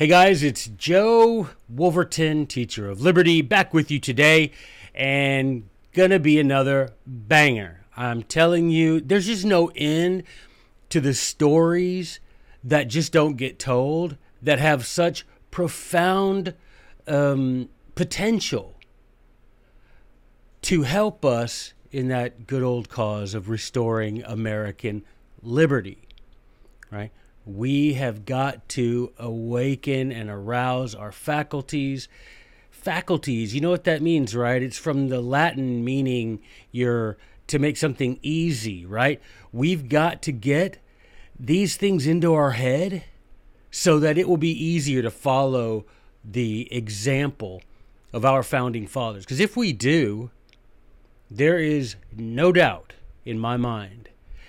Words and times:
Hey 0.00 0.06
guys, 0.06 0.42
it's 0.42 0.66
Joe 0.66 1.50
Wolverton, 1.68 2.46
teacher 2.46 2.88
of 2.88 3.02
liberty, 3.02 3.42
back 3.42 3.74
with 3.74 3.90
you 3.90 4.00
today, 4.00 4.50
and 4.94 5.68
gonna 5.92 6.18
be 6.18 6.40
another 6.40 6.94
banger. 7.06 7.84
I'm 7.98 8.22
telling 8.22 8.70
you, 8.70 9.02
there's 9.02 9.26
just 9.26 9.44
no 9.44 9.70
end 9.76 10.22
to 10.88 11.02
the 11.02 11.12
stories 11.12 12.18
that 12.64 12.88
just 12.88 13.12
don't 13.12 13.36
get 13.36 13.58
told 13.58 14.16
that 14.40 14.58
have 14.58 14.86
such 14.86 15.26
profound 15.50 16.54
um, 17.06 17.68
potential 17.94 18.76
to 20.62 20.84
help 20.84 21.26
us 21.26 21.74
in 21.92 22.08
that 22.08 22.46
good 22.46 22.62
old 22.62 22.88
cause 22.88 23.34
of 23.34 23.50
restoring 23.50 24.22
American 24.22 25.02
liberty, 25.42 26.08
right? 26.90 27.10
We 27.44 27.94
have 27.94 28.24
got 28.24 28.68
to 28.70 29.12
awaken 29.18 30.12
and 30.12 30.30
arouse 30.30 30.94
our 30.94 31.12
faculties. 31.12 32.08
Faculties, 32.70 33.54
you 33.54 33.60
know 33.60 33.70
what 33.70 33.84
that 33.84 34.02
means, 34.02 34.34
right? 34.34 34.62
It's 34.62 34.78
from 34.78 35.08
the 35.08 35.20
Latin 35.20 35.84
meaning 35.84 36.40
you're 36.70 37.16
to 37.46 37.58
make 37.58 37.76
something 37.76 38.18
easy, 38.22 38.86
right? 38.86 39.20
We've 39.52 39.88
got 39.88 40.22
to 40.22 40.32
get 40.32 40.78
these 41.38 41.76
things 41.76 42.06
into 42.06 42.32
our 42.32 42.52
head 42.52 43.04
so 43.70 43.98
that 43.98 44.18
it 44.18 44.28
will 44.28 44.36
be 44.36 44.52
easier 44.52 45.02
to 45.02 45.10
follow 45.10 45.84
the 46.24 46.72
example 46.72 47.62
of 48.12 48.24
our 48.24 48.42
founding 48.42 48.86
fathers. 48.86 49.24
Because 49.24 49.40
if 49.40 49.56
we 49.56 49.72
do, 49.72 50.30
there 51.30 51.58
is 51.58 51.96
no 52.16 52.52
doubt 52.52 52.94
in 53.24 53.38
my 53.38 53.56
mind, 53.56 54.08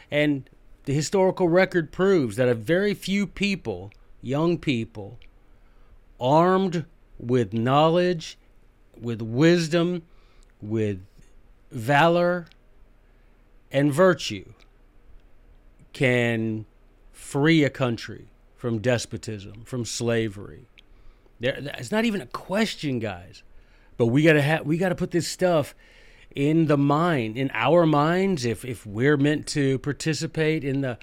and 0.10 0.50
the 0.92 0.96
historical 0.96 1.48
record 1.48 1.90
proves 1.90 2.36
that 2.36 2.50
a 2.50 2.54
very 2.54 2.94
few 2.94 3.26
people, 3.26 3.94
young 4.22 4.58
people, 4.58 5.18
armed 6.20 6.84
with 7.18 7.54
knowledge, 7.54 8.38
with 9.00 9.22
wisdom, 9.22 10.04
with 10.62 11.00
valor, 11.72 12.46
and 13.72 13.94
virtue, 13.94 14.52
can 15.94 16.66
free 17.14 17.64
a 17.64 17.70
country 17.70 18.28
from 18.58 18.80
despotism, 18.80 19.64
from 19.64 19.86
slavery. 19.86 20.68
There, 21.40 21.56
it's 21.78 21.94
not 21.94 22.04
even 22.04 22.20
a 22.20 22.26
question, 22.26 23.00
guys. 23.00 23.44
But 23.96 24.08
we 24.08 24.24
gotta 24.24 24.42
have, 24.42 24.66
we 24.66 24.78
gotta 24.78 24.96
put 24.96 25.12
this 25.12 25.30
stuff 25.30 25.74
in 26.36 26.68
the 26.68 26.78
mind, 26.78 27.38
in 27.38 27.52
our 27.54 27.86
minds, 27.86 28.46
if 28.46 28.64
if 28.64 28.86
we're 28.86 29.18
meant 29.18 29.48
to 29.48 29.80
participate 29.80 30.64
in 30.64 30.82
the, 30.82 30.98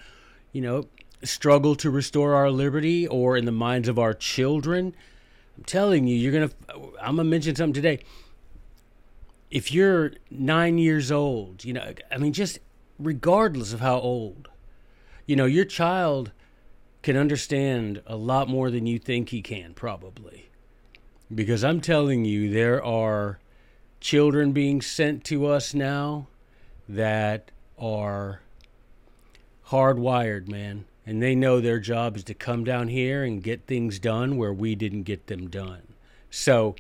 you 0.53 0.61
know, 0.61 0.87
struggle 1.23 1.75
to 1.77 1.91
restore 1.91 2.35
our 2.35 2.51
liberty, 2.51 3.07
or 3.07 3.37
in 3.37 3.45
the 3.45 3.53
minds 3.53 3.89
of 3.89 3.99
our 3.99 4.15
children, 4.15 4.95
I'm 5.57 5.65
telling 5.65 6.07
you, 6.07 6.17
you're 6.17 6.33
gonna. 6.33 6.51
I'm 7.01 7.17
gonna 7.17 7.25
mention 7.25 7.55
something 7.55 7.75
today. 7.75 8.01
If 9.51 9.73
you're 9.73 10.13
nine 10.31 10.79
years 10.79 11.11
old, 11.11 11.65
you 11.65 11.73
know, 11.73 11.95
I 12.11 12.19
mean, 12.19 12.33
just 12.33 12.59
regardless 12.99 13.73
of 13.73 13.81
how 13.81 13.99
old, 13.99 14.49
you 15.27 15.37
know, 15.37 15.47
your 15.47 15.65
child 15.65 16.33
can 17.03 17.17
understand 17.17 18.03
a 18.07 18.17
lot 18.17 18.49
more 18.49 18.71
than 18.71 18.87
you 18.87 18.99
think 18.99 19.31
he 19.31 19.41
can, 19.41 19.73
probably. 19.73 20.51
Because 21.35 21.65
I'm 21.65 21.81
telling 21.81 22.25
you, 22.25 22.51
there 22.53 22.83
are 22.85 23.39
children 24.01 24.53
being 24.53 24.81
sent 24.81 25.25
to 25.25 25.47
us 25.47 25.75
now 25.75 26.27
that 26.89 27.51
are 27.79 28.41
hardwired, 29.69 30.49
man. 30.49 30.85
And 31.07 31.23
they 31.23 31.35
know 31.35 31.61
their 31.61 31.79
job 31.79 32.17
is 32.17 32.25
to 32.25 32.35
come 32.35 32.65
down 32.65 32.89
here 32.89 33.25
and 33.25 33.43
get 33.43 33.67
things 33.67 33.99
done 33.99 34.37
where 34.37 34.53
we 34.53 34.75
didn't 34.75 35.05
get 35.05 35.27
them 35.27 35.49
done. 35.49 35.95
So 36.31 36.77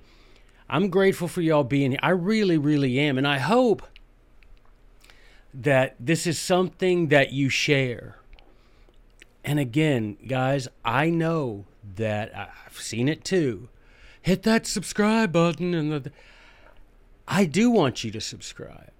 I'm 0.68 0.90
grateful 0.90 1.28
for 1.28 1.40
y'all 1.40 1.64
being 1.64 1.92
here. 1.92 2.00
I 2.02 2.10
really, 2.10 2.58
really 2.58 2.98
am. 2.98 3.16
And 3.16 3.26
I 3.26 3.38
hope 3.38 3.82
that 5.54 5.96
this 5.98 6.26
is 6.26 6.38
something 6.38 7.08
that 7.08 7.32
you 7.32 7.48
share. 7.48 8.18
And 9.44 9.58
again, 9.58 10.18
guys, 10.26 10.68
I 10.84 11.08
know 11.08 11.64
that 11.96 12.30
I've 12.36 12.78
seen 12.78 13.08
it 13.08 13.24
too. 13.24 13.70
Hit 14.20 14.42
that 14.42 14.66
subscribe 14.66 15.32
button 15.32 15.72
and 15.72 15.90
the 15.90 16.12
I 17.30 17.44
do 17.44 17.70
want 17.70 18.02
you 18.04 18.10
to 18.12 18.20
subscribe. 18.20 18.90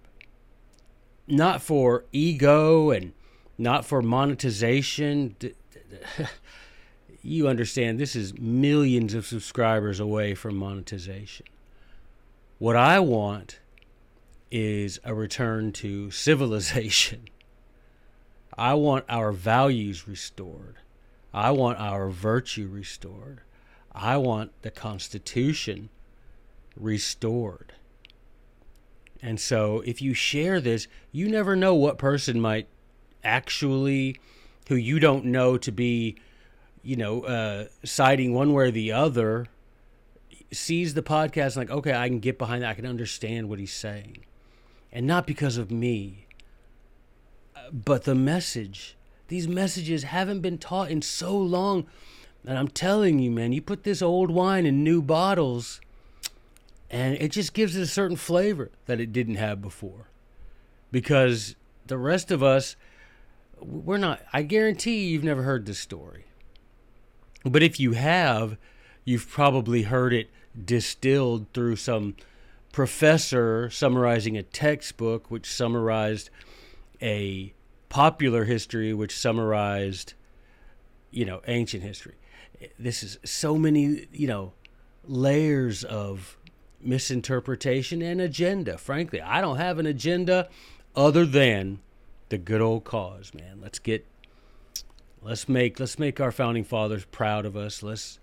Not 1.26 1.62
for 1.62 2.04
ego 2.12 2.90
and 2.90 3.12
not 3.56 3.84
for 3.84 4.02
monetization. 4.02 5.36
You 7.20 7.48
understand, 7.48 7.98
this 7.98 8.14
is 8.14 8.38
millions 8.38 9.12
of 9.12 9.26
subscribers 9.26 9.98
away 9.98 10.34
from 10.34 10.56
monetization. 10.56 11.46
What 12.58 12.76
I 12.76 13.00
want 13.00 13.58
is 14.50 15.00
a 15.04 15.14
return 15.14 15.72
to 15.72 16.10
civilization. 16.10 17.28
I 18.56 18.74
want 18.74 19.04
our 19.08 19.32
values 19.32 20.08
restored. 20.08 20.76
I 21.34 21.50
want 21.50 21.78
our 21.78 22.08
virtue 22.08 22.68
restored. 22.68 23.40
I 23.92 24.16
want 24.16 24.52
the 24.62 24.70
Constitution 24.70 25.90
restored. 26.76 27.74
And 29.20 29.40
so 29.40 29.82
if 29.84 30.00
you 30.00 30.14
share 30.14 30.60
this, 30.60 30.86
you 31.10 31.28
never 31.28 31.56
know 31.56 31.74
what 31.74 31.98
person 31.98 32.40
might 32.40 32.68
actually, 33.24 34.16
who 34.68 34.76
you 34.76 35.00
don't 35.00 35.24
know 35.24 35.58
to 35.58 35.72
be, 35.72 36.16
you 36.82 36.96
know, 36.96 37.22
uh, 37.22 37.64
siding 37.84 38.32
one 38.32 38.52
way 38.52 38.64
or 38.64 38.70
the 38.70 38.92
other, 38.92 39.46
sees 40.52 40.94
the 40.94 41.02
podcast 41.02 41.56
like, 41.56 41.70
okay, 41.70 41.94
I 41.94 42.08
can 42.08 42.20
get 42.20 42.38
behind 42.38 42.62
that. 42.62 42.70
I 42.70 42.74
can 42.74 42.86
understand 42.86 43.48
what 43.48 43.58
he's 43.58 43.72
saying. 43.72 44.18
And 44.92 45.06
not 45.06 45.26
because 45.26 45.56
of 45.56 45.70
me, 45.70 46.26
but 47.72 48.04
the 48.04 48.14
message. 48.14 48.96
These 49.26 49.48
messages 49.48 50.04
haven't 50.04 50.40
been 50.40 50.58
taught 50.58 50.90
in 50.90 51.02
so 51.02 51.36
long. 51.36 51.86
And 52.46 52.56
I'm 52.56 52.68
telling 52.68 53.18
you, 53.18 53.30
man, 53.30 53.52
you 53.52 53.60
put 53.60 53.84
this 53.84 54.00
old 54.00 54.30
wine 54.30 54.64
in 54.64 54.82
new 54.82 55.02
bottles 55.02 55.80
and 56.91 57.15
it 57.21 57.32
just 57.32 57.53
gives 57.53 57.76
it 57.76 57.82
a 57.82 57.87
certain 57.87 58.16
flavor 58.16 58.71
that 58.87 59.00
it 59.00 59.12
didn't 59.12 59.37
have 59.37 59.60
before. 59.60 60.09
Because 60.91 61.54
the 61.87 61.99
rest 61.99 62.31
of 62.31 62.43
us 62.43 62.76
we're 63.60 63.99
not 63.99 64.21
i 64.32 64.43
guarantee 64.43 65.09
you've 65.09 65.25
never 65.25 65.43
heard 65.43 65.66
this 65.66 65.78
story. 65.78 66.25
But 67.44 67.62
if 67.62 67.81
you 67.81 67.93
have 67.93 68.56
you've 69.04 69.28
probably 69.28 69.82
heard 69.82 70.12
it 70.12 70.28
distilled 70.65 71.47
through 71.53 71.76
some 71.76 72.16
professor 72.72 73.70
summarizing 73.70 74.37
a 74.37 74.43
textbook 74.43 75.31
which 75.31 75.50
summarized 75.50 76.31
a 77.00 77.53
popular 77.88 78.44
history 78.44 78.93
which 78.93 79.16
summarized 79.16 80.15
you 81.10 81.25
know 81.25 81.41
ancient 81.47 81.82
history. 81.82 82.15
This 82.78 83.03
is 83.03 83.19
so 83.25 83.56
many 83.56 84.06
you 84.12 84.26
know 84.26 84.53
layers 85.05 85.84
of 85.84 86.37
misinterpretation 86.80 88.02
and 88.02 88.20
agenda. 88.20 88.78
Frankly, 88.78 89.20
I 89.20 89.40
don't 89.40 89.56
have 89.56 89.78
an 89.78 89.86
agenda 89.86 90.48
other 90.94 91.24
than 91.24 91.80
the 92.28 92.38
good 92.38 92.60
old 92.60 92.84
cause, 92.84 93.32
man. 93.34 93.60
Let's 93.60 93.78
get 93.78 94.06
let's 95.22 95.48
make 95.48 95.80
let's 95.80 95.98
make 95.98 96.20
our 96.20 96.32
founding 96.32 96.64
fathers 96.64 97.04
proud 97.06 97.46
of 97.46 97.56
us. 97.56 97.82
Let's 97.82 98.18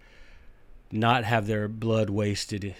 not 0.91 1.23
have 1.23 1.47
their 1.47 1.67
blood 1.67 2.09
wasted 2.09 2.75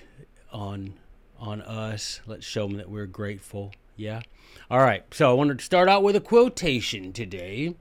on 0.52 0.94
on 1.40 1.62
us. 1.62 2.22
Let's 2.26 2.46
show 2.46 2.68
them 2.68 2.78
that 2.78 2.90
we're 2.90 3.08
grateful. 3.08 3.74
Yeah. 3.96 4.22
All 4.70 4.80
right. 4.80 5.04
So 5.12 5.30
I 5.30 5.34
wanted 5.34 5.60
to 5.60 5.66
start 5.66 5.90
out 5.90 6.04
with 6.04 6.16
a 6.16 6.22
quotation 6.22 7.14
today. 7.14 7.76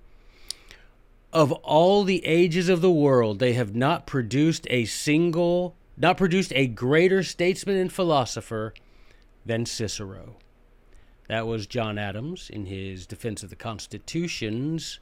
Of 1.33 1.51
all 1.51 2.05
the 2.05 2.25
ages 2.25 2.69
of 2.69 2.81
the 2.81 2.93
world, 2.93 3.41
they 3.41 3.55
have 3.55 3.75
not 3.75 4.07
produced 4.07 4.69
a 4.71 4.85
single 4.85 5.75
not 5.97 6.17
produced 6.17 6.53
a 6.55 6.67
greater 6.67 7.23
statesman 7.23 7.77
and 7.77 7.93
philosopher 7.93 8.75
than 9.47 9.67
Cicero. 9.67 10.37
That 11.29 11.47
was 11.47 11.67
John 11.67 11.99
Adams 11.99 12.51
in 12.51 12.67
his 12.67 13.07
defense 13.07 13.43
of 13.43 13.51
the 13.51 13.57
constitutions 13.57 15.01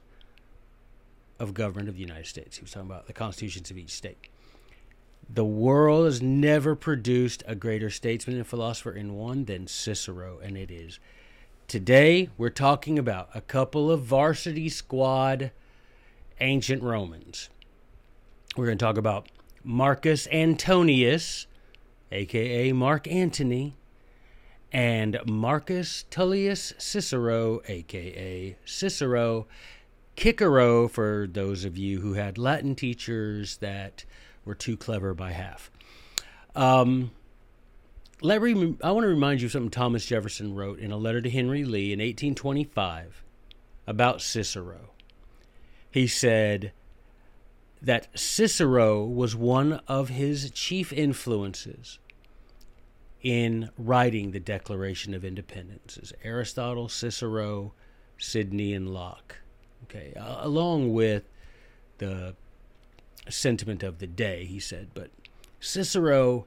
of 1.39 1.53
government 1.53 1.89
of 1.89 1.95
the 1.95 2.01
United 2.01 2.27
States. 2.27 2.57
He 2.57 2.61
was 2.61 2.71
talking 2.71 2.89
about 2.89 3.07
the 3.07 3.13
constitutions 3.13 3.71
of 3.71 3.77
each 3.77 3.91
state. 3.91 4.29
The 5.29 5.45
world 5.45 6.05
has 6.05 6.21
never 6.21 6.75
produced 6.75 7.43
a 7.47 7.55
greater 7.55 7.89
statesman 7.89 8.37
and 8.37 8.47
philosopher 8.47 8.91
in 8.91 9.15
one 9.15 9.45
than 9.45 9.67
Cicero, 9.67 10.39
and 10.41 10.57
it 10.57 10.69
is. 10.69 10.99
Today, 11.67 12.29
we're 12.37 12.49
talking 12.49 12.99
about 12.99 13.29
a 13.33 13.41
couple 13.41 13.89
of 13.89 14.03
varsity 14.03 14.69
squad 14.69 15.51
ancient 16.39 16.83
Romans. 16.83 17.49
We're 18.55 18.65
going 18.65 18.77
to 18.77 18.85
talk 18.85 18.97
about 18.97 19.27
Marcus 19.63 20.27
Antonius, 20.27 21.47
aka 22.11 22.71
Mark 22.73 23.07
Antony, 23.07 23.75
and 24.71 25.19
Marcus 25.25 26.03
Tullius 26.09 26.73
Cicero, 26.77 27.61
aka 27.67 28.57
Cicero, 28.65 29.47
Cicero 30.15 30.87
for 30.87 31.27
those 31.31 31.63
of 31.65 31.77
you 31.77 32.01
who 32.01 32.13
had 32.13 32.37
Latin 32.37 32.75
teachers 32.75 33.57
that 33.57 34.05
we're 34.45 34.53
too 34.53 34.75
clever 34.75 35.13
by 35.13 35.31
half. 35.31 35.71
Um, 36.55 37.11
let 38.21 38.41
re- 38.41 38.75
I 38.83 38.91
want 38.91 39.03
to 39.03 39.09
remind 39.09 39.41
you 39.41 39.47
of 39.47 39.51
something 39.51 39.69
Thomas 39.69 40.05
Jefferson 40.05 40.55
wrote 40.55 40.79
in 40.79 40.91
a 40.91 40.97
letter 40.97 41.21
to 41.21 41.29
Henry 41.29 41.63
Lee 41.63 41.93
in 41.93 41.99
1825 41.99 43.23
about 43.85 44.21
Cicero. 44.21 44.91
He 45.91 46.07
said 46.07 46.71
that 47.83 48.07
Cicero 48.17 49.03
was 49.03 49.35
one 49.35 49.81
of 49.89 50.07
his 50.07 50.49
chief 50.51 50.93
influences 50.93 51.99
in 53.21 53.69
writing 53.77 54.31
the 54.31 54.39
Declaration 54.39 55.13
of 55.13 55.25
Independence. 55.25 55.97
It's 55.97 56.13
Aristotle, 56.23 56.87
Cicero, 56.87 57.73
Sidney, 58.17 58.73
and 58.73 58.93
Locke. 58.93 59.37
Okay, 59.83 60.13
uh, 60.17 60.37
along 60.39 60.93
with 60.93 61.23
the 61.97 62.35
sentiment 63.29 63.83
of 63.83 63.99
the 63.99 64.07
day, 64.07 64.45
he 64.45 64.59
said. 64.59 64.89
But 64.93 65.09
Cicero, 65.59 66.45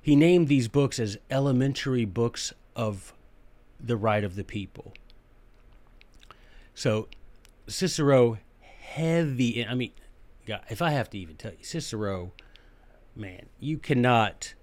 he 0.00 0.14
named 0.14 0.46
these 0.46 0.68
books 0.68 1.00
as 1.00 1.18
elementary 1.30 2.04
books 2.04 2.52
of 2.76 3.12
the 3.80 3.96
right 3.96 4.22
of 4.22 4.36
the 4.36 4.44
people. 4.44 4.94
So 6.76 7.08
Cicero, 7.66 8.38
heavy, 8.60 9.64
I 9.66 9.74
mean, 9.74 9.92
if 10.46 10.82
I 10.82 10.90
have 10.90 11.10
to 11.10 11.18
even 11.18 11.36
tell 11.36 11.52
you, 11.52 11.64
Cicero, 11.64 12.32
man, 13.14 13.46
you 13.60 13.78
cannot 13.78 14.54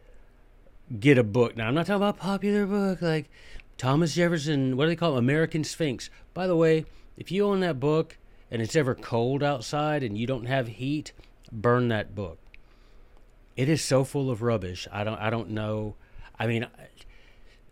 get 1.00 1.18
a 1.18 1.24
book. 1.24 1.56
Now, 1.56 1.68
I'm 1.68 1.76
not 1.76 1.86
talking 1.86 2.02
about 2.02 2.18
popular 2.18 2.66
book 2.66 3.02
like 3.02 3.30
Thomas 3.78 4.14
Jefferson, 4.14 4.78
what 4.78 4.86
do 4.86 4.90
they 4.90 4.96
call 4.96 5.16
it? 5.16 5.20
American 5.20 5.64
Sphinx. 5.64 6.10
By 6.34 6.46
the 6.48 6.56
way, 6.56 6.86
if 7.18 7.32
you 7.32 7.46
own 7.46 7.62
that 7.62 7.80
book 7.80 8.18
and 8.52 8.62
it's 8.62 8.76
ever 8.76 8.94
cold 8.94 9.42
outside 9.42 10.04
and 10.04 10.18
you 10.18 10.28
don't 10.28 10.46
have 10.46 10.68
heat, 10.68 11.14
burn 11.52 11.88
that 11.88 12.14
book. 12.14 12.38
It 13.56 13.70
is 13.70 13.84
so 13.84 14.04
full 14.04 14.30
of 14.30 14.42
rubbish. 14.42 14.88
I 14.92 15.04
don't 15.04 15.20
I 15.20 15.30
don't 15.30 15.50
know. 15.50 15.96
I 16.38 16.48
mean 16.48 16.68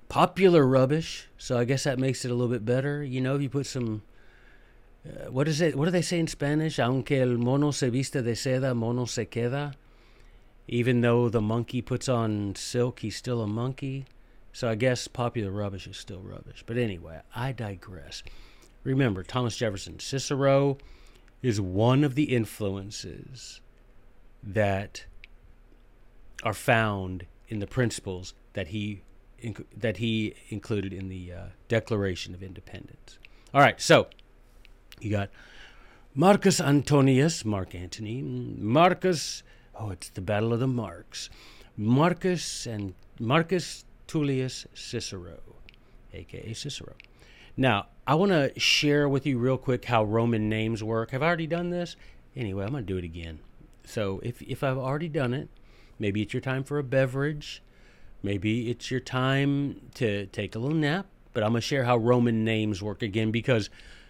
popular 0.07 0.65
rubbish, 0.65 1.29
so 1.38 1.57
I 1.57 1.63
guess 1.63 1.83
that 1.83 2.00
makes 2.00 2.25
it 2.25 2.31
a 2.31 2.33
little 2.33 2.51
bit 2.51 2.65
better. 2.65 3.03
You 3.03 3.21
know, 3.21 3.35
if 3.35 3.41
you 3.41 3.50
put 3.50 3.65
some 3.65 4.01
uh, 5.07 5.31
what 5.31 5.47
is 5.47 5.61
it? 5.61 5.75
What 5.75 5.85
do 5.85 5.91
they 5.91 6.01
say 6.01 6.19
in 6.19 6.27
Spanish? 6.27 6.79
Aunque 6.79 7.21
el 7.21 7.37
mono 7.37 7.71
se 7.71 7.89
viste 7.89 8.23
de 8.23 8.33
seda, 8.33 8.75
mono 8.75 9.05
se 9.05 9.25
queda. 9.25 9.73
Even 10.67 11.01
though 11.01 11.29
the 11.29 11.41
monkey 11.41 11.81
puts 11.81 12.07
on 12.07 12.53
silk, 12.55 12.99
he's 12.99 13.15
still 13.15 13.41
a 13.41 13.47
monkey. 13.47 14.05
So 14.53 14.69
I 14.69 14.75
guess 14.75 15.07
popular 15.07 15.51
rubbish 15.51 15.87
is 15.87 15.97
still 15.97 16.21
rubbish. 16.21 16.63
But 16.65 16.77
anyway, 16.77 17.21
I 17.35 17.51
digress. 17.51 18.23
Remember, 18.83 19.23
Thomas 19.23 19.55
Jefferson, 19.55 19.99
Cicero 19.99 20.77
is 21.41 21.59
one 21.59 22.03
of 22.03 22.15
the 22.15 22.35
influences 22.35 23.61
that 24.43 25.05
are 26.43 26.53
found 26.53 27.25
in 27.47 27.59
the 27.59 27.67
principles 27.67 28.33
that 28.53 28.67
he 28.67 29.01
that 29.75 29.97
he 29.97 30.33
included 30.49 30.91
in 30.91 31.07
the 31.07 31.31
uh, 31.31 31.43
Declaration 31.69 32.33
of 32.33 32.43
Independence. 32.43 33.17
All 33.53 33.61
right, 33.61 33.79
so 33.79 34.07
you 34.99 35.11
got 35.11 35.29
Marcus 36.15 36.59
Antonius, 36.59 37.45
Mark 37.45 37.75
Antony, 37.75 38.21
Marcus. 38.21 39.43
Oh, 39.75 39.91
it's 39.91 40.09
the 40.09 40.21
Battle 40.21 40.53
of 40.53 40.59
the 40.59 40.67
Marks. 40.67 41.29
Marcus 41.77 42.65
and 42.65 42.93
Marcus 43.19 43.85
Tullius 44.07 44.65
Cicero, 44.73 45.39
aka 46.13 46.53
Cicero. 46.53 46.93
Now, 47.55 47.87
I 48.05 48.15
want 48.15 48.31
to 48.31 48.57
share 48.59 49.07
with 49.07 49.25
you 49.25 49.37
real 49.37 49.57
quick 49.57 49.85
how 49.85 50.03
Roman 50.03 50.49
names 50.49 50.83
work. 50.83 51.11
Have 51.11 51.21
I 51.21 51.27
already 51.27 51.47
done 51.47 51.69
this? 51.69 51.95
Anyway, 52.35 52.63
I'm 52.65 52.71
going 52.71 52.85
to 52.85 52.93
do 52.93 52.97
it 52.97 53.03
again. 53.03 53.39
So, 53.85 54.19
if 54.23 54.41
if 54.41 54.63
I've 54.63 54.77
already 54.77 55.09
done 55.09 55.33
it, 55.33 55.49
maybe 55.99 56.21
it's 56.21 56.33
your 56.33 56.41
time 56.41 56.63
for 56.63 56.79
a 56.79 56.83
beverage. 56.83 57.61
Maybe 58.21 58.69
it's 58.69 58.91
your 58.91 58.99
time 58.99 59.89
to 59.95 60.25
take 60.27 60.55
a 60.55 60.59
little 60.59 60.77
nap. 60.77 61.05
But 61.31 61.43
I'm 61.43 61.51
going 61.51 61.61
to 61.61 61.67
share 61.67 61.85
how 61.85 61.97
Roman 61.97 62.43
names 62.43 62.81
work 62.81 63.01
again 63.01 63.31
because 63.31 63.69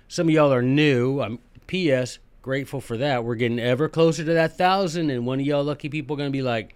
some 0.09 0.27
of 0.27 0.33
y'all 0.33 0.51
are 0.51 0.63
new. 0.63 1.21
I'm 1.21 1.39
P.S. 1.67 2.17
Grateful 2.41 2.81
for 2.81 2.97
that. 2.97 3.23
We're 3.23 3.35
getting 3.35 3.59
ever 3.59 3.87
closer 3.87 4.25
to 4.25 4.33
that 4.33 4.57
thousand, 4.57 5.11
and 5.11 5.25
one 5.25 5.39
of 5.39 5.45
y'all 5.45 5.63
lucky 5.63 5.87
people 5.87 6.15
are 6.15 6.17
going 6.17 6.31
to 6.31 6.37
be 6.37 6.41
like 6.41 6.73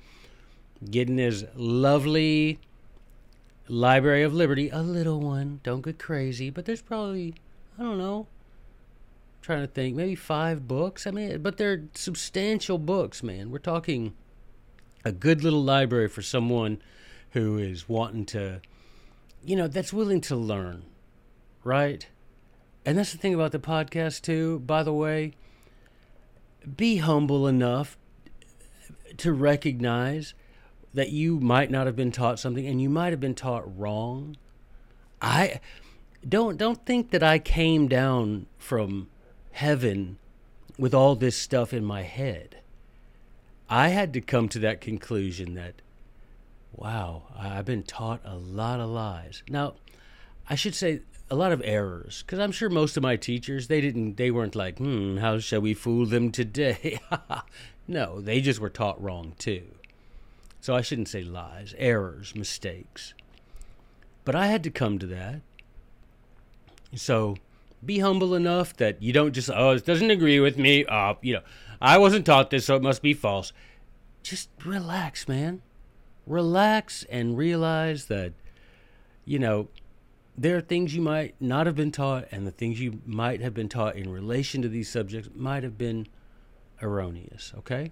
getting 0.90 1.18
his 1.18 1.44
lovely 1.56 2.60
Library 3.68 4.22
of 4.22 4.36
Liberty, 4.36 4.70
a 4.70 4.82
little 4.82 5.20
one. 5.20 5.62
Don't 5.64 5.82
get 5.82 5.98
crazy, 5.98 6.52
but 6.52 6.66
there's 6.66 6.84
probably 6.84 7.34
I 7.78 7.82
don't 7.82 7.98
know. 7.98 8.28
I'm 8.30 9.42
trying 9.42 9.62
to 9.62 9.68
think, 9.68 9.96
maybe 9.96 10.16
five 10.16 10.68
books. 10.68 11.08
I 11.08 11.12
mean, 11.12 11.42
but 11.42 11.58
they're 11.58 11.86
substantial 11.96 12.78
books, 12.78 13.24
man. 13.24 13.50
We're 13.50 13.58
talking 13.58 14.14
a 15.04 15.12
good 15.12 15.44
little 15.44 15.64
library 15.64 16.08
for 16.08 16.22
someone 16.22 16.82
who 17.32 17.58
is 17.58 17.90
wanting 17.90 18.28
to, 18.28 18.62
you 19.44 19.56
know, 19.56 19.68
that's 19.68 19.92
willing 19.92 20.22
to 20.22 20.36
learn, 20.36 20.84
right? 21.64 22.06
And 22.86 22.98
that's 22.98 23.12
the 23.12 23.18
thing 23.18 23.34
about 23.34 23.52
the 23.52 23.60
podcast, 23.60 24.22
too, 24.22 24.60
by 24.60 24.84
the 24.84 24.94
way. 24.94 25.34
Be 26.78 26.98
humble 26.98 27.48
enough 27.48 27.98
to 29.18 29.34
recognize 29.34 30.34
that 30.94 31.12
you 31.12 31.40
might 31.40 31.72
not 31.72 31.86
have 31.86 31.96
been 31.96 32.12
taught 32.12 32.40
something 32.40 32.66
and 32.68 32.82
you 32.82 32.90
might 32.90 33.12
have 33.12 33.20
been 33.20 33.36
taught 33.36 33.64
wrong. 33.78 34.38
I 35.22 35.60
don't 36.28 36.58
don't 36.58 36.86
think 36.86 37.12
that 37.12 37.24
I 37.24 37.40
came 37.40 37.88
down 37.88 38.48
from 38.58 39.10
heaven 39.52 40.18
with 40.78 40.94
all 40.94 41.16
this 41.16 41.38
stuff 41.38 41.74
in 41.74 41.84
my 41.84 42.04
head. 42.04 42.58
I 43.70 43.90
had 43.90 44.14
to 44.14 44.22
come 44.22 44.50
to 44.50 44.60
that 44.60 44.82
conclusion 44.82 45.56
that 45.56 45.76
wow, 46.76 47.24
I've 47.38 47.66
been 47.66 47.84
taught 47.84 48.22
a 48.26 48.36
lot 48.36 48.80
of 48.80 48.90
lies. 48.90 49.44
Now, 49.48 49.76
I 50.50 50.56
should 50.56 50.76
say 50.76 51.02
a 51.30 51.36
lot 51.36 51.52
of 51.52 51.62
errors 51.64 52.24
because 52.26 52.40
I'm 52.40 52.52
sure 52.52 52.70
most 52.70 52.98
of 52.98 53.04
my 53.04 53.16
teachers 53.16 53.68
they 53.68 53.82
didn't 53.82 54.18
they 54.18 54.30
weren't 54.32 54.56
like 54.56 54.78
hmm 54.78 55.18
how 55.18 55.40
shall 55.40 55.62
we 55.62 55.74
fool 55.74 56.06
them 56.06 56.32
today? 56.32 57.00
No 57.88 58.22
they 58.22 58.40
just 58.40 58.60
were 58.62 58.70
taught 58.70 59.02
wrong 59.02 59.34
too. 59.38 59.64
So 60.62 60.74
I 60.76 60.82
shouldn't 60.82 61.10
say 61.10 61.24
lies 61.24 61.76
errors 61.78 62.34
mistakes. 62.34 63.14
But 64.24 64.36
I 64.36 64.48
had 64.48 64.64
to 64.64 64.70
come 64.70 65.00
to 65.00 65.06
that. 65.08 65.42
So 66.96 67.36
be 67.86 68.00
humble 68.00 68.36
enough 68.36 68.78
that 68.78 69.02
you 69.02 69.12
don't 69.12 69.34
just 69.34 69.50
oh 69.54 69.72
it 69.72 69.86
doesn't 69.86 70.12
agree 70.12 70.40
with 70.40 70.58
me 70.58 70.86
uh 70.86 71.16
you 71.22 71.34
know 71.34 71.42
I 71.82 71.98
wasn't 71.98 72.26
taught 72.26 72.50
this 72.50 72.66
so 72.66 72.78
it 72.78 72.82
must 72.82 73.02
be 73.02 73.14
false. 73.14 73.52
Just 74.22 74.50
relax 74.64 75.28
man. 75.28 75.62
Relax 76.26 77.04
and 77.10 77.38
realize 77.38 78.06
that 78.06 78.32
you 79.26 79.40
know 79.40 79.68
there 80.38 80.58
are 80.58 80.62
things 80.62 80.96
you 80.96 81.02
might 81.02 81.36
not 81.40 81.68
have 81.68 81.76
been 81.76 81.92
taught, 81.92 82.28
and 82.32 82.48
the 82.48 82.52
things 82.52 82.80
you 82.80 83.02
might 83.06 83.42
have 83.42 83.54
been 83.54 83.70
taught 83.70 83.96
in 83.96 84.12
relation 84.12 84.62
to 84.62 84.70
these 84.70 84.90
subjects 84.90 85.30
might 85.36 85.64
have 85.64 85.78
been 85.78 86.08
erroneous. 86.82 87.54
Okay, 87.60 87.92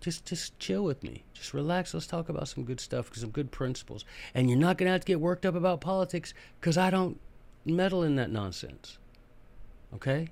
just 0.00 0.24
just 0.24 0.58
chill 0.58 0.82
with 0.84 1.02
me. 1.02 1.24
Just 1.34 1.54
relax. 1.54 1.94
Let's 1.94 2.06
talk 2.06 2.28
about 2.28 2.48
some 2.48 2.64
good 2.64 2.80
stuff, 2.80 3.10
some 3.14 3.30
good 3.30 3.50
principles. 3.50 4.04
And 4.34 4.50
you're 4.50 4.58
not 4.58 4.76
gonna 4.78 4.90
have 4.90 5.00
to 5.02 5.06
get 5.06 5.20
worked 5.20 5.46
up 5.46 5.54
about 5.54 5.80
politics 5.80 6.34
because 6.60 6.76
I 6.76 6.90
don't 6.90 7.20
meddle 7.64 8.02
in 8.02 8.16
that 8.16 8.30
nonsense. 8.30 8.98
Okay, 9.94 10.28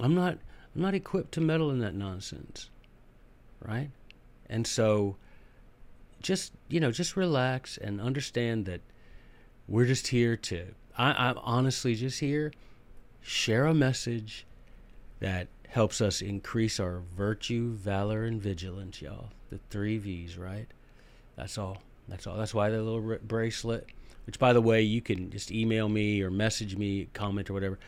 I'm 0.00 0.14
not 0.14 0.38
I'm 0.74 0.82
not 0.82 0.94
equipped 0.94 1.32
to 1.32 1.40
meddle 1.40 1.70
in 1.70 1.78
that 1.78 1.94
nonsense, 1.94 2.70
right? 3.60 3.90
And 4.48 4.66
so, 4.66 5.16
just 6.20 6.52
you 6.68 6.80
know, 6.80 6.90
just 6.90 7.16
relax 7.16 7.78
and 7.78 8.00
understand 8.00 8.66
that 8.66 8.80
we're 9.72 9.86
just 9.86 10.08
here 10.08 10.36
to, 10.36 10.66
I, 10.98 11.12
I'm 11.12 11.38
honestly 11.38 11.94
just 11.94 12.20
here, 12.20 12.52
share 13.22 13.64
a 13.64 13.72
message 13.72 14.46
that 15.20 15.48
helps 15.66 16.02
us 16.02 16.20
increase 16.20 16.78
our 16.78 17.00
virtue, 17.16 17.70
valor, 17.70 18.24
and 18.24 18.40
vigilance, 18.40 19.00
y'all. 19.00 19.30
The 19.48 19.58
three 19.70 19.96
V's, 19.96 20.36
right? 20.36 20.66
That's 21.36 21.56
all. 21.56 21.80
That's 22.06 22.26
all. 22.26 22.36
That's 22.36 22.52
why 22.52 22.68
the 22.68 22.82
little 22.82 23.16
bracelet, 23.22 23.86
which, 24.26 24.38
by 24.38 24.52
the 24.52 24.60
way, 24.60 24.82
you 24.82 25.00
can 25.00 25.30
just 25.30 25.50
email 25.50 25.88
me 25.88 26.20
or 26.20 26.30
message 26.30 26.76
me, 26.76 27.08
comment 27.14 27.48
or 27.48 27.54
whatever. 27.54 27.78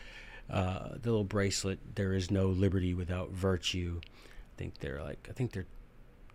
Uh, 0.49 0.89
the 1.03 1.11
little 1.11 1.23
bracelet, 1.23 1.77
there 1.93 2.13
is 2.13 2.31
no 2.31 2.47
liberty 2.47 2.95
without 2.95 3.29
virtue. 3.29 4.01
I 4.03 4.57
think 4.57 4.79
they're 4.79 5.03
like, 5.03 5.27
I 5.29 5.33
think 5.33 5.51
they're, 5.51 5.67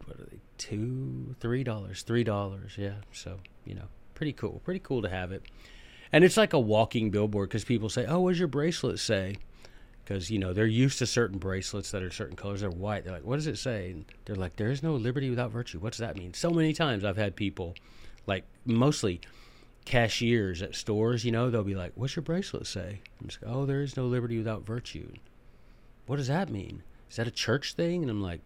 what 0.05 0.21
are 0.21 0.27
they, 0.31 0.39
two, 0.59 1.35
three 1.41 1.65
dollars, 1.65 2.03
three 2.03 2.23
dollars, 2.23 2.75
yeah. 2.77 2.95
So, 3.13 3.39
you 3.65 3.75
know, 3.75 3.89
Pretty 4.21 4.35
cool. 4.35 4.61
Pretty 4.65 4.81
cool 4.81 5.01
to 5.01 5.09
have 5.09 5.33
it. 5.33 5.45
And 6.13 6.25
it's 6.25 6.37
like 6.37 6.53
a 6.53 6.59
walking 6.61 7.09
billboard 7.11 7.49
because 7.49 7.65
people 7.65 7.89
say, 7.89 8.05
"Oh, 8.05 8.21
what 8.21 8.33
does 8.33 8.39
your 8.39 8.49
bracelet 8.49 8.99
say?" 8.99 9.39
Because 10.05 10.31
you 10.31 10.39
know 10.39 10.53
they're 10.53 10.67
used 10.67 10.99
to 10.99 11.07
certain 11.07 11.39
bracelets 11.39 11.91
that 11.93 12.03
are 12.03 12.11
certain 12.11 12.37
colors. 12.37 12.61
They're 12.61 12.69
white. 12.69 13.05
They're 13.05 13.15
like, 13.15 13.25
"What 13.25 13.37
does 13.37 13.47
it 13.47 13.57
say?" 13.57 13.93
And 13.93 14.05
they're 14.27 14.37
like, 14.37 14.57
"There 14.57 14.71
is 14.71 14.83
no 14.83 14.95
liberty 14.95 15.31
without 15.31 15.53
virtue." 15.53 15.79
What's 15.79 15.97
that 15.97 16.19
mean? 16.19 16.35
So 16.35 16.51
many 16.51 16.75
times 16.75 17.03
I've 17.03 17.17
had 17.17 17.35
people, 17.35 17.75
like 18.27 18.45
mostly 18.67 19.23
cashiers 19.87 20.61
at 20.61 20.75
stores. 20.75 21.25
You 21.25 21.33
know, 21.33 21.49
they'll 21.49 21.65
be 21.65 21.75
like, 21.75 21.93
"What's 21.95 22.15
your 22.15 22.23
bracelet 22.23 22.67
say?" 22.67 23.01
I'm 23.23 23.29
just, 23.29 23.43
"Oh, 23.47 23.65
there 23.65 23.81
is 23.81 23.97
no 23.97 24.07
liberty 24.07 24.37
without 24.37 24.67
virtue." 24.67 25.15
What 26.05 26.17
does 26.17 26.29
that 26.29 26.51
mean? 26.51 26.83
Is 27.09 27.17
that 27.17 27.27
a 27.27 27.31
church 27.31 27.73
thing? 27.73 28.03
And 28.03 28.11
I'm 28.11 28.21
like, 28.21 28.43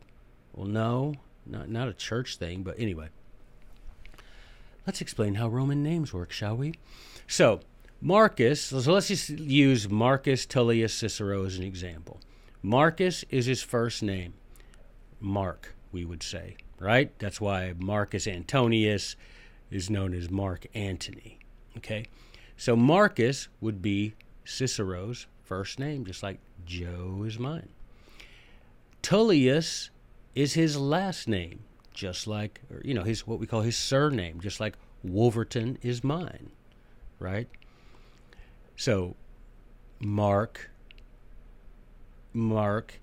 Well, 0.52 0.68
no, 0.68 1.14
not 1.44 1.68
not 1.68 1.88
a 1.88 1.94
church 1.94 2.36
thing, 2.36 2.62
but 2.62 2.78
anyway. 2.78 3.08
Let's 4.86 5.00
explain 5.00 5.36
how 5.36 5.48
Roman 5.48 5.82
names 5.82 6.12
work, 6.12 6.30
shall 6.30 6.56
we? 6.56 6.74
So, 7.26 7.60
Marcus, 8.00 8.60
so 8.60 8.92
let's 8.92 9.08
just 9.08 9.30
use 9.30 9.88
Marcus 9.88 10.44
Tullius 10.44 10.92
Cicero 10.92 11.44
as 11.46 11.56
an 11.56 11.64
example. 11.64 12.20
Marcus 12.62 13.24
is 13.30 13.46
his 13.46 13.62
first 13.62 14.02
name. 14.02 14.34
Mark, 15.20 15.74
we 15.90 16.04
would 16.04 16.22
say, 16.22 16.56
right? 16.78 17.18
That's 17.18 17.40
why 17.40 17.72
Marcus 17.78 18.26
Antonius 18.26 19.16
is 19.70 19.88
known 19.88 20.12
as 20.12 20.30
Mark 20.30 20.66
Antony. 20.74 21.38
Okay? 21.78 22.04
So 22.56 22.76
Marcus 22.76 23.48
would 23.60 23.80
be 23.80 24.14
Cicero's 24.44 25.26
first 25.42 25.78
name, 25.78 26.04
just 26.04 26.22
like 26.22 26.40
Joe 26.66 27.24
is 27.26 27.38
mine. 27.38 27.70
Tullius 29.00 29.90
is 30.34 30.54
his 30.54 30.76
last 30.76 31.26
name, 31.28 31.64
just 31.94 32.26
like, 32.26 32.60
or, 32.70 32.82
you 32.84 32.92
know, 32.92 33.04
his 33.04 33.26
what 33.26 33.38
we 33.38 33.46
call 33.46 33.62
his 33.62 33.76
surname, 33.76 34.40
just 34.40 34.60
like 34.60 34.74
Wolverton 35.02 35.78
is 35.80 36.04
mine, 36.04 36.50
right? 37.18 37.48
So, 38.76 39.14
Mark, 40.00 40.70
Mark, 42.32 43.00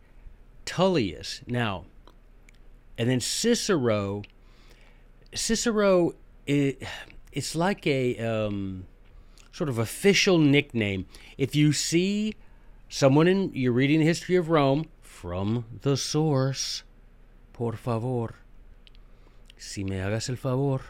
Tullius. 0.66 1.42
Now, 1.48 1.86
and 2.98 3.10
then 3.10 3.20
Cicero. 3.20 4.24
Cicero, 5.34 6.14
it, 6.46 6.84
it's 7.32 7.56
like 7.56 7.88
a 7.88 8.20
um, 8.20 8.86
sort 9.52 9.70
of 9.70 9.80
official 9.80 10.38
nickname. 10.38 11.06
If 11.38 11.56
you 11.56 11.72
see 11.72 12.36
someone 12.90 13.28
in, 13.28 13.52
you're 13.54 13.72
reading 13.72 14.00
the 14.00 14.06
history 14.06 14.36
of 14.36 14.50
Rome 14.50 14.86
from 15.02 15.66
the 15.82 15.96
source, 15.96 16.84
por 17.54 17.74
favor, 17.74 18.36
si 19.62 19.84
me 19.84 19.98
hagas 19.98 20.28
el 20.30 20.36
favor. 20.36 20.82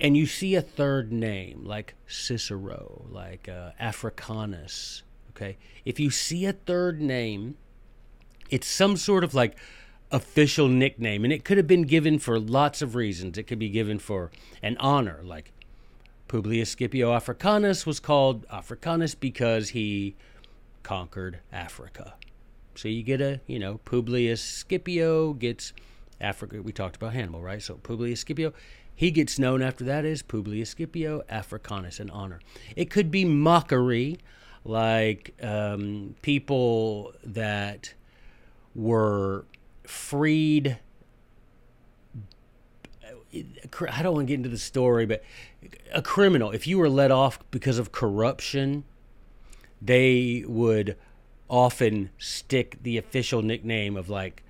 And 0.00 0.16
you 0.16 0.26
see 0.26 0.54
a 0.54 0.62
third 0.62 1.12
name 1.12 1.64
like 1.64 1.94
Cicero, 2.06 3.04
like 3.10 3.48
uh, 3.48 3.70
Africanus. 3.78 5.02
Okay, 5.30 5.56
if 5.84 5.98
you 5.98 6.10
see 6.10 6.46
a 6.46 6.52
third 6.52 7.00
name, 7.00 7.56
it's 8.48 8.68
some 8.68 8.96
sort 8.96 9.24
of 9.24 9.34
like 9.34 9.56
official 10.12 10.68
nickname, 10.68 11.24
and 11.24 11.32
it 11.32 11.44
could 11.44 11.56
have 11.56 11.66
been 11.66 11.82
given 11.82 12.18
for 12.18 12.38
lots 12.38 12.80
of 12.80 12.94
reasons. 12.94 13.36
It 13.36 13.44
could 13.44 13.58
be 13.58 13.70
given 13.70 13.98
for 13.98 14.30
an 14.62 14.76
honor, 14.78 15.20
like 15.24 15.50
Publius 16.28 16.70
Scipio 16.70 17.12
Africanus 17.12 17.84
was 17.84 17.98
called 17.98 18.46
Africanus 18.50 19.16
because 19.16 19.70
he 19.70 20.14
conquered 20.84 21.40
Africa. 21.52 22.14
So 22.76 22.88
you 22.88 23.02
get 23.02 23.20
a, 23.20 23.40
you 23.46 23.58
know, 23.58 23.80
Publius 23.84 24.42
Scipio 24.42 25.32
gets 25.32 25.72
Africa. 26.20 26.62
We 26.62 26.72
talked 26.72 26.96
about 26.96 27.12
Hannibal, 27.12 27.40
right? 27.42 27.62
So 27.62 27.74
Publius 27.76 28.20
Scipio, 28.20 28.52
he 28.94 29.10
gets 29.10 29.38
known 29.38 29.62
after 29.62 29.84
that 29.84 30.04
as 30.04 30.22
Publius 30.22 30.70
Scipio 30.70 31.22
Africanus, 31.28 32.00
an 32.00 32.10
honor. 32.10 32.40
It 32.76 32.90
could 32.90 33.10
be 33.10 33.24
mockery, 33.24 34.18
like 34.64 35.34
um, 35.42 36.14
people 36.22 37.12
that 37.24 37.94
were 38.74 39.44
freed. 39.84 40.78
I 43.32 44.02
don't 44.02 44.14
want 44.14 44.26
to 44.26 44.30
get 44.30 44.34
into 44.34 44.48
the 44.48 44.58
story, 44.58 45.06
but 45.06 45.22
a 45.92 46.02
criminal, 46.02 46.52
if 46.52 46.66
you 46.66 46.78
were 46.78 46.88
let 46.88 47.10
off 47.10 47.38
because 47.50 47.78
of 47.78 47.90
corruption, 47.90 48.84
they 49.82 50.44
would 50.46 50.96
often 51.48 52.10
stick 52.18 52.78
the 52.82 52.96
official 52.98 53.42
nickname 53.42 53.96
of 53.96 54.08
like 54.08 54.42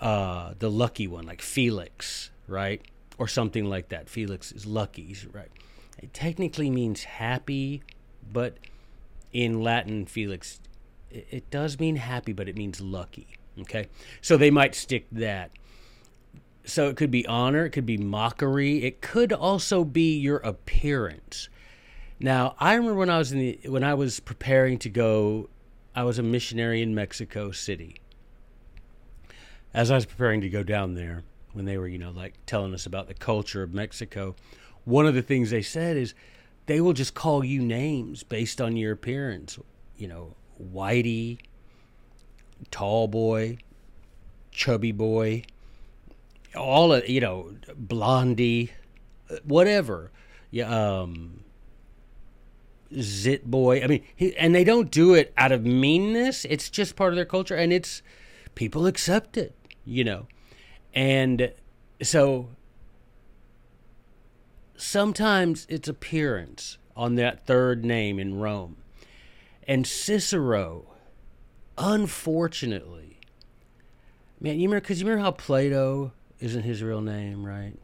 uh, 0.00 0.54
the 0.58 0.70
lucky 0.70 1.06
one, 1.06 1.26
like 1.26 1.42
Felix, 1.42 2.30
right? 2.46 2.82
Or 3.18 3.26
something 3.26 3.64
like 3.64 3.88
that. 3.88 4.08
Felix 4.08 4.52
is 4.52 4.64
lucky, 4.66 5.16
right? 5.32 5.50
It 5.98 6.14
technically 6.14 6.70
means 6.70 7.04
happy, 7.04 7.82
but 8.32 8.56
in 9.32 9.62
Latin, 9.62 10.06
Felix, 10.06 10.60
it, 11.10 11.26
it 11.30 11.50
does 11.50 11.78
mean 11.80 11.96
happy, 11.96 12.32
but 12.32 12.48
it 12.48 12.56
means 12.56 12.80
lucky. 12.80 13.26
Okay, 13.60 13.88
so 14.20 14.36
they 14.36 14.50
might 14.50 14.74
stick 14.74 15.06
that. 15.10 15.50
So 16.64 16.88
it 16.88 16.96
could 16.96 17.10
be 17.10 17.26
honor, 17.26 17.64
it 17.64 17.70
could 17.70 17.86
be 17.86 17.96
mockery, 17.96 18.84
it 18.84 19.00
could 19.00 19.32
also 19.32 19.84
be 19.84 20.16
your 20.16 20.36
appearance. 20.38 21.48
Now, 22.20 22.54
I 22.58 22.74
remember 22.74 22.98
when 22.98 23.10
I 23.10 23.18
was 23.18 23.32
in 23.32 23.38
the 23.38 23.58
when 23.66 23.82
I 23.82 23.94
was 23.94 24.20
preparing 24.20 24.78
to 24.80 24.88
go, 24.88 25.48
I 25.98 26.04
was 26.04 26.16
a 26.16 26.22
missionary 26.22 26.80
in 26.80 26.94
Mexico 26.94 27.50
City. 27.50 27.96
As 29.74 29.90
I 29.90 29.96
was 29.96 30.06
preparing 30.06 30.40
to 30.42 30.48
go 30.48 30.62
down 30.62 30.94
there, 30.94 31.24
when 31.54 31.64
they 31.64 31.76
were, 31.76 31.88
you 31.88 31.98
know, 31.98 32.12
like 32.12 32.34
telling 32.46 32.72
us 32.72 32.86
about 32.86 33.08
the 33.08 33.14
culture 33.14 33.64
of 33.64 33.74
Mexico, 33.74 34.36
one 34.84 35.06
of 35.06 35.14
the 35.16 35.22
things 35.22 35.50
they 35.50 35.60
said 35.60 35.96
is 35.96 36.14
they 36.66 36.80
will 36.80 36.92
just 36.92 37.14
call 37.14 37.44
you 37.44 37.60
names 37.60 38.22
based 38.22 38.60
on 38.60 38.76
your 38.76 38.92
appearance. 38.92 39.58
You 39.96 40.06
know, 40.06 40.36
Whitey, 40.62 41.40
tall 42.70 43.08
boy, 43.08 43.58
chubby 44.52 44.92
boy, 44.92 45.42
all 46.54 46.92
of 46.92 47.08
you 47.08 47.20
know, 47.20 47.56
blondie, 47.74 48.70
whatever. 49.42 50.12
Yeah, 50.52 51.00
um, 51.00 51.42
zit 52.94 53.50
boy. 53.50 53.82
I 53.82 53.86
mean, 53.86 54.02
he, 54.14 54.36
and 54.36 54.54
they 54.54 54.64
don't 54.64 54.90
do 54.90 55.14
it 55.14 55.32
out 55.36 55.52
of 55.52 55.64
meanness. 55.64 56.44
It's 56.44 56.70
just 56.70 56.96
part 56.96 57.12
of 57.12 57.16
their 57.16 57.24
culture, 57.24 57.56
and 57.56 57.72
it's 57.72 58.02
people 58.54 58.86
accept 58.86 59.36
it, 59.36 59.54
you 59.84 60.04
know, 60.04 60.26
and 60.94 61.52
so 62.02 62.48
sometimes 64.76 65.66
it's 65.68 65.88
appearance 65.88 66.78
on 66.96 67.14
that 67.16 67.46
third 67.46 67.84
name 67.84 68.18
in 68.18 68.38
Rome, 68.38 68.76
and 69.66 69.86
Cicero 69.86 70.88
Unfortunately, 71.78 73.20
man, 74.40 74.58
you 74.58 74.68
remember 74.68 74.80
because 74.80 75.00
you 75.00 75.06
remember 75.06 75.24
how 75.24 75.30
Plato 75.30 76.10
isn't 76.40 76.64
his 76.64 76.82
real 76.82 77.00
name, 77.00 77.46
right? 77.46 77.74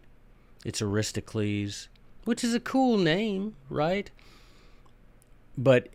It's 0.64 0.82
Aristocles, 0.82 1.88
which 2.24 2.42
is 2.42 2.54
a 2.54 2.60
cool 2.60 2.98
name, 2.98 3.54
right? 3.70 4.10
But 5.56 5.88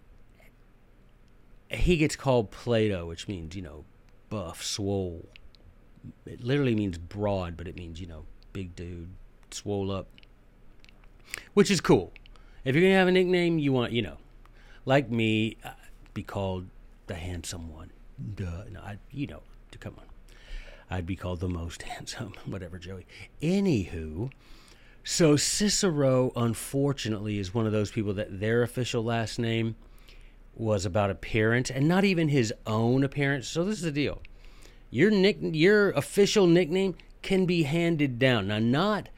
he 1.70 1.98
gets 1.98 2.16
called 2.16 2.52
Plato, 2.52 3.06
which 3.06 3.28
means 3.28 3.56
you 3.56 3.62
know 3.62 3.86
buff, 4.30 4.64
swole. 4.64 5.28
It 6.26 6.44
literally 6.44 6.76
means 6.76 6.98
broad, 6.98 7.58
but 7.58 7.68
it 7.68 7.76
means 7.76 8.00
you 8.00 8.08
know 8.08 8.26
big 8.54 8.76
dude, 8.76 9.10
swole 9.52 9.92
up, 9.92 10.08
which 11.54 11.70
is 11.70 11.82
cool. 11.82 12.12
If 12.64 12.76
you're 12.76 12.84
gonna 12.84 12.96
have 12.96 13.08
a 13.08 13.12
nickname, 13.12 13.60
you 13.60 13.72
want 13.72 13.92
you 13.92 14.02
know, 14.02 14.18
like 14.86 15.10
me, 15.10 15.58
uh, 15.64 15.72
be 16.14 16.24
called 16.24 16.68
the 17.08 17.16
handsome 17.16 17.74
one. 17.74 17.92
Duh. 18.36 18.64
No, 18.72 18.82
I, 18.82 18.98
you 19.12 19.28
know, 19.28 19.42
to 19.72 19.78
come 19.78 19.96
on. 19.98 20.06
I'd 20.90 21.06
be 21.06 21.16
called 21.16 21.40
the 21.40 21.50
most 21.50 21.82
handsome, 21.94 22.34
whatever, 22.46 22.78
Joey. 22.78 23.06
Anywho, 23.42 24.32
so 25.10 25.36
Cicero, 25.36 26.32
unfortunately, 26.36 27.40
is 27.40 27.52
one 27.52 27.66
of 27.66 27.72
those 27.72 27.90
people 27.90 28.14
that 28.14 28.40
their 28.40 28.62
official 28.62 29.04
last 29.04 29.40
name 29.40 29.76
was 30.54 30.86
about 30.86 31.10
appearance 31.10 31.72
and 31.72 31.88
not 31.88 32.06
even 32.06 32.30
his 32.30 32.54
own 32.68 33.04
appearance. 33.04 33.48
So 33.48 33.64
this 33.64 33.78
is 33.78 33.82
the 33.82 33.92
deal. 33.92 34.22
Your 34.92 35.10
nick, 35.10 35.40
your 35.42 35.90
official 35.92 36.46
nickname 36.46 36.94
can 37.24 37.48
be 37.48 37.64
handed 37.64 38.20
down. 38.20 38.50
Now, 38.50 38.60
not 38.60 39.10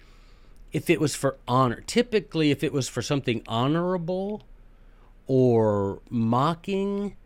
if 0.72 0.90
it 0.90 1.02
was 1.02 1.14
for 1.14 1.36
honor. 1.46 1.84
Typically, 1.86 2.52
if 2.52 2.64
it 2.64 2.72
was 2.72 2.88
for 2.88 3.02
something 3.02 3.44
honorable 3.46 4.44
or 5.28 6.00
mocking, 6.10 7.18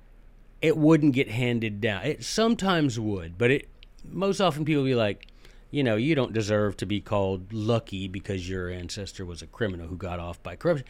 it 0.59 0.75
wouldn't 0.75 1.13
get 1.13 1.29
handed 1.29 1.81
down. 1.81 2.03
It 2.03 2.23
sometimes 2.23 2.99
would, 2.99 3.37
but 3.37 3.51
it 3.51 3.69
most 4.11 4.41
often 4.41 4.65
people 4.65 4.83
be 4.83 4.95
like, 4.95 5.27
you 5.75 5.83
know, 5.83 5.97
you 5.97 6.15
don't 6.15 6.31
deserve 6.31 6.77
to 6.77 6.85
be 6.85 7.01
called 7.01 7.51
lucky 7.51 8.07
because 8.07 8.47
your 8.47 8.69
ancestor 8.69 9.25
was 9.25 9.41
a 9.41 9.47
criminal 9.47 9.87
who 9.87 9.97
got 9.97 10.21
off 10.21 10.41
by 10.41 10.55
corruption. 10.55 10.87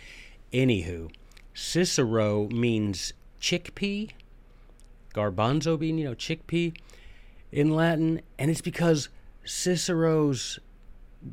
Anywho, 0.53 1.11
Cicero 1.55 2.47
means 2.49 3.11
chickpea, 3.41 4.11
garbanzo 5.11 5.79
bean, 5.79 5.97
you 5.97 6.05
know, 6.05 6.13
chickpea 6.13 6.77
in 7.51 7.71
Latin, 7.71 8.21
and 8.37 8.51
it's 8.51 8.61
because 8.61 9.09
Cicero's 9.43 10.59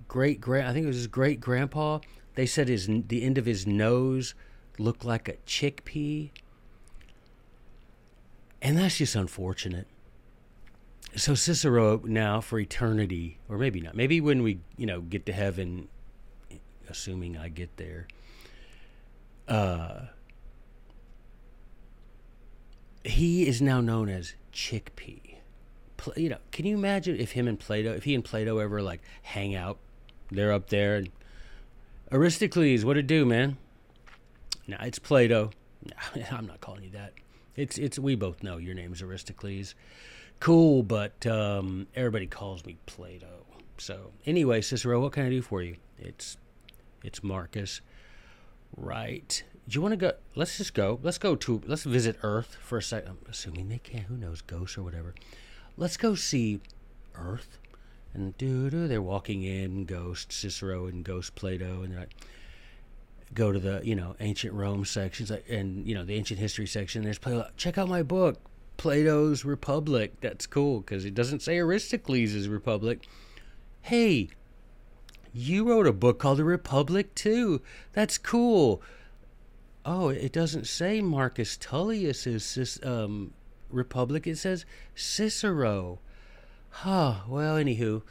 great 0.09 0.41
grand, 0.41 0.67
I 0.67 0.73
think 0.73 0.85
it 0.85 0.87
was 0.87 0.97
his 0.97 1.07
great 1.07 1.39
grandpa. 1.39 1.99
They 2.37 2.47
said 2.47 2.69
his 2.69 2.87
the 2.87 3.23
end 3.23 3.37
of 3.37 3.45
his 3.45 3.67
nose 3.67 4.35
looked 4.79 5.05
like 5.05 5.29
a 5.29 5.35
chickpea, 5.47 6.31
and 8.63 8.79
that's 8.79 8.97
just 8.97 9.15
unfortunate. 9.15 9.89
So 11.15 11.35
Cicero 11.35 12.01
now 12.05 12.41
for 12.41 12.59
eternity, 12.59 13.39
or 13.49 13.59
maybe 13.59 13.81
not, 13.81 13.95
maybe 13.95 14.21
when 14.21 14.43
we, 14.43 14.61
you 14.77 14.87
know, 14.87 15.03
get 15.03 15.27
to 15.27 15.33
heaven, 15.33 15.89
assuming 16.89 17.37
I 17.37 17.49
get 17.49 17.77
there, 17.77 18.07
uh, 19.47 20.07
he 23.05 23.47
is 23.47 23.61
now 23.61 23.81
known 23.81 24.09
as 24.09 24.35
Chickpea. 24.53 25.37
you 26.17 26.29
know, 26.31 26.39
can 26.51 26.65
you 26.67 26.77
imagine 26.77 27.17
if 27.17 27.33
him 27.33 27.47
and 27.47 27.59
Plato, 27.59 27.93
if 27.93 28.05
he 28.05 28.15
and 28.15 28.25
Plato 28.25 28.59
ever 28.59 28.81
like 28.81 29.03
hang 29.23 29.55
out? 29.55 29.79
They're 30.31 30.53
up 30.53 30.71
there 30.71 30.97
and 30.97 31.11
Aristocles, 32.11 32.85
what 32.85 32.97
it 32.97 33.07
do, 33.07 33.25
man? 33.25 33.57
No, 34.67 34.77
it's 34.81 34.99
Plato. 34.99 35.51
No, 35.85 36.23
I'm 36.31 36.47
not 36.47 36.61
calling 36.61 36.85
you 36.85 36.91
that. 36.91 37.15
It's 37.57 37.77
it's 37.77 37.99
we 37.99 38.15
both 38.15 38.43
know 38.43 38.57
your 38.57 38.75
name 38.75 38.93
is 38.93 39.03
Aristocles. 39.03 39.75
Cool, 40.43 40.83
but 40.83 41.25
um, 41.25 41.87
everybody 41.95 42.27
calls 42.27 42.67
me 42.67 42.77
Plato. 42.87 43.47
So 43.79 44.11
anyway, 44.27 44.61
Cicero, 44.61 45.01
what 45.01 45.13
can 45.13 45.25
I 45.25 45.29
do 45.29 45.41
for 45.41 45.63
you? 45.63 45.77
It's 46.01 46.37
it's 47.05 47.23
Marcus. 47.23 47.81
Right. 48.77 49.45
Do 49.69 49.77
you 49.77 49.81
want 49.81 49.93
to 49.93 49.97
go? 49.97 50.15
Let's 50.35 50.59
just 50.59 50.75
go. 50.75 50.99
Let's 51.01 51.19
go 51.19 51.37
to. 51.37 51.63
Let's 51.65 51.85
visit 51.85 52.19
Earth 52.25 52.57
for 52.61 52.77
a 52.77 52.83
second. 52.83 53.11
I'm 53.11 53.19
assuming 53.31 53.69
they 53.69 53.79
can't, 53.79 54.07
Who 54.07 54.17
knows? 54.17 54.43
Ghosts 54.43 54.77
or 54.77 54.83
whatever. 54.83 55.15
Let's 55.77 55.97
go 55.97 56.17
see 56.17 56.59
Earth. 57.15 57.59
And 58.13 58.37
doo 58.37 58.69
doo, 58.69 58.89
they're 58.89 59.01
walking 59.01 59.45
in. 59.45 59.85
Ghost 59.85 60.33
Cicero 60.33 60.89
and 60.89 61.05
Ghost 61.05 61.37
Plato, 61.37 61.83
and 61.83 61.93
they're 61.93 62.01
like, 62.01 62.17
go 63.33 63.53
to 63.53 63.61
the 63.61 63.81
you 63.85 63.95
know 63.95 64.17
ancient 64.19 64.55
Rome 64.55 64.87
sections 64.87 65.31
and 65.31 65.87
you 65.87 65.95
know 65.95 66.05
the 66.05 66.17
ancient 66.17 66.41
history 66.41 66.67
section. 66.67 67.05
There's 67.05 67.21
Plato. 67.21 67.49
Check 67.57 67.79
out 67.79 67.89
my 67.89 68.03
book, 68.03 68.41
Plato's 68.77 69.45
Republic. 69.45 70.21
That's 70.21 70.47
cool 70.47 70.81
because 70.81 71.05
it 71.05 71.15
doesn't 71.15 71.43
say 71.43 71.59
Aristocles' 71.59 72.49
Republic. 72.49 73.07
Hey, 73.83 74.29
you 75.33 75.69
wrote 75.69 75.87
a 75.87 75.93
book 75.93 76.19
called 76.19 76.39
The 76.39 76.45
Republic 76.45 77.15
too. 77.15 77.63
That's 77.93 78.19
cool. 78.19 78.83
Oh, 79.85 80.11
it 80.11 80.33
doesn't 80.33 80.67
say 80.67 81.01
Marcus 81.01 81.57
Tullius' 81.57 82.79
um, 82.85 83.33
Republic. 83.71 84.27
It 84.27 84.39
says 84.39 84.65
Cicero. 84.95 85.99
Huh. 86.71 87.21
Well, 87.27 87.57
anywho, 87.57 88.03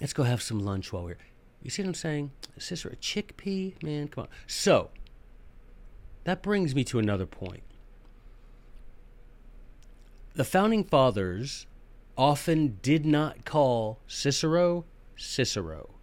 let's 0.00 0.12
go 0.12 0.22
have 0.22 0.42
some 0.42 0.60
lunch 0.60 0.92
while 0.92 1.04
we're. 1.04 1.18
You 1.62 1.70
see 1.70 1.82
what 1.82 1.88
I'm 1.88 1.94
saying? 1.94 2.30
Cicero, 2.56 2.94
chickpea, 3.00 3.82
man. 3.82 4.08
Come 4.08 4.22
on. 4.22 4.28
So 4.46 4.90
that 6.24 6.42
brings 6.42 6.74
me 6.74 6.84
to 6.84 6.98
another 6.98 7.26
point. 7.26 7.62
The 10.38 10.44
founding 10.44 10.84
fathers 10.84 11.66
often 12.16 12.78
did 12.80 13.04
not 13.04 13.44
call 13.44 13.98
Cicero 14.06 14.84
Cicero. 15.16 15.96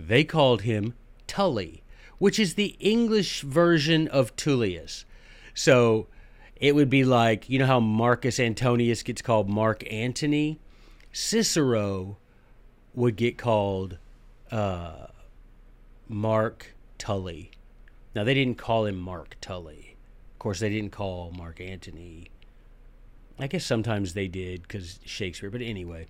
They 0.00 0.24
called 0.24 0.62
him 0.62 0.94
Tully, 1.26 1.82
which 2.16 2.38
is 2.38 2.54
the 2.54 2.76
English 2.80 3.42
version 3.42 4.08
of 4.08 4.34
Tullius. 4.36 5.04
So 5.52 6.06
it 6.56 6.74
would 6.74 6.88
be 6.88 7.04
like, 7.04 7.50
you 7.50 7.58
know 7.58 7.66
how 7.66 7.78
Marcus 7.78 8.40
Antonius 8.40 9.02
gets 9.02 9.20
called 9.20 9.50
Mark 9.50 9.84
Antony? 9.92 10.58
Cicero 11.12 12.16
would 12.94 13.16
get 13.16 13.36
called 13.36 13.98
uh, 14.50 15.08
Mark 16.08 16.74
Tully. 16.96 17.50
Now, 18.14 18.24
they 18.24 18.32
didn't 18.32 18.56
call 18.56 18.86
him 18.86 18.96
Mark 18.96 19.36
Tully. 19.42 19.96
Of 20.32 20.38
course, 20.38 20.60
they 20.60 20.70
didn't 20.70 20.92
call 20.92 21.32
Mark 21.36 21.60
Antony. 21.60 22.30
I 23.38 23.46
guess 23.46 23.64
sometimes 23.64 24.14
they 24.14 24.28
did 24.28 24.62
because 24.62 25.00
Shakespeare, 25.04 25.50
but 25.50 25.60
anyway 25.60 26.06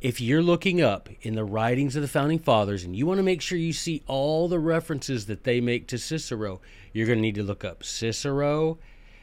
if 0.00 0.20
you're 0.20 0.42
looking 0.42 0.80
up 0.80 1.08
in 1.22 1.34
the 1.34 1.44
writings 1.44 1.96
of 1.96 2.02
the 2.02 2.08
founding 2.08 2.38
fathers 2.38 2.84
and 2.84 2.94
you 2.94 3.06
want 3.06 3.18
to 3.18 3.22
make 3.22 3.40
sure 3.40 3.56
you 3.56 3.72
see 3.72 4.02
all 4.06 4.48
the 4.48 4.58
references 4.58 5.26
that 5.26 5.44
they 5.44 5.60
make 5.60 5.86
to 5.88 5.98
Cicero, 5.98 6.60
you're 6.92 7.06
going 7.06 7.18
to 7.18 7.22
need 7.22 7.34
to 7.34 7.42
look 7.42 7.64
up 7.64 7.82
Cicero 7.82 8.78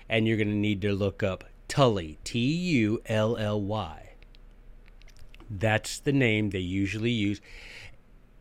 and 0.09 0.27
you're 0.27 0.37
going 0.37 0.49
to 0.49 0.53
need 0.53 0.81
to 0.81 0.93
look 0.93 1.21
up 1.21 1.43
Tully, 1.67 2.17
T 2.23 2.39
U 2.39 3.01
L 3.05 3.37
L 3.37 3.61
Y. 3.61 4.13
That's 5.49 5.99
the 5.99 6.11
name 6.11 6.49
they 6.49 6.59
usually 6.59 7.11
use. 7.11 7.39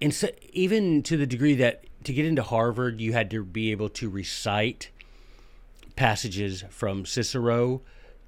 And 0.01 0.12
so, 0.12 0.29
even 0.53 1.03
to 1.05 1.17
the 1.17 1.27
degree 1.27 1.55
that 1.55 1.85
to 2.05 2.12
get 2.12 2.27
into 2.27 2.43
Harvard, 2.43 3.01
you 3.01 3.12
had 3.12 3.31
to 3.31 3.45
be 3.45 3.71
able 3.71 3.88
to 3.90 4.09
recite 4.09 4.90
passages 5.95 6.64
from 6.71 7.07
Cicero 7.07 7.83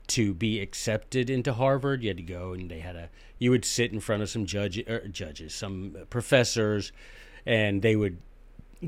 to 0.08 0.34
be 0.34 0.60
accepted 0.60 1.30
into 1.30 1.54
Harvard. 1.54 2.02
You 2.02 2.10
had 2.10 2.16
to 2.18 2.22
go 2.22 2.52
and 2.52 2.70
they 2.70 2.80
had 2.80 2.96
a 2.96 3.10
you 3.38 3.50
would 3.50 3.64
sit 3.64 3.92
in 3.92 4.00
front 4.00 4.22
of 4.22 4.30
some 4.30 4.46
judge, 4.46 4.78
er, 4.88 5.06
judges, 5.08 5.54
some 5.54 5.96
professors, 6.08 6.92
and 7.44 7.82
they 7.82 7.96
would 7.96 8.18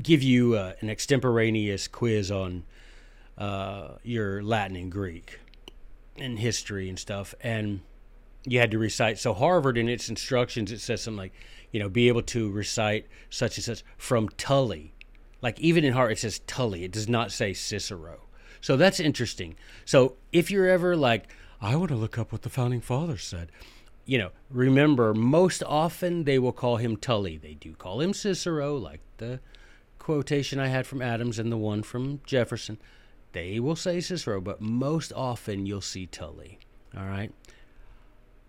give 0.01 0.23
you 0.23 0.55
uh, 0.55 0.73
an 0.79 0.89
extemporaneous 0.89 1.87
quiz 1.87 2.31
on 2.31 2.63
uh, 3.37 3.89
your 4.03 4.41
Latin 4.41 4.75
and 4.75 4.91
Greek 4.91 5.39
and 6.17 6.39
history 6.39 6.89
and 6.89 6.97
stuff. 6.97 7.35
And 7.41 7.81
you 8.45 8.59
had 8.59 8.71
to 8.71 8.79
recite. 8.79 9.19
So, 9.19 9.33
Harvard, 9.33 9.77
in 9.77 9.89
its 9.89 10.09
instructions, 10.09 10.71
it 10.71 10.79
says 10.79 11.03
something 11.03 11.17
like, 11.17 11.33
you 11.71 11.79
know, 11.79 11.89
be 11.89 12.07
able 12.07 12.23
to 12.23 12.49
recite 12.49 13.07
such 13.29 13.57
and 13.57 13.65
such 13.65 13.83
from 13.97 14.29
Tully. 14.29 14.93
Like, 15.41 15.59
even 15.59 15.83
in 15.83 15.93
Harvard, 15.93 16.13
it 16.13 16.19
says 16.19 16.39
Tully, 16.47 16.83
it 16.83 16.91
does 16.91 17.09
not 17.09 17.31
say 17.31 17.53
Cicero. 17.53 18.21
So, 18.61 18.77
that's 18.77 18.99
interesting. 18.99 19.55
So, 19.85 20.15
if 20.31 20.51
you're 20.51 20.67
ever 20.67 20.95
like, 20.95 21.29
I 21.61 21.75
want 21.75 21.89
to 21.89 21.95
look 21.95 22.17
up 22.17 22.31
what 22.31 22.43
the 22.43 22.49
founding 22.49 22.81
fathers 22.81 23.23
said 23.23 23.51
you 24.07 24.17
know, 24.17 24.31
remember, 24.49 25.13
most 25.13 25.61
often 25.67 26.23
they 26.23 26.39
will 26.39 26.53
call 26.53 26.77
him 26.77 26.95
Tully. 26.95 27.37
They 27.37 27.53
do 27.53 27.73
call 27.73 27.99
him 27.99 28.13
Cicero, 28.13 28.75
like 28.75 29.01
the 29.17 29.41
quotation 29.99 30.59
I 30.59 30.67
had 30.67 30.87
from 30.87 31.01
Adams 31.01 31.37
and 31.37 31.51
the 31.51 31.57
one 31.57 31.83
from 31.83 32.21
Jefferson. 32.25 32.79
They 33.33 33.59
will 33.59 33.75
say 33.75 33.99
Cicero, 33.99 34.39
but 34.39 34.61
most 34.61 35.11
often 35.13 35.65
you'll 35.65 35.81
see 35.81 36.05
Tully. 36.07 36.57
All 36.97 37.05
right. 37.05 37.33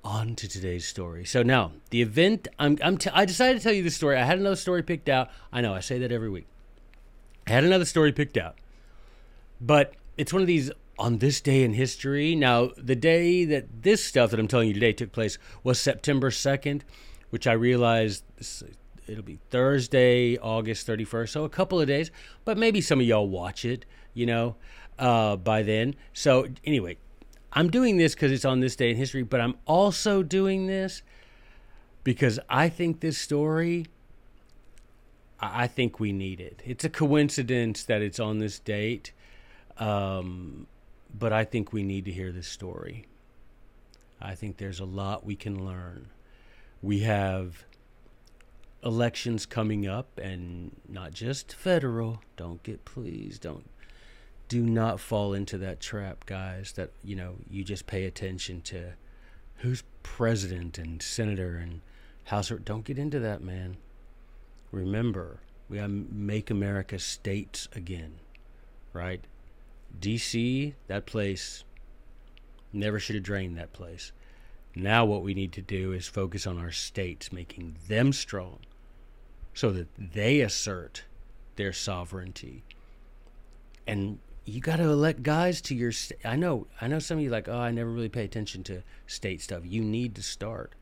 On 0.05 0.37
to 0.37 0.49
today's 0.49 0.87
story. 0.87 1.25
So 1.25 1.43
now 1.43 1.73
the 1.91 2.01
event. 2.03 2.47
I'm. 2.59 2.79
I'm. 2.81 2.97
T- 2.97 3.11
I 3.13 3.25
decided 3.25 3.59
to 3.59 3.63
tell 3.65 3.73
you 3.73 3.83
the 3.83 3.91
story. 3.91 4.17
I 4.17 4.25
had 4.25 4.39
another 4.39 4.57
story 4.57 4.83
picked 4.85 5.09
out. 5.09 5.29
I 5.53 5.61
know. 5.61 5.75
I 5.75 5.81
say 5.81 5.99
that 5.99 6.13
every 6.13 6.31
week. 6.31 6.47
I 7.49 7.51
had 7.51 7.65
another 7.65 7.85
story 7.85 8.13
picked 8.13 8.37
out, 8.37 8.55
but 9.61 9.95
it's 10.17 10.33
one 10.33 10.43
of 10.43 10.49
these 10.49 10.71
on 10.99 11.19
this 11.19 11.41
day 11.41 11.63
in 11.63 11.75
history. 11.75 12.35
Now, 12.35 12.71
the 12.77 12.97
day 12.97 13.45
that 13.45 13.83
this 13.83 14.05
stuff 14.05 14.31
that 14.31 14.41
I'm 14.41 14.49
telling 14.49 14.69
you 14.69 14.75
today 14.75 14.93
took 14.93 15.13
place 15.13 15.39
was 15.63 15.79
September 15.81 16.31
2nd, 16.31 16.83
which 17.31 17.47
I 17.47 17.53
realized 17.53 18.25
it'll 19.07 19.23
be 19.23 19.39
Thursday, 19.51 20.37
August 20.39 20.87
31st. 20.87 21.29
So 21.29 21.45
a 21.45 21.49
couple 21.49 21.81
of 21.81 21.87
days, 21.87 22.11
but 22.45 22.59
maybe 22.59 22.81
some 22.81 23.01
of 23.01 23.07
y'all 23.07 23.29
watch 23.29 23.65
it, 23.65 23.85
you 24.13 24.27
know, 24.27 24.57
uh, 24.99 25.37
by 25.37 25.63
then. 25.63 25.95
So, 26.13 26.49
anyway, 26.65 26.99
I'm 27.53 27.71
doing 27.71 27.97
this 27.97 28.15
because 28.15 28.33
it's 28.33 28.45
on 28.45 28.61
this 28.61 28.77
day 28.77 28.91
in 28.91 28.97
history, 28.97 29.23
but 29.23 29.41
I'm 29.41 29.57
also 29.67 30.23
doing 30.23 30.67
this 30.67 31.03
because 32.05 32.39
I 32.49 32.69
think 32.69 33.01
this 33.01 33.19
story. 33.19 33.87
I 35.41 35.69
think 35.69 36.01
we 36.01 36.11
need 36.11 36.41
it. 36.41 36.61
It's 36.65 36.85
a 36.85 36.89
coincidence 36.89 37.85
that 37.85 38.03
it's 38.03 38.19
on 38.19 38.39
this 38.39 38.59
date. 38.59 39.13
Um, 39.79 40.67
but 41.17 41.33
I 41.33 41.45
think 41.45 41.73
we 41.73 41.83
need 41.83 42.05
to 42.07 42.13
hear 42.13 42.33
this 42.33 42.49
story. 42.49 43.07
I 44.21 44.35
think 44.35 44.57
there's 44.57 44.81
a 44.81 44.85
lot 44.85 45.25
we 45.25 45.37
can 45.37 45.65
learn. 45.65 46.09
We 46.83 47.01
have 47.01 47.65
elections 48.85 49.47
coming 49.47 49.87
up 49.87 50.19
and 50.19 50.73
not 50.89 51.13
just 51.13 51.55
federal. 51.55 52.21
Don't 52.37 52.63
get 52.63 52.85
please 52.85 53.39
don't 53.39 53.69
do 54.49 54.63
not 54.63 54.99
fall 54.99 55.35
into 55.35 55.59
that 55.59 55.79
trap, 55.79 56.25
guys, 56.27 56.73
that 56.73 56.91
you 57.05 57.15
know, 57.15 57.37
you 57.51 57.63
just 57.63 57.87
pay 57.87 58.05
attention 58.05 58.63
to 58.63 58.95
who's 59.57 59.83
president 60.03 60.79
and 60.79 61.03
senator 61.03 61.57
and 61.57 61.81
house 62.25 62.51
don't 62.65 62.85
get 62.85 62.99
into 62.99 63.19
that, 63.21 63.43
man. 63.43 63.77
Remember, 64.73 65.41
we 65.69 65.77
gotta 65.77 65.89
make 65.89 66.51
America 66.51 66.99
states 66.99 67.69
again, 67.75 68.15
right? 68.93 69.25
DC, 70.01 70.75
that 70.87 71.07
place 71.07 71.65
never 72.73 72.99
should 72.99 73.17
have 73.17 73.25
drained 73.25 73.57
that 73.57 73.73
place. 73.73 74.13
Now, 74.75 75.05
what 75.05 75.23
we 75.23 75.35
need 75.35 75.53
to 75.53 75.63
do 75.63 75.93
is 75.93 76.07
focus 76.07 76.47
on 76.47 76.59
our 76.59 76.71
states, 76.71 77.33
making 77.33 77.77
them 77.89 78.13
strong 78.13 78.61
so 79.55 79.71
that 79.73 79.89
they 79.99 80.41
assert 80.41 81.05
their 81.57 81.73
sovereignty. 81.73 82.63
And 83.87 84.21
you 84.45 84.61
got 84.61 84.77
to 84.77 84.85
elect 84.85 85.23
guys 85.23 85.61
to 85.63 85.75
your 85.75 85.93
st- 85.93 86.25
I 86.25 86.37
know 86.37 86.69
I 86.81 86.87
know 86.87 87.01
some 87.01 87.19
of 87.19 87.25
you 87.25 87.31
like, 87.31 87.49
"Oh, 87.49 87.59
I 87.59 87.71
never 87.71 87.91
really 87.91 88.09
pay 88.09 88.25
attention 88.25 88.63
to 88.65 88.83
state 89.07 89.41
stuff." 89.41 89.63
You 89.65 89.83
need 89.83 90.15
to 90.15 90.23
start. 90.23 90.75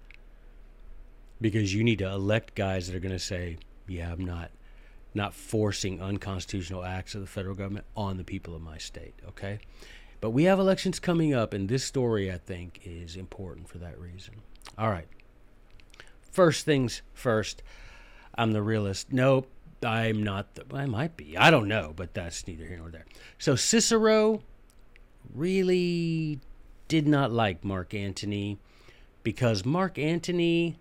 Because 1.40 1.75
you 1.75 1.83
need 1.85 1.99
to 1.99 2.09
elect 2.09 2.55
guys 2.55 2.87
that 2.87 2.97
are 2.97 3.01
going 3.01 3.12
to 3.12 3.19
say, 3.19 3.59
"Yeah, 3.88 4.12
I'm 4.12 4.25
not 4.25 4.51
not 5.16 5.35
forcing 5.35 6.00
unconstitutional 6.00 6.85
acts 6.85 7.14
of 7.14 7.22
the 7.22 7.26
federal 7.26 7.55
government 7.55 7.87
on 7.96 8.18
the 8.18 8.24
people 8.24 8.55
of 8.55 8.62
my 8.62 8.79
state. 8.79 9.14
Okay? 9.29 9.59
But 10.20 10.31
we 10.31 10.44
have 10.44 10.59
elections 10.59 10.98
coming 10.98 11.35
up, 11.35 11.52
and 11.52 11.68
this 11.68 11.85
story, 11.85 12.31
I 12.31 12.38
think, 12.38 12.81
is 12.85 13.16
important 13.16 13.68
for 13.68 13.79
that 13.79 13.98
reason. 13.98 14.35
All 14.79 14.90
right. 14.90 15.09
First 16.31 16.64
things 16.64 17.02
first, 17.14 17.62
I'm 18.35 18.52
the 18.52 18.62
realist. 18.62 19.12
Nope, 19.12 19.48
I'm 19.83 20.22
not. 20.22 20.55
The, 20.55 20.64
I 20.74 20.87
might 20.87 21.16
be. 21.16 21.37
I 21.37 21.50
don't 21.50 21.68
know, 21.68 21.92
but 21.96 22.14
that's 22.14 22.46
neither 22.46 22.66
here 22.66 22.79
nor 22.79 22.90
there. 22.90 23.07
So 23.38 23.57
Cicero 23.57 24.42
really 25.35 26.40
did 26.88 27.09
not 27.09 27.33
like 27.33 27.64
Mark 27.64 27.94
Antony 27.94 28.59
because 29.22 29.64
Mark 29.64 29.98
Antony 29.98 30.79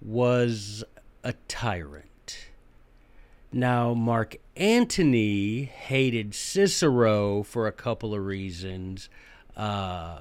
was 0.00 0.84
a 1.24 1.34
tyrant. 1.48 2.11
Now, 3.52 3.92
Mark 3.92 4.36
Antony 4.56 5.64
hated 5.64 6.34
Cicero 6.34 7.42
for 7.42 7.66
a 7.66 7.72
couple 7.72 8.14
of 8.14 8.24
reasons. 8.24 9.10
Uh, 9.54 10.20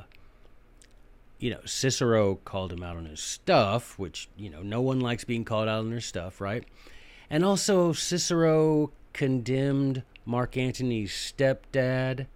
you 1.40 1.50
know, 1.50 1.62
Cicero 1.64 2.36
called 2.36 2.74
him 2.74 2.84
out 2.84 2.98
on 2.98 3.06
his 3.06 3.22
stuff, 3.22 3.98
which, 3.98 4.28
you 4.36 4.50
know, 4.50 4.62
no 4.62 4.82
one 4.82 5.00
likes 5.00 5.24
being 5.24 5.46
called 5.46 5.70
out 5.70 5.80
on 5.80 5.90
their 5.90 6.02
stuff, 6.02 6.42
right? 6.42 6.66
And 7.30 7.46
also, 7.46 7.94
Cicero 7.94 8.92
condemned 9.14 10.04
Mark 10.26 10.58
Antony's 10.58 11.12
stepdad 11.14 12.28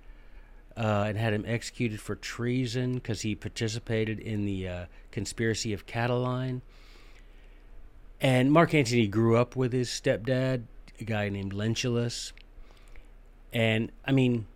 uh, 0.78 1.06
and 1.08 1.18
had 1.18 1.34
him 1.34 1.44
executed 1.46 2.00
for 2.00 2.16
treason 2.16 2.96
because 2.96 3.22
he 3.22 3.36
participated 3.36 4.20
in 4.20 4.46
the 4.46 4.68
uh, 4.68 4.86
conspiracy 5.12 5.74
of 5.74 5.86
Catiline. 5.86 6.62
And 8.22 8.50
Mark 8.52 8.74
Antony 8.74 9.08
grew 9.08 9.36
up 9.36 9.56
with 9.58 9.74
his 9.74 9.90
stepdad, 9.90 10.64
a 11.00 11.04
guy 11.04 11.30
named 11.30 11.54
Lentulus. 11.54 12.32
And, 13.54 13.92
I 14.06 14.12
mean, 14.12 14.48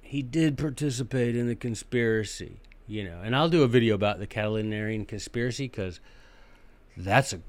he 0.00 0.22
did 0.22 0.56
participate 0.56 1.36
in 1.36 1.48
the 1.48 1.56
conspiracy 1.56 2.60
you 2.88 3.04
know. 3.04 3.20
And 3.22 3.36
I'll 3.36 3.50
do 3.50 3.62
a 3.62 3.68
video 3.68 3.94
about 3.94 4.18
the 4.18 4.26
Catilinarian 4.26 5.06
conspiracy 5.06 5.68
because 5.68 6.00
that's 6.96 7.32
a 7.32 7.40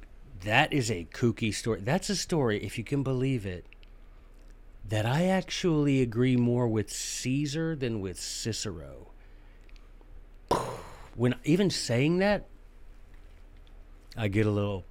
that 0.42 0.72
is 0.72 0.92
a 0.92 1.08
kooky 1.12 1.54
story. 1.54 1.82
That's 1.82 2.10
a 2.10 2.16
story, 2.16 2.64
if 2.64 2.78
you 2.78 2.84
can 2.84 3.04
believe 3.04 3.46
it, 3.46 3.66
that 4.88 5.06
I 5.06 5.26
actually 5.26 6.02
agree 6.02 6.38
more 6.38 6.68
with 6.68 6.90
Caesar 6.90 7.76
than 7.76 8.00
with 8.00 8.20
Cicero. 8.20 9.08
When 11.16 11.36
even 11.44 11.70
saying 11.70 12.20
that, 12.20 12.48
I 14.16 14.30
get 14.30 14.46
a 14.46 14.52
little, 14.52 14.86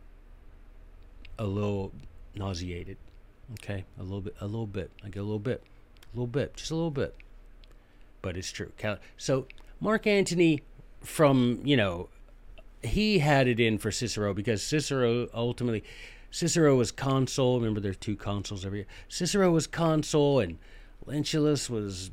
a 1.38 1.44
little 1.44 1.92
nauseated. 2.34 2.98
Okay, 3.54 3.84
a 3.98 4.02
little 4.02 4.20
bit, 4.20 4.36
a 4.40 4.46
little 4.46 4.66
bit. 4.66 4.90
I 5.04 5.08
get 5.08 5.20
a 5.20 5.22
little 5.22 5.38
bit, 5.38 5.62
a 6.12 6.16
little 6.16 6.26
bit, 6.26 6.56
just 6.56 6.70
a 6.70 6.74
little 6.74 6.90
bit. 6.90 7.14
But 8.20 8.36
it's 8.36 8.52
true. 8.52 8.72
So 9.16 9.46
Mark 9.80 10.06
Antony, 10.06 10.62
from 11.00 11.60
you 11.64 11.76
know, 11.76 12.08
he 12.82 13.20
had 13.20 13.48
it 13.48 13.58
in 13.58 13.78
for 13.78 13.90
Cicero 13.90 14.34
because 14.34 14.62
Cicero 14.62 15.28
ultimately, 15.32 15.82
Cicero 16.30 16.76
was 16.76 16.90
consul. 16.90 17.58
Remember, 17.58 17.80
there's 17.80 17.96
two 17.96 18.16
consuls 18.16 18.66
every 18.66 18.80
year. 18.80 18.86
Cicero 19.08 19.50
was 19.50 19.66
consul, 19.66 20.40
and 20.40 20.58
Lentulus 21.06 21.70
was, 21.70 22.10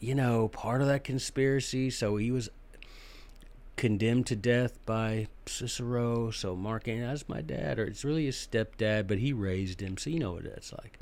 you 0.00 0.14
know, 0.14 0.48
part 0.48 0.80
of 0.80 0.86
that 0.86 1.04
conspiracy. 1.04 1.90
So 1.90 2.16
he 2.16 2.30
was 2.30 2.48
condemned 3.76 4.26
to 4.26 4.36
death 4.36 4.84
by 4.86 5.28
Cicero. 5.46 6.30
So 6.30 6.56
Mark 6.56 6.88
Antony, 6.88 7.06
that's 7.06 7.28
my 7.28 7.40
dad, 7.40 7.78
or 7.78 7.84
it's 7.84 8.04
really 8.04 8.26
his 8.26 8.36
stepdad, 8.36 9.06
but 9.06 9.18
he 9.18 9.32
raised 9.32 9.80
him. 9.80 9.96
So 9.96 10.10
you 10.10 10.18
know 10.18 10.32
what 10.32 10.44
that's 10.44 10.72
like. 10.72 10.98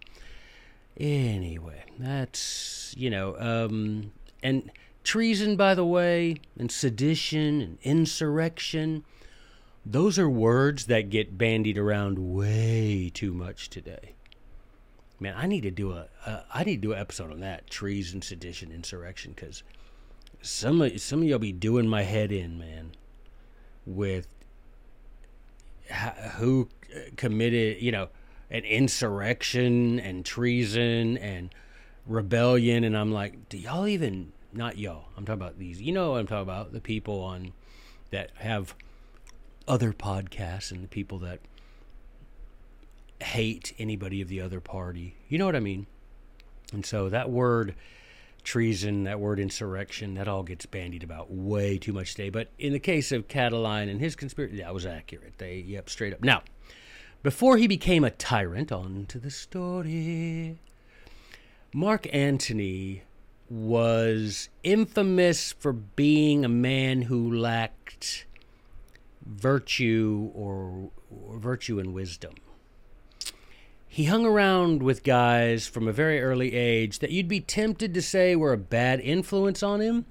Anyway, 0.97 1.85
that's 1.99 2.95
you 2.97 3.11
know, 3.11 3.37
um, 3.39 4.13
and 4.43 4.71
Treason, 5.05 5.57
by 5.57 5.75
the 5.75 5.85
way, 5.85 6.37
and 6.59 6.73
sedition 6.73 7.61
and 7.61 7.79
insurrection, 7.83 9.05
those 9.85 10.19
are 10.19 10.31
words 10.31 10.87
that 10.87 11.11
get 11.11 11.37
bandied 11.37 11.77
around 11.77 12.19
way 12.19 13.11
too 13.13 13.35
much 13.35 13.69
today. 13.69 14.15
Man, 15.21 15.35
I 15.37 15.47
need 15.47 15.61
to 15.63 15.71
do 15.71 15.93
a 15.93 16.09
uh, 16.25 16.41
I 16.53 16.65
need 16.65 16.77
to 16.77 16.89
do 16.89 16.93
an 16.95 16.99
episode 16.99 17.31
on 17.31 17.41
that 17.41 17.69
treason, 17.69 18.23
sedition, 18.23 18.73
insurrection, 18.73 19.33
because 19.37 19.63
some 20.45 20.83
of 20.83 21.01
some 21.01 21.23
of 21.23 21.29
y'all 21.29 21.39
be 21.39 21.53
doing 21.53 21.89
my 21.89 22.03
head 22.03 22.31
in, 22.31 22.59
man, 22.59 22.93
with 23.87 24.27
who 26.37 26.69
committed, 27.17 27.83
you 27.83 27.93
know, 27.93 28.09
an 28.51 28.65
insurrection 28.65 29.99
and 29.99 30.25
treason 30.25 31.17
and 31.19 31.55
rebellion, 32.07 32.85
and 32.85 32.97
I'm 32.97 33.13
like, 33.13 33.49
do 33.49 33.59
y'all 33.59 33.87
even 33.87 34.33
not 34.53 34.79
y'all. 34.79 35.07
I'm 35.17 35.25
talking 35.25 35.43
about 35.43 35.59
these. 35.59 35.81
You 35.81 35.93
know 35.93 36.13
what 36.13 36.21
I'm 36.21 36.27
talking 36.27 36.43
about? 36.43 36.73
The 36.73 36.81
people 36.81 37.21
on 37.23 37.53
that 38.11 38.31
have 38.37 38.75
other 39.67 39.93
podcasts 39.93 40.71
and 40.71 40.85
the 40.85 40.89
people 40.89 41.19
that 41.21 41.41
hate 43.21 43.75
anybody 43.79 44.21
of 44.21 44.29
the 44.29 44.41
other 44.41 44.61
party. 44.61 45.17
You 45.29 45.39
know 45.39 45.47
what 45.47 45.57
I 45.57 45.61
mean? 45.61 45.87
And 46.73 46.87
so 46.87 47.09
that 47.09 47.31
word 47.31 47.75
treason, 48.45 49.05
that 49.05 49.19
word 49.19 49.41
insurrection, 49.41 50.15
that 50.15 50.29
all 50.29 50.43
gets 50.43 50.67
bandied 50.67 51.03
about 51.03 51.31
way 51.31 51.79
too 51.79 51.93
much 51.93 52.15
today. 52.15 52.31
But 52.31 52.49
in 52.59 52.73
the 52.73 52.79
case 52.79 53.11
of 53.11 53.27
Catiline 53.27 53.91
and 53.91 54.01
his 54.01 54.15
conspiracy, 54.15 54.59
that 54.59 54.75
was 54.75 54.87
accurate. 54.87 55.39
They, 55.39 55.57
yep, 55.57 55.91
straight 55.91 56.13
up. 56.13 56.23
Now, 56.23 56.43
before 57.23 57.57
he 57.57 57.67
became 57.67 58.05
a 58.05 58.11
tyrant, 58.11 58.71
on 58.71 59.07
to 59.07 59.19
the 59.19 59.31
story. 59.31 60.59
Mark 61.73 62.07
Antony 62.13 63.03
was 63.51 64.49
infamous 64.63 65.53
for 65.53 65.73
being 65.73 66.45
a 66.45 66.49
man 66.49 67.03
who 67.03 67.35
lacked 67.35 68.27
virtue 69.25 70.31
or, 70.35 70.91
or, 71.11 71.39
virtue 71.39 71.79
and 71.79 71.93
wisdom. 71.93 72.35
He 73.95 74.07
hung 74.07 74.27
around 74.27 74.83
with 74.83 75.05
guys 75.05 75.69
from 75.69 75.87
a 75.87 75.93
very 75.93 76.21
early 76.21 76.53
age 76.53 76.99
that 76.99 77.13
you'd 77.13 77.29
be 77.29 77.39
tempted 77.39 77.95
to 77.95 78.03
say 78.03 78.35
were 78.35 78.53
a 78.53 78.59
bad 78.59 78.99
influence 78.99 79.63
on 79.63 79.81
him. 79.81 80.05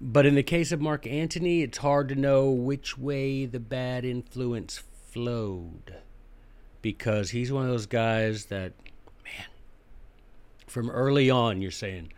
But 0.00 0.26
in 0.26 0.34
the 0.34 0.42
case 0.42 0.72
of 0.72 0.80
Mark 0.80 1.06
Antony, 1.06 1.62
it's 1.62 1.78
hard 1.78 2.08
to 2.08 2.16
know 2.16 2.50
which 2.50 2.98
way 2.98 3.46
the 3.46 3.60
bad 3.60 4.04
influence 4.04 4.82
flowed. 5.12 5.94
Because 6.80 7.30
he's 7.30 7.52
one 7.52 7.62
of 7.62 7.70
those 7.70 7.86
guys 7.86 8.46
that, 8.46 8.72
man, 9.22 9.46
from 10.66 10.90
early 10.90 11.30
on, 11.30 11.62
you're 11.62 11.70
saying, 11.70 12.12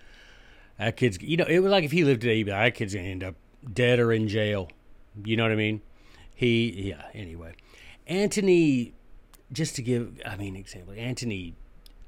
that 0.79 0.96
kid's, 0.96 1.20
you 1.20 1.37
know, 1.37 1.44
it 1.44 1.59
was 1.59 1.72
like 1.72 1.85
if 1.85 1.92
he 1.92 2.05
lived 2.05 2.22
today, 2.22 2.37
he'd 2.37 2.44
be 2.44 2.53
like, 2.53 2.72
that 2.72 2.79
kid's 2.79 2.94
gonna 2.94 3.07
end 3.07 3.22
up 3.22 3.35
dead 3.70 3.98
or 3.98 4.14
in 4.14 4.29
jail. 4.29 4.70
You 5.27 5.37
know 5.37 5.42
what 5.42 5.53
I 5.53 5.57
mean? 5.57 5.83
He, 6.35 6.88
yeah. 6.88 7.03
Anyway, 7.12 7.53
Antony, 8.07 8.94
just 9.55 9.77
to 9.77 9.83
give, 9.83 10.21
I 10.27 10.37
mean, 10.37 10.57
example, 10.57 10.95
Antony 10.97 11.55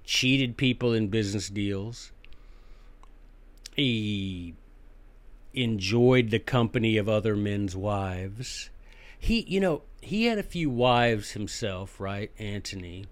cheated 0.05 0.57
people 0.57 0.93
in 0.93 1.09
business 1.09 1.49
deals. 1.49 2.13
He 3.75 4.55
enjoyed 5.55 6.31
the 6.31 6.39
company 6.39 6.97
of 6.97 7.09
other 7.09 7.35
men's 7.35 7.75
wives. 7.75 8.71
He, 9.19 9.41
you 9.49 9.61
know, 9.61 9.83
he 10.01 10.27
had 10.27 10.39
a 10.39 10.43
few 10.43 10.71
wives 10.71 11.33
himself, 11.33 11.99
right, 12.01 12.31
Antony? 12.39 13.07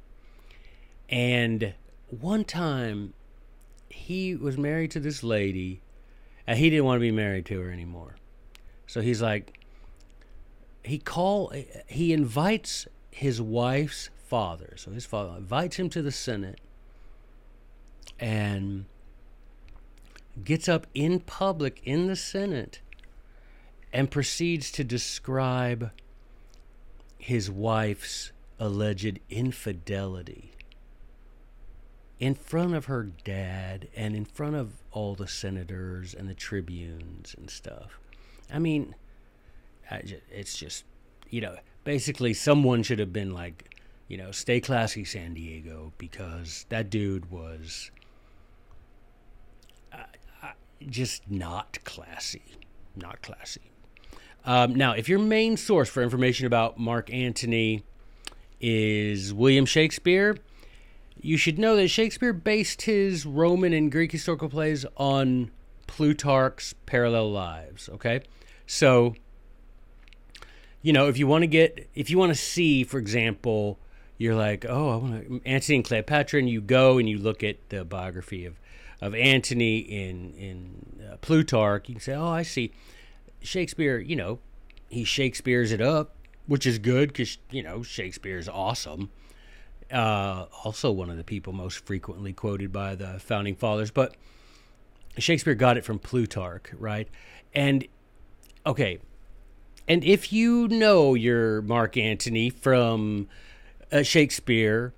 And 1.09 1.75
one 2.09 2.45
time 2.45 3.15
he 3.89 4.35
was 4.35 4.59
married 4.59 4.91
to 4.93 5.01
this 5.01 5.23
lady 5.23 5.81
and 6.47 6.59
he 6.59 6.71
didn't 6.71 6.85
want 6.85 6.97
to 6.97 7.01
be 7.01 7.11
married 7.11 7.47
to 7.47 7.61
her 7.61 7.71
anymore. 7.71 8.17
So 8.87 9.01
he's 9.01 9.23
like 9.23 9.61
he 10.83 10.99
call 10.99 11.53
he 11.87 12.13
invites 12.13 12.87
his 13.11 13.41
wife's 13.41 14.11
father. 14.27 14.75
So 14.77 14.91
his 14.91 15.07
father 15.07 15.37
invites 15.37 15.77
him 15.77 15.89
to 15.91 16.03
the 16.03 16.13
Senate 16.13 16.61
and 18.19 18.87
gets 20.43 20.69
up 20.69 20.87
in 20.95 21.21
public 21.21 21.81
in 21.85 22.07
the 22.07 22.17
Senate 22.17 22.81
and 23.93 24.11
proceeds 24.11 24.71
to 24.73 24.85
describe 24.85 25.91
his 27.19 27.51
wife's 27.51 28.33
alleged 28.59 29.21
infidelity 29.31 30.53
in 32.19 32.35
front 32.35 32.75
of 32.75 32.87
her 32.87 33.05
dad 33.25 33.89
and 33.97 34.15
in 34.15 34.25
front 34.25 34.57
of 34.57 34.73
all 34.93 35.15
the 35.15 35.27
senators 35.29 36.15
and 36.15 36.29
the 36.29 36.35
tribunes 36.35 37.35
and 37.37 37.51
stuff. 37.51 37.99
I 38.53 38.59
mean, 38.59 38.95
it's 39.91 40.57
just, 40.57 40.85
you 41.31 41.41
know, 41.41 41.57
basically 41.85 42.35
someone 42.35 42.83
should 42.83 42.99
have 42.99 43.13
been 43.13 43.33
like, 43.33 43.74
you 44.09 44.17
know, 44.17 44.31
stay 44.31 44.61
classy, 44.61 45.05
San 45.05 45.35
Diego, 45.35 45.93
because 45.99 46.67
that 46.69 46.91
dude 46.91 47.31
was 47.31 47.91
uh, 49.93 49.99
uh, 50.43 50.53
just 50.89 51.31
not 51.31 51.79
classy. 51.85 52.43
Not 52.97 53.23
classy. 53.23 53.71
Um, 54.45 54.75
now, 54.75 54.93
if 54.93 55.09
your 55.09 55.19
main 55.19 55.57
source 55.57 55.89
for 55.89 56.03
information 56.03 56.47
about 56.47 56.79
Mark 56.79 57.13
Antony 57.13 57.83
is 58.61 59.33
William 59.33 59.65
Shakespeare, 59.65 60.37
you 61.21 61.39
should 61.39 61.59
know 61.59 61.77
that 61.77 61.89
Shakespeare 61.89 62.35
based 62.35 62.83
his 62.83 63.25
Roman 63.25 63.73
and 63.73 63.91
Greek 63.91 64.13
historical 64.13 64.51
plays 64.51 64.85
on 64.97 65.51
Plutarch's 65.87 66.75
parallel 66.85 67.31
lives. 67.31 67.89
Okay, 67.89 68.21
so 68.67 69.15
you 70.83 70.93
know 70.93 71.09
if 71.09 71.19
you 71.19 71.27
want 71.27 71.43
to 71.43 71.47
get 71.47 71.89
if 71.95 72.11
you 72.11 72.19
want 72.19 72.31
to 72.31 72.39
see, 72.39 72.85
for 72.85 72.99
example, 72.99 73.79
you're 74.17 74.35
like, 74.35 74.65
oh, 74.69 74.91
I 74.91 74.97
want 74.97 75.29
to 75.29 75.41
Antony 75.45 75.77
and 75.77 75.85
Cleopatra, 75.85 76.39
and 76.39 76.49
you 76.49 76.61
go 76.61 76.99
and 76.99 77.09
you 77.09 77.19
look 77.19 77.43
at 77.43 77.69
the 77.69 77.85
biography 77.85 78.45
of 78.47 78.59
of 79.01 79.15
Antony 79.15 79.79
in 79.79 80.35
in 80.35 81.03
uh, 81.11 81.17
Plutarch. 81.17 81.89
You 81.89 81.97
can 81.97 82.03
say, 82.03 82.15
oh, 82.15 82.29
I 82.29 82.43
see. 82.43 82.73
Shakespeare, 83.41 83.99
you 83.99 84.17
know, 84.17 84.39
he 84.89 85.05
Shakespeare's 85.05 85.73
it 85.73 85.81
up, 85.81 86.15
which 86.47 86.67
is 86.67 86.79
good 86.79 87.09
because 87.09 87.39
you 87.51 87.63
know 87.63 87.83
Shakespeare's 87.83 88.49
awesome. 88.49 89.11
Uh, 89.93 90.47
also, 90.65 90.91
one 90.91 91.11
of 91.11 91.17
the 91.17 91.25
people 91.25 91.53
most 91.53 91.85
frequently 91.85 92.33
quoted 92.33 92.73
by 92.73 92.95
the 92.95 93.19
founding 93.19 93.55
fathers, 93.55 93.91
but 93.91 94.17
Shakespeare 95.19 95.55
got 95.55 95.77
it 95.77 95.85
from 95.85 95.99
Plutarch, 95.99 96.73
right? 96.79 97.09
And 97.55 97.87
okay, 98.65 99.01
and 99.87 100.03
if 100.03 100.33
you 100.33 100.69
know 100.69 101.15
your 101.15 101.63
Mark 101.63 101.97
Antony 101.97 102.49
from 102.49 103.29
uh, 103.95 104.03
Shakespeare, 104.03 104.93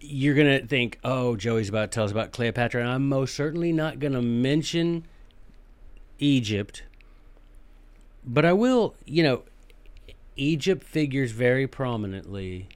you're 0.00 0.34
gonna 0.34 0.66
think, 0.66 0.98
"Oh, 1.04 1.36
Joey's 1.36 1.68
about 1.68 1.92
to 1.92 1.94
tell 1.94 2.04
us 2.04 2.10
about 2.10 2.32
Cleopatra," 2.32 2.80
and 2.80 2.90
I'm 2.90 3.08
most 3.08 3.34
certainly 3.34 3.72
not 3.72 3.98
gonna 3.98 4.22
mention 4.22 5.04
Egypt, 6.18 6.82
but 8.24 8.44
I 8.44 8.54
will. 8.54 8.94
You 9.04 9.22
know, 9.22 9.42
Egypt 10.36 10.82
figures 10.82 11.32
very 11.32 11.66
prominently 11.66 12.68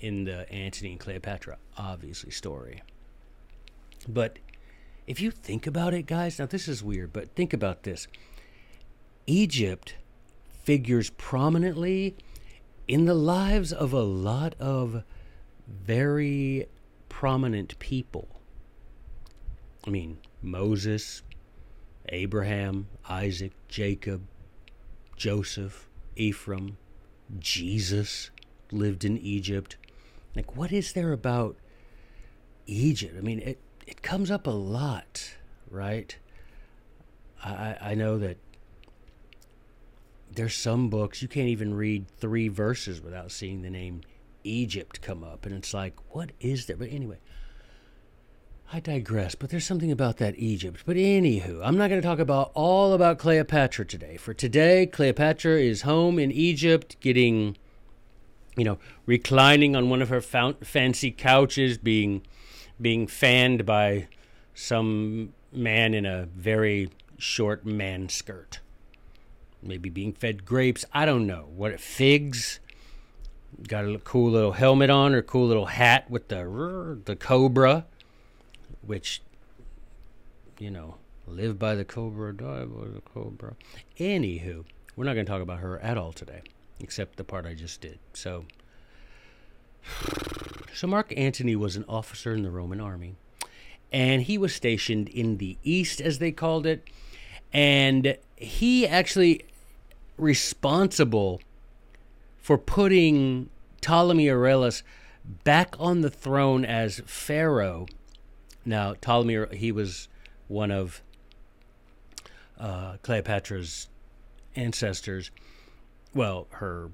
in 0.00 0.24
the 0.24 0.50
Antony 0.52 0.92
and 0.92 1.00
Cleopatra, 1.00 1.56
obviously, 1.78 2.30
story. 2.30 2.82
But 4.06 4.38
if 5.06 5.18
you 5.18 5.30
think 5.30 5.66
about 5.66 5.94
it, 5.94 6.04
guys, 6.04 6.38
now 6.38 6.46
this 6.46 6.68
is 6.68 6.84
weird, 6.84 7.12
but 7.12 7.34
think 7.34 7.54
about 7.54 7.84
this. 7.84 8.06
Egypt 9.26 9.94
figures 10.62 11.08
prominently 11.10 12.16
in 12.86 13.06
the 13.06 13.14
lives 13.14 13.72
of 13.72 13.92
a 13.92 14.02
lot 14.02 14.54
of 14.60 15.02
very 15.66 16.66
prominent 17.08 17.78
people. 17.78 18.28
I 19.86 19.90
mean, 19.90 20.18
Moses, 20.42 21.22
Abraham, 22.08 22.88
Isaac, 23.08 23.52
Jacob, 23.68 24.26
Joseph, 25.16 25.88
Ephraim, 26.16 26.76
Jesus 27.38 28.30
lived 28.70 29.04
in 29.04 29.16
Egypt. 29.18 29.76
Like, 30.36 30.56
what 30.56 30.72
is 30.72 30.92
there 30.92 31.12
about 31.12 31.56
Egypt? 32.66 33.14
I 33.16 33.20
mean, 33.20 33.40
it, 33.40 33.58
it 33.86 34.02
comes 34.02 34.30
up 34.30 34.46
a 34.46 34.50
lot, 34.50 35.36
right? 35.70 36.16
I, 37.42 37.76
I 37.80 37.94
know 37.94 38.18
that 38.18 38.36
there's 40.34 40.56
some 40.56 40.88
books 40.88 41.22
you 41.22 41.28
can't 41.28 41.48
even 41.48 41.74
read 41.74 42.08
three 42.18 42.48
verses 42.48 43.00
without 43.00 43.30
seeing 43.30 43.62
the 43.62 43.70
name 43.70 44.02
Egypt 44.44 45.00
come 45.00 45.24
up. 45.24 45.46
And 45.46 45.54
it's 45.54 45.74
like, 45.74 45.94
what 46.10 46.32
is 46.40 46.66
there? 46.66 46.76
But 46.76 46.90
anyway, 46.90 47.18
I 48.72 48.80
digress, 48.80 49.34
but 49.34 49.50
there's 49.50 49.64
something 49.64 49.92
about 49.92 50.18
that 50.18 50.38
Egypt. 50.38 50.82
But 50.86 50.96
anywho, 50.96 51.60
I'm 51.64 51.76
not 51.76 51.88
going 51.88 52.00
to 52.00 52.06
talk 52.06 52.18
about 52.18 52.50
all 52.54 52.92
about 52.92 53.18
Cleopatra 53.18 53.84
today. 53.84 54.16
For 54.16 54.34
today, 54.34 54.86
Cleopatra 54.86 55.60
is 55.60 55.82
home 55.82 56.18
in 56.18 56.32
Egypt 56.32 56.96
getting, 57.00 57.56
you 58.56 58.64
know, 58.64 58.78
reclining 59.06 59.76
on 59.76 59.90
one 59.90 60.02
of 60.02 60.08
her 60.08 60.20
fancy 60.20 61.10
couches, 61.10 61.78
being 61.78 62.22
being 62.80 63.06
fanned 63.06 63.64
by 63.64 64.08
some 64.54 65.32
man 65.52 65.94
in 65.94 66.04
a 66.04 66.26
very 66.26 66.90
short 67.18 67.64
man 67.64 68.08
skirt. 68.08 68.58
Maybe 69.64 69.88
being 69.88 70.12
fed 70.12 70.44
grapes. 70.44 70.84
I 70.92 71.04
don't 71.04 71.26
know. 71.26 71.46
What 71.54 71.80
figs? 71.80 72.60
Got 73.66 73.84
a 73.84 73.98
cool 73.98 74.30
little 74.30 74.52
helmet 74.52 74.90
on 74.90 75.14
or 75.14 75.22
cool 75.22 75.46
little 75.46 75.66
hat 75.66 76.10
with 76.10 76.28
the 76.28 77.00
the 77.04 77.16
cobra, 77.16 77.86
which 78.82 79.22
you 80.58 80.70
know, 80.70 80.96
live 81.26 81.58
by 81.58 81.74
the 81.74 81.84
cobra, 81.84 82.36
die 82.36 82.64
by 82.64 82.88
the 82.88 83.00
cobra. 83.00 83.54
Anywho, 83.98 84.64
we're 84.96 85.04
not 85.04 85.14
going 85.14 85.26
to 85.26 85.30
talk 85.30 85.42
about 85.42 85.60
her 85.60 85.78
at 85.80 85.98
all 85.98 86.12
today, 86.12 86.42
except 86.80 87.16
the 87.16 87.24
part 87.24 87.46
I 87.46 87.54
just 87.54 87.80
did. 87.80 87.98
So 88.12 88.44
so 90.74 90.86
Mark 90.86 91.12
Antony 91.16 91.56
was 91.56 91.76
an 91.76 91.84
officer 91.88 92.32
in 92.32 92.42
the 92.42 92.50
Roman 92.50 92.80
army, 92.80 93.16
and 93.92 94.22
he 94.22 94.38
was 94.38 94.54
stationed 94.54 95.08
in 95.08 95.38
the 95.38 95.56
east, 95.62 96.00
as 96.00 96.18
they 96.18 96.32
called 96.32 96.66
it, 96.66 96.88
and 97.52 98.16
he 98.36 98.86
actually 98.86 99.44
responsible 100.16 101.40
for 102.36 102.58
putting 102.58 103.48
Ptolemy 103.80 104.28
Aureus 104.28 104.82
back 105.44 105.74
on 105.78 106.02
the 106.02 106.10
throne 106.10 106.64
as 106.64 107.02
pharaoh. 107.06 107.86
Now 108.64 108.94
Ptolemy, 108.94 109.56
he 109.56 109.72
was 109.72 110.08
one 110.48 110.70
of 110.70 111.02
uh, 112.58 112.96
Cleopatra's 113.02 113.88
ancestors. 114.56 115.30
Well, 116.14 116.46
her 116.50 116.90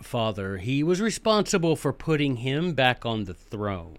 father, 0.00 0.58
he 0.58 0.82
was 0.82 1.00
responsible 1.00 1.76
for 1.76 1.92
putting 1.92 2.36
him 2.36 2.74
back 2.74 3.04
on 3.04 3.24
the 3.24 3.34
throne, 3.34 3.98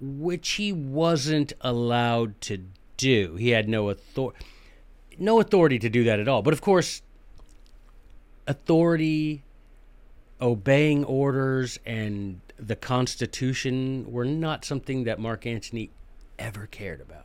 which 0.00 0.52
he 0.52 0.72
wasn't 0.72 1.52
allowed 1.60 2.40
to 2.42 2.64
do. 2.96 3.36
He 3.36 3.50
had 3.50 3.68
no 3.68 3.88
authority 3.90 4.44
no 5.18 5.40
authority 5.40 5.78
to 5.78 5.88
do 5.88 6.04
that 6.04 6.20
at 6.20 6.28
all. 6.28 6.42
But 6.42 6.52
of 6.52 6.60
course, 6.60 7.02
authority, 8.46 9.42
obeying 10.40 11.04
orders, 11.04 11.78
and 11.84 12.40
the 12.58 12.76
Constitution 12.76 14.10
were 14.10 14.24
not 14.24 14.64
something 14.64 15.04
that 15.04 15.18
Mark 15.18 15.46
Antony 15.46 15.90
ever 16.38 16.66
cared 16.66 17.00
about. 17.00 17.24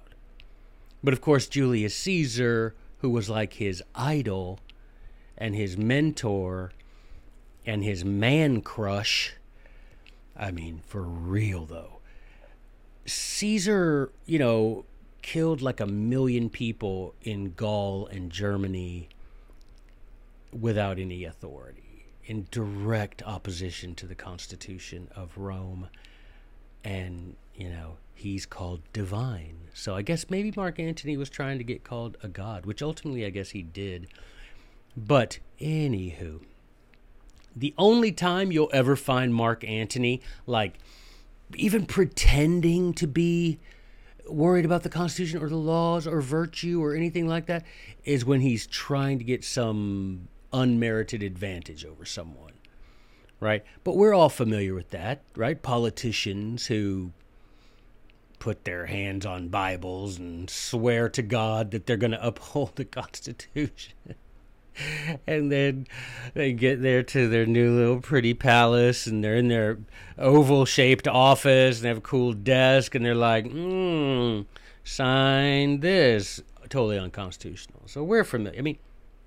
But 1.03 1.13
of 1.13 1.21
course, 1.21 1.47
Julius 1.47 1.95
Caesar, 1.95 2.75
who 2.99 3.09
was 3.09 3.29
like 3.29 3.53
his 3.53 3.83
idol 3.95 4.59
and 5.37 5.55
his 5.55 5.77
mentor, 5.77 6.71
and 7.65 7.83
his 7.83 8.05
man 8.05 8.61
crush. 8.61 9.33
I 10.37 10.51
mean, 10.51 10.81
for 10.85 11.01
real 11.01 11.65
though. 11.65 11.99
Caesar, 13.05 14.11
you 14.25 14.39
know, 14.39 14.85
killed 15.21 15.61
like 15.61 15.79
a 15.79 15.85
million 15.85 16.49
people 16.49 17.13
in 17.21 17.53
Gaul 17.53 18.07
and 18.07 18.31
Germany 18.31 19.09
without 20.57 20.99
any 20.99 21.23
authority, 21.25 22.05
in 22.25 22.47
direct 22.51 23.23
opposition 23.23 23.95
to 23.95 24.05
the 24.05 24.15
Constitution 24.15 25.07
of 25.15 25.37
Rome. 25.37 25.89
And, 26.83 27.35
you 27.55 27.69
know, 27.69 27.97
he's 28.13 28.45
called 28.45 28.81
divine. 28.93 29.69
So 29.73 29.95
I 29.95 30.01
guess 30.01 30.29
maybe 30.29 30.51
Mark 30.55 30.79
Antony 30.79 31.17
was 31.17 31.29
trying 31.29 31.57
to 31.57 31.63
get 31.63 31.83
called 31.83 32.17
a 32.23 32.27
god, 32.27 32.65
which 32.65 32.81
ultimately 32.81 33.25
I 33.25 33.29
guess 33.29 33.51
he 33.51 33.61
did. 33.61 34.07
But, 34.97 35.39
anywho, 35.59 36.41
the 37.55 37.73
only 37.77 38.11
time 38.11 38.51
you'll 38.51 38.69
ever 38.73 38.95
find 38.95 39.33
Mark 39.33 39.63
Antony 39.63 40.21
like 40.45 40.77
even 41.55 41.85
pretending 41.85 42.93
to 42.93 43.07
be 43.07 43.59
worried 44.27 44.65
about 44.65 44.83
the 44.83 44.89
Constitution 44.89 45.41
or 45.41 45.49
the 45.49 45.57
laws 45.57 46.07
or 46.07 46.21
virtue 46.21 46.81
or 46.81 46.95
anything 46.95 47.27
like 47.27 47.47
that 47.47 47.65
is 48.05 48.23
when 48.23 48.41
he's 48.41 48.65
trying 48.67 49.17
to 49.19 49.25
get 49.25 49.43
some 49.43 50.27
unmerited 50.53 51.23
advantage 51.23 51.85
over 51.85 52.05
someone. 52.05 52.53
Right? 53.39 53.63
But 53.83 53.97
we're 53.97 54.13
all 54.13 54.29
familiar 54.29 54.75
with 54.75 54.91
that, 54.91 55.23
right? 55.35 55.61
Politicians 55.61 56.67
who 56.67 57.11
put 58.37 58.65
their 58.65 58.87
hands 58.87 59.25
on 59.25 59.47
Bibles 59.49 60.17
and 60.17 60.49
swear 60.49 61.09
to 61.09 61.21
God 61.21 61.71
that 61.71 61.85
they're 61.85 61.97
going 61.97 62.11
to 62.11 62.25
uphold 62.27 62.75
the 62.75 62.85
Constitution. 62.85 63.93
and 65.27 65.51
then 65.51 65.87
they 66.33 66.53
get 66.53 66.81
there 66.81 67.03
to 67.03 67.27
their 67.27 67.45
new 67.45 67.75
little 67.75 67.99
pretty 67.99 68.33
palace 68.33 69.05
and 69.05 69.23
they're 69.23 69.35
in 69.35 69.47
their 69.47 69.77
oval 70.17 70.65
shaped 70.65 71.07
office 71.07 71.77
and 71.77 71.85
they 71.85 71.89
have 71.89 71.97
a 71.97 72.01
cool 72.01 72.33
desk 72.33 72.95
and 72.95 73.05
they're 73.05 73.13
like 73.13 73.45
mm, 73.45 74.45
sign 74.83 75.79
this 75.81 76.41
totally 76.69 76.97
unconstitutional 76.97 77.81
so 77.85 78.01
we're 78.01 78.23
familiar 78.23 78.57
i 78.57 78.61
mean 78.61 78.77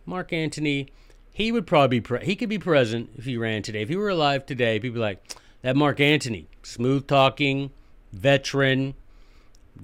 mark 0.06 0.32
antony 0.32 0.88
he 1.34 1.52
would 1.52 1.66
probably 1.66 1.98
be 1.98 2.00
pre- 2.00 2.24
he 2.24 2.34
could 2.34 2.48
be 2.48 2.58
present 2.58 3.10
if 3.18 3.26
he 3.26 3.36
ran 3.36 3.60
today 3.60 3.82
if 3.82 3.90
he 3.90 3.96
were 3.96 4.08
alive 4.08 4.46
today 4.46 4.80
people 4.80 5.00
like 5.00 5.22
that 5.60 5.76
mark 5.76 6.00
antony 6.00 6.48
smooth 6.62 7.06
talking 7.06 7.70
veteran 8.12 8.94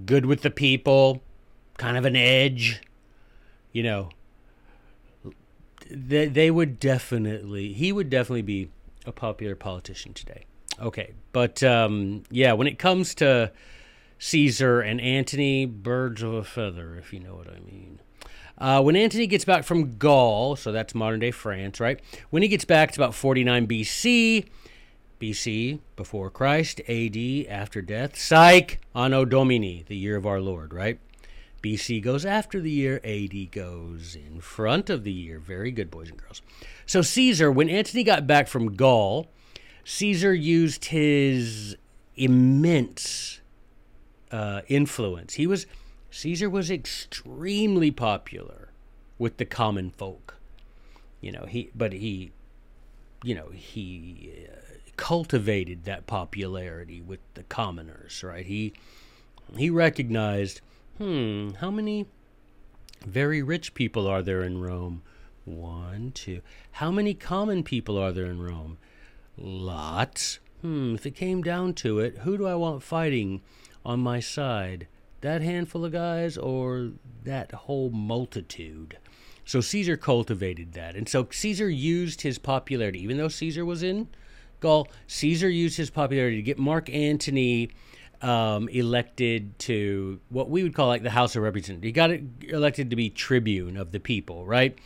good 0.07 0.25
with 0.25 0.41
the 0.41 0.51
people 0.51 1.21
kind 1.77 1.99
of 1.99 2.07
an 2.07 2.17
edge 2.17 2.81
you 3.73 3.83
know 3.83 4.09
they, 5.91 6.27
they 6.27 6.51
would 6.51 6.79
definitely 6.79 7.73
he 7.73 7.93
would 7.93 8.09
definitely 8.09 8.43
be 8.43 8.71
a 9.07 9.13
popular 9.13 9.55
politician 9.55 10.15
today. 10.15 10.45
Okay, 10.81 11.13
but 11.33 11.63
um, 11.63 12.23
yeah, 12.31 12.53
when 12.53 12.67
it 12.67 12.79
comes 12.79 13.15
to 13.17 13.53
Caesar 14.19 14.81
and 14.81 15.01
Antony, 15.01 15.67
birds 15.67 16.23
of 16.23 16.33
a 16.33 16.45
feather, 16.45 16.97
if 16.97 17.13
you 17.13 17.21
know 17.21 17.35
what 17.35 17.49
I 17.49 17.61
mean. 17.61 18.01
Uh, 18.61 18.83
when 18.83 18.95
Antony 18.95 19.27
gets 19.27 19.45
back 19.45 19.65
from 19.65 19.97
Gaul, 19.97 20.55
so 20.55 20.71
that's 20.71 20.95
modern 20.95 21.21
day 21.21 21.31
France, 21.31 21.81
right? 21.81 21.99
When 22.29 22.43
he 22.43 22.49
gets 22.49 22.65
back, 22.65 22.91
it's 22.91 22.99
about 22.99 23.15
49 23.15 23.67
BC. 23.67 24.47
BC, 25.19 25.81
before 25.97 26.31
Christ, 26.31 26.81
AD, 26.89 27.17
after 27.49 27.83
death. 27.83 28.19
Psych, 28.19 28.81
Anno 28.95 29.25
Domini, 29.25 29.85
the 29.87 29.97
year 29.97 30.17
of 30.17 30.27
our 30.27 30.41
Lord, 30.41 30.73
right? 30.73 30.99
BC 31.63 32.03
goes 32.03 32.25
after 32.25 32.59
the 32.59 32.71
year, 32.71 33.01
AD 33.05 33.51
goes 33.51 34.15
in 34.17 34.41
front 34.41 34.89
of 34.89 35.05
the 35.05 35.13
year. 35.13 35.39
Very 35.39 35.71
good, 35.71 35.91
boys 35.91 36.09
and 36.09 36.19
girls. 36.19 36.41
So, 36.87 37.03
Caesar, 37.03 37.53
when 37.53 37.69
Antony 37.69 38.03
got 38.03 38.27
back 38.27 38.49
from 38.49 38.77
Gaul, 38.77 39.29
Caesar 39.85 40.33
used 40.33 40.87
his 40.87 41.77
immense 42.17 43.41
uh, 44.31 44.63
influence. 44.69 45.35
He 45.35 45.47
was 45.47 45.67
Caesar 46.11 46.51
was 46.51 46.71
extremely 46.71 47.91
popular 47.91 48.71
with 49.19 49.37
the 49.37 49.45
common 49.45 49.91
folk. 49.91 50.37
You 51.21 51.33
know, 51.33 51.47
he 51.47 51.71
but 51.75 51.93
he 51.93 52.33
you 53.23 53.35
know, 53.35 53.51
he 53.53 54.33
uh, 54.49 54.57
cultivated 54.97 55.85
that 55.85 56.07
popularity 56.07 57.01
with 57.01 57.21
the 57.35 57.43
commoners, 57.45 58.23
right? 58.25 58.47
He 58.47 58.73
he 59.57 59.69
recognized, 59.69 60.61
hmm, 60.99 61.51
how 61.61 61.71
many 61.71 62.07
very 63.05 63.43
rich 63.43 63.75
people 63.75 64.07
are 64.07 64.23
there 64.23 64.43
in 64.43 64.61
Rome? 64.61 65.03
One, 65.45 66.13
two. 66.13 66.41
How 66.73 66.91
many 66.91 67.15
common 67.15 67.63
people 67.63 67.99
are 67.99 68.13
there 68.13 68.27
in 68.27 68.41
Rome? 68.41 68.79
Lots. 69.37 70.39
Hmm, 70.61 70.95
if 70.95 71.07
it 71.07 71.15
came 71.15 71.43
down 71.43 71.75
to 71.75 71.99
it, 71.99 72.19
who 72.19 72.37
do 72.37 72.47
I 72.47 72.55
want 72.55 72.83
fighting 72.83 73.41
on 73.85 74.01
my 74.01 74.21
side? 74.21 74.87
That 75.21 75.43
handful 75.43 75.85
of 75.85 75.93
guys 75.93 76.37
or 76.39 76.93
that 77.25 77.53
whole 77.53 77.91
multitude? 77.91 78.99
So 79.45 79.61
Caesar 79.61 79.97
cultivated 79.97 80.73
that. 80.75 80.97
And 80.97 81.09
so 81.09 81.29
Caesar 81.31 81.69
used 81.69 82.23
his 82.23 82.39
popularity, 82.39 83.03
even 83.03 83.17
though 83.17 83.29
Caesar 83.29 83.65
was 83.65 83.83
in 83.83 84.09
Gaul, 84.61 84.89
Caesar 85.07 85.49
used 85.49 85.77
his 85.77 85.91
popularity 85.91 86.37
to 86.37 86.43
get 86.43 86.59
Mark 86.59 86.89
Antony 86.91 87.71
um, 88.23 88.69
elected 88.69 89.59
to 89.61 90.21
what 90.29 90.51
we 90.51 90.63
would 90.63 90.75
call 90.75 90.89
like 90.89 91.03
the 91.03 91.11
House 91.11 91.35
of 91.35 91.43
Representatives. 91.43 91.87
He 91.87 91.93
got 91.93 92.11
elected 92.49 92.91
to 92.91 92.97
be 92.97 93.11
tribune 93.11 93.77
of 93.77 93.93
the 93.93 94.01
people, 94.01 94.45
right? 94.45 94.79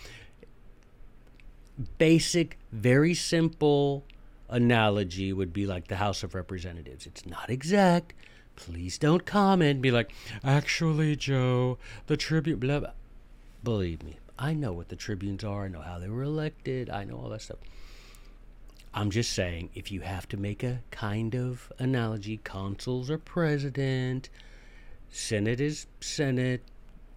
Basic, 1.99 2.59
very 2.71 3.15
simple 3.15 4.05
analogy 4.49 5.33
would 5.33 5.53
be 5.53 5.67
like 5.67 5.89
the 5.89 5.97
House 5.97 6.23
of 6.23 6.35
Representatives. 6.35 7.07
It's 7.07 7.27
not 7.27 7.51
exact. 7.51 8.15
Please 8.57 8.99
don't 8.99 9.25
comment. 9.27 9.83
Be 9.83 9.91
like, 9.91 10.13
actually, 10.43 11.17
Joe, 11.17 11.79
the 12.07 12.17
tribune, 12.17 12.59
blah, 12.59 12.81
blah. 12.81 12.91
Believe 13.63 14.03
me, 14.03 14.19
I 14.39 14.55
know 14.55 14.73
what 14.73 14.89
the 14.89 14.97
tribunes 14.97 15.45
are. 15.45 15.65
I 15.65 15.69
know 15.69 15.81
how 15.81 15.99
they 15.99 16.09
were 16.09 16.23
elected. 16.23 16.91
I 16.91 17.05
know 17.05 17.17
all 17.17 17.31
that 17.31 17.43
stuff. 17.43 17.59
I'm 18.93 19.11
just 19.11 19.33
saying, 19.33 19.71
if 19.75 19.91
you 19.91 20.03
have 20.03 20.29
to 20.29 20.37
make 20.37 20.63
a 20.63 20.81
kind 20.93 21.35
of 21.35 21.73
analogy, 21.79 22.41
consuls 22.45 23.11
are 23.11 23.19
president, 23.19 24.29
Senate 25.11 25.61
is 25.61 25.87
Senate, 26.01 26.63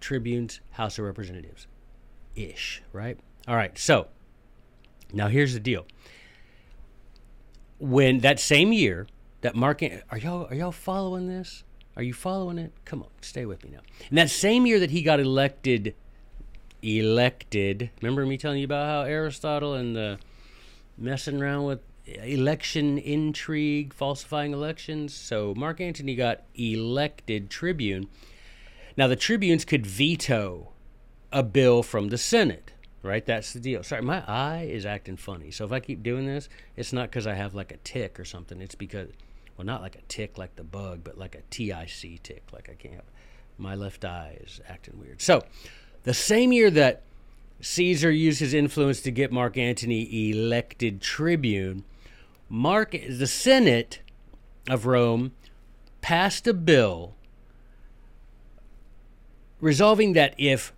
tribunes, 0.00 0.60
House 0.72 0.98
of 0.98 1.04
Representatives 1.04 1.68
ish, 2.34 2.82
right? 2.92 3.18
All 3.46 3.56
right, 3.56 3.76
so 3.78 4.08
now 5.12 5.28
here's 5.28 5.54
the 5.54 5.60
deal. 5.60 5.86
When 7.78 8.20
that 8.20 8.40
same 8.40 8.72
year 8.72 9.06
that 9.40 9.54
Mark, 9.54 9.82
are 9.82 10.18
y'all 10.18 10.46
are 10.46 10.54
y'all 10.54 10.72
following 10.72 11.28
this? 11.28 11.64
Are 11.96 12.02
you 12.02 12.14
following 12.14 12.58
it? 12.58 12.72
Come 12.84 13.02
on, 13.02 13.08
stay 13.20 13.44
with 13.44 13.64
me 13.64 13.70
now. 13.72 13.80
In 14.10 14.16
that 14.16 14.30
same 14.30 14.66
year 14.66 14.78
that 14.80 14.90
he 14.90 15.02
got 15.02 15.20
elected 15.20 15.94
elected. 16.82 17.90
Remember 18.00 18.24
me 18.24 18.36
telling 18.36 18.58
you 18.58 18.64
about 18.64 18.86
how 18.86 19.02
Aristotle 19.02 19.74
and 19.74 19.96
the 19.96 20.18
messing 20.96 21.42
around 21.42 21.64
with 21.64 21.80
election 22.06 22.98
intrigue, 22.98 23.92
falsifying 23.92 24.52
elections? 24.52 25.14
So 25.14 25.54
Mark 25.56 25.80
Antony 25.80 26.14
got 26.14 26.42
elected 26.54 27.50
tribune. 27.50 28.08
Now 28.96 29.06
the 29.06 29.16
tribunes 29.16 29.64
could 29.64 29.86
veto 29.86 30.72
a 31.32 31.42
bill 31.42 31.82
from 31.82 32.08
the 32.08 32.18
Senate, 32.18 32.72
right? 33.02 33.24
That's 33.24 33.52
the 33.52 33.60
deal. 33.60 33.82
Sorry, 33.82 34.02
my 34.02 34.24
eye 34.26 34.68
is 34.70 34.86
acting 34.86 35.16
funny. 35.16 35.50
So 35.50 35.64
if 35.64 35.72
I 35.72 35.80
keep 35.80 36.02
doing 36.02 36.26
this, 36.26 36.48
it's 36.76 36.92
not 36.92 37.10
because 37.10 37.26
I 37.26 37.34
have 37.34 37.54
like 37.54 37.72
a 37.72 37.76
tick 37.78 38.18
or 38.18 38.24
something. 38.24 38.60
It's 38.60 38.74
because, 38.74 39.10
well, 39.58 39.66
not 39.66 39.82
like 39.82 39.96
a 39.96 40.02
tick 40.02 40.38
like 40.38 40.54
the 40.54 40.62
bug, 40.62 41.00
but 41.02 41.18
like 41.18 41.34
a 41.34 41.42
TIC 41.50 42.22
tick, 42.22 42.44
like 42.52 42.70
I 42.70 42.74
can't. 42.74 43.02
My 43.58 43.74
left 43.74 44.04
eye 44.04 44.38
is 44.40 44.60
acting 44.68 45.00
weird. 45.00 45.20
So 45.20 45.42
the 46.04 46.14
same 46.14 46.52
year 46.52 46.70
that 46.70 47.02
Caesar 47.60 48.08
used 48.08 48.38
his 48.38 48.54
influence 48.54 49.00
to 49.00 49.10
get 49.10 49.32
Mark 49.32 49.56
Antony 49.58 50.30
elected 50.30 51.00
tribune, 51.00 51.82
Mark 52.48 52.92
the 52.92 53.26
Senate 53.26 54.00
of 54.70 54.86
Rome 54.86 55.32
passed 56.02 56.46
a 56.46 56.54
bill 56.54 57.16
resolving 59.60 60.12
that 60.12 60.34
if 60.38 60.72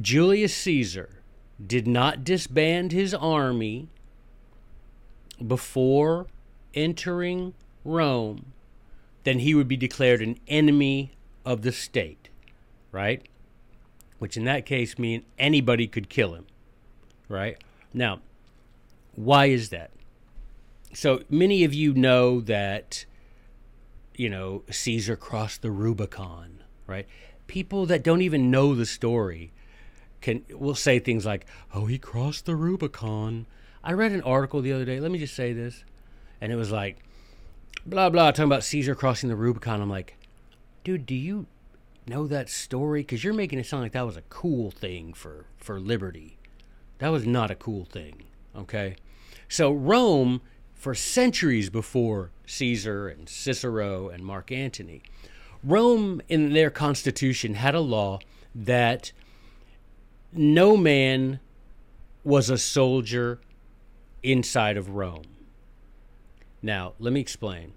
Julius 0.00 0.54
Caesar 0.54 1.20
did 1.64 1.86
not 1.86 2.24
disband 2.24 2.92
his 2.92 3.12
army 3.12 3.88
before 5.46 6.28
entering 6.72 7.52
Rome, 7.86 8.52
then 9.24 9.40
he 9.40 9.54
would 9.54 9.68
be 9.68 9.76
declared 9.76 10.20
an 10.20 10.38
enemy 10.46 11.12
of 11.44 11.62
the 11.62 11.72
state, 11.72 12.28
right? 12.92 13.26
which 14.18 14.36
in 14.36 14.44
that 14.44 14.66
case 14.66 14.98
mean 14.98 15.24
anybody 15.38 15.86
could 15.86 16.08
kill 16.08 16.34
him, 16.34 16.46
right? 17.28 17.62
Now, 17.92 18.20
why 19.14 19.46
is 19.46 19.70
that? 19.70 19.90
So 20.92 21.22
many 21.28 21.64
of 21.64 21.74
you 21.74 21.92
know 21.92 22.40
that, 22.42 23.04
you 24.14 24.30
know, 24.30 24.62
Caesar 24.70 25.16
crossed 25.16 25.62
the 25.62 25.70
Rubicon, 25.70 26.62
right? 26.86 27.06
People 27.46 27.86
that 27.86 28.02
don't 28.02 28.22
even 28.22 28.50
know 28.50 28.74
the 28.74 28.86
story 28.86 29.52
can 30.20 30.44
will 30.50 30.74
say 30.74 30.98
things 30.98 31.26
like, 31.26 31.46
"Oh, 31.74 31.86
he 31.86 31.98
crossed 31.98 32.46
the 32.46 32.56
Rubicon." 32.56 33.46
I 33.84 33.92
read 33.92 34.12
an 34.12 34.22
article 34.22 34.62
the 34.62 34.72
other 34.72 34.84
day. 34.84 34.98
Let 34.98 35.10
me 35.10 35.18
just 35.18 35.34
say 35.34 35.52
this, 35.52 35.84
and 36.40 36.50
it 36.50 36.56
was 36.56 36.72
like, 36.72 36.96
blah 37.84 38.10
blah, 38.10 38.30
talking 38.30 38.44
about 38.44 38.64
Caesar 38.64 38.94
crossing 38.94 39.28
the 39.28 39.36
Rubicon. 39.36 39.82
I'm 39.82 39.90
like, 39.90 40.16
dude, 40.84 41.06
do 41.06 41.14
you 41.14 41.46
know 42.06 42.26
that 42.26 42.48
story? 42.48 43.00
Because 43.00 43.24
you're 43.24 43.34
making 43.34 43.58
it 43.58 43.66
sound 43.66 43.82
like 43.82 43.92
that 43.92 44.06
was 44.06 44.16
a 44.16 44.22
cool 44.22 44.70
thing 44.70 45.12
for, 45.12 45.46
for 45.56 45.80
liberty. 45.80 46.38
That 46.98 47.08
was 47.08 47.26
not 47.26 47.50
a 47.50 47.54
cool 47.54 47.84
thing, 47.84 48.22
okay? 48.56 48.96
So, 49.48 49.72
Rome, 49.72 50.40
for 50.74 50.94
centuries 50.94 51.70
before 51.70 52.30
Caesar 52.46 53.08
and 53.08 53.28
Cicero 53.28 54.08
and 54.08 54.24
Mark 54.24 54.50
Antony, 54.50 55.02
Rome 55.62 56.22
in 56.28 56.52
their 56.52 56.70
constitution 56.70 57.54
had 57.54 57.74
a 57.74 57.80
law 57.80 58.20
that 58.54 59.12
no 60.32 60.76
man 60.76 61.40
was 62.24 62.50
a 62.50 62.58
soldier 62.58 63.40
inside 64.22 64.76
of 64.76 64.90
Rome. 64.90 65.35
Now, 66.66 66.94
let 66.98 67.12
me 67.12 67.20
explain. 67.20 67.72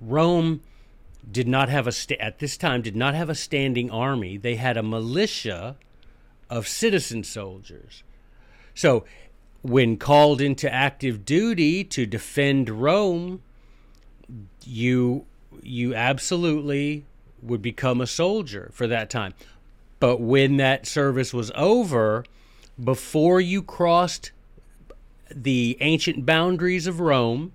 Rome 0.00 0.62
did 1.30 1.46
not 1.46 1.68
have 1.68 1.86
a 1.86 1.92
sta- 1.92 2.18
at 2.18 2.40
this 2.40 2.56
time 2.56 2.82
did 2.82 2.96
not 2.96 3.14
have 3.14 3.30
a 3.30 3.36
standing 3.36 3.88
army. 3.88 4.36
They 4.36 4.56
had 4.56 4.76
a 4.76 4.82
militia 4.82 5.76
of 6.50 6.66
citizen 6.66 7.22
soldiers. 7.22 8.02
So, 8.74 9.04
when 9.62 9.96
called 9.96 10.40
into 10.40 10.72
active 10.72 11.24
duty 11.24 11.84
to 11.84 12.04
defend 12.04 12.68
Rome, 12.68 13.42
you 14.64 15.26
you 15.62 15.94
absolutely 15.94 17.04
would 17.42 17.62
become 17.62 18.00
a 18.00 18.06
soldier 18.08 18.70
for 18.72 18.88
that 18.88 19.08
time. 19.08 19.34
But 20.00 20.20
when 20.20 20.56
that 20.56 20.84
service 20.84 21.32
was 21.32 21.52
over, 21.54 22.24
before 22.82 23.40
you 23.40 23.62
crossed 23.62 24.32
the 25.34 25.76
ancient 25.80 26.26
boundaries 26.26 26.86
of 26.86 27.00
Rome, 27.00 27.52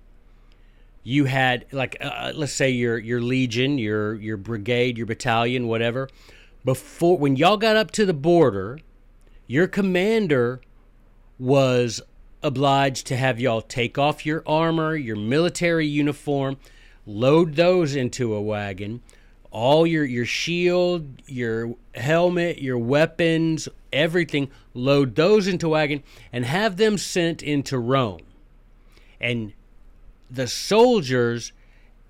you 1.02 1.26
had 1.26 1.66
like 1.72 1.96
uh, 2.00 2.04
uh, 2.04 2.32
let's 2.34 2.52
say 2.52 2.70
your 2.70 2.98
your 2.98 3.20
legion, 3.20 3.78
your 3.78 4.14
your 4.14 4.36
brigade, 4.36 4.96
your 4.96 5.06
battalion, 5.06 5.68
whatever. 5.68 6.08
Before 6.64 7.16
when 7.16 7.36
y'all 7.36 7.56
got 7.56 7.76
up 7.76 7.90
to 7.92 8.04
the 8.04 8.14
border, 8.14 8.80
your 9.46 9.68
commander 9.68 10.60
was 11.38 12.00
obliged 12.42 13.06
to 13.06 13.16
have 13.16 13.38
y'all 13.40 13.62
take 13.62 13.98
off 13.98 14.26
your 14.26 14.42
armor, 14.46 14.96
your 14.96 15.16
military 15.16 15.86
uniform, 15.86 16.56
load 17.06 17.54
those 17.54 17.94
into 17.94 18.34
a 18.34 18.40
wagon, 18.40 19.02
all 19.56 19.86
your 19.86 20.04
your 20.04 20.26
shield, 20.26 21.08
your 21.26 21.74
helmet, 21.94 22.60
your 22.60 22.76
weapons, 22.76 23.70
everything, 23.90 24.50
load 24.74 25.14
those 25.14 25.46
into 25.46 25.70
wagon 25.70 26.02
and 26.30 26.44
have 26.44 26.76
them 26.76 26.98
sent 26.98 27.42
into 27.42 27.78
Rome. 27.78 28.20
And 29.18 29.54
the 30.30 30.46
soldiers 30.46 31.52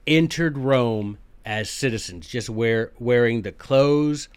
entered 0.08 0.58
Rome 0.58 1.18
as 1.44 1.70
citizens, 1.70 2.26
just 2.26 2.50
wear, 2.50 2.90
wearing 2.98 3.42
the 3.42 3.52
clothes 3.52 4.28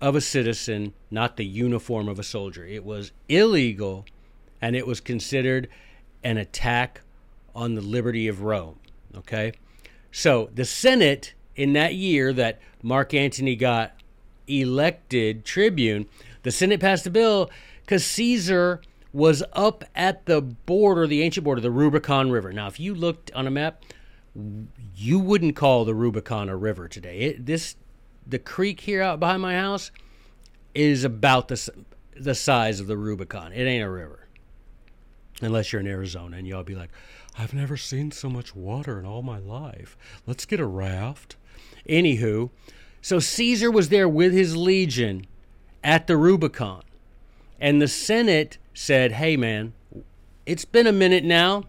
of 0.00 0.16
a 0.16 0.20
citizen, 0.20 0.94
not 1.12 1.36
the 1.36 1.46
uniform 1.46 2.08
of 2.08 2.18
a 2.18 2.24
soldier. 2.24 2.66
It 2.66 2.84
was 2.84 3.12
illegal 3.28 4.04
and 4.60 4.74
it 4.74 4.84
was 4.84 5.00
considered 5.00 5.68
an 6.24 6.38
attack 6.38 7.02
on 7.54 7.76
the 7.76 7.80
liberty 7.80 8.26
of 8.26 8.42
Rome. 8.42 8.80
Okay? 9.16 9.52
So 10.10 10.50
the 10.52 10.64
Senate 10.64 11.34
in 11.56 11.72
that 11.74 11.94
year 11.94 12.32
that 12.32 12.60
Mark 12.82 13.14
Antony 13.14 13.56
got 13.56 13.92
elected 14.46 15.44
tribune. 15.44 16.06
The 16.42 16.50
Senate 16.50 16.80
passed 16.80 17.06
a 17.06 17.10
bill 17.10 17.50
because 17.80 18.04
Caesar 18.04 18.80
was 19.12 19.42
up 19.52 19.84
at 19.94 20.26
the 20.26 20.40
border, 20.40 21.06
the 21.06 21.22
ancient 21.22 21.44
border, 21.44 21.60
the 21.60 21.70
Rubicon 21.70 22.30
River. 22.30 22.52
Now, 22.52 22.66
if 22.66 22.80
you 22.80 22.94
looked 22.94 23.30
on 23.32 23.46
a 23.46 23.50
map, 23.50 23.82
you 24.96 25.18
wouldn't 25.18 25.56
call 25.56 25.84
the 25.84 25.94
Rubicon 25.94 26.48
a 26.48 26.56
river 26.56 26.88
today. 26.88 27.18
It, 27.18 27.46
this, 27.46 27.76
the 28.26 28.38
creek 28.38 28.80
here 28.80 29.02
out 29.02 29.20
behind 29.20 29.42
my 29.42 29.54
house, 29.54 29.90
is 30.74 31.04
about 31.04 31.48
the 31.48 31.70
the 32.16 32.34
size 32.34 32.80
of 32.80 32.86
the 32.86 32.96
Rubicon. 32.96 33.52
It 33.52 33.64
ain't 33.64 33.84
a 33.84 33.90
river, 33.90 34.26
unless 35.40 35.72
you're 35.72 35.80
in 35.80 35.86
Arizona, 35.86 36.36
and 36.36 36.46
y'all 36.46 36.62
be 36.62 36.74
like, 36.74 36.90
"I've 37.38 37.52
never 37.52 37.76
seen 37.76 38.10
so 38.10 38.30
much 38.30 38.54
water 38.54 38.98
in 38.98 39.06
all 39.06 39.22
my 39.22 39.38
life. 39.38 39.96
Let's 40.26 40.46
get 40.46 40.60
a 40.60 40.66
raft." 40.66 41.36
Anywho, 41.88 42.50
so 43.00 43.18
Caesar 43.18 43.70
was 43.70 43.88
there 43.88 44.08
with 44.08 44.32
his 44.32 44.56
legion 44.56 45.26
at 45.82 46.06
the 46.06 46.16
Rubicon, 46.16 46.82
and 47.60 47.82
the 47.82 47.88
Senate 47.88 48.58
said, 48.74 49.12
"Hey, 49.12 49.36
man, 49.36 49.72
it's 50.46 50.64
been 50.64 50.86
a 50.86 50.92
minute 50.92 51.24
now. 51.24 51.64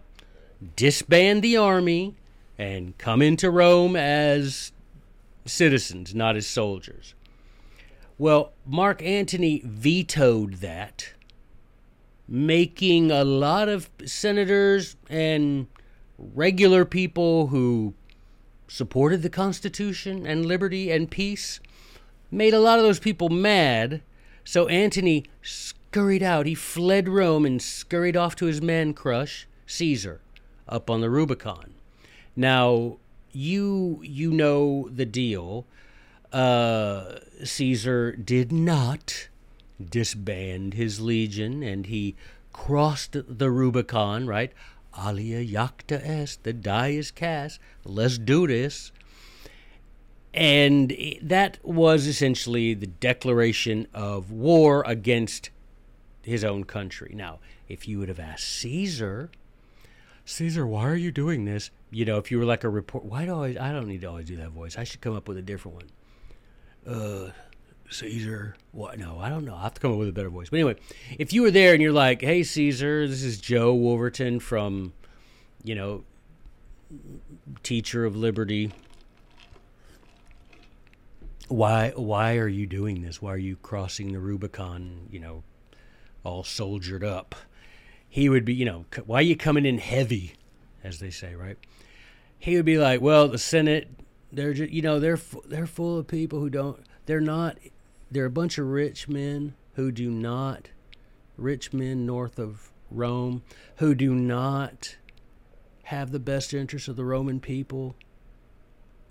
Disband 0.76 1.42
the 1.42 1.56
army." 1.56 2.14
and 2.58 2.96
come 2.98 3.20
into 3.20 3.50
Rome 3.50 3.96
as 3.96 4.72
citizens, 5.44 6.14
not 6.14 6.36
as 6.36 6.46
soldiers. 6.46 7.14
Well, 8.16 8.52
Mark 8.64 9.02
Antony 9.02 9.60
vetoed 9.64 10.54
that, 10.54 11.14
making 12.28 13.10
a 13.10 13.24
lot 13.24 13.68
of 13.68 13.90
senators 14.04 14.96
and 15.10 15.66
regular 16.16 16.84
people 16.84 17.48
who 17.48 17.94
supported 18.68 19.22
the 19.22 19.30
Constitution 19.30 20.26
and 20.26 20.46
liberty 20.46 20.90
and 20.90 21.10
peace, 21.10 21.60
made 22.30 22.54
a 22.54 22.60
lot 22.60 22.78
of 22.78 22.84
those 22.84 22.98
people 22.98 23.28
mad. 23.28 24.02
So 24.44 24.68
Antony 24.68 25.24
scurried 25.42 26.22
out. 26.22 26.46
He 26.46 26.54
fled 26.54 27.08
Rome 27.08 27.46
and 27.46 27.62
scurried 27.62 28.16
off 28.16 28.36
to 28.36 28.46
his 28.46 28.60
man 28.60 28.94
crush, 28.94 29.46
Caesar, 29.66 30.20
up 30.68 30.90
on 30.90 31.00
the 31.00 31.10
Rubicon. 31.10 31.74
Now, 32.36 32.98
you 33.32 34.00
you 34.02 34.32
know 34.32 34.88
the 34.92 35.06
deal. 35.06 35.66
Uh, 36.32 37.18
Caesar 37.44 38.12
did 38.12 38.50
not 38.50 39.28
disband 39.80 40.74
his 40.74 41.00
legion, 41.00 41.62
and 41.62 41.86
he 41.86 42.16
crossed 42.52 43.16
the 43.28 43.50
Rubicon. 43.50 44.26
Right, 44.26 44.52
alea 44.96 45.44
jacta 45.44 46.00
est. 46.04 46.42
The 46.42 46.52
die 46.52 46.90
is 46.90 47.10
cast. 47.10 47.60
Let's 47.84 48.18
do 48.18 48.46
this. 48.46 48.92
And 50.32 50.96
that 51.22 51.58
was 51.62 52.06
essentially 52.06 52.74
the 52.74 52.88
declaration 52.88 53.86
of 53.94 54.32
war 54.32 54.82
against 54.86 55.50
his 56.22 56.42
own 56.42 56.64
country. 56.64 57.12
Now, 57.14 57.38
if 57.68 57.86
you 57.86 57.98
would 58.00 58.08
have 58.08 58.18
asked 58.18 58.48
Caesar, 58.48 59.30
Caesar, 60.24 60.66
why 60.66 60.88
are 60.88 60.96
you 60.96 61.12
doing 61.12 61.44
this? 61.44 61.70
You 61.90 62.04
know, 62.04 62.18
if 62.18 62.30
you 62.30 62.38
were 62.38 62.44
like 62.44 62.64
a 62.64 62.68
report, 62.68 63.04
why 63.04 63.26
do 63.26 63.42
I 63.42 63.48
I 63.48 63.72
don't 63.72 63.86
need 63.86 64.00
to 64.00 64.08
always 64.08 64.26
do 64.26 64.36
that 64.36 64.50
voice. 64.50 64.76
I 64.76 64.84
should 64.84 65.00
come 65.00 65.14
up 65.14 65.28
with 65.28 65.36
a 65.36 65.42
different 65.42 65.76
one. 65.76 66.94
Uh, 66.94 67.30
Caesar, 67.90 68.56
what? 68.72 68.98
No, 68.98 69.18
I 69.18 69.28
don't 69.28 69.44
know. 69.44 69.54
I 69.54 69.62
have 69.62 69.74
to 69.74 69.80
come 69.80 69.92
up 69.92 69.98
with 69.98 70.08
a 70.08 70.12
better 70.12 70.30
voice. 70.30 70.50
But 70.50 70.56
anyway, 70.56 70.76
if 71.18 71.32
you 71.32 71.42
were 71.42 71.50
there 71.50 71.74
and 71.74 71.82
you're 71.82 71.92
like, 71.92 72.22
hey, 72.22 72.42
Caesar, 72.42 73.06
this 73.06 73.22
is 73.22 73.38
Joe 73.38 73.74
Wolverton 73.74 74.40
from, 74.40 74.92
you 75.62 75.74
know, 75.74 76.04
Teacher 77.62 78.04
of 78.04 78.16
Liberty. 78.16 78.72
Why, 81.48 81.92
why 81.94 82.36
are 82.38 82.48
you 82.48 82.66
doing 82.66 83.02
this? 83.02 83.20
Why 83.20 83.32
are 83.34 83.38
you 83.38 83.56
crossing 83.56 84.12
the 84.12 84.18
Rubicon, 84.18 85.08
you 85.10 85.20
know, 85.20 85.44
all 86.24 86.42
soldiered 86.42 87.04
up? 87.04 87.34
he 88.14 88.28
would 88.28 88.44
be, 88.44 88.54
you 88.54 88.64
know, 88.64 88.84
why 89.06 89.18
are 89.18 89.22
you 89.22 89.36
coming 89.36 89.66
in 89.66 89.78
heavy, 89.78 90.34
as 90.84 91.00
they 91.00 91.10
say, 91.10 91.34
right? 91.34 91.58
He 92.38 92.54
would 92.54 92.64
be 92.64 92.78
like, 92.78 93.00
well, 93.00 93.26
the 93.26 93.38
Senate, 93.38 93.90
they're 94.30 94.54
just, 94.54 94.70
you 94.70 94.82
know, 94.82 95.00
they're 95.00 95.18
they're 95.46 95.66
full 95.66 95.98
of 95.98 96.06
people 96.06 96.38
who 96.38 96.48
don't, 96.48 96.78
they're 97.06 97.20
not, 97.20 97.58
they're 98.10 98.26
a 98.26 98.30
bunch 98.30 98.58
of 98.58 98.66
rich 98.66 99.08
men 99.08 99.54
who 99.74 99.90
do 99.90 100.10
not, 100.10 100.70
rich 101.36 101.72
men 101.72 102.06
north 102.06 102.38
of 102.38 102.70
Rome, 102.90 103.42
who 103.76 103.94
do 103.94 104.14
not 104.14 104.96
have 105.84 106.10
the 106.10 106.20
best 106.20 106.54
interests 106.54 106.88
of 106.88 106.96
the 106.96 107.04
Roman 107.04 107.40
people 107.40 107.96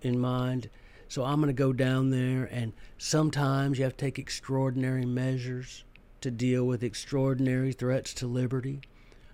in 0.01 0.19
mind. 0.19 0.69
So 1.07 1.23
I'm 1.23 1.41
going 1.41 1.47
to 1.47 1.53
go 1.53 1.73
down 1.73 2.09
there, 2.09 2.45
and 2.51 2.73
sometimes 2.97 3.77
you 3.77 3.83
have 3.83 3.97
to 3.97 4.05
take 4.05 4.17
extraordinary 4.17 5.05
measures 5.05 5.83
to 6.21 6.31
deal 6.31 6.65
with 6.65 6.83
extraordinary 6.83 7.73
threats 7.73 8.13
to 8.15 8.27
liberty. 8.27 8.81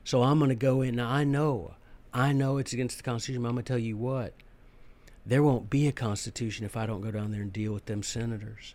So 0.03 0.23
I'm 0.23 0.39
going 0.39 0.49
to 0.49 0.55
go 0.55 0.81
in. 0.81 0.95
Now, 0.95 1.09
I 1.09 1.23
know, 1.23 1.75
I 2.13 2.33
know 2.33 2.57
it's 2.57 2.73
against 2.73 2.97
the 2.97 3.03
Constitution, 3.03 3.43
but 3.43 3.49
I'm 3.49 3.55
going 3.55 3.63
to 3.63 3.71
tell 3.71 3.79
you 3.79 3.95
what. 3.95 4.33
There 5.25 5.43
won't 5.43 5.69
be 5.69 5.87
a 5.87 5.91
Constitution 5.91 6.65
if 6.65 6.75
I 6.75 6.85
don't 6.85 7.01
go 7.01 7.11
down 7.11 7.31
there 7.31 7.41
and 7.41 7.53
deal 7.53 7.73
with 7.73 7.85
them 7.85 8.01
senators. 8.01 8.73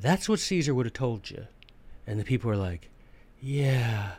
That's 0.00 0.28
what 0.28 0.40
Caesar 0.40 0.74
would 0.74 0.86
have 0.86 0.92
told 0.92 1.30
you. 1.30 1.46
And 2.06 2.18
the 2.20 2.24
people 2.24 2.50
are 2.50 2.56
like, 2.56 2.90
yeah, 3.40 4.12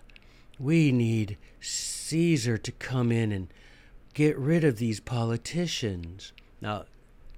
we 0.59 0.91
need 0.91 1.37
Caesar 1.59 2.57
to 2.57 2.71
come 2.71 3.11
in 3.11 3.31
and 3.31 3.47
get 4.13 4.37
rid 4.37 4.63
of 4.63 4.77
these 4.77 4.99
politicians. 4.99 6.31
Now, 6.61 6.85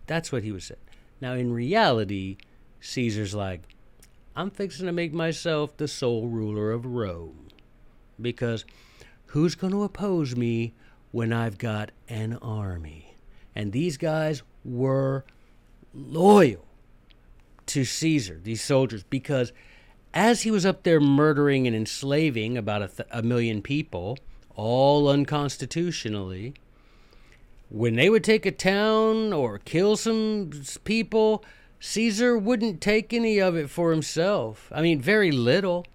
that's 0.05 0.31
what 0.31 0.43
he 0.43 0.51
was 0.51 0.65
saying. 0.65 0.79
Now, 1.19 1.33
in 1.33 1.51
reality, 1.51 2.38
Caesar's 2.79 3.33
like, 3.33 3.61
I'm 4.35 4.51
fixing 4.51 4.85
to 4.85 4.91
make 4.91 5.13
myself 5.13 5.75
the 5.77 5.88
sole 5.88 6.27
ruler 6.27 6.71
of 6.71 6.85
Rome 6.85 7.47
because 8.21 8.65
who's 9.27 9.55
going 9.55 9.73
to 9.73 9.83
oppose 9.83 10.35
me 10.35 10.73
when 11.11 11.33
I've 11.33 11.57
got 11.57 11.89
an 12.07 12.38
army? 12.41 13.15
And 13.55 13.71
these 13.71 13.97
guys 13.97 14.43
were 14.63 15.25
loyal 15.93 16.66
to 17.68 17.86
Caesar, 17.86 18.39
these 18.41 18.61
soldiers, 18.61 19.03
because 19.03 19.51
as 20.13 20.41
he 20.41 20.51
was 20.51 20.65
up 20.65 20.84
there 20.84 20.99
murdering 20.99 21.68
and 21.68 21.76
enslaving 21.76 22.57
about 22.57 22.82
a, 22.82 22.88
th- 22.88 23.09
a 23.11 23.22
million 23.22 23.61
people, 23.61 24.18
all 24.55 25.07
unconstitutionally, 25.07 26.53
when 27.70 27.95
they 27.95 28.09
would 28.09 28.24
take 28.24 28.45
a 28.45 28.51
town 28.51 29.34
or 29.34 29.59
kill 29.59 29.95
some 29.95 30.51
people, 30.84 31.43
Caesar 31.80 32.38
wouldn't 32.38 32.82
take 32.82 33.13
any 33.13 33.39
of 33.39 33.55
it 33.55 33.70
for 33.70 33.91
himself. 33.91 34.72
I 34.74 34.82
mean, 34.82 35.01
very 35.01 35.32
little. 35.32 35.86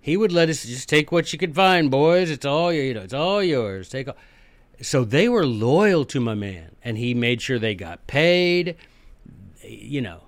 He 0.00 0.16
would 0.16 0.32
let 0.32 0.48
us 0.48 0.64
just 0.64 0.88
take 0.88 1.12
what 1.12 1.32
you 1.32 1.38
could 1.38 1.54
find, 1.54 1.90
boys. 1.90 2.30
It's 2.30 2.46
all 2.46 2.72
you 2.72 2.94
know. 2.94 3.02
It's 3.02 3.12
all 3.12 3.42
yours. 3.42 3.88
Take 3.88 4.08
all. 4.08 4.16
So 4.80 5.04
they 5.04 5.28
were 5.28 5.44
loyal 5.44 6.06
to 6.06 6.20
my 6.20 6.34
man, 6.34 6.74
and 6.82 6.96
he 6.96 7.12
made 7.12 7.42
sure 7.42 7.58
they 7.58 7.74
got 7.74 8.06
paid. 8.06 8.76
You 9.62 10.00
know, 10.00 10.22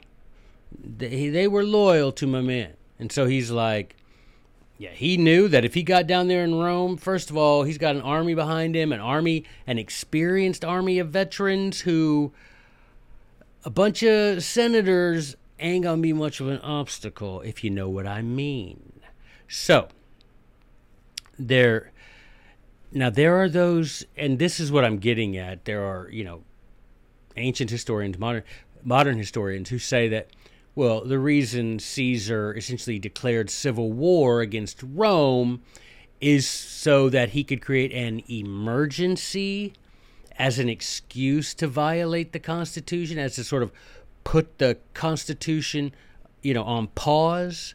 they 0.83 1.29
they 1.29 1.49
were 1.49 1.65
loyal 1.65 2.13
to 2.13 2.27
my 2.27 2.41
man, 2.41 2.75
and 2.99 3.13
so 3.13 3.27
he's 3.27 3.51
like, 3.51 3.97
yeah, 4.79 4.91
he 4.91 5.17
knew 5.17 5.47
that 5.49 5.65
if 5.65 5.75
he 5.75 5.83
got 5.83 6.07
down 6.07 6.29
there 6.29 6.43
in 6.43 6.57
Rome, 6.57 6.97
first 6.97 7.31
of 7.31 7.37
all, 7.37 7.63
he's 7.63 7.79
got 7.79 7.95
an 7.95 8.03
army 8.03 8.35
behind 8.35 8.75
him, 8.75 8.93
an 8.93 9.01
army, 9.01 9.45
an 9.67 9.79
experienced 9.79 10.65
army 10.65 10.99
of 10.99 11.11
veterans 11.11 11.83
who, 11.83 12.33
a 13.65 13.71
bunch 13.71 14.03
of 14.03 14.43
senators 14.43 15.37
ain't 15.61 15.85
gonna 15.85 16.03
be 16.03 16.13
much 16.13 16.41
of 16.41 16.49
an 16.49 16.59
obstacle 16.59 17.41
if 17.43 17.63
you 17.63 17.71
know 17.71 17.89
what 17.89 18.07
I 18.07 18.23
mean. 18.23 19.01
So 19.47 19.89
there 21.39 21.93
now 22.91 23.11
there 23.11 23.37
are 23.37 23.49
those 23.49 24.05
and 24.17 24.39
this 24.39 24.59
is 24.59 24.73
what 24.73 24.85
I'm 24.85 24.99
getting 24.99 25.37
at. 25.37 25.65
There 25.65 25.85
are, 25.85 26.11
you 26.11 26.25
know, 26.25 26.43
ancient 27.37 27.71
historians, 27.71 28.19
modern 28.19 28.43
modern 28.83 29.17
historians 29.17 29.69
who 29.69 29.79
say 29.79 30.09
that 30.09 30.29
well, 30.75 31.05
the 31.05 31.19
reason 31.19 31.79
Caesar 31.79 32.55
essentially 32.57 32.99
declared 32.99 33.51
civil 33.51 33.93
war 33.93 34.41
against 34.41 34.83
Rome 34.83 35.63
is 36.21 36.47
so 36.47 37.09
that 37.09 37.31
he 37.31 37.45
could 37.45 37.61
create 37.61 37.93
an 37.93 38.23
emergency 38.31 39.75
as 40.39 40.59
an 40.59 40.69
excuse 40.69 41.53
to 41.55 41.67
violate 41.67 42.33
the 42.33 42.39
Constitution, 42.39 43.19
as 43.19 43.35
to 43.35 43.45
sort 43.45 43.63
of 43.63 43.73
put 44.25 44.59
the 44.59 44.79
Constitution, 44.95 45.93
you 46.43 46.55
know, 46.55 46.63
on 46.63 46.87
pause 46.89 47.75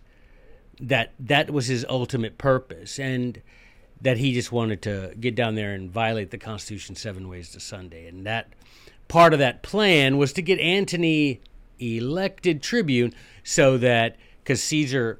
that 0.79 1.13
that 1.19 1.51
was 1.51 1.67
his 1.67 1.85
ultimate 1.89 2.37
purpose 2.37 2.99
and 2.99 3.41
that 4.01 4.17
he 4.17 4.33
just 4.33 4.51
wanted 4.51 4.81
to 4.83 5.13
get 5.19 5.35
down 5.35 5.55
there 5.55 5.73
and 5.73 5.89
violate 5.89 6.31
the 6.31 6.37
constitution 6.37 6.95
seven 6.95 7.27
ways 7.27 7.49
to 7.51 7.59
sunday. 7.59 8.07
And 8.07 8.25
that 8.25 8.49
part 9.07 9.33
of 9.33 9.39
that 9.39 9.63
plan 9.63 10.17
was 10.17 10.33
to 10.33 10.41
get 10.41 10.59
antony 10.59 11.41
elected 11.79 12.61
tribune 12.61 13.13
so 13.43 13.77
that 13.77 14.15
because 14.43 14.61
caesar 14.61 15.19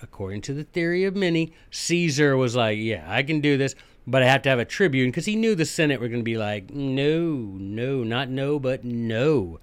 according 0.00 0.40
to 0.40 0.52
the 0.52 0.64
theory 0.64 1.04
of 1.04 1.14
many 1.14 1.52
caesar 1.70 2.36
was 2.36 2.56
like 2.56 2.78
yeah 2.78 3.04
i 3.06 3.22
can 3.22 3.40
do 3.40 3.56
this 3.56 3.74
but 4.06 4.22
i 4.22 4.26
have 4.26 4.42
to 4.42 4.48
have 4.48 4.58
a 4.58 4.64
tribune 4.64 5.10
because 5.10 5.26
he 5.26 5.36
knew 5.36 5.54
the 5.54 5.64
senate 5.64 6.00
were 6.00 6.08
going 6.08 6.20
to 6.20 6.24
be 6.24 6.38
like 6.38 6.70
no 6.70 7.34
no 7.58 8.02
not 8.02 8.28
no 8.28 8.58
but 8.58 8.84
no 8.84 9.60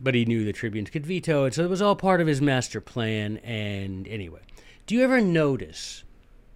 but 0.00 0.14
he 0.14 0.24
knew 0.24 0.44
the 0.44 0.52
tribunes 0.52 0.90
could 0.90 1.06
veto 1.06 1.44
it, 1.44 1.54
so 1.54 1.64
it 1.64 1.70
was 1.70 1.82
all 1.82 1.96
part 1.96 2.20
of 2.20 2.26
his 2.26 2.40
master 2.42 2.80
plan. 2.80 3.38
And 3.38 4.06
anyway, 4.08 4.40
do 4.86 4.94
you 4.94 5.02
ever 5.02 5.20
notice, 5.20 6.04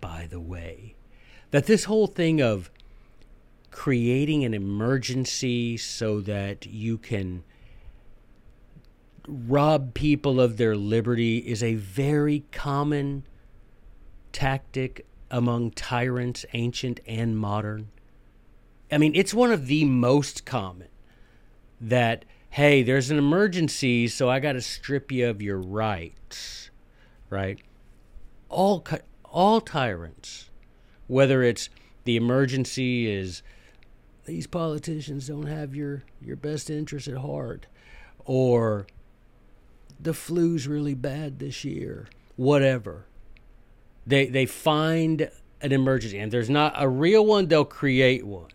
by 0.00 0.26
the 0.30 0.40
way, 0.40 0.94
that 1.50 1.66
this 1.66 1.84
whole 1.84 2.06
thing 2.06 2.40
of 2.40 2.70
creating 3.70 4.44
an 4.44 4.52
emergency 4.52 5.76
so 5.76 6.20
that 6.20 6.66
you 6.66 6.98
can 6.98 7.44
rob 9.30 9.94
people 9.94 10.40
of 10.40 10.56
their 10.56 10.76
liberty 10.76 11.38
is 11.38 11.62
a 11.62 11.74
very 11.74 12.44
common 12.50 13.24
tactic 14.32 15.06
among 15.30 15.70
tyrants, 15.70 16.44
ancient 16.52 17.00
and 17.06 17.38
modern. 17.38 17.88
I 18.90 18.98
mean, 18.98 19.12
it's 19.14 19.32
one 19.32 19.52
of 19.52 19.68
the 19.68 19.84
most 19.84 20.44
common 20.44 20.88
that, 21.80 22.24
hey, 22.50 22.82
there's 22.82 23.10
an 23.10 23.18
emergency, 23.18 24.08
so 24.08 24.28
I 24.28 24.40
got 24.40 24.52
to 24.52 24.60
strip 24.60 25.12
you 25.12 25.28
of 25.28 25.40
your 25.40 25.58
rights, 25.58 26.70
right? 27.28 27.60
All, 28.48 28.84
all 29.24 29.60
tyrants, 29.60 30.50
whether 31.06 31.42
it's 31.42 31.70
the 32.04 32.16
emergency 32.16 33.08
is 33.08 33.42
these 34.24 34.48
politicians 34.48 35.28
don't 35.28 35.46
have 35.46 35.74
your, 35.74 36.02
your 36.20 36.36
best 36.36 36.68
interest 36.68 37.06
at 37.06 37.18
heart, 37.18 37.66
or 38.24 38.86
the 40.02 40.14
flu's 40.14 40.66
really 40.66 40.94
bad 40.94 41.38
this 41.38 41.64
year, 41.64 42.08
whatever. 42.36 43.06
They 44.06 44.26
they 44.26 44.46
find 44.46 45.30
an 45.60 45.72
emergency, 45.72 46.18
and 46.18 46.32
there's 46.32 46.50
not 46.50 46.74
a 46.76 46.88
real 46.88 47.24
one. 47.24 47.46
They'll 47.46 47.64
create 47.64 48.26
one 48.26 48.50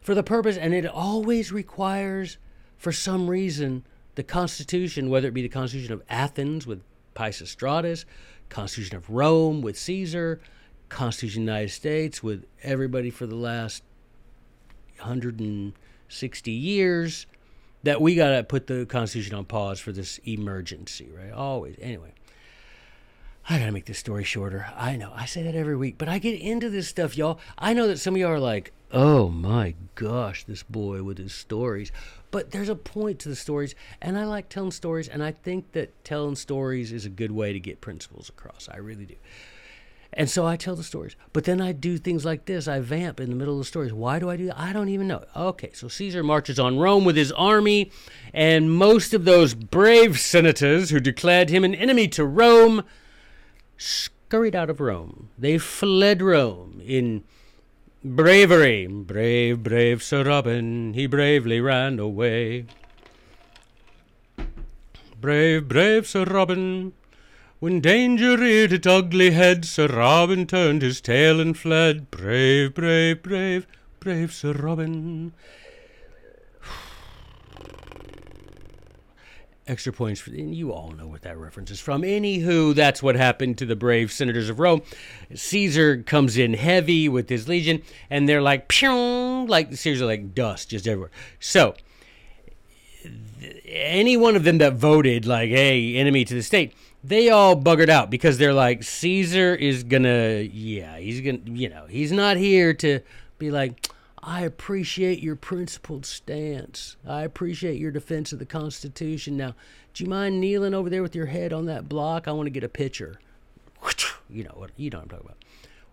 for 0.00 0.14
the 0.14 0.22
purpose, 0.22 0.56
and 0.56 0.72
it 0.72 0.86
always 0.86 1.52
requires, 1.52 2.38
for 2.78 2.92
some 2.92 3.28
reason, 3.28 3.84
the 4.14 4.22
Constitution, 4.22 5.10
whether 5.10 5.28
it 5.28 5.34
be 5.34 5.42
the 5.42 5.48
Constitution 5.48 5.92
of 5.92 6.02
Athens 6.08 6.66
with 6.66 6.82
Pisistratus, 7.14 8.06
Constitution 8.48 8.96
of 8.96 9.10
Rome 9.10 9.60
with 9.60 9.78
Caesar, 9.78 10.40
Constitution 10.88 11.42
of 11.42 11.46
the 11.46 11.52
United 11.52 11.70
States 11.70 12.22
with 12.22 12.46
everybody 12.62 13.10
for 13.10 13.26
the 13.26 13.34
last 13.36 13.82
160 14.96 16.50
years 16.50 17.26
that 17.88 18.02
we 18.02 18.14
got 18.14 18.36
to 18.36 18.44
put 18.44 18.66
the 18.66 18.84
Constitution 18.84 19.34
on 19.34 19.46
pause 19.46 19.80
for 19.80 19.92
this 19.92 20.18
emergency, 20.26 21.10
right? 21.10 21.32
Always. 21.32 21.76
Anyway, 21.80 22.12
I 23.48 23.58
got 23.58 23.64
to 23.64 23.72
make 23.72 23.86
this 23.86 23.98
story 23.98 24.24
shorter. 24.24 24.66
I 24.76 24.96
know. 24.96 25.10
I 25.14 25.24
say 25.24 25.42
that 25.44 25.54
every 25.54 25.74
week, 25.74 25.96
but 25.96 26.06
I 26.06 26.18
get 26.18 26.38
into 26.38 26.68
this 26.68 26.86
stuff, 26.86 27.16
y'all. 27.16 27.40
I 27.56 27.72
know 27.72 27.88
that 27.88 27.98
some 27.98 28.14
of 28.14 28.20
y'all 28.20 28.32
are 28.32 28.38
like, 28.38 28.72
oh 28.92 29.30
my 29.30 29.74
gosh, 29.94 30.44
this 30.44 30.62
boy 30.62 31.02
with 31.02 31.16
his 31.16 31.32
stories. 31.32 31.90
But 32.30 32.50
there's 32.50 32.68
a 32.68 32.74
point 32.74 33.20
to 33.20 33.30
the 33.30 33.36
stories, 33.36 33.74
and 34.02 34.18
I 34.18 34.24
like 34.24 34.50
telling 34.50 34.70
stories, 34.70 35.08
and 35.08 35.22
I 35.22 35.32
think 35.32 35.72
that 35.72 36.04
telling 36.04 36.36
stories 36.36 36.92
is 36.92 37.06
a 37.06 37.10
good 37.10 37.32
way 37.32 37.54
to 37.54 37.60
get 37.60 37.80
principles 37.80 38.28
across. 38.28 38.68
I 38.70 38.76
really 38.76 39.06
do. 39.06 39.16
And 40.18 40.28
so 40.28 40.44
I 40.44 40.56
tell 40.56 40.74
the 40.74 40.82
stories. 40.82 41.14
But 41.32 41.44
then 41.44 41.60
I 41.60 41.70
do 41.70 41.96
things 41.96 42.24
like 42.24 42.46
this. 42.46 42.66
I 42.66 42.80
vamp 42.80 43.20
in 43.20 43.30
the 43.30 43.36
middle 43.36 43.54
of 43.54 43.60
the 43.60 43.64
stories. 43.64 43.92
Why 43.92 44.18
do 44.18 44.28
I 44.28 44.36
do 44.36 44.46
that? 44.46 44.58
I 44.58 44.72
don't 44.72 44.88
even 44.88 45.06
know. 45.06 45.24
Okay, 45.36 45.70
so 45.72 45.86
Caesar 45.86 46.24
marches 46.24 46.58
on 46.58 46.76
Rome 46.76 47.04
with 47.04 47.14
his 47.14 47.30
army, 47.30 47.92
and 48.34 48.72
most 48.74 49.14
of 49.14 49.24
those 49.24 49.54
brave 49.54 50.18
senators 50.18 50.90
who 50.90 50.98
declared 50.98 51.50
him 51.50 51.62
an 51.62 51.72
enemy 51.72 52.08
to 52.08 52.24
Rome 52.24 52.82
scurried 53.76 54.56
out 54.56 54.68
of 54.68 54.80
Rome. 54.80 55.28
They 55.38 55.56
fled 55.56 56.20
Rome 56.20 56.82
in 56.84 57.22
bravery. 58.04 58.88
Brave, 58.88 59.62
brave 59.62 60.02
Sir 60.02 60.24
Robin, 60.24 60.94
he 60.94 61.06
bravely 61.06 61.60
ran 61.60 62.00
away. 62.00 62.66
Brave, 65.20 65.68
brave 65.68 66.08
Sir 66.08 66.24
Robin, 66.24 66.92
when 67.60 67.80
danger 67.80 68.36
reared 68.36 68.72
its 68.72 68.86
ugly 68.86 69.32
head, 69.32 69.64
Sir 69.64 69.88
Robin 69.88 70.46
turned 70.46 70.82
his 70.82 71.00
tail 71.00 71.40
and 71.40 71.58
fled. 71.58 72.08
Brave, 72.10 72.74
brave, 72.74 73.20
brave, 73.22 73.66
brave 73.98 74.32
Sir 74.32 74.52
Robin. 74.52 75.32
Extra 79.66 79.92
points 79.92 80.20
for, 80.20 80.30
and 80.30 80.54
you 80.54 80.72
all 80.72 80.92
know 80.92 81.08
what 81.08 81.22
that 81.22 81.36
reference 81.36 81.72
is 81.72 81.80
from. 81.80 82.02
Anywho, 82.02 82.76
that's 82.76 83.02
what 83.02 83.16
happened 83.16 83.58
to 83.58 83.66
the 83.66 83.74
brave 83.74 84.12
senators 84.12 84.48
of 84.48 84.60
Rome. 84.60 84.82
Caesar 85.34 86.02
comes 86.04 86.38
in 86.38 86.54
heavy 86.54 87.08
with 87.08 87.28
his 87.28 87.48
legion, 87.48 87.82
and 88.08 88.28
they're 88.28 88.40
like, 88.40 88.68
pew, 88.68 89.46
like 89.48 89.74
seriously, 89.74 90.06
like 90.06 90.32
dust 90.32 90.70
just 90.70 90.86
everywhere. 90.86 91.10
So, 91.40 91.74
any 93.66 94.16
one 94.16 94.36
of 94.36 94.44
them 94.44 94.58
that 94.58 94.74
voted 94.74 95.26
like, 95.26 95.50
hey, 95.50 95.96
enemy 95.96 96.24
to 96.24 96.34
the 96.34 96.42
state, 96.42 96.72
they 97.08 97.30
all 97.30 97.56
buggered 97.56 97.88
out 97.88 98.10
because 98.10 98.38
they're 98.38 98.52
like 98.52 98.82
Caesar 98.82 99.54
is 99.54 99.82
gonna 99.82 100.40
yeah 100.52 100.98
he's 100.98 101.20
gonna 101.20 101.38
you 101.44 101.68
know 101.68 101.86
he's 101.88 102.12
not 102.12 102.36
here 102.36 102.74
to 102.74 103.00
be 103.38 103.50
like 103.50 103.88
I 104.20 104.42
appreciate 104.42 105.20
your 105.20 105.36
principled 105.36 106.04
stance. 106.04 106.96
I 107.06 107.22
appreciate 107.22 107.78
your 107.78 107.90
defense 107.90 108.32
of 108.32 108.38
the 108.38 108.46
Constitution. 108.46 109.36
Now 109.36 109.54
do 109.94 110.04
you 110.04 110.10
mind 110.10 110.40
kneeling 110.40 110.74
over 110.74 110.90
there 110.90 111.02
with 111.02 111.16
your 111.16 111.26
head 111.26 111.52
on 111.52 111.66
that 111.66 111.88
block? 111.88 112.28
I 112.28 112.32
want 112.32 112.46
to 112.46 112.50
get 112.50 112.64
a 112.64 112.68
picture. 112.68 113.18
You 114.30 114.44
know 114.44 114.52
what 114.56 114.72
you 114.76 114.90
know 114.90 114.98
what 114.98 115.04
I'm 115.04 115.08
talking 115.08 115.24
about. 115.24 115.38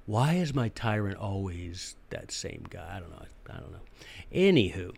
Why 0.07 0.33
is 0.33 0.53
my 0.53 0.67
tyrant 0.67 1.17
always 1.17 1.95
that 2.09 2.31
same 2.31 2.65
guy? 2.69 2.95
I 2.97 2.99
don't 2.99 3.09
know 3.09 3.23
I 3.49 3.59
don't 3.59 3.71
know. 3.71 3.79
Anywho 4.33 4.93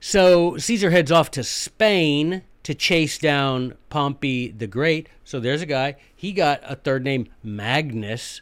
so 0.00 0.56
Caesar 0.56 0.90
heads 0.90 1.12
off 1.12 1.30
to 1.32 1.44
Spain 1.44 2.42
to 2.62 2.74
chase 2.74 3.18
down 3.18 3.74
Pompey 3.90 4.48
the 4.48 4.66
Great. 4.66 5.08
So 5.24 5.40
there's 5.40 5.62
a 5.62 5.66
guy. 5.66 5.96
He 6.14 6.32
got 6.32 6.60
a 6.64 6.76
third 6.76 7.04
name, 7.04 7.28
Magnus. 7.42 8.40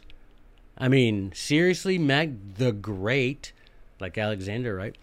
I 0.77 0.87
mean, 0.87 1.31
seriously, 1.33 1.97
Mag 1.97 2.55
the 2.55 2.71
Great, 2.71 3.53
like 3.99 4.17
Alexander, 4.17 4.75
right? 4.75 4.95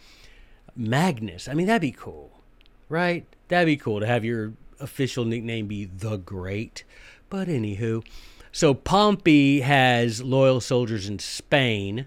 Magnus. 0.76 1.48
I 1.48 1.54
mean, 1.54 1.66
that'd 1.66 1.82
be 1.82 1.92
cool, 1.92 2.40
right? 2.88 3.26
That'd 3.48 3.66
be 3.66 3.76
cool 3.76 4.00
to 4.00 4.06
have 4.06 4.24
your 4.24 4.52
official 4.80 5.24
nickname 5.24 5.66
be 5.66 5.84
the 5.84 6.16
Great. 6.16 6.84
But 7.30 7.48
anywho, 7.48 8.04
so 8.52 8.74
Pompey 8.74 9.60
has 9.60 10.22
loyal 10.22 10.60
soldiers 10.60 11.08
in 11.08 11.18
Spain. 11.18 12.06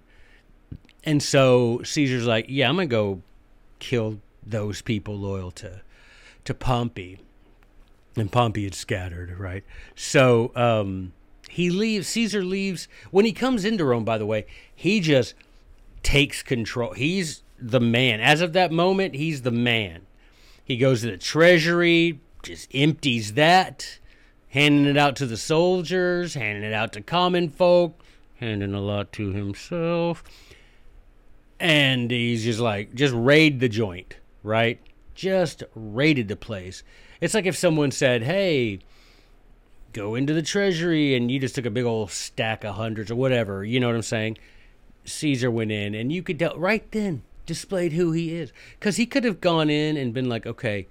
And 1.03 1.21
so 1.21 1.81
Caesar's 1.83 2.25
like, 2.25 2.45
yeah, 2.47 2.69
I'm 2.69 2.75
going 2.75 2.89
to 2.89 2.93
go 2.95 3.21
kill 3.79 4.19
those 4.45 4.81
people 4.81 5.17
loyal 5.17 5.51
to 5.51 5.81
to 6.45 6.53
Pompey, 6.53 7.19
and 8.15 8.31
Pompey 8.31 8.63
had 8.63 8.75
scattered, 8.75 9.37
right? 9.39 9.63
So 9.95 10.51
um, 10.55 11.13
he 11.49 11.69
leaves. 11.69 12.07
Caesar 12.09 12.43
leaves 12.43 12.87
when 13.11 13.25
he 13.25 13.31
comes 13.31 13.65
into 13.65 13.85
Rome. 13.85 14.05
By 14.05 14.17
the 14.17 14.25
way, 14.25 14.45
he 14.73 14.99
just 14.99 15.33
takes 16.03 16.43
control. 16.43 16.93
He's 16.93 17.43
the 17.59 17.79
man. 17.79 18.19
As 18.19 18.41
of 18.41 18.53
that 18.53 18.71
moment, 18.71 19.15
he's 19.15 19.43
the 19.43 19.51
man. 19.51 20.01
He 20.63 20.77
goes 20.77 21.01
to 21.01 21.11
the 21.11 21.17
treasury, 21.17 22.19
just 22.43 22.69
empties 22.73 23.33
that, 23.33 23.99
handing 24.49 24.85
it 24.85 24.97
out 24.97 25.15
to 25.17 25.25
the 25.25 25.37
soldiers, 25.37 26.33
handing 26.33 26.63
it 26.63 26.73
out 26.73 26.93
to 26.93 27.01
common 27.01 27.49
folk, 27.49 28.01
handing 28.35 28.73
a 28.73 28.81
lot 28.81 29.11
to 29.13 29.31
himself. 29.31 30.23
And 31.59 32.09
he's 32.09 32.43
just 32.43 32.59
like, 32.59 32.95
just 32.95 33.13
raid 33.13 33.59
the 33.59 33.69
joint, 33.69 34.15
right? 34.43 34.79
Just 35.13 35.63
raided 35.75 36.27
the 36.27 36.35
place. 36.35 36.83
It's 37.19 37.33
like 37.33 37.45
if 37.45 37.57
someone 37.57 37.91
said, 37.91 38.23
"Hey, 38.23 38.79
go 39.93 40.15
into 40.15 40.33
the 40.33 40.41
treasury," 40.41 41.15
and 41.15 41.31
you 41.31 41.39
just 41.39 41.55
took 41.55 41.65
a 41.65 41.69
big 41.69 41.85
old 41.85 42.11
stack 42.11 42.63
of 42.63 42.75
hundreds 42.75 43.11
or 43.11 43.15
whatever. 43.15 43.63
You 43.63 43.79
know 43.79 43.87
what 43.87 43.95
I'm 43.95 44.01
saying? 44.01 44.37
Caesar 45.05 45.49
went 45.49 45.71
in, 45.71 45.95
and 45.95 46.11
you 46.11 46.23
could 46.23 46.39
tell 46.39 46.57
right 46.57 46.89
then 46.91 47.23
displayed 47.45 47.93
who 47.93 48.11
he 48.11 48.35
is 48.35 48.53
because 48.79 48.97
he 48.97 49.05
could 49.05 49.23
have 49.23 49.41
gone 49.41 49.69
in 49.69 49.97
and 49.97 50.13
been 50.13 50.29
like, 50.29 50.45
"Okay." 50.45 50.87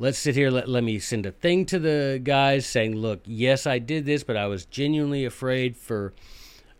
Let's 0.00 0.18
sit 0.18 0.36
here. 0.36 0.48
Let, 0.48 0.68
let 0.68 0.84
me 0.84 1.00
send 1.00 1.26
a 1.26 1.32
thing 1.32 1.66
to 1.66 1.78
the 1.80 2.20
guys 2.22 2.64
saying, 2.66 2.94
look, 2.94 3.20
yes, 3.24 3.66
I 3.66 3.80
did 3.80 4.06
this, 4.06 4.22
but 4.22 4.36
I 4.36 4.46
was 4.46 4.64
genuinely 4.64 5.24
afraid 5.24 5.76
for 5.76 6.14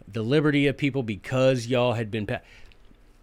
the 0.07 0.23
liberty 0.23 0.69
of 0.69 0.77
people 0.77 1.03
because 1.03 1.67
y'all 1.67 1.95
had 1.95 2.13
been, 2.13 2.27
pa-. 2.27 2.43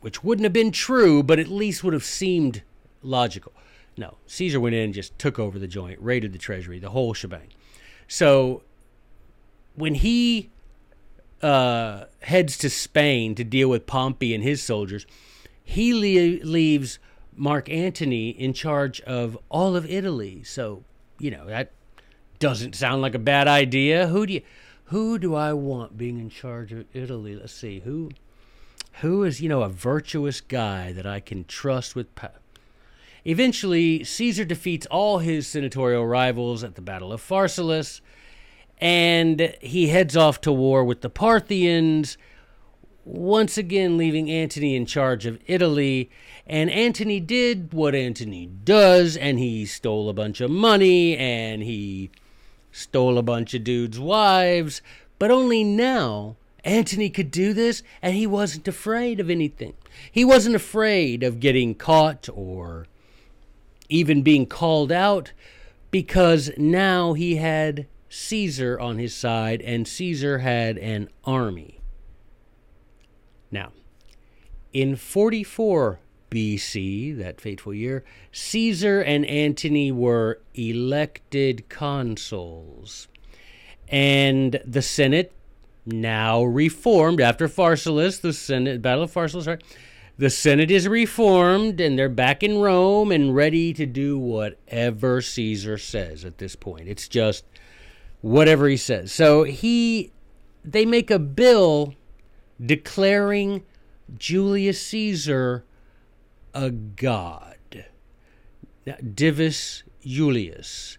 which 0.01 0.21
wouldn't 0.21 0.43
have 0.43 0.51
been 0.51 0.71
true, 0.71 1.23
but 1.23 1.39
at 1.39 1.47
least 1.47 1.81
would 1.83 1.93
have 1.93 2.03
seemed 2.03 2.63
logical. 3.05 3.53
No, 3.97 4.17
Caesar 4.27 4.59
went 4.59 4.75
in 4.75 4.83
and 4.83 4.93
just 4.93 5.17
took 5.17 5.39
over 5.39 5.57
the 5.57 5.67
joint, 5.67 5.99
raided 6.01 6.33
the 6.33 6.39
treasury, 6.39 6.79
the 6.79 6.89
whole 6.89 7.13
shebang. 7.13 7.47
So 8.07 8.63
when 9.75 9.95
he 9.95 10.49
uh, 11.41 12.05
heads 12.21 12.57
to 12.59 12.69
Spain 12.69 13.35
to 13.35 13.43
deal 13.43 13.69
with 13.69 13.85
Pompey 13.85 14.33
and 14.33 14.43
his 14.43 14.61
soldiers, 14.61 15.05
he 15.63 15.93
le- 15.93 16.43
leaves 16.45 16.99
Mark 17.35 17.69
Antony 17.69 18.29
in 18.29 18.53
charge 18.53 19.01
of 19.01 19.37
all 19.49 19.75
of 19.75 19.89
Italy. 19.89 20.43
So 20.43 20.83
you 21.19 21.31
know 21.31 21.45
that 21.45 21.71
doesn't 22.39 22.75
sound 22.75 23.01
like 23.01 23.15
a 23.15 23.19
bad 23.19 23.47
idea. 23.47 24.07
Who 24.07 24.25
do 24.25 24.33
you, 24.33 24.41
who 24.85 25.17
do 25.17 25.35
I 25.35 25.53
want 25.53 25.97
being 25.97 26.19
in 26.19 26.29
charge 26.29 26.71
of 26.71 26.85
Italy? 26.93 27.35
Let's 27.35 27.53
see 27.53 27.79
who 27.79 28.11
who 29.01 29.23
is 29.23 29.41
you 29.41 29.49
know 29.49 29.63
a 29.63 29.69
virtuous 29.69 30.41
guy 30.41 30.91
that 30.91 31.05
I 31.05 31.19
can 31.19 31.45
trust 31.45 31.95
with. 31.95 32.13
Pa- 32.15 32.31
Eventually, 33.25 34.03
Caesar 34.03 34.45
defeats 34.45 34.85
all 34.85 35.17
his 35.17 35.47
senatorial 35.47 36.05
rivals 36.05 36.63
at 36.63 36.75
the 36.75 36.81
Battle 36.81 37.11
of 37.11 37.21
Pharsalus, 37.21 37.99
and 38.77 39.55
he 39.61 39.87
heads 39.87 40.15
off 40.15 40.39
to 40.41 40.51
war 40.51 40.83
with 40.83 41.01
the 41.01 41.09
Parthians, 41.09 42.19
once 43.03 43.57
again 43.57 43.97
leaving 43.97 44.29
Antony 44.29 44.75
in 44.75 44.85
charge 44.85 45.25
of 45.25 45.39
Italy. 45.47 46.11
And 46.45 46.69
Antony 46.69 47.19
did 47.19 47.73
what 47.73 47.95
Antony 47.95 48.45
does, 48.45 49.17
and 49.17 49.39
he 49.39 49.65
stole 49.65 50.07
a 50.07 50.13
bunch 50.13 50.39
of 50.39 50.51
money, 50.51 51.17
and 51.17 51.63
he 51.63 52.11
stole 52.71 53.17
a 53.17 53.23
bunch 53.23 53.55
of 53.55 53.63
dudes' 53.63 53.99
wives, 53.99 54.83
but 55.17 55.31
only 55.31 55.63
now 55.63 56.35
Antony 56.63 57.09
could 57.09 57.31
do 57.31 57.53
this, 57.53 57.81
and 58.03 58.15
he 58.15 58.27
wasn't 58.27 58.67
afraid 58.67 59.19
of 59.19 59.31
anything. 59.31 59.73
He 60.11 60.23
wasn't 60.23 60.55
afraid 60.55 61.23
of 61.23 61.39
getting 61.39 61.73
caught 61.73 62.29
or 62.31 62.85
even 63.89 64.21
being 64.21 64.45
called 64.45 64.91
out 64.91 65.31
because 65.91 66.51
now 66.57 67.13
he 67.13 67.35
had 67.37 67.87
Caesar 68.09 68.79
on 68.79 68.97
his 68.97 69.13
side 69.13 69.61
and 69.61 69.87
Caesar 69.87 70.39
had 70.39 70.77
an 70.77 71.09
army. 71.23 71.79
Now, 73.51 73.71
in 74.73 74.95
44 74.95 75.99
BC, 76.29 77.17
that 77.17 77.39
fateful 77.39 77.73
year, 77.73 78.03
Caesar 78.31 79.01
and 79.01 79.25
Antony 79.25 79.91
were 79.91 80.41
elected 80.53 81.69
consuls. 81.69 83.07
And 83.87 84.59
the 84.65 84.81
Senate, 84.81 85.31
now 85.85 86.43
reformed 86.43 87.21
after 87.21 87.47
Pharsalus, 87.47 88.19
the 88.19 88.33
Senate, 88.33 88.81
Battle 88.81 89.03
of 89.03 89.13
Pharsalus, 89.13 89.47
right? 89.47 89.61
The 90.17 90.29
Senate 90.29 90.71
is 90.71 90.87
reformed 90.87 91.81
and 91.81 91.99
they're 91.99 92.07
back 92.07 92.41
in 92.41 92.59
Rome 92.59 93.11
and 93.11 93.35
ready 93.35 93.73
to 93.73 93.85
do 93.85 94.17
whatever 94.17 95.21
Caesar 95.21 95.77
says 95.77 96.23
at 96.23 96.37
this 96.37 96.55
point. 96.55 96.87
It's 96.87 97.09
just 97.09 97.43
whatever 98.21 98.67
he 98.67 98.77
says. 98.77 99.11
So 99.11 99.43
he 99.43 100.13
they 100.63 100.85
make 100.85 101.11
a 101.11 101.19
bill 101.19 101.93
declaring 102.63 103.63
Julius 104.17 104.81
Caesar 104.87 105.65
a 106.53 106.71
god. 106.71 107.57
Divus 108.85 109.83
Julius, 110.01 110.97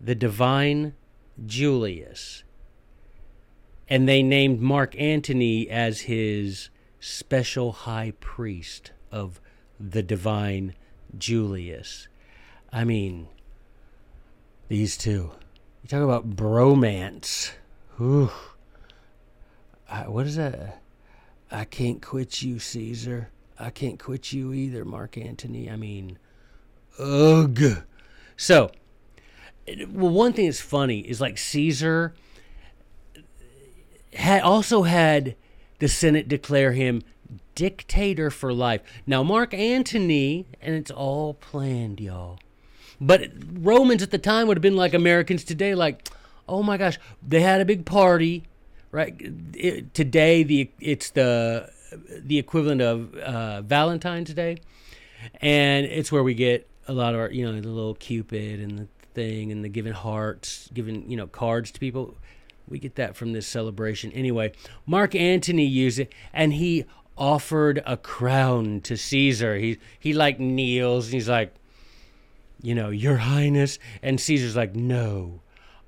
the 0.00 0.14
divine 0.14 0.94
Julius. 1.44 2.42
And 3.88 4.08
they 4.08 4.22
named 4.22 4.60
Mark 4.60 4.98
Antony 4.98 5.68
as 5.68 6.02
his 6.02 6.70
special 7.04 7.70
high 7.72 8.14
priest 8.18 8.90
of 9.12 9.38
the 9.78 10.02
divine 10.02 10.74
Julius. 11.18 12.08
I 12.72 12.84
mean, 12.84 13.28
these 14.68 14.96
two. 14.96 15.30
You 15.82 15.88
talk 15.88 16.00
about 16.02 16.34
bromance. 16.34 17.52
Whew. 17.98 18.30
I, 19.86 20.08
what 20.08 20.26
is 20.26 20.36
that? 20.36 20.80
I 21.50 21.66
can't 21.66 22.00
quit 22.00 22.40
you, 22.42 22.58
Caesar. 22.58 23.28
I 23.60 23.68
can't 23.68 23.98
quit 23.98 24.32
you 24.32 24.54
either, 24.54 24.86
Mark 24.86 25.18
Antony. 25.18 25.70
I 25.70 25.76
mean, 25.76 26.18
ugh. 26.98 27.82
So, 28.38 28.70
well, 29.90 30.10
one 30.10 30.32
thing 30.32 30.46
that's 30.46 30.60
funny 30.62 31.00
is 31.00 31.20
like 31.20 31.36
Caesar 31.36 32.14
had 34.14 34.42
also 34.42 34.84
had 34.84 35.36
the 35.84 35.88
Senate 35.88 36.28
declare 36.28 36.72
him 36.72 37.02
dictator 37.54 38.30
for 38.30 38.54
life. 38.54 38.80
Now, 39.06 39.22
Mark 39.22 39.52
Antony, 39.52 40.46
and 40.62 40.74
it's 40.74 40.90
all 40.90 41.34
planned, 41.34 42.00
y'all. 42.00 42.38
But 43.02 43.32
Romans 43.52 44.02
at 44.02 44.10
the 44.10 44.16
time 44.16 44.48
would 44.48 44.56
have 44.56 44.62
been 44.62 44.76
like 44.76 44.94
Americans 44.94 45.44
today, 45.44 45.74
like, 45.74 46.08
oh 46.48 46.62
my 46.62 46.78
gosh, 46.78 46.98
they 47.22 47.42
had 47.42 47.60
a 47.60 47.66
big 47.66 47.84
party, 47.84 48.44
right? 48.92 49.14
It, 49.52 49.92
today, 49.92 50.42
the 50.42 50.70
it's 50.80 51.10
the 51.10 51.70
the 52.16 52.38
equivalent 52.38 52.80
of 52.80 53.14
uh, 53.16 53.60
Valentine's 53.60 54.32
Day, 54.32 54.56
and 55.42 55.84
it's 55.84 56.10
where 56.10 56.22
we 56.22 56.32
get 56.32 56.66
a 56.88 56.94
lot 56.94 57.12
of 57.12 57.20
our, 57.20 57.30
you 57.30 57.44
know, 57.44 57.60
the 57.60 57.68
little 57.68 57.94
Cupid 57.94 58.58
and 58.58 58.78
the 58.78 58.88
thing, 59.12 59.52
and 59.52 59.62
the 59.62 59.68
giving 59.68 59.92
hearts, 59.92 60.70
giving 60.72 61.10
you 61.10 61.18
know 61.18 61.26
cards 61.26 61.70
to 61.72 61.78
people 61.78 62.16
we 62.68 62.78
get 62.78 62.94
that 62.96 63.16
from 63.16 63.32
this 63.32 63.46
celebration. 63.46 64.12
Anyway, 64.12 64.52
Mark 64.86 65.14
Antony 65.14 65.66
used 65.66 65.98
it 65.98 66.12
and 66.32 66.54
he 66.54 66.84
offered 67.16 67.82
a 67.86 67.96
crown 67.96 68.80
to 68.82 68.96
Caesar. 68.96 69.56
He 69.56 69.78
he 69.98 70.12
like 70.12 70.40
kneels 70.40 71.06
and 71.06 71.14
he's 71.14 71.28
like, 71.28 71.54
you 72.64 72.74
know, 72.74 72.88
Your 72.88 73.18
Highness. 73.18 73.78
And 74.02 74.20
Caesar's 74.20 74.56
like, 74.56 74.74
No, 74.74 75.42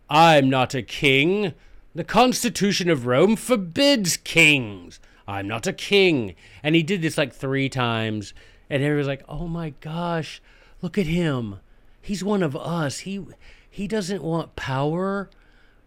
I'm 0.09 0.51
not 0.51 0.75
a 0.75 0.83
king. 0.83 1.55
The 1.95 2.05
Constitution 2.05 2.91
of 2.91 3.07
Rome 3.07 3.37
forbids 3.37 4.19
kings. 4.19 5.01
I'm 5.27 5.49
not 5.49 5.67
a 5.67 5.73
king. 5.73 6.35
And 6.63 6.75
he 6.75 6.83
did 6.83 7.01
this 7.01 7.17
like 7.17 7.33
three 7.33 7.71
times. 7.71 8.35
And 8.69 8.83
everybody's 8.83 9.09
like, 9.09 9.25
Oh 9.29 9.49
my 9.49 9.71
gosh, 9.81 10.43
look 10.83 10.99
at 10.99 11.07
him. 11.07 11.61
He's 12.03 12.23
one 12.23 12.43
of 12.43 12.55
us. 12.55 13.01
He 13.01 13.25
he 13.69 13.89
doesn't 13.89 14.23
want 14.23 14.55
power. 14.55 15.31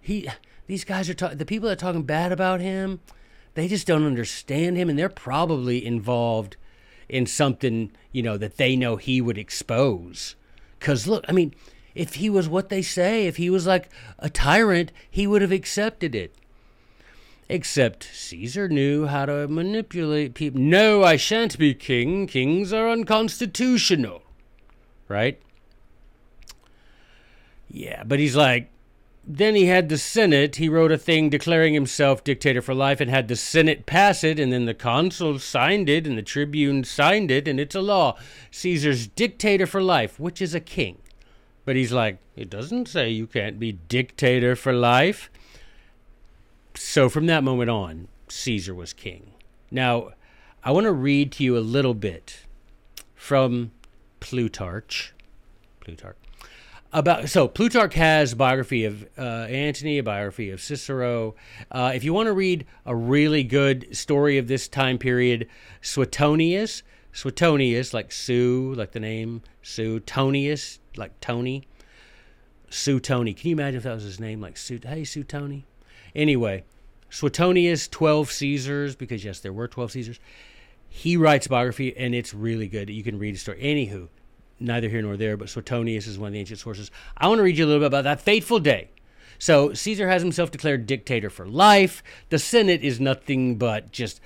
He 0.01 0.27
these 0.69 0.85
guys 0.85 1.09
are 1.09 1.15
talking, 1.15 1.39
the 1.39 1.47
people 1.47 1.67
that 1.67 1.79
are 1.79 1.87
talking 1.87 2.03
bad 2.03 2.31
about 2.31 2.61
him, 2.61 2.99
they 3.55 3.67
just 3.67 3.87
don't 3.87 4.05
understand 4.05 4.77
him 4.77 4.87
and 4.87 4.99
they're 4.99 5.09
probably 5.09 5.83
involved 5.83 6.57
in 7.09 7.25
something, 7.25 7.91
you 8.11 8.21
know, 8.21 8.37
that 8.37 8.57
they 8.57 8.75
know 8.75 8.95
he 8.95 9.19
would 9.19 9.39
expose. 9.39 10.35
Because 10.77 11.07
look, 11.07 11.25
I 11.27 11.31
mean, 11.31 11.55
if 11.95 12.15
he 12.15 12.29
was 12.29 12.47
what 12.47 12.69
they 12.69 12.83
say, 12.83 13.25
if 13.25 13.37
he 13.37 13.49
was 13.49 13.65
like 13.65 13.89
a 14.19 14.29
tyrant, 14.29 14.91
he 15.09 15.25
would 15.25 15.41
have 15.41 15.51
accepted 15.51 16.13
it. 16.13 16.35
Except 17.49 18.07
Caesar 18.13 18.69
knew 18.69 19.07
how 19.07 19.25
to 19.25 19.47
manipulate 19.47 20.35
people. 20.35 20.61
No, 20.61 21.03
I 21.03 21.15
shan't 21.15 21.57
be 21.57 21.73
king. 21.73 22.27
Kings 22.27 22.71
are 22.71 22.87
unconstitutional. 22.87 24.21
Right? 25.07 25.41
Yeah, 27.67 28.03
but 28.03 28.19
he's 28.19 28.35
like, 28.35 28.69
then 29.25 29.55
he 29.55 29.65
had 29.65 29.89
the 29.89 29.97
Senate. 29.97 30.55
He 30.55 30.69
wrote 30.69 30.91
a 30.91 30.97
thing 30.97 31.29
declaring 31.29 31.73
himself 31.73 32.23
dictator 32.23 32.61
for 32.61 32.73
life 32.73 32.99
and 32.99 33.09
had 33.09 33.27
the 33.27 33.35
Senate 33.35 33.85
pass 33.85 34.23
it, 34.23 34.39
and 34.39 34.51
then 34.51 34.65
the 34.65 34.73
consuls 34.73 35.43
signed 35.43 35.89
it, 35.89 36.07
and 36.07 36.17
the 36.17 36.23
tribune 36.23 36.83
signed 36.83 37.29
it, 37.29 37.47
and 37.47 37.59
it's 37.59 37.75
a 37.75 37.81
law. 37.81 38.17
Caesar's 38.51 39.07
dictator 39.07 39.67
for 39.67 39.81
life, 39.81 40.19
which 40.19 40.41
is 40.41 40.55
a 40.55 40.59
king. 40.59 40.97
But 41.65 41.75
he's 41.75 41.91
like, 41.91 42.17
it 42.35 42.49
doesn't 42.49 42.87
say 42.87 43.09
you 43.09 43.27
can't 43.27 43.59
be 43.59 43.73
dictator 43.73 44.55
for 44.55 44.73
life. 44.73 45.29
So 46.73 47.09
from 47.09 47.27
that 47.27 47.43
moment 47.43 47.69
on, 47.69 48.07
Caesar 48.29 48.73
was 48.73 48.93
king. 48.93 49.33
Now, 49.69 50.11
I 50.63 50.71
want 50.71 50.85
to 50.85 50.91
read 50.91 51.31
to 51.33 51.43
you 51.43 51.57
a 51.57 51.59
little 51.59 51.93
bit 51.93 52.45
from 53.13 53.71
Plutarch. 54.19 55.13
Plutarch 55.79 56.18
about 56.91 57.29
so 57.29 57.47
Plutarch 57.47 57.93
has 57.93 58.33
biography 58.33 58.85
of 58.85 59.07
uh, 59.17 59.21
Antony, 59.21 59.97
a 59.99 60.03
biography 60.03 60.49
of 60.49 60.61
Cicero. 60.61 61.35
Uh, 61.71 61.91
if 61.93 62.03
you 62.03 62.13
want 62.13 62.27
to 62.27 62.33
read 62.33 62.65
a 62.85 62.95
really 62.95 63.43
good 63.43 63.95
story 63.95 64.37
of 64.37 64.47
this 64.47 64.67
time 64.67 64.97
period, 64.97 65.47
Suetonius, 65.81 66.83
Suetonius, 67.11 67.93
like 67.93 68.11
Sue, 68.11 68.73
like 68.75 68.91
the 68.91 68.99
name 68.99 69.41
Sue, 69.61 69.99
Tonius, 69.99 70.79
like 70.97 71.19
Tony, 71.21 71.67
Suetony. 72.69 73.35
Can 73.35 73.49
you 73.49 73.55
imagine 73.55 73.77
if 73.77 73.83
that 73.83 73.95
was 73.95 74.03
his 74.03 74.19
name, 74.19 74.41
like 74.41 74.57
Sue? 74.57 74.79
Hey, 74.81 75.01
Suetony. 75.01 75.63
Anyway, 76.15 76.63
Suetonius, 77.09 77.87
twelve 77.87 78.31
Caesars, 78.31 78.95
because 78.95 79.23
yes, 79.23 79.39
there 79.39 79.53
were 79.53 79.67
twelve 79.67 79.91
Caesars. 79.91 80.19
He 80.87 81.17
writes 81.17 81.47
biography, 81.47 81.95
and 81.95 82.15
it's 82.15 82.33
really 82.33 82.67
good. 82.67 82.89
You 82.89 83.03
can 83.03 83.19
read 83.19 83.35
a 83.35 83.37
story. 83.37 83.59
Anywho, 83.61 84.07
neither 84.59 84.89
here 84.89 85.01
nor 85.01 85.17
there, 85.17 85.37
but 85.37 85.49
Suetonius 85.49 86.07
is 86.07 86.17
one 86.17 86.27
of 86.27 86.33
the 86.33 86.39
ancient 86.39 86.59
sources. 86.59 86.91
I 87.17 87.27
want 87.27 87.39
to 87.39 87.43
read 87.43 87.57
you 87.57 87.65
a 87.65 87.67
little 87.67 87.81
bit 87.81 87.87
about 87.87 88.03
that 88.03 88.21
fateful 88.21 88.59
day. 88.59 88.89
So 89.37 89.73
Caesar 89.73 90.09
has 90.09 90.21
himself 90.21 90.51
declared 90.51 90.85
dictator 90.85 91.29
for 91.29 91.47
life. 91.47 92.03
The 92.29 92.39
Senate 92.39 92.83
is 92.83 92.99
nothing 92.99 93.57
but 93.57 93.91
just 93.91 94.19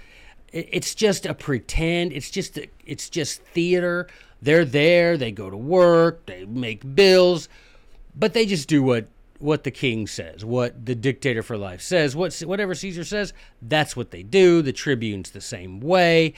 it's 0.52 0.94
just 0.94 1.26
a 1.26 1.34
pretend. 1.34 2.14
It's 2.14 2.30
just 2.30 2.60
it's 2.86 3.10
just 3.10 3.42
theater. 3.42 4.08
They're 4.42 4.66
there, 4.66 5.18
they 5.18 5.32
go 5.32 5.50
to 5.50 5.58
work, 5.58 6.26
they 6.26 6.46
make 6.46 6.96
bills, 6.96 7.48
but 8.16 8.34
they 8.34 8.46
just 8.46 8.68
do 8.68 8.84
what 8.84 9.08
what 9.40 9.64
the 9.64 9.72
king 9.72 10.08
says, 10.08 10.46
what 10.46 10.86
the 10.86 10.96
dictator 10.96 11.44
for 11.44 11.58
life 11.58 11.82
says, 11.82 12.16
what 12.16 12.34
whatever 12.42 12.76
Caesar 12.76 13.04
says, 13.04 13.34
that's 13.62 13.96
what 13.96 14.12
they 14.12 14.24
do. 14.24 14.62
The 14.62 14.74
tribunes 14.74 15.32
the 15.32 15.42
same 15.42 15.80
way. 15.80 16.34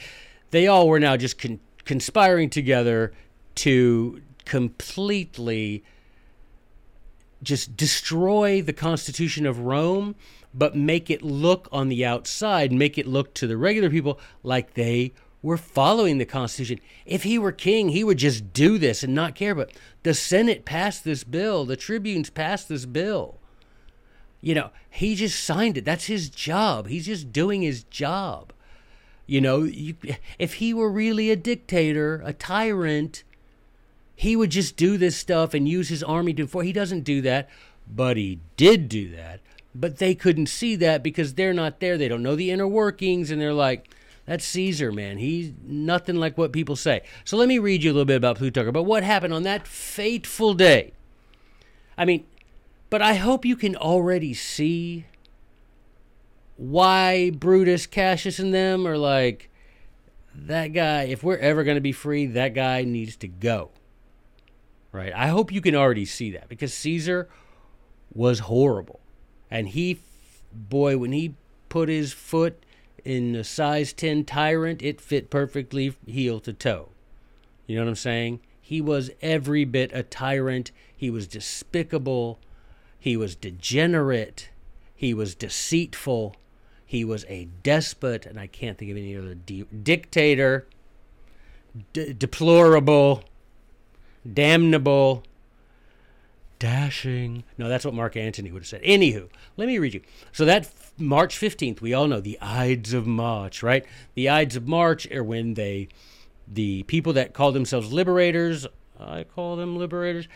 They 0.50 0.66
all 0.66 0.88
were 0.88 1.00
now 1.00 1.16
just 1.16 1.38
con- 1.38 1.60
conspiring 1.84 2.50
together 2.50 3.12
to 3.56 4.22
completely 4.44 5.84
just 7.42 7.76
destroy 7.76 8.62
the 8.62 8.72
Constitution 8.72 9.46
of 9.46 9.60
Rome, 9.60 10.14
but 10.54 10.74
make 10.74 11.10
it 11.10 11.22
look 11.22 11.68
on 11.70 11.88
the 11.88 12.04
outside, 12.04 12.72
make 12.72 12.96
it 12.96 13.06
look 13.06 13.34
to 13.34 13.46
the 13.46 13.56
regular 13.56 13.90
people 13.90 14.18
like 14.42 14.74
they 14.74 15.12
we're 15.46 15.56
following 15.56 16.18
the 16.18 16.24
Constitution. 16.24 16.80
If 17.04 17.22
he 17.22 17.38
were 17.38 17.52
king, 17.52 17.90
he 17.90 18.02
would 18.02 18.18
just 18.18 18.52
do 18.52 18.78
this 18.78 19.04
and 19.04 19.14
not 19.14 19.36
care. 19.36 19.54
But 19.54 19.70
the 20.02 20.12
Senate 20.12 20.64
passed 20.64 21.04
this 21.04 21.22
bill, 21.22 21.64
the 21.64 21.76
tribunes 21.76 22.30
passed 22.30 22.68
this 22.68 22.84
bill. 22.84 23.38
You 24.40 24.56
know, 24.56 24.70
he 24.90 25.14
just 25.14 25.42
signed 25.42 25.76
it. 25.76 25.84
That's 25.84 26.06
his 26.06 26.30
job. 26.30 26.88
He's 26.88 27.06
just 27.06 27.32
doing 27.32 27.62
his 27.62 27.84
job. 27.84 28.52
You 29.26 29.40
know, 29.40 29.62
you, 29.62 29.94
if 30.38 30.54
he 30.54 30.74
were 30.74 30.90
really 30.90 31.30
a 31.30 31.36
dictator, 31.36 32.22
a 32.24 32.32
tyrant, 32.32 33.22
he 34.16 34.34
would 34.34 34.50
just 34.50 34.76
do 34.76 34.96
this 34.96 35.16
stuff 35.16 35.52
and 35.52 35.68
use 35.68 35.90
his 35.90 36.02
army 36.02 36.32
to 36.32 36.42
enforce. 36.42 36.64
He 36.64 36.72
doesn't 36.72 37.02
do 37.02 37.20
that, 37.20 37.48
but 37.86 38.16
he 38.16 38.40
did 38.56 38.88
do 38.88 39.14
that. 39.14 39.40
But 39.74 39.98
they 39.98 40.14
couldn't 40.14 40.46
see 40.46 40.74
that 40.76 41.02
because 41.02 41.34
they're 41.34 41.52
not 41.52 41.80
there. 41.80 41.98
They 41.98 42.08
don't 42.08 42.22
know 42.22 42.34
the 42.34 42.50
inner 42.50 42.66
workings, 42.66 43.30
and 43.30 43.40
they're 43.40 43.52
like, 43.52 43.90
that's 44.24 44.44
Caesar, 44.46 44.90
man. 44.90 45.18
He's 45.18 45.52
nothing 45.62 46.16
like 46.16 46.38
what 46.38 46.50
people 46.50 46.76
say. 46.76 47.02
So 47.24 47.36
let 47.36 47.46
me 47.46 47.58
read 47.58 47.84
you 47.84 47.90
a 47.90 47.92
little 47.92 48.06
bit 48.06 48.16
about 48.16 48.38
Plutarch, 48.38 48.66
about 48.66 48.86
what 48.86 49.04
happened 49.04 49.34
on 49.34 49.42
that 49.42 49.68
fateful 49.68 50.54
day. 50.54 50.94
I 51.98 52.06
mean, 52.06 52.24
but 52.88 53.02
I 53.02 53.14
hope 53.14 53.44
you 53.44 53.54
can 53.54 53.76
already 53.76 54.32
see 54.32 55.04
why 56.56 57.30
Brutus, 57.30 57.86
Cassius, 57.86 58.38
and 58.38 58.54
them 58.54 58.86
are 58.86 58.96
like, 58.96 59.50
that 60.34 60.68
guy, 60.68 61.02
if 61.02 61.22
we're 61.22 61.36
ever 61.36 61.64
going 61.64 61.76
to 61.76 61.82
be 61.82 61.92
free, 61.92 62.26
that 62.26 62.54
guy 62.54 62.82
needs 62.82 63.16
to 63.16 63.28
go. 63.28 63.70
Right? 64.96 65.12
I 65.14 65.26
hope 65.26 65.52
you 65.52 65.60
can 65.60 65.74
already 65.74 66.06
see 66.06 66.30
that 66.30 66.48
because 66.48 66.72
Caesar 66.72 67.28
was 68.14 68.38
horrible. 68.40 69.00
And 69.50 69.68
he, 69.68 70.00
boy, 70.54 70.96
when 70.96 71.12
he 71.12 71.34
put 71.68 71.90
his 71.90 72.14
foot 72.14 72.64
in 73.04 73.36
a 73.36 73.44
size 73.44 73.92
10 73.92 74.24
tyrant, 74.24 74.82
it 74.82 75.02
fit 75.02 75.28
perfectly 75.28 75.94
heel 76.06 76.40
to 76.40 76.54
toe. 76.54 76.88
You 77.66 77.76
know 77.76 77.82
what 77.82 77.90
I'm 77.90 77.96
saying? 77.96 78.40
He 78.58 78.80
was 78.80 79.10
every 79.20 79.66
bit 79.66 79.90
a 79.92 80.02
tyrant. 80.02 80.72
He 80.96 81.10
was 81.10 81.26
despicable. 81.26 82.38
He 82.98 83.18
was 83.18 83.36
degenerate. 83.36 84.48
He 84.94 85.12
was 85.12 85.34
deceitful. 85.34 86.36
He 86.86 87.04
was 87.04 87.26
a 87.28 87.48
despot, 87.62 88.24
and 88.24 88.40
I 88.40 88.46
can't 88.46 88.78
think 88.78 88.90
of 88.90 88.96
any 88.96 89.14
other 89.14 89.34
de- 89.34 89.64
dictator, 89.64 90.66
d- 91.92 92.14
deplorable, 92.14 93.24
damnable, 94.32 95.22
dashing. 96.58 97.44
No, 97.58 97.68
that's 97.68 97.84
what 97.84 97.94
Mark 97.94 98.16
Antony 98.16 98.50
would 98.50 98.62
have 98.62 98.68
said. 98.68 98.82
Anywho, 98.82 99.28
let 99.56 99.68
me 99.68 99.78
read 99.78 99.94
you. 99.94 100.02
So 100.32 100.44
that 100.44 100.70
March 100.98 101.38
15th, 101.38 101.80
we 101.80 101.94
all 101.94 102.06
know 102.06 102.20
the 102.20 102.38
Ides 102.40 102.92
of 102.92 103.06
March, 103.06 103.62
right? 103.62 103.84
The 104.14 104.28
Ides 104.28 104.56
of 104.56 104.66
March 104.66 105.10
are 105.10 105.24
when 105.24 105.54
they, 105.54 105.88
the 106.48 106.82
people 106.84 107.12
that 107.14 107.34
call 107.34 107.52
themselves 107.52 107.92
liberators, 107.92 108.66
I 108.98 109.24
call 109.24 109.56
them 109.56 109.76
liberators, 109.76 110.28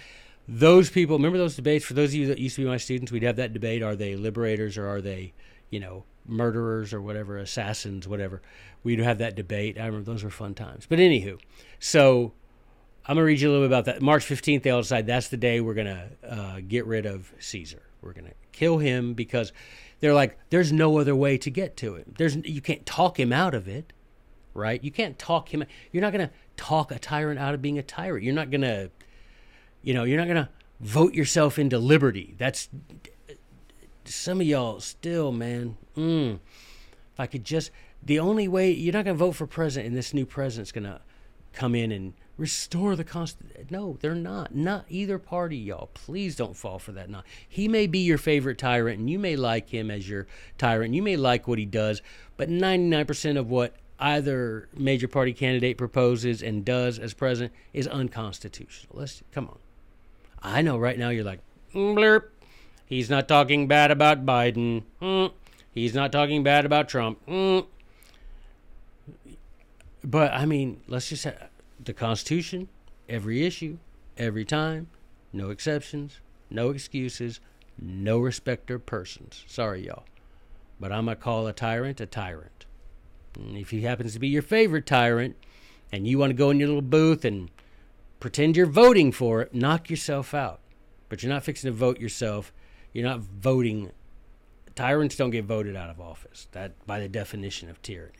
those 0.46 0.90
people, 0.90 1.16
remember 1.16 1.38
those 1.38 1.56
debates? 1.56 1.84
For 1.84 1.94
those 1.94 2.10
of 2.10 2.16
you 2.16 2.26
that 2.26 2.38
used 2.38 2.56
to 2.56 2.62
be 2.62 2.68
my 2.68 2.76
students, 2.76 3.12
we'd 3.12 3.22
have 3.22 3.36
that 3.36 3.52
debate 3.52 3.82
are 3.82 3.94
they 3.94 4.16
liberators 4.16 4.76
or 4.76 4.88
are 4.88 5.00
they, 5.00 5.32
you 5.70 5.78
know, 5.78 6.04
murderers 6.26 6.92
or 6.92 7.00
whatever, 7.00 7.38
assassins, 7.38 8.08
whatever. 8.08 8.42
We'd 8.82 8.98
have 8.98 9.18
that 9.18 9.36
debate. 9.36 9.78
I 9.78 9.86
remember 9.86 10.10
those 10.10 10.24
were 10.24 10.30
fun 10.30 10.54
times. 10.54 10.86
But 10.88 10.98
anywho, 10.98 11.38
so 11.78 12.32
I'm 13.06 13.16
to 13.16 13.22
read 13.22 13.40
you 13.40 13.48
a 13.48 13.52
little 13.52 13.66
bit 13.66 13.72
about 13.72 13.84
that. 13.86 14.02
March 14.02 14.24
15th, 14.26 14.62
they 14.62 14.70
all 14.70 14.82
decide 14.82 15.06
that's 15.06 15.28
the 15.28 15.36
day 15.36 15.60
we're 15.60 15.74
to 15.86 16.08
uh, 16.28 16.60
get 16.66 16.86
rid 16.86 17.06
of 17.06 17.32
Caesar. 17.38 17.82
We're 18.02 18.12
to 18.26 18.34
kill 18.52 18.78
him 18.78 19.14
because 19.14 19.52
they're 20.00 20.14
like, 20.14 20.38
there's 20.50 20.72
no 20.72 20.98
other 20.98 21.14
way 21.14 21.38
to 21.38 21.50
get 21.50 21.76
to 21.78 21.96
him. 21.96 22.14
There's 22.16 22.36
you 22.36 22.60
can't 22.60 22.84
talk 22.86 23.18
him 23.18 23.32
out 23.32 23.54
of 23.54 23.68
it, 23.68 23.92
right? 24.54 24.82
You 24.82 24.90
can't 24.90 25.18
talk 25.18 25.52
him. 25.52 25.64
You're 25.92 26.02
not 26.02 26.12
to 26.28 26.32
talk 26.56 26.90
a 26.90 26.98
tyrant 26.98 27.38
out 27.38 27.54
of 27.54 27.62
being 27.62 27.78
a 27.78 27.82
tyrant. 27.82 28.24
You're 28.24 28.34
not 28.34 28.50
to, 28.62 28.90
you 29.82 29.94
know, 29.94 30.04
you're 30.04 30.18
not 30.18 30.26
to 30.34 30.48
vote 30.80 31.14
yourself 31.14 31.58
into 31.58 31.78
liberty. 31.78 32.34
That's 32.38 32.68
some 34.04 34.40
of 34.40 34.46
y'all 34.46 34.80
still, 34.80 35.32
man. 35.32 35.76
Mm, 35.96 36.38
if 37.12 37.20
I 37.20 37.26
could 37.26 37.44
just, 37.44 37.70
the 38.02 38.18
only 38.18 38.48
way 38.48 38.70
you're 38.70 38.92
not 38.92 39.04
to 39.16 39.18
vote 39.18 39.32
for 39.32 39.46
president, 39.46 39.88
and 39.88 39.96
this 39.96 40.14
new 40.14 40.26
president's 40.26 40.72
to 40.84 41.00
come 41.52 41.74
in 41.74 41.92
and 41.92 42.14
restore 42.40 42.96
the 42.96 43.04
constitution. 43.04 43.66
No, 43.70 43.98
they're 44.00 44.14
not. 44.14 44.54
Not 44.54 44.86
either 44.88 45.18
party, 45.18 45.58
y'all. 45.58 45.90
Please 45.92 46.34
don't 46.34 46.56
fall 46.56 46.78
for 46.78 46.92
that. 46.92 47.10
Not. 47.10 47.26
He 47.46 47.68
may 47.68 47.86
be 47.86 47.98
your 47.98 48.16
favorite 48.16 48.56
tyrant, 48.56 48.98
and 48.98 49.10
you 49.10 49.18
may 49.18 49.36
like 49.36 49.68
him 49.68 49.90
as 49.90 50.08
your 50.08 50.26
tyrant. 50.56 50.94
You 50.94 51.02
may 51.02 51.16
like 51.16 51.46
what 51.46 51.58
he 51.58 51.66
does, 51.66 52.00
but 52.38 52.48
99% 52.48 53.38
of 53.38 53.50
what 53.50 53.74
either 53.98 54.68
major 54.74 55.06
party 55.06 55.34
candidate 55.34 55.76
proposes 55.76 56.42
and 56.42 56.64
does 56.64 56.98
as 56.98 57.12
president 57.12 57.52
is 57.74 57.86
unconstitutional. 57.86 58.98
Let's 58.98 59.22
come 59.32 59.46
on. 59.48 59.58
I 60.42 60.62
know 60.62 60.78
right 60.78 60.98
now 60.98 61.10
you're 61.10 61.24
like, 61.24 61.40
mm, 61.74 61.94
blurp. 61.94 62.24
He's 62.86 63.10
not 63.10 63.28
talking 63.28 63.68
bad 63.68 63.90
about 63.90 64.24
Biden. 64.24 64.84
Mm. 65.02 65.32
He's 65.72 65.94
not 65.94 66.10
talking 66.10 66.42
bad 66.42 66.64
about 66.64 66.88
Trump. 66.88 67.18
Mm. 67.26 67.66
But 70.02 70.32
I 70.32 70.46
mean, 70.46 70.80
let's 70.88 71.10
just 71.10 71.22
say 71.22 71.36
the 71.84 71.92
Constitution, 71.92 72.68
every 73.08 73.44
issue, 73.44 73.78
every 74.16 74.44
time, 74.44 74.88
no 75.32 75.50
exceptions, 75.50 76.20
no 76.50 76.70
excuses, 76.70 77.40
no 77.78 78.18
respecter 78.18 78.78
persons. 78.78 79.44
Sorry, 79.46 79.86
y'all. 79.86 80.04
But 80.78 80.92
I'm 80.92 81.06
going 81.06 81.16
to 81.16 81.22
call 81.22 81.46
a 81.46 81.52
tyrant 81.52 82.00
a 82.00 82.06
tyrant. 82.06 82.66
And 83.36 83.56
if 83.56 83.70
he 83.70 83.82
happens 83.82 84.12
to 84.14 84.18
be 84.18 84.28
your 84.28 84.42
favorite 84.42 84.86
tyrant 84.86 85.36
and 85.92 86.06
you 86.06 86.18
want 86.18 86.30
to 86.30 86.34
go 86.34 86.50
in 86.50 86.58
your 86.58 86.68
little 86.68 86.82
booth 86.82 87.24
and 87.24 87.50
pretend 88.18 88.56
you're 88.56 88.66
voting 88.66 89.12
for 89.12 89.42
it, 89.42 89.54
knock 89.54 89.88
yourself 89.88 90.34
out. 90.34 90.60
But 91.08 91.22
you're 91.22 91.32
not 91.32 91.44
fixing 91.44 91.70
to 91.70 91.76
vote 91.76 92.00
yourself. 92.00 92.52
You're 92.92 93.06
not 93.06 93.20
voting. 93.20 93.92
Tyrants 94.74 95.16
don't 95.16 95.30
get 95.30 95.44
voted 95.44 95.76
out 95.76 95.90
of 95.90 96.00
office. 96.00 96.48
That 96.52 96.72
by 96.86 97.00
the 97.00 97.08
definition 97.08 97.68
of 97.70 97.80
tyranny. 97.82 98.12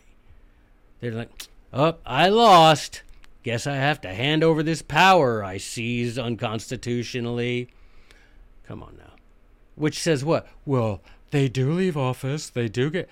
They're 1.01 1.13
like, 1.13 1.49
oh, 1.73 1.97
I 2.05 2.29
lost. 2.29 3.03
Guess 3.43 3.67
I 3.67 3.77
have 3.77 4.01
to 4.03 4.13
hand 4.13 4.45
over 4.45 4.63
this 4.63 4.83
power 4.83 5.43
I 5.43 5.57
seized 5.57 6.19
unconstitutionally. 6.19 7.69
Come 8.67 8.83
on 8.83 8.97
now. 8.99 9.15
Which 9.77 9.99
says 9.99 10.25
what? 10.25 10.47
Well, 10.67 11.01
they 11.31 11.49
do 11.49 11.73
leave 11.73 11.97
office. 11.97 12.51
They 12.51 12.69
do 12.69 12.91
get. 12.91 13.09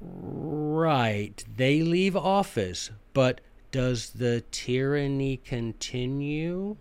Right. 0.00 1.44
They 1.56 1.82
leave 1.82 2.16
office. 2.16 2.90
But 3.12 3.40
does 3.70 4.10
the 4.10 4.44
tyranny 4.50 5.36
continue? 5.36 6.76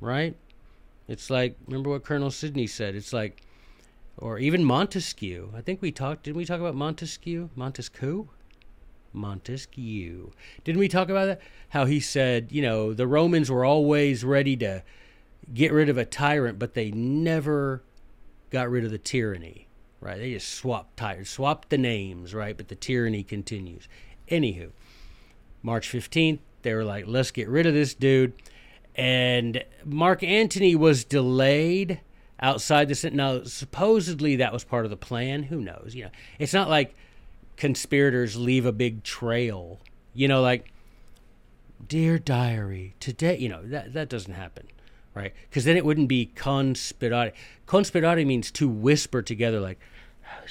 Right? 0.00 0.36
It's 1.08 1.30
like, 1.30 1.56
remember 1.66 1.90
what 1.90 2.04
Colonel 2.04 2.30
Sidney 2.30 2.66
said? 2.66 2.94
It's 2.94 3.12
like, 3.12 3.42
or 4.18 4.38
even 4.38 4.64
Montesquieu. 4.64 5.50
I 5.56 5.60
think 5.60 5.82
we 5.82 5.92
talked, 5.92 6.24
didn't 6.24 6.36
we 6.36 6.44
talk 6.44 6.60
about 6.60 6.74
Montesquieu? 6.74 7.50
Montesquieu? 7.54 8.28
Montesquieu. 9.14 10.32
Didn't 10.64 10.80
we 10.80 10.88
talk 10.88 11.08
about 11.08 11.26
that? 11.26 11.40
How 11.70 11.86
he 11.86 12.00
said, 12.00 12.48
you 12.50 12.62
know, 12.62 12.92
the 12.92 13.06
Romans 13.06 13.50
were 13.50 13.64
always 13.64 14.24
ready 14.24 14.56
to 14.58 14.82
get 15.52 15.72
rid 15.72 15.88
of 15.88 15.96
a 15.98 16.04
tyrant, 16.04 16.58
but 16.58 16.74
they 16.74 16.90
never 16.90 17.82
got 18.50 18.70
rid 18.70 18.84
of 18.84 18.90
the 18.90 18.98
tyranny, 18.98 19.68
right? 20.00 20.18
They 20.18 20.32
just 20.32 20.48
swapped 20.48 20.96
tyrants, 20.96 21.30
swapped 21.30 21.70
the 21.70 21.78
names, 21.78 22.34
right? 22.34 22.56
But 22.56 22.68
the 22.68 22.74
tyranny 22.74 23.22
continues. 23.22 23.88
Anywho, 24.28 24.70
March 25.62 25.90
15th, 25.90 26.40
they 26.62 26.74
were 26.74 26.84
like, 26.84 27.04
let's 27.06 27.30
get 27.30 27.48
rid 27.48 27.66
of 27.66 27.74
this 27.74 27.94
dude. 27.94 28.32
And 28.94 29.64
Mark 29.84 30.22
Antony 30.22 30.74
was 30.76 31.04
delayed 31.04 32.00
outside 32.40 32.88
the 32.88 32.94
Senate. 32.94 33.16
Now, 33.16 33.42
supposedly 33.44 34.36
that 34.36 34.52
was 34.52 34.64
part 34.64 34.84
of 34.84 34.90
the 34.90 34.96
plan. 34.96 35.44
Who 35.44 35.60
knows? 35.60 35.94
You 35.94 36.04
know, 36.04 36.10
it's 36.38 36.54
not 36.54 36.68
like 36.68 36.94
conspirators 37.56 38.36
leave 38.36 38.66
a 38.66 38.72
big 38.72 39.02
trail. 39.02 39.80
You 40.12 40.28
know, 40.28 40.40
like, 40.40 40.72
dear 41.86 42.18
diary, 42.18 42.94
today, 43.00 43.36
you 43.38 43.48
know, 43.48 43.62
that, 43.64 43.92
that 43.92 44.08
doesn't 44.08 44.34
happen, 44.34 44.68
right? 45.14 45.32
Because 45.48 45.64
then 45.64 45.76
it 45.76 45.84
wouldn't 45.84 46.08
be 46.08 46.30
conspirati. 46.34 47.32
Conspirare 47.66 48.26
means 48.26 48.50
to 48.52 48.68
whisper 48.68 49.22
together, 49.22 49.60
like, 49.60 49.78
oh, 50.24 50.46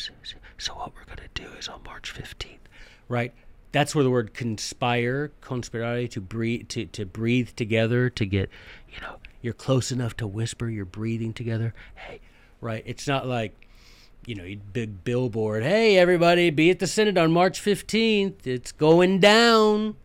so 0.58 0.74
what 0.76 0.94
we're 0.96 1.06
going 1.06 1.28
to 1.34 1.42
do 1.42 1.50
is 1.58 1.68
on 1.68 1.82
March 1.84 2.14
15th, 2.14 2.58
right? 3.10 3.34
That's 3.72 3.96
where 3.96 4.04
the 4.04 4.10
word 4.10 4.34
conspire, 4.34 5.32
conspirare, 5.42 6.10
to 6.12 6.22
breathe, 6.22 6.68
to, 6.70 6.86
to 6.86 7.06
breathe 7.06 7.50
together, 7.56 8.10
to 8.12 8.26
get, 8.26 8.50
you 8.94 9.02
know, 9.02 9.18
you're 9.42 9.54
close 9.54 9.92
enough 9.92 10.16
to 10.18 10.28
whisper, 10.28 10.70
you're 10.70 10.86
breathing 10.86 11.34
together. 11.34 11.74
Hey, 11.96 12.22
right? 12.62 12.84
It's 12.86 13.08
not 13.08 13.28
like, 13.28 13.54
you 14.26 14.36
know, 14.36 14.56
big 14.72 15.04
billboard. 15.04 15.64
Hey, 15.64 15.98
everybody, 15.98 16.50
be 16.50 16.70
at 16.70 16.80
the 16.80 16.88
Senate 16.88 17.18
on 17.18 17.32
March 17.32 17.62
15th. 17.62 18.46
It's 18.48 18.72
going 18.72 19.20
down. 19.20 19.96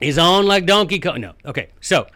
He's 0.00 0.18
on 0.18 0.46
like 0.46 0.66
Donkey 0.66 0.98
Kong. 0.98 1.20
No, 1.20 1.32
okay. 1.44 1.68
So, 1.80 2.06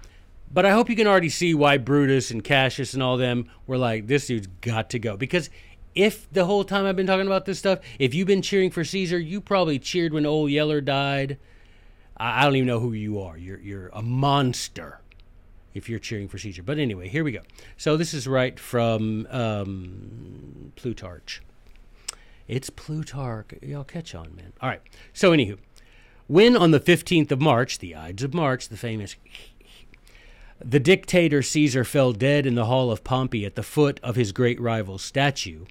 but 0.52 0.66
I 0.66 0.70
hope 0.72 0.90
you 0.90 0.96
can 0.96 1.06
already 1.06 1.30
see 1.30 1.54
why 1.54 1.78
Brutus 1.78 2.30
and 2.30 2.44
Cassius 2.44 2.92
and 2.94 3.02
all 3.02 3.16
them 3.16 3.48
were 3.66 3.78
like, 3.78 4.06
this 4.06 4.26
dude's 4.26 4.48
got 4.60 4.90
to 4.90 4.98
go. 4.98 5.16
Because 5.16 5.48
if 5.94 6.30
the 6.30 6.44
whole 6.44 6.64
time 6.64 6.84
I've 6.84 6.96
been 6.96 7.06
talking 7.06 7.26
about 7.26 7.46
this 7.46 7.58
stuff, 7.58 7.80
if 7.98 8.14
you've 8.14 8.26
been 8.26 8.42
cheering 8.42 8.70
for 8.70 8.84
Caesar, 8.84 9.18
you 9.18 9.40
probably 9.40 9.78
cheered 9.78 10.12
when 10.12 10.26
old 10.26 10.50
Yeller 10.50 10.80
died. 10.80 11.38
I, 12.16 12.42
I 12.42 12.44
don't 12.44 12.56
even 12.56 12.66
know 12.66 12.80
who 12.80 12.92
you 12.92 13.20
are. 13.20 13.38
You're 13.38 13.60
you're 13.60 13.88
a 13.88 14.02
monster 14.02 15.00
if 15.74 15.88
you're 15.88 15.98
cheering 15.98 16.28
for 16.28 16.38
Caesar. 16.38 16.62
But 16.62 16.78
anyway, 16.78 17.08
here 17.08 17.24
we 17.24 17.32
go. 17.32 17.40
So 17.76 17.96
this 17.96 18.14
is 18.14 18.26
right 18.26 18.58
from 18.58 19.26
um, 19.30 20.72
Plutarch. 20.76 21.42
It's 22.48 22.70
Plutarch. 22.70 23.54
Y'all 23.62 23.84
catch 23.84 24.14
on, 24.14 24.34
man. 24.34 24.52
All 24.60 24.68
right. 24.68 24.82
So 25.12 25.30
anywho, 25.30 25.58
when 26.26 26.56
on 26.56 26.70
the 26.70 26.80
15th 26.80 27.30
of 27.30 27.40
March, 27.40 27.78
the 27.78 27.94
Ides 27.94 28.22
of 28.22 28.34
March, 28.34 28.68
the 28.68 28.76
famous 28.76 29.16
the 30.62 30.80
dictator 30.80 31.40
Caesar 31.40 31.84
fell 31.84 32.12
dead 32.12 32.44
in 32.44 32.54
the 32.54 32.66
hall 32.66 32.90
of 32.90 33.02
Pompey 33.02 33.46
at 33.46 33.54
the 33.54 33.62
foot 33.62 33.98
of 34.02 34.16
his 34.16 34.30
great 34.30 34.60
rival's 34.60 35.02
statue, 35.02 35.64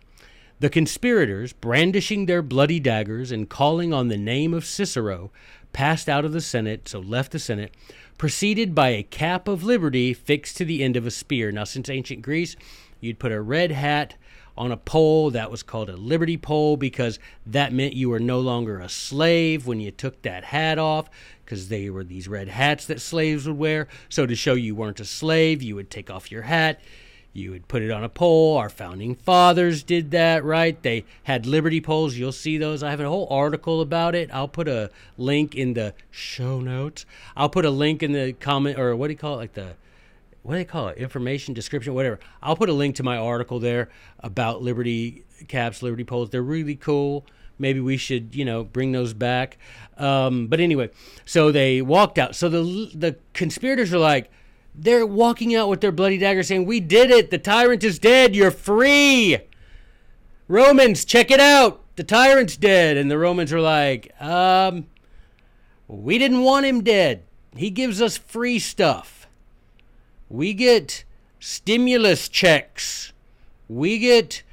the 0.60 0.70
conspirators, 0.70 1.54
brandishing 1.54 2.26
their 2.26 2.42
bloody 2.42 2.80
daggers 2.80 3.32
and 3.32 3.50
calling 3.50 3.94
on 3.94 4.08
the 4.08 4.18
name 4.18 4.54
of 4.54 4.66
Cicero, 4.66 5.32
passed 5.74 6.10
out 6.10 6.26
of 6.26 6.34
the 6.34 6.42
Senate, 6.42 6.90
so 6.90 7.00
left 7.00 7.32
the 7.32 7.40
Senate, 7.40 7.74
preceded 8.20 8.76
by 8.76 8.90
a 8.90 9.02
cap 9.02 9.48
of 9.48 9.64
liberty 9.64 10.14
fixed 10.14 10.58
to 10.58 10.66
the 10.66 10.84
end 10.84 10.96
of 10.96 11.08
a 11.08 11.12
spear. 11.12 11.52
Now, 11.52 11.64
since 11.64 11.90
ancient 11.90 12.22
Greece, 12.22 12.56
you'd 13.00 13.18
put 13.18 13.32
a 13.32 13.42
red 13.42 13.72
hat 13.72 14.16
on 14.58 14.74
a 14.74 14.78
pole 14.78 15.32
that 15.32 15.50
was 15.50 15.64
called 15.64 15.90
a 15.90 15.96
liberty 15.96 16.36
pole 16.36 16.76
because 16.76 17.18
that 17.46 17.72
meant 17.72 17.94
you 17.94 18.10
were 18.10 18.20
no 18.20 18.42
longer 18.42 18.82
a 18.82 18.90
slave 18.90 19.66
when 19.66 19.80
you 19.80 19.90
took 19.90 20.22
that 20.22 20.44
hat 20.44 20.78
off 20.78 21.10
because 21.46 21.70
they 21.70 21.90
were 21.90 22.04
these 22.04 22.28
red 22.28 22.50
hats 22.50 22.86
that 22.86 23.00
slaves 23.00 23.48
would 23.48 23.58
wear. 23.58 23.88
So, 24.10 24.26
to 24.26 24.36
show 24.36 24.54
you 24.54 24.76
weren't 24.76 25.00
a 25.00 25.06
slave, 25.06 25.64
you 25.64 25.76
would 25.76 25.90
take 25.90 26.12
off 26.12 26.30
your 26.30 26.42
hat 26.44 26.82
you 27.34 27.52
would 27.52 27.68
put 27.68 27.82
it 27.82 27.92
on 27.92 28.04
a 28.04 28.10
pole. 28.10 28.58
Our 28.58 28.70
founding 28.70 29.16
fathers 29.16 29.84
did 29.84 30.12
that, 30.12 30.44
right? 30.44 30.82
They 30.82 31.06
had 31.24 31.46
liberty 31.46 31.82
poles. 31.82 32.16
You'll 32.16 32.32
see 32.32 32.58
those. 32.58 32.82
I 32.84 32.90
have 32.90 33.00
a 33.00 33.08
whole 33.08 33.28
article 33.30 33.82
about 33.82 34.16
it. 34.16 34.30
I'll 34.34 34.48
put 34.48 34.68
a 34.68 34.90
link 35.18 35.56
in 35.56 35.74
the 35.74 35.94
show 36.10 36.60
notes. 36.60 37.06
I'll 37.36 37.50
put 37.50 37.66
a 37.66 37.70
link 37.70 38.02
in 38.02 38.12
the 38.12 38.34
comment 38.34 38.80
or 38.80 38.96
what 38.96 39.08
do 39.08 39.14
you 39.14 39.18
call 39.18 39.36
it? 39.36 39.38
Like 39.38 39.54
the 39.54 39.76
what 40.42 40.54
do 40.54 40.60
they 40.60 40.66
call 40.66 40.88
it? 40.88 40.98
Information 40.98 41.54
description, 41.54 41.94
whatever. 41.94 42.20
I'll 42.42 42.56
put 42.56 42.70
a 42.70 42.74
link 42.74 42.96
to 42.96 43.04
my 43.04 43.18
article 43.18 43.60
there 43.60 43.90
about 44.20 44.62
liberty 44.62 45.24
caps, 45.48 45.84
liberty 45.84 46.04
poles. 46.04 46.30
They're 46.30 46.42
really 46.42 46.76
cool. 46.76 47.26
Maybe 47.60 47.82
we 47.82 47.98
should, 47.98 48.34
you 48.34 48.46
know, 48.46 48.64
bring 48.64 48.94
those 48.94 49.14
back. 49.14 49.58
Um, 49.98 50.48
but 50.48 50.62
anyway, 50.62 50.90
so 51.26 51.52
they 51.52 51.82
walked 51.82 52.18
out. 52.18 52.36
So 52.36 52.48
the 52.48 52.90
the 52.96 53.18
conspirators 53.34 53.94
are 53.94 54.00
like, 54.00 54.32
they're 54.82 55.06
walking 55.06 55.56
out 55.56 55.70
with 55.70 55.82
their 55.82 55.92
bloody 55.92 56.18
dagger 56.18 56.44
saying, 56.44 56.66
We 56.66 56.80
did 56.80 57.12
it. 57.12 57.32
The 57.32 57.38
tyrant 57.38 57.84
is 57.84 58.00
dead. 58.00 58.36
You're 58.36 58.52
free. 58.52 59.38
Romans, 60.48 61.06
check 61.06 61.32
it 61.32 61.40
out. 61.40 61.84
The 61.96 62.04
tyrant's 62.04 62.58
dead. 62.58 62.98
And 62.98 63.12
the 63.12 63.18
Romans 63.18 63.52
are 63.52 63.62
like, 63.62 64.14
um, 64.22 64.88
we 65.88 66.18
didn't 66.18 66.44
want 66.44 66.66
him 66.66 66.84
dead. 66.84 67.24
He 67.56 67.70
gives 67.70 68.02
us 68.02 68.18
free 68.18 68.60
stuff. 68.60 69.28
We 70.30 70.54
get 70.54 71.04
stimulus 71.40 72.30
checks. 72.30 73.12
We 73.68 74.00
get 74.00 74.44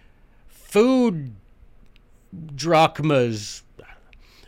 food 0.49 1.35
drachmas. 2.55 3.63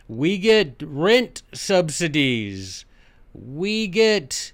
We 0.07 0.39
get 0.39 0.81
rent 0.81 1.43
subsidies. 1.53 2.85
We 3.33 3.87
get 3.87 4.51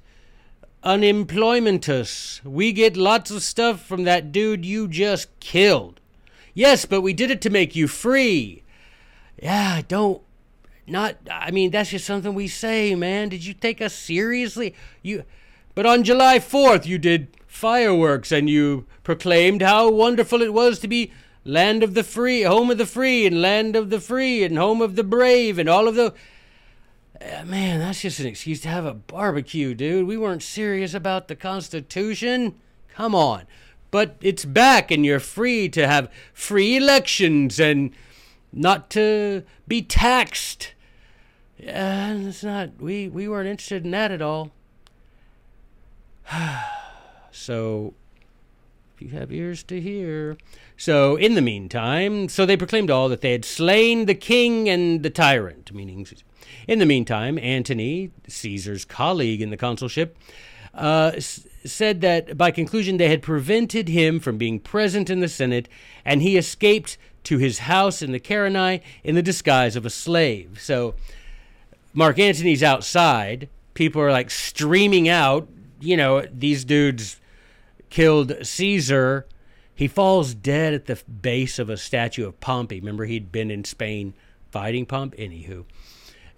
unemploymentus. 0.85 2.41
We 2.45 2.71
get 2.71 2.95
lots 2.95 3.31
of 3.31 3.41
stuff 3.41 3.81
from 3.81 4.03
that 4.03 4.31
dude 4.31 4.65
you 4.65 4.87
just 4.87 5.37
killed. 5.39 5.99
Yes, 6.53 6.85
but 6.85 7.01
we 7.01 7.11
did 7.11 7.31
it 7.31 7.41
to 7.41 7.49
make 7.49 7.75
you 7.75 7.87
free. 7.87 8.63
Yeah, 9.41 9.81
don't 9.87 10.21
not 10.87 11.15
I 11.29 11.51
mean 11.51 11.71
that's 11.71 11.89
just 11.89 12.05
something 12.05 12.33
we 12.33 12.47
say, 12.47 12.95
man. 12.95 13.29
Did 13.29 13.43
you 13.45 13.53
take 13.53 13.81
us 13.81 13.93
seriously? 13.93 14.75
You 15.01 15.23
But 15.73 15.85
on 15.85 16.03
July 16.03 16.39
4th 16.39 16.85
you 16.85 16.97
did 16.97 17.27
fireworks 17.47 18.31
and 18.31 18.49
you 18.49 18.85
proclaimed 19.03 19.61
how 19.61 19.89
wonderful 19.89 20.41
it 20.41 20.53
was 20.53 20.79
to 20.79 20.87
be 20.87 21.11
land 21.43 21.83
of 21.83 21.93
the 21.93 22.03
free, 22.03 22.43
home 22.43 22.71
of 22.71 22.77
the 22.77 22.85
free 22.85 23.25
and 23.25 23.41
land 23.41 23.75
of 23.75 23.89
the 23.89 23.99
free 23.99 24.43
and 24.43 24.57
home 24.57 24.81
of 24.81 24.95
the 24.95 25.03
brave 25.03 25.57
and 25.59 25.67
all 25.67 25.87
of 25.87 25.95
the 25.95 26.13
man, 27.21 27.79
that's 27.79 28.01
just 28.01 28.19
an 28.19 28.25
excuse 28.25 28.61
to 28.61 28.67
have 28.67 28.85
a 28.85 28.93
barbecue, 28.93 29.73
dude. 29.73 30.07
We 30.07 30.17
weren't 30.17 30.43
serious 30.43 30.93
about 30.93 31.27
the 31.27 31.35
Constitution. 31.35 32.55
Come 32.93 33.15
on. 33.15 33.43
But 33.91 34.17
it's 34.21 34.45
back, 34.45 34.91
and 34.91 35.05
you're 35.05 35.19
free 35.19 35.69
to 35.69 35.87
have 35.87 36.11
free 36.33 36.75
elections 36.75 37.59
and 37.59 37.91
not 38.51 38.89
to 38.91 39.43
be 39.67 39.81
taxed. 39.81 40.73
Yeah, 41.57 42.13
it's 42.13 42.43
not. 42.43 42.81
We 42.81 43.07
we 43.07 43.27
weren't 43.27 43.47
interested 43.47 43.85
in 43.85 43.91
that 43.91 44.11
at 44.11 44.21
all. 44.21 44.51
so, 47.31 47.93
if 48.95 49.01
you 49.01 49.09
have 49.17 49.31
ears 49.31 49.63
to 49.63 49.79
hear. 49.79 50.37
So, 50.77 51.15
in 51.15 51.35
the 51.35 51.41
meantime, 51.41 52.27
so 52.27 52.45
they 52.45 52.57
proclaimed 52.57 52.91
all 52.91 53.07
that 53.07 53.21
they 53.21 53.31
had 53.31 53.45
slain 53.45 54.05
the 54.05 54.15
king 54.15 54.67
and 54.67 55.03
the 55.03 55.09
tyrant, 55.09 55.73
meaning 55.73 56.05
in 56.67 56.79
the 56.79 56.85
meantime, 56.85 57.37
Antony, 57.39 58.11
Caesar's 58.27 58.85
colleague 58.85 59.41
in 59.41 59.49
the 59.49 59.57
consulship, 59.57 60.17
uh, 60.73 61.11
s- 61.15 61.47
said 61.63 62.01
that 62.01 62.37
by 62.37 62.51
conclusion 62.51 62.97
they 62.97 63.09
had 63.09 63.21
prevented 63.21 63.87
him 63.87 64.19
from 64.19 64.37
being 64.37 64.59
present 64.59 65.09
in 65.09 65.19
the 65.19 65.27
Senate, 65.27 65.67
and 66.03 66.21
he 66.21 66.37
escaped 66.37 66.97
to 67.23 67.37
his 67.37 67.59
house 67.59 68.01
in 68.01 68.11
the 68.11 68.19
Carinae 68.19 68.81
in 69.03 69.15
the 69.15 69.21
disguise 69.23 69.75
of 69.75 69.85
a 69.85 69.89
slave. 69.89 70.59
So 70.61 70.95
Mark 71.93 72.19
Antony's 72.19 72.61
outside. 72.61 73.49
People 73.73 74.01
are 74.01 74.11
like 74.11 74.29
streaming 74.29 75.09
out. 75.09 75.47
You 75.79 75.97
know, 75.97 76.21
these 76.31 76.63
dudes 76.65 77.19
killed 77.89 78.33
Caesar. 78.45 79.25
He 79.73 79.87
falls 79.87 80.33
dead 80.33 80.73
at 80.73 80.85
the 80.85 81.01
base 81.21 81.59
of 81.59 81.69
a 81.69 81.77
statue 81.77 82.27
of 82.27 82.39
Pompey. 82.39 82.79
Remember, 82.79 83.05
he'd 83.05 83.31
been 83.31 83.51
in 83.51 83.63
Spain 83.65 84.13
fighting 84.51 84.85
Pompey? 84.85 85.17
Anywho 85.17 85.65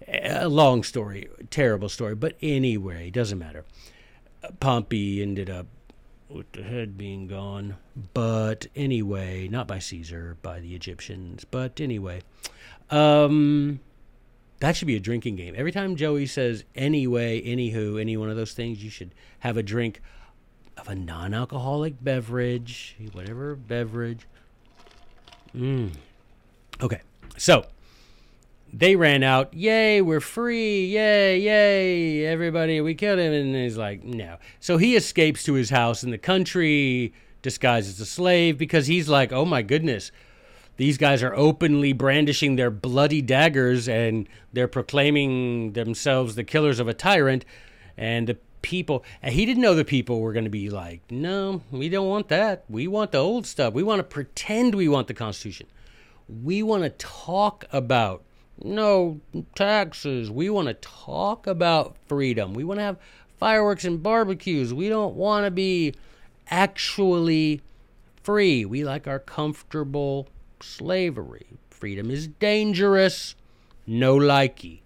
a 0.08 0.48
long 0.48 0.82
story, 0.82 1.28
terrible 1.50 1.88
story, 1.88 2.14
but 2.14 2.36
anyway, 2.42 3.10
doesn't 3.10 3.38
matter. 3.38 3.64
Pompey 4.60 5.22
ended 5.22 5.50
up 5.50 5.66
with 6.28 6.50
the 6.52 6.62
head 6.62 6.96
being 6.96 7.26
gone, 7.26 7.76
but 8.14 8.66
anyway, 8.76 9.48
not 9.48 9.66
by 9.66 9.78
Caesar, 9.78 10.36
by 10.42 10.60
the 10.60 10.74
Egyptians, 10.74 11.44
but 11.44 11.80
anyway, 11.80 12.20
um, 12.90 13.80
that 14.60 14.76
should 14.76 14.88
be 14.88 14.96
a 14.96 15.00
drinking 15.00 15.36
game. 15.36 15.54
Every 15.56 15.72
time 15.72 15.96
Joey 15.96 16.26
says 16.26 16.64
anyway, 16.74 17.42
anywho, 17.42 18.00
any 18.00 18.16
one 18.16 18.30
of 18.30 18.36
those 18.36 18.52
things, 18.52 18.82
you 18.82 18.90
should 18.90 19.14
have 19.40 19.56
a 19.56 19.62
drink 19.62 20.00
of 20.76 20.88
a 20.88 20.94
non-alcoholic 20.94 22.02
beverage, 22.02 22.96
whatever 23.12 23.54
beverage. 23.56 24.26
Mm. 25.54 25.92
Okay, 26.80 27.00
so 27.36 27.66
they 28.72 28.96
ran 28.96 29.22
out. 29.22 29.52
Yay, 29.54 30.00
we're 30.02 30.20
free. 30.20 30.86
Yay, 30.86 31.38
yay. 31.38 32.26
Everybody, 32.26 32.80
we 32.80 32.94
killed 32.94 33.18
him. 33.18 33.32
And 33.32 33.54
he's 33.54 33.78
like, 33.78 34.04
no. 34.04 34.36
So 34.60 34.76
he 34.76 34.96
escapes 34.96 35.42
to 35.44 35.54
his 35.54 35.70
house 35.70 36.02
in 36.04 36.10
the 36.10 36.18
country, 36.18 37.12
disguised 37.42 37.88
as 37.88 38.00
a 38.00 38.06
slave, 38.06 38.58
because 38.58 38.86
he's 38.86 39.08
like, 39.08 39.32
oh 39.32 39.44
my 39.44 39.62
goodness. 39.62 40.12
These 40.76 40.98
guys 40.98 41.22
are 41.24 41.34
openly 41.34 41.92
brandishing 41.92 42.54
their 42.54 42.70
bloody 42.70 43.20
daggers 43.20 43.88
and 43.88 44.28
they're 44.52 44.68
proclaiming 44.68 45.72
themselves 45.72 46.36
the 46.36 46.44
killers 46.44 46.78
of 46.78 46.86
a 46.86 46.94
tyrant. 46.94 47.44
And 47.96 48.28
the 48.28 48.38
people, 48.62 49.04
and 49.22 49.34
he 49.34 49.44
didn't 49.44 49.62
know 49.62 49.74
the 49.74 49.84
people 49.84 50.20
were 50.20 50.32
going 50.32 50.44
to 50.44 50.50
be 50.50 50.70
like, 50.70 51.00
no, 51.10 51.62
we 51.72 51.88
don't 51.88 52.06
want 52.06 52.28
that. 52.28 52.64
We 52.68 52.86
want 52.86 53.10
the 53.10 53.18
old 53.18 53.46
stuff. 53.46 53.74
We 53.74 53.82
want 53.82 53.98
to 53.98 54.04
pretend 54.04 54.74
we 54.74 54.88
want 54.88 55.08
the 55.08 55.14
Constitution. 55.14 55.66
We 56.28 56.62
want 56.62 56.84
to 56.84 56.90
talk 56.90 57.64
about 57.72 58.22
no 58.62 59.20
taxes. 59.54 60.30
We 60.30 60.50
want 60.50 60.68
to 60.68 60.74
talk 60.74 61.46
about 61.46 61.96
freedom. 62.06 62.54
We 62.54 62.64
want 62.64 62.80
to 62.80 62.84
have 62.84 62.98
fireworks 63.38 63.84
and 63.84 64.02
barbecues. 64.02 64.74
We 64.74 64.88
don't 64.88 65.14
want 65.14 65.44
to 65.44 65.50
be 65.50 65.94
actually 66.50 67.62
free. 68.22 68.64
We 68.64 68.84
like 68.84 69.06
our 69.06 69.18
comfortable 69.18 70.28
slavery. 70.60 71.46
Freedom 71.70 72.10
is 72.10 72.26
dangerous. 72.26 73.34
No 73.86 74.16
likey. 74.16 74.80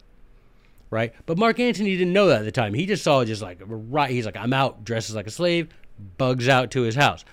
Right? 0.90 1.14
But 1.24 1.38
Mark 1.38 1.58
Antony 1.58 1.96
didn't 1.96 2.12
know 2.12 2.26
that 2.28 2.40
at 2.40 2.44
the 2.44 2.52
time. 2.52 2.74
He 2.74 2.84
just 2.84 3.02
saw 3.02 3.20
it 3.20 3.26
just 3.26 3.40
like 3.40 3.60
right 3.66 4.10
he's 4.10 4.26
like 4.26 4.36
I'm 4.36 4.52
out 4.52 4.84
dresses 4.84 5.14
like 5.14 5.26
a 5.26 5.30
slave, 5.30 5.68
bugs 6.18 6.48
out 6.48 6.70
to 6.72 6.82
his 6.82 6.94
house. 6.94 7.24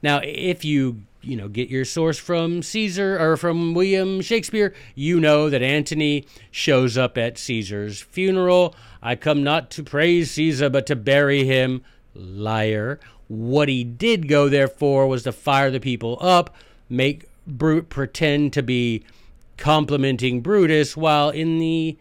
Now, 0.00 0.20
if 0.22 0.64
you 0.64 1.02
you 1.20 1.36
know, 1.36 1.48
get 1.48 1.68
your 1.68 1.84
source 1.84 2.18
from 2.18 2.62
Caesar 2.62 3.18
or 3.20 3.36
from 3.36 3.74
William 3.74 4.20
Shakespeare, 4.20 4.74
you 4.94 5.20
know 5.20 5.50
that 5.50 5.62
Antony 5.62 6.26
shows 6.50 6.96
up 6.96 7.18
at 7.18 7.38
Caesar's 7.38 8.00
funeral. 8.00 8.74
I 9.02 9.16
come 9.16 9.42
not 9.42 9.70
to 9.72 9.82
praise 9.82 10.30
Caesar, 10.32 10.70
but 10.70 10.86
to 10.86 10.96
bury 10.96 11.44
him. 11.44 11.82
Liar. 12.14 12.98
What 13.28 13.68
he 13.68 13.84
did 13.84 14.28
go 14.28 14.48
there 14.48 14.68
for 14.68 15.06
was 15.06 15.22
to 15.24 15.32
fire 15.32 15.70
the 15.70 15.80
people 15.80 16.18
up, 16.20 16.54
make 16.88 17.28
Brute 17.46 17.88
pretend 17.88 18.52
to 18.54 18.62
be 18.62 19.04
complimenting 19.56 20.40
Brutus, 20.40 20.96
while 20.96 21.30
in 21.30 21.58
the 21.58 21.98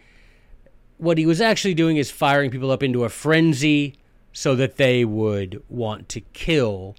what 0.97 1.17
he 1.17 1.25
was 1.25 1.39
actually 1.39 1.73
doing 1.73 1.97
is 1.97 2.09
firing 2.09 2.49
people 2.49 2.71
up 2.71 2.81
into 2.81 3.03
a 3.03 3.09
frenzy 3.09 3.95
so 4.33 4.55
that 4.55 4.77
they 4.77 5.05
would 5.05 5.61
want 5.69 6.09
to 6.09 6.21
kill 6.21 6.95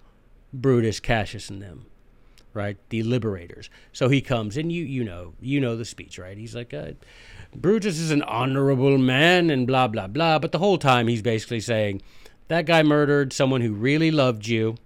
Brutus, 0.52 1.00
Cassius, 1.00 1.50
and 1.50 1.60
them, 1.60 1.86
right? 2.54 2.76
The 2.88 3.02
liberators. 3.02 3.70
So 3.92 4.08
he 4.08 4.20
comes, 4.20 4.56
and 4.56 4.70
you 4.72 4.84
you 4.84 5.04
know 5.04 5.34
you 5.40 5.60
know 5.60 5.76
the 5.76 5.84
speech, 5.84 6.18
right? 6.18 6.36
He's 6.36 6.54
like, 6.54 6.74
uh, 6.74 6.92
Brutus 7.54 7.98
is 7.98 8.10
an 8.10 8.22
honorable 8.22 8.98
man, 8.98 9.50
and 9.50 9.66
blah 9.66 9.88
blah 9.88 10.06
blah. 10.06 10.38
But 10.38 10.52
the 10.52 10.58
whole 10.58 10.78
time 10.78 11.08
he's 11.08 11.22
basically 11.22 11.60
saying 11.60 12.02
that 12.48 12.66
guy 12.66 12.82
murdered 12.82 13.32
someone 13.32 13.60
who 13.60 13.72
really 13.72 14.10
loved 14.10 14.46
you, 14.46 14.76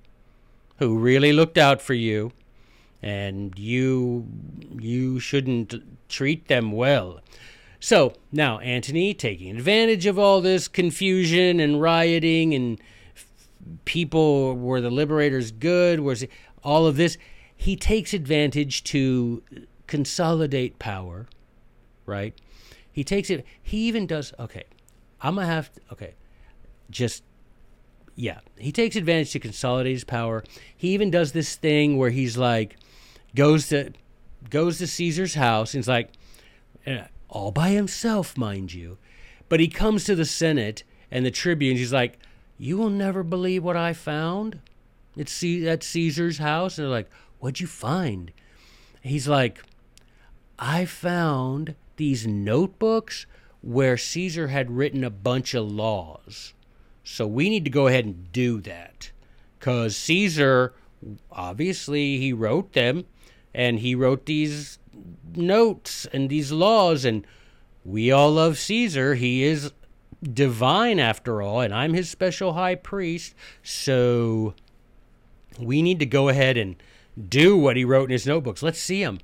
who 0.79 0.99
really 0.99 1.33
looked 1.33 1.59
out 1.59 1.81
for 1.81 1.95
you, 1.95 2.33
and 3.03 3.59
you 3.59 4.27
you 4.79 5.21
shouldn't 5.21 5.75
treat 6.09 6.49
them 6.49 6.73
well. 6.73 7.21
So 7.81 8.15
now 8.31 8.59
Antony, 8.61 9.13
taking 9.13 9.57
advantage 9.57 10.07
of 10.07 10.19
all 10.19 10.41
this 10.41 10.69
confusion 10.69 11.59
and 11.59 11.81
rioting 11.81 12.55
and 12.55 12.81
people 13.85 14.55
were 14.57 14.81
the 14.81 14.91
liberators 14.91 15.51
good, 15.51 16.01
was 16.01 16.25
all 16.63 16.87
of 16.87 16.97
this, 16.97 17.19
he 17.63 17.77
takes 17.77 18.13
advantage 18.13 18.83
to 18.83 19.41
consolidate 19.87 20.81
power, 20.81 21.29
right? 22.07 22.35
He 22.91 23.05
takes 23.05 23.31
it. 23.31 23.47
He 23.63 23.87
even 23.87 24.05
does. 24.05 24.35
Okay, 24.37 24.65
I'm 25.21 25.37
gonna 25.37 25.47
have. 25.47 25.73
To, 25.73 25.81
okay, 25.93 26.15
just 26.91 27.23
yeah. 28.17 28.41
He 28.59 28.73
takes 28.73 28.97
advantage 28.97 29.31
to 29.31 29.39
consolidate 29.39 29.93
his 29.93 30.03
power. 30.03 30.43
He 30.77 30.89
even 30.89 31.09
does 31.09 31.31
this 31.31 31.55
thing 31.55 31.99
where 31.99 32.11
he's 32.11 32.37
like, 32.37 32.79
goes 33.37 33.69
to 33.69 33.93
goes 34.51 34.79
to 34.79 34.89
Caesar's 34.89 35.35
house 35.35 35.73
and 35.73 35.85
he's 35.85 35.89
like, 35.89 36.11
uh, 36.85 37.05
all 37.29 37.53
by 37.53 37.69
himself, 37.69 38.37
mind 38.37 38.75
you. 38.75 38.99
But 39.49 39.61
he 39.61 39.69
comes 39.69 40.03
to 40.07 40.17
the 40.17 40.25
Senate 40.25 40.83
and 41.13 41.25
the 41.25 41.31
tribunes. 41.31 41.79
He's 41.79 41.93
like, 41.93 42.19
"You 42.59 42.77
will 42.77 42.91
never 42.91 43.23
believe 43.23 43.63
what 43.63 43.77
I 43.77 43.93
found. 43.93 44.59
It's 45.17 45.45
at 45.45 45.85
Caesar's 45.85 46.39
house." 46.39 46.77
And 46.77 46.87
they're 46.87 46.91
like, 46.91 47.11
"What'd 47.43 47.59
you 47.59 47.67
find?" 47.67 48.31
He's 49.01 49.27
like, 49.27 49.65
"I 50.61 50.85
found 50.85 51.75
these 51.97 52.25
notebooks 52.25 53.27
where 53.63 53.97
Caesar 53.97 54.47
had 54.47 54.71
written 54.71 55.03
a 55.03 55.11
bunch 55.11 55.53
of 55.53 55.69
laws. 55.69 56.55
So 57.03 57.27
we 57.27 57.51
need 57.51 57.65
to 57.65 57.71
go 57.71 57.89
ahead 57.89 58.05
and 58.05 58.31
do 58.31 58.61
that. 58.61 59.11
Because 59.59 59.97
Caesar, 59.97 60.73
obviously, 61.33 62.19
he 62.19 62.33
wrote 62.33 62.75
them 62.75 63.07
and 63.53 63.81
he 63.81 63.97
wrote 63.97 64.27
these 64.27 64.79
notes 65.35 66.07
and 66.13 66.31
these 66.31 66.53
laws, 66.53 67.05
and 67.05 67.27
we 67.85 68.13
all 68.13 68.31
love 68.31 68.57
Caesar. 68.57 69.17
He 69.17 69.43
is 69.43 69.73
divine 70.23 71.01
after 71.01 71.43
all, 71.43 71.61
and 71.61 71.75
I'm 71.75 71.93
his 71.93 72.09
special 72.09 72.53
high 72.53 72.77
priest. 72.77 73.35
So 73.65 74.55
we 75.59 75.83
need 75.83 75.99
to 75.99 76.07
go 76.07 76.29
ahead 76.29 76.57
and 76.57 76.77
do 77.29 77.57
what 77.57 77.77
he 77.77 77.85
wrote 77.85 78.05
in 78.05 78.11
his 78.11 78.27
notebooks. 78.27 78.63
Let's 78.63 78.81
see 78.81 79.03
him. 79.03 79.19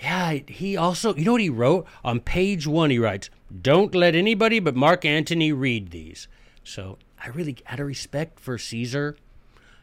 Yeah, 0.00 0.32
he 0.48 0.76
also, 0.76 1.14
you 1.14 1.24
know 1.24 1.32
what 1.32 1.40
he 1.40 1.48
wrote? 1.48 1.86
On 2.02 2.18
page 2.18 2.66
one, 2.66 2.90
he 2.90 2.98
writes, 2.98 3.30
Don't 3.60 3.94
let 3.94 4.14
anybody 4.14 4.58
but 4.58 4.74
Mark 4.74 5.04
Antony 5.04 5.52
read 5.52 5.90
these. 5.90 6.26
So 6.64 6.98
I 7.22 7.28
really, 7.28 7.56
out 7.66 7.80
of 7.80 7.86
respect 7.86 8.40
for 8.40 8.58
Caesar, 8.58 9.16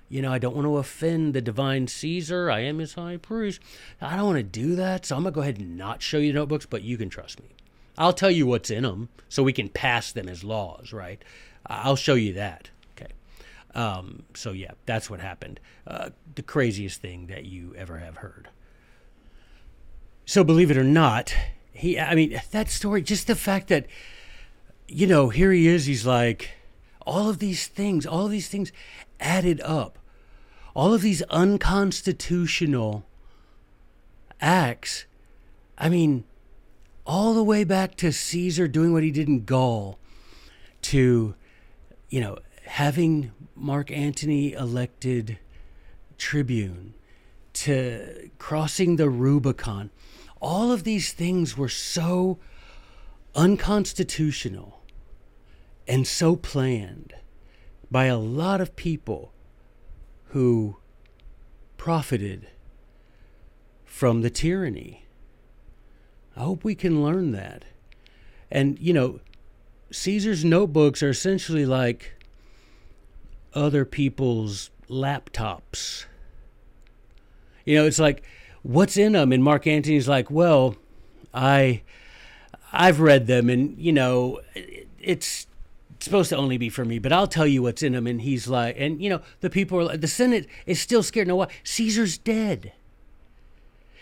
you 0.10 0.22
know, 0.22 0.32
I 0.32 0.40
don't 0.40 0.56
want 0.56 0.66
to 0.66 0.78
offend 0.78 1.34
the 1.34 1.42
divine 1.42 1.88
Caesar. 1.88 2.50
I 2.50 2.62
am 2.62 2.80
his 2.80 2.96
high 2.96 3.18
priest. 3.18 3.62
I 4.02 4.18
don't 4.18 4.26
want 4.26 4.38
to 4.38 4.44
do 4.44 4.76
that. 4.76 5.06
So 5.06 5.16
I'm 5.16 5.24
going 5.24 5.34
to 5.34 5.36
go 5.36 5.42
ahead 5.42 5.60
and 5.60 5.78
not 5.78 6.02
show 6.02 6.18
you 6.18 6.34
the 6.34 6.40
notebooks, 6.40 6.66
but 6.66 6.82
you 6.82 6.98
can 6.98 7.10
trust 7.10 7.40
me. 7.40 7.50
I'll 7.98 8.14
tell 8.14 8.32
you 8.32 8.46
what's 8.48 8.72
in 8.72 8.84
them 8.84 9.10
so 9.30 9.44
we 9.44 9.54
can 9.54 9.70
pass 9.70 10.12
them 10.12 10.28
as 10.28 10.44
laws, 10.44 10.92
right? 10.92 11.24
I'll 11.66 11.96
show 11.96 12.16
you 12.16 12.34
that. 12.34 12.72
Um, 13.76 14.24
so, 14.34 14.52
yeah, 14.52 14.72
that's 14.86 15.10
what 15.10 15.20
happened. 15.20 15.60
Uh, 15.86 16.10
the 16.36 16.42
craziest 16.42 17.02
thing 17.02 17.28
that 17.28 17.46
you 17.46 17.74
ever 17.76 18.00
have 18.00 18.18
heard. 18.18 18.50
So 20.30 20.44
believe 20.44 20.70
it 20.70 20.78
or 20.78 20.84
not, 20.84 21.36
he 21.74 22.00
I 22.00 22.14
mean 22.14 22.40
that 22.52 22.70
story 22.70 23.02
just 23.02 23.26
the 23.26 23.34
fact 23.34 23.68
that 23.70 23.88
you 24.88 25.08
know, 25.08 25.30
here 25.30 25.52
he 25.52 25.68
is, 25.68 25.88
he's 25.88 26.06
like 26.06 26.52
all 27.02 27.30
of 27.30 27.40
these 27.40 27.66
things, 27.66 28.06
all 28.06 28.26
of 28.26 28.32
these 28.32 28.48
things 28.48 28.72
added 29.20 29.60
up. 29.62 29.98
All 30.76 30.94
of 30.94 31.02
these 31.02 31.24
unconstitutional 31.24 33.08
acts. 34.40 35.06
I 35.80 35.90
mean, 35.90 36.26
all 37.08 37.34
the 37.34 37.44
way 37.44 37.64
back 37.64 37.96
to 37.96 38.12
Caesar 38.12 38.68
doing 38.68 38.94
what 38.94 39.02
he 39.02 39.10
did 39.10 39.28
in 39.28 39.46
Gaul 39.46 39.98
to 40.84 41.34
you 42.10 42.22
know, 42.22 42.38
having 42.66 43.32
Mark 43.60 43.92
Antony 43.92 44.54
elected 44.54 45.38
tribune 46.18 46.94
to 47.54 48.30
crossing 48.38 48.96
the 48.96 49.10
Rubicon. 49.10 49.90
All 50.42 50.72
of 50.72 50.84
these 50.84 51.12
things 51.12 51.58
were 51.58 51.70
so 51.70 52.40
unconstitutional 53.36 54.82
and 55.88 56.08
so 56.08 56.36
planned 56.36 57.16
by 57.92 58.06
a 58.06 58.18
lot 58.18 58.62
of 58.62 58.76
people 58.76 59.34
who 60.28 60.78
profited 61.78 62.48
from 63.84 64.22
the 64.22 64.30
tyranny. 64.30 65.06
I 66.36 66.42
hope 66.42 66.64
we 66.64 66.76
can 66.76 67.04
learn 67.04 67.32
that. 67.32 67.66
And, 68.52 68.80
you 68.80 68.94
know, 68.94 69.20
Caesar's 69.92 70.46
notebooks 70.46 71.02
are 71.04 71.10
essentially 71.10 71.66
like 71.66 72.14
other 73.54 73.86
people's 73.86 74.70
laptops. 74.90 76.06
You 77.66 77.76
know, 77.76 77.86
it's 77.86 78.00
like 78.00 78.24
what's 78.64 78.98
in 78.98 79.14
them 79.14 79.32
and 79.32 79.44
mark 79.44 79.66
antony's 79.66 80.08
like 80.08 80.30
well 80.30 80.76
i 81.34 81.82
i've 82.74 83.00
read 83.00 83.28
them 83.28 83.50
and 83.50 83.78
you 83.78 83.92
know 83.92 84.40
it's 85.00 85.48
supposed 86.00 86.30
to 86.30 86.36
only 86.38 86.58
be 86.58 86.70
for 86.70 86.86
me 86.86 87.00
but 87.00 87.12
i'll 87.12 87.28
tell 87.28 87.48
you 87.48 87.62
what's 87.62 87.82
in 87.82 87.94
them 87.94 88.08
and 88.08 88.22
he's 88.22 88.48
like 88.48 88.76
and 88.78 89.02
you 89.02 89.10
know 89.10 89.22
the 89.42 89.50
people 89.50 89.80
are 89.80 89.84
like 89.84 90.02
the 90.02 90.08
senate 90.08 90.48
is 90.66 90.80
still 90.80 91.04
scared. 91.04 91.28
No 91.28 91.36
what? 91.36 91.52
Caesar's 91.64 92.18
dead. 92.18 92.74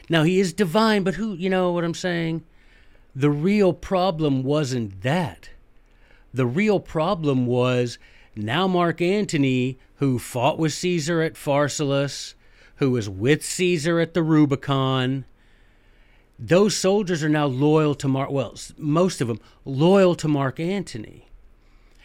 Now 0.09 0.23
he 0.23 0.39
is 0.39 0.53
divine 0.53 1.03
but 1.03 1.15
who 1.15 1.33
you 1.33 1.49
know 1.49 1.71
what 1.71 1.83
i'm 1.83 1.93
saying? 1.93 2.43
The 3.15 3.31
real 3.31 3.73
problem 3.73 4.43
wasn't 4.43 5.01
that. 5.01 5.49
The 6.33 6.45
real 6.45 6.79
problem 6.79 7.47
was 7.47 7.97
now 8.37 8.67
mark 8.67 9.01
antony 9.01 9.77
who 9.95 10.19
fought 10.19 10.59
with 10.59 10.73
caesar 10.73 11.21
at 11.21 11.33
pharsalus 11.33 12.35
who 12.77 12.91
was 12.91 13.09
with 13.09 13.43
Caesar 13.43 13.99
at 13.99 14.13
the 14.13 14.23
Rubicon. 14.23 15.25
Those 16.39 16.75
soldiers 16.75 17.23
are 17.23 17.29
now 17.29 17.47
loyal 17.47 17.95
to 17.95 18.07
Mark, 18.07 18.29
well, 18.29 18.55
most 18.77 19.21
of 19.21 19.27
them 19.27 19.39
loyal 19.65 20.15
to 20.15 20.27
Mark 20.27 20.59
Antony. 20.59 21.27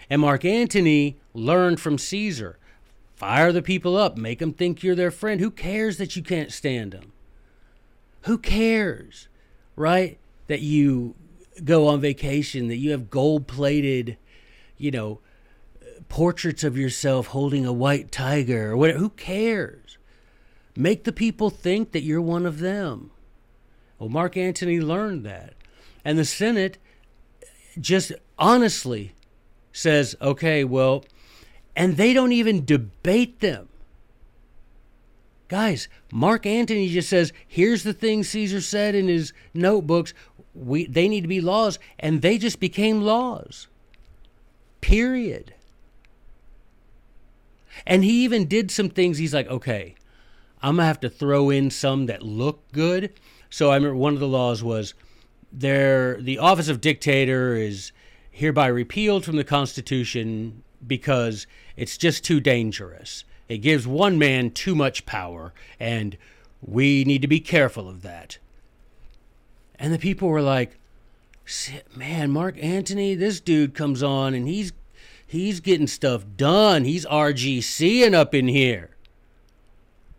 And 0.08 0.20
Mark 0.20 0.44
Antony 0.44 1.18
learned 1.34 1.80
from 1.80 1.98
Caesar 1.98 2.58
fire 3.14 3.52
the 3.52 3.62
people 3.62 3.96
up, 3.96 4.16
make 4.16 4.40
them 4.40 4.52
think 4.52 4.82
you're 4.82 4.96
their 4.96 5.10
friend. 5.10 5.40
Who 5.40 5.50
cares 5.50 5.98
that 5.98 6.16
you 6.16 6.22
can't 6.22 6.50
stand 6.50 6.92
them? 6.92 7.12
Who 8.22 8.36
cares, 8.36 9.28
right? 9.76 10.18
That 10.48 10.60
you 10.60 11.14
go 11.62 11.86
on 11.86 12.00
vacation, 12.00 12.68
that 12.68 12.76
you 12.76 12.90
have 12.90 13.10
gold 13.10 13.46
plated, 13.46 14.16
you 14.76 14.90
know, 14.90 15.20
portraits 16.12 16.62
of 16.62 16.76
yourself 16.76 17.28
holding 17.28 17.64
a 17.64 17.72
white 17.72 18.12
tiger 18.12 18.72
or 18.72 18.76
whatever. 18.76 18.98
Who 18.98 19.08
cares? 19.08 19.96
Make 20.76 21.04
the 21.04 21.12
people 21.12 21.48
think 21.48 21.92
that 21.92 22.02
you're 22.02 22.20
one 22.20 22.44
of 22.44 22.58
them. 22.58 23.10
Well, 23.98 24.10
Mark 24.10 24.36
Antony 24.36 24.78
learned 24.78 25.24
that. 25.24 25.54
And 26.04 26.18
the 26.18 26.26
Senate 26.26 26.76
just 27.80 28.12
honestly 28.38 29.14
says, 29.72 30.14
okay, 30.20 30.64
well, 30.64 31.02
and 31.74 31.96
they 31.96 32.12
don't 32.12 32.32
even 32.32 32.66
debate 32.66 33.40
them. 33.40 33.70
Guys, 35.48 35.88
Mark 36.12 36.44
Antony 36.44 36.90
just 36.90 37.08
says, 37.08 37.32
here's 37.48 37.84
the 37.84 37.94
thing 37.94 38.22
Caesar 38.22 38.60
said 38.60 38.94
in 38.94 39.08
his 39.08 39.32
notebooks. 39.54 40.12
We, 40.54 40.84
they 40.84 41.08
need 41.08 41.22
to 41.22 41.28
be 41.28 41.40
laws, 41.40 41.78
and 41.98 42.20
they 42.20 42.36
just 42.36 42.60
became 42.60 43.00
laws. 43.00 43.68
Period. 44.82 45.54
And 47.86 48.04
he 48.04 48.24
even 48.24 48.46
did 48.46 48.70
some 48.70 48.88
things. 48.88 49.18
He's 49.18 49.34
like, 49.34 49.48
okay, 49.48 49.94
I'm 50.62 50.76
gonna 50.76 50.86
have 50.86 51.00
to 51.00 51.10
throw 51.10 51.50
in 51.50 51.70
some 51.70 52.06
that 52.06 52.22
look 52.22 52.70
good. 52.72 53.12
So 53.50 53.70
I 53.70 53.74
remember 53.74 53.96
one 53.96 54.14
of 54.14 54.20
the 54.20 54.28
laws 54.28 54.62
was 54.62 54.94
there 55.52 56.20
the 56.20 56.38
office 56.38 56.68
of 56.68 56.80
dictator 56.80 57.54
is 57.54 57.92
hereby 58.30 58.66
repealed 58.66 59.24
from 59.24 59.36
the 59.36 59.44
Constitution 59.44 60.62
because 60.86 61.46
it's 61.76 61.98
just 61.98 62.24
too 62.24 62.40
dangerous. 62.40 63.24
It 63.48 63.58
gives 63.58 63.86
one 63.86 64.18
man 64.18 64.50
too 64.50 64.74
much 64.74 65.04
power, 65.04 65.52
and 65.78 66.16
We 66.64 67.02
need 67.04 67.22
to 67.22 67.28
be 67.28 67.40
careful 67.40 67.88
of 67.88 68.02
that. 68.02 68.38
And 69.78 69.92
the 69.92 69.98
people 69.98 70.28
were 70.28 70.42
like, 70.42 70.78
man, 71.96 72.30
Mark 72.30 72.56
Antony, 72.62 73.16
this 73.16 73.40
dude 73.40 73.74
comes 73.74 74.02
on 74.02 74.32
and 74.32 74.46
he's 74.46 74.72
he's 75.32 75.60
getting 75.60 75.86
stuff 75.86 76.26
done. 76.36 76.84
He's 76.84 77.06
RGCing 77.06 78.12
up 78.12 78.34
in 78.34 78.48
here. 78.48 78.90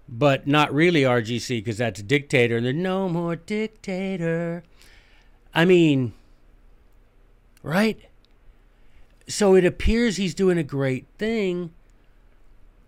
But 0.09 0.47
not 0.47 0.74
really 0.74 1.03
RGC 1.03 1.59
because 1.59 1.78
that's 1.78 1.99
a 1.99 2.03
dictator 2.03 2.57
and 2.57 2.66
there's 2.66 2.76
no 2.76 3.07
more 3.07 3.36
dictator. 3.36 4.64
I 5.53 5.66
mean, 5.66 6.14
right? 7.61 7.99
So 9.28 9.53
it 9.53 9.64
appears 9.64 10.18
he's 10.18 10.34
doing 10.34 10.57
a 10.57 10.64
great 10.64 11.05
thing, 11.20 11.72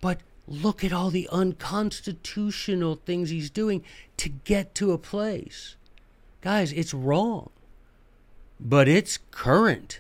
but 0.01 0.21
look 0.47 0.83
at 0.83 0.91
all 0.91 1.11
the 1.11 1.29
unconstitutional 1.31 3.01
things 3.05 3.29
he's 3.29 3.51
doing 3.51 3.83
to 4.17 4.29
get 4.29 4.73
to 4.75 4.91
a 4.93 4.97
place. 4.97 5.75
Guys, 6.41 6.73
it's 6.73 6.93
wrong, 6.93 7.51
but 8.59 8.87
it's 8.87 9.19
current. 9.29 9.99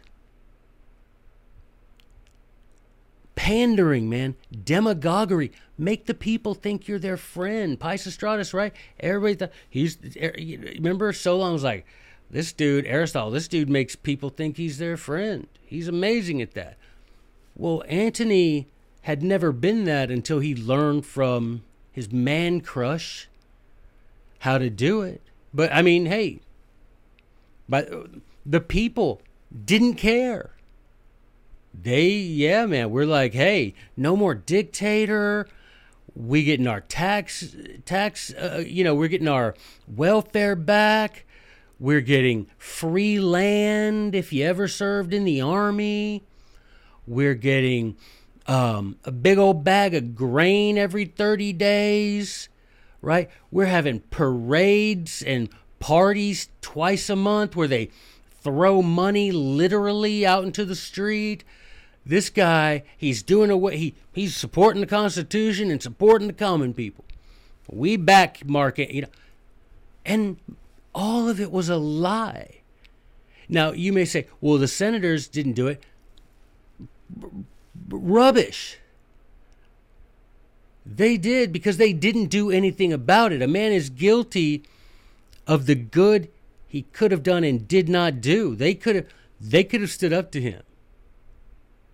Pandering, 3.35 4.09
man, 4.09 4.35
demagoguery, 4.63 5.51
make 5.77 6.05
the 6.05 6.13
people 6.13 6.53
think 6.53 6.87
you're 6.87 6.99
their 6.99 7.17
friend. 7.17 7.79
Pisistratus, 7.79 8.53
right? 8.53 8.73
Everybody, 8.99 9.35
thought 9.35 9.51
he's. 9.69 9.97
Er, 10.21 10.33
remember, 10.37 11.11
Solon 11.11 11.53
was 11.53 11.63
like, 11.63 11.85
this 12.29 12.53
dude, 12.53 12.85
Aristotle, 12.85 13.31
this 13.31 13.47
dude 13.47 13.69
makes 13.69 13.95
people 13.95 14.29
think 14.29 14.57
he's 14.57 14.77
their 14.77 14.97
friend. 14.97 15.47
He's 15.65 15.87
amazing 15.87 16.41
at 16.41 16.53
that. 16.53 16.77
Well, 17.55 17.83
Antony 17.87 18.67
had 19.03 19.21
never 19.21 19.51
been 19.51 19.85
that 19.85 20.09
until 20.09 20.39
he 20.39 20.55
learned 20.55 21.05
from 21.05 21.61
his 21.91 22.11
man 22.11 22.61
crush 22.61 23.29
how 24.39 24.57
to 24.57 24.69
do 24.69 25.01
it. 25.01 25.21
But 25.53 25.71
I 25.71 25.81
mean, 25.81 26.07
hey, 26.07 26.39
but 27.69 27.89
the 28.45 28.59
people 28.59 29.21
didn't 29.65 29.95
care. 29.95 30.51
They, 31.85 32.07
yeah, 32.07 32.65
man, 32.65 32.89
we're 32.89 33.05
like, 33.05 33.35
hey, 33.35 33.75
no 33.95 34.17
more 34.17 34.33
dictator. 34.33 35.47
We 36.15 36.43
getting 36.43 36.65
our 36.65 36.81
tax, 36.81 37.55
tax, 37.85 38.33
uh, 38.33 38.63
you 38.65 38.83
know, 38.83 38.95
we're 38.95 39.07
getting 39.07 39.27
our 39.27 39.53
welfare 39.87 40.55
back. 40.55 41.27
We're 41.79 42.01
getting 42.01 42.47
free 42.57 43.19
land 43.19 44.15
if 44.15 44.33
you 44.33 44.45
ever 44.45 44.67
served 44.67 45.13
in 45.13 45.25
the 45.25 45.41
army. 45.41 46.23
We're 47.05 47.35
getting 47.35 47.97
um, 48.47 48.97
a 49.03 49.11
big 49.11 49.37
old 49.37 49.63
bag 49.63 49.93
of 49.93 50.15
grain 50.15 50.79
every 50.79 51.05
30 51.05 51.53
days, 51.53 52.49
right? 53.03 53.29
We're 53.51 53.65
having 53.65 53.99
parades 54.09 55.21
and 55.21 55.49
parties 55.77 56.49
twice 56.61 57.11
a 57.11 57.15
month 57.15 57.55
where 57.55 57.67
they 57.67 57.91
throw 58.41 58.81
money 58.81 59.31
literally 59.31 60.25
out 60.25 60.45
into 60.45 60.65
the 60.65 60.75
street. 60.75 61.43
This 62.05 62.29
guy, 62.29 62.83
he's 62.95 63.23
doing 63.23 63.49
away, 63.49 63.77
he, 63.77 63.95
he's 64.13 64.35
supporting 64.35 64.81
the 64.81 64.87
Constitution 64.87 65.71
and 65.71 65.81
supporting 65.81 66.27
the 66.27 66.33
common 66.33 66.73
people. 66.73 67.03
We 67.69 67.97
back 67.97 68.47
market, 68.47 68.91
you 68.91 69.01
know. 69.01 69.09
And 70.05 70.37
all 70.93 71.27
of 71.27 71.41
it 71.41 71.51
was 71.51 71.67
a 71.67 71.77
lie. 71.77 72.61
Now, 73.49 73.71
you 73.71 73.91
may 73.91 74.05
say, 74.05 74.27
well, 74.39 74.57
the 74.57 74.67
senators 74.67 75.27
didn't 75.27 75.53
do 75.53 75.67
it. 75.67 75.83
Rubbish. 77.89 78.77
They 80.85 81.17
did 81.17 81.51
because 81.51 81.77
they 81.77 81.93
didn't 81.93 82.27
do 82.27 82.51
anything 82.51 82.93
about 82.93 83.31
it. 83.31 83.41
A 83.41 83.47
man 83.47 83.71
is 83.71 83.89
guilty 83.89 84.63
of 85.47 85.65
the 85.65 85.75
good 85.75 86.29
he 86.67 86.83
could 86.83 87.11
have 87.11 87.23
done 87.23 87.43
and 87.43 87.67
did 87.67 87.89
not 87.89 88.21
do. 88.21 88.55
They 88.55 88.75
could 88.75 88.95
have 88.95 89.07
they 89.39 89.63
could 89.63 89.81
have 89.81 89.91
stood 89.91 90.13
up 90.13 90.31
to 90.31 90.41
him. 90.41 90.61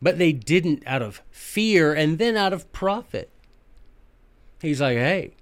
But 0.01 0.17
they 0.17 0.33
didn't 0.33 0.83
out 0.87 1.01
of 1.01 1.21
fear 1.29 1.93
and 1.93 2.17
then 2.17 2.35
out 2.35 2.53
of 2.53 2.71
profit. 2.71 3.29
He's 4.61 4.81
like, 4.81 4.97
"Hey, 4.97 5.33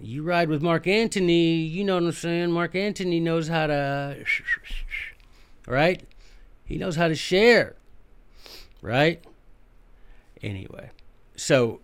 you 0.00 0.22
ride 0.22 0.48
with 0.48 0.62
Mark 0.62 0.86
Antony, 0.86 1.54
you 1.56 1.84
know 1.84 1.94
what 1.94 2.04
I'm 2.04 2.12
saying? 2.12 2.50
Mark 2.50 2.74
Antony 2.74 3.20
knows 3.20 3.48
how 3.48 3.66
to, 3.66 4.24
right? 5.66 6.02
He 6.64 6.76
knows 6.76 6.96
how 6.96 7.08
to 7.08 7.14
share, 7.14 7.76
right? 8.82 9.24
Anyway, 10.42 10.90
so 11.36 11.80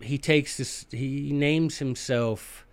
he 0.00 0.16
takes 0.16 0.56
this, 0.56 0.86
he 0.90 1.32
names 1.32 1.78
himself, 1.78 2.66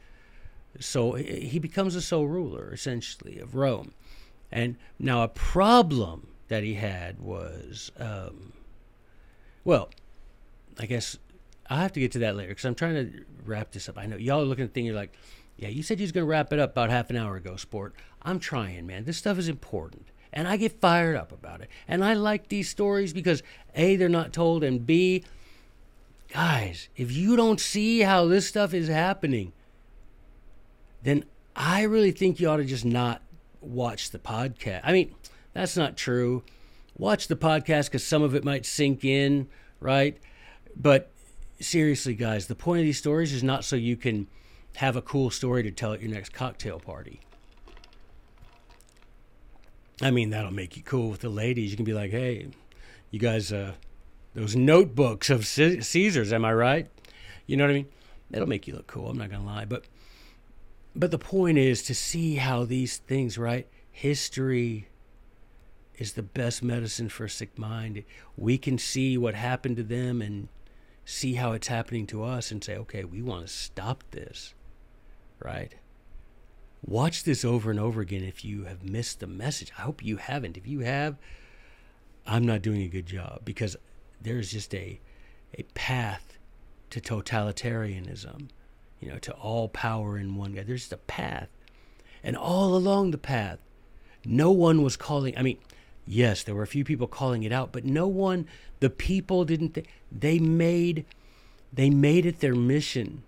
so 0.79 1.13
he 1.13 1.59
becomes 1.59 1.95
a 1.95 2.01
sole 2.01 2.27
ruler, 2.27 2.71
essentially, 2.73 3.39
of 3.39 3.55
Rome. 3.55 3.93
And 4.51 4.77
now 4.99 5.23
a 5.23 5.27
problem 5.27 6.27
that 6.47 6.63
he 6.63 6.75
had 6.75 7.19
was, 7.19 7.91
um, 7.97 8.53
well, 9.65 9.89
I 10.79 10.85
guess 10.85 11.17
I'll 11.69 11.79
have 11.79 11.93
to 11.93 11.99
get 11.99 12.13
to 12.13 12.19
that 12.19 12.35
later 12.35 12.49
because 12.49 12.65
I'm 12.65 12.75
trying 12.75 12.93
to 12.93 13.25
wrap 13.45 13.71
this 13.71 13.89
up. 13.89 13.97
I 13.97 14.05
know 14.05 14.15
y'all 14.15 14.41
are 14.41 14.45
looking 14.45 14.63
at 14.63 14.69
the 14.69 14.73
thing, 14.73 14.85
you're 14.85 14.95
like, 14.95 15.13
yeah, 15.57 15.69
you 15.69 15.83
said 15.83 15.99
you 15.99 16.03
was 16.03 16.11
going 16.11 16.25
to 16.25 16.29
wrap 16.29 16.53
it 16.53 16.59
up 16.59 16.71
about 16.71 16.89
half 16.89 17.09
an 17.09 17.17
hour 17.17 17.35
ago, 17.35 17.55
sport. 17.55 17.93
I'm 18.21 18.39
trying, 18.39 18.85
man. 18.85 19.05
This 19.05 19.17
stuff 19.17 19.37
is 19.37 19.47
important. 19.47 20.07
And 20.31 20.47
I 20.47 20.57
get 20.57 20.81
fired 20.81 21.15
up 21.15 21.31
about 21.31 21.61
it. 21.61 21.69
And 21.87 22.03
I 22.03 22.13
like 22.13 22.49
these 22.49 22.69
stories 22.69 23.13
because 23.13 23.41
A, 23.73 23.95
they're 23.95 24.09
not 24.09 24.33
told, 24.33 24.63
and 24.63 24.85
B, 24.85 25.23
guys, 26.27 26.89
if 26.97 27.11
you 27.11 27.37
don't 27.37 27.59
see 27.59 28.01
how 28.01 28.25
this 28.25 28.47
stuff 28.47 28.73
is 28.73 28.89
happening, 28.89 29.53
then 31.03 31.23
I 31.55 31.83
really 31.83 32.11
think 32.11 32.39
you 32.39 32.49
ought 32.49 32.57
to 32.57 32.65
just 32.65 32.83
not 32.83 33.21
watch 33.61 34.11
the 34.11 34.19
podcast. 34.19 34.81
I 34.83 34.91
mean, 34.91 35.15
that's 35.53 35.77
not 35.77 35.95
true. 35.95 36.43
Watch 36.97 37.27
the 37.27 37.35
podcast 37.35 37.85
because 37.85 38.05
some 38.05 38.23
of 38.23 38.35
it 38.35 38.43
might 38.43 38.65
sink 38.65 39.03
in, 39.03 39.47
right? 39.79 40.17
But 40.75 41.11
seriously, 41.59 42.15
guys, 42.15 42.47
the 42.47 42.55
point 42.55 42.79
of 42.79 42.85
these 42.85 42.97
stories 42.97 43.33
is 43.33 43.43
not 43.43 43.65
so 43.65 43.75
you 43.75 43.97
can 43.97 44.27
have 44.77 44.95
a 44.95 45.01
cool 45.01 45.29
story 45.29 45.63
to 45.63 45.71
tell 45.71 45.93
at 45.93 46.01
your 46.01 46.11
next 46.11 46.33
cocktail 46.33 46.79
party. 46.79 47.21
I 50.01 50.11
mean, 50.11 50.29
that'll 50.29 50.53
make 50.53 50.75
you 50.75 50.83
cool 50.83 51.09
with 51.09 51.21
the 51.21 51.29
ladies. 51.29 51.71
You 51.71 51.77
can 51.77 51.85
be 51.85 51.93
like, 51.93 52.11
hey, 52.11 52.47
you 53.11 53.19
guys, 53.19 53.51
uh, 53.51 53.73
those 54.33 54.55
notebooks 54.55 55.29
of 55.29 55.45
C- 55.45 55.81
Caesar's, 55.81 56.33
am 56.33 56.43
I 56.43 56.53
right? 56.53 56.87
You 57.45 57.55
know 57.55 57.63
what 57.65 57.71
I 57.71 57.75
mean? 57.75 57.87
That'll 58.29 58.47
make 58.47 58.67
you 58.67 58.75
look 58.75 58.87
cool. 58.87 59.09
I'm 59.09 59.17
not 59.17 59.29
going 59.29 59.41
to 59.41 59.47
lie. 59.47 59.65
But, 59.65 59.85
but 60.95 61.11
the 61.11 61.19
point 61.19 61.57
is 61.57 61.83
to 61.83 61.95
see 61.95 62.35
how 62.35 62.65
these 62.65 62.97
things, 62.97 63.37
right? 63.37 63.67
History 63.91 64.87
is 65.97 66.13
the 66.13 66.23
best 66.23 66.63
medicine 66.63 67.09
for 67.09 67.25
a 67.25 67.29
sick 67.29 67.57
mind. 67.57 68.03
We 68.37 68.57
can 68.57 68.77
see 68.77 69.17
what 69.17 69.35
happened 69.35 69.77
to 69.77 69.83
them 69.83 70.21
and 70.21 70.49
see 71.05 71.35
how 71.35 71.53
it's 71.53 71.67
happening 71.67 72.07
to 72.07 72.23
us 72.23 72.51
and 72.51 72.63
say, 72.63 72.75
okay, 72.77 73.03
we 73.03 73.21
want 73.21 73.47
to 73.47 73.53
stop 73.53 74.03
this, 74.11 74.53
right? 75.39 75.75
Watch 76.85 77.23
this 77.23 77.45
over 77.45 77.71
and 77.71 77.79
over 77.79 78.01
again 78.01 78.23
if 78.23 78.43
you 78.43 78.65
have 78.65 78.83
missed 78.83 79.19
the 79.19 79.27
message. 79.27 79.71
I 79.77 79.81
hope 79.81 80.03
you 80.03 80.17
haven't. 80.17 80.57
If 80.57 80.67
you 80.67 80.81
have, 80.81 81.17
I'm 82.27 82.45
not 82.45 82.61
doing 82.61 82.81
a 82.81 82.87
good 82.87 83.05
job 83.05 83.41
because 83.45 83.75
there's 84.21 84.51
just 84.51 84.73
a, 84.73 84.99
a 85.57 85.63
path 85.73 86.37
to 86.89 86.99
totalitarianism, 86.99 88.49
you 88.99 89.09
know, 89.09 89.19
to 89.19 89.31
all 89.33 89.69
power 89.69 90.17
in 90.17 90.35
one 90.35 90.53
guy. 90.53 90.63
There's 90.63 90.81
just 90.81 90.93
a 90.93 90.97
path. 90.97 91.49
And 92.23 92.35
all 92.35 92.75
along 92.75 93.11
the 93.11 93.17
path, 93.17 93.59
no 94.25 94.51
one 94.51 94.81
was 94.81 94.97
calling. 94.97 95.37
I 95.37 95.43
mean, 95.43 95.59
yes, 96.05 96.43
there 96.43 96.55
were 96.55 96.63
a 96.63 96.67
few 96.67 96.83
people 96.83 97.07
calling 97.07 97.43
it 97.43 97.51
out, 97.51 97.71
but 97.71 97.85
no 97.85 98.07
one 98.07 98.47
the 98.79 98.89
people 98.89 99.45
didn't 99.45 99.73
th- 99.73 99.87
they 100.11 100.39
made 100.39 101.05
they 101.73 101.89
made 101.89 102.25
it 102.25 102.39
their 102.39 102.55
mission 102.55 103.23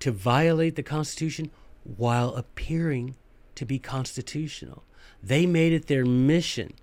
to 0.00 0.10
violate 0.10 0.76
the 0.76 0.82
constitution 0.82 1.50
while 1.96 2.34
appearing 2.34 3.14
to 3.54 3.64
be 3.64 3.78
constitutional. 3.78 4.84
They 5.22 5.46
made 5.46 5.72
it 5.72 5.86
their 5.86 6.04
mission 6.04 6.74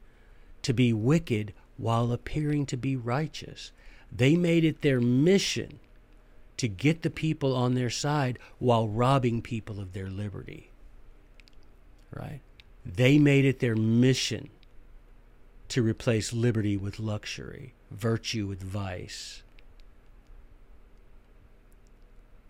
to 0.61 0.73
be 0.73 0.93
wicked 0.93 1.53
while 1.77 2.11
appearing 2.11 2.65
to 2.67 2.77
be 2.77 2.95
righteous. 2.95 3.71
They 4.11 4.35
made 4.35 4.63
it 4.63 4.81
their 4.81 5.01
mission 5.01 5.79
to 6.57 6.67
get 6.67 7.01
the 7.01 7.09
people 7.09 7.55
on 7.55 7.73
their 7.73 7.89
side 7.89 8.37
while 8.59 8.87
robbing 8.87 9.41
people 9.41 9.79
of 9.79 9.93
their 9.93 10.09
liberty. 10.09 10.69
Right? 12.13 12.41
They 12.85 13.17
made 13.17 13.45
it 13.45 13.59
their 13.59 13.75
mission 13.75 14.49
to 15.71 15.81
replace 15.81 16.33
liberty 16.33 16.75
with 16.75 16.99
luxury, 16.99 17.73
virtue 17.89 18.45
with 18.45 18.61
vice. 18.61 19.41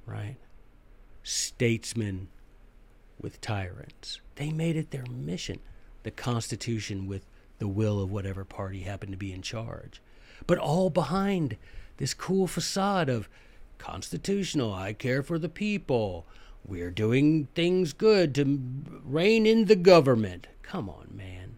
Right? 0.07 0.37
Statesmen 1.21 2.29
with 3.21 3.39
tyrants. 3.39 4.21
They 4.37 4.49
made 4.49 4.75
it 4.75 4.89
their 4.89 5.05
mission. 5.05 5.59
The 6.01 6.09
Constitution 6.09 7.05
with 7.05 7.23
the 7.59 7.67
will 7.67 8.01
of 8.01 8.11
whatever 8.11 8.43
party 8.43 8.79
happened 8.79 9.11
to 9.11 9.17
be 9.19 9.31
in 9.31 9.43
charge. 9.43 10.01
But 10.47 10.57
all 10.57 10.89
behind 10.89 11.57
this 11.97 12.15
cool 12.15 12.47
facade 12.47 13.07
of 13.07 13.29
constitutional, 13.77 14.73
I 14.73 14.93
care 14.93 15.21
for 15.21 15.37
the 15.37 15.47
people. 15.47 16.25
we're 16.65 16.89
doing 16.89 17.49
things 17.53 17.93
good 17.93 18.33
to 18.33 18.59
rein 19.03 19.45
in 19.45 19.65
the 19.65 19.75
government. 19.75 20.47
Come 20.63 20.89
on, 20.89 21.09
man. 21.13 21.57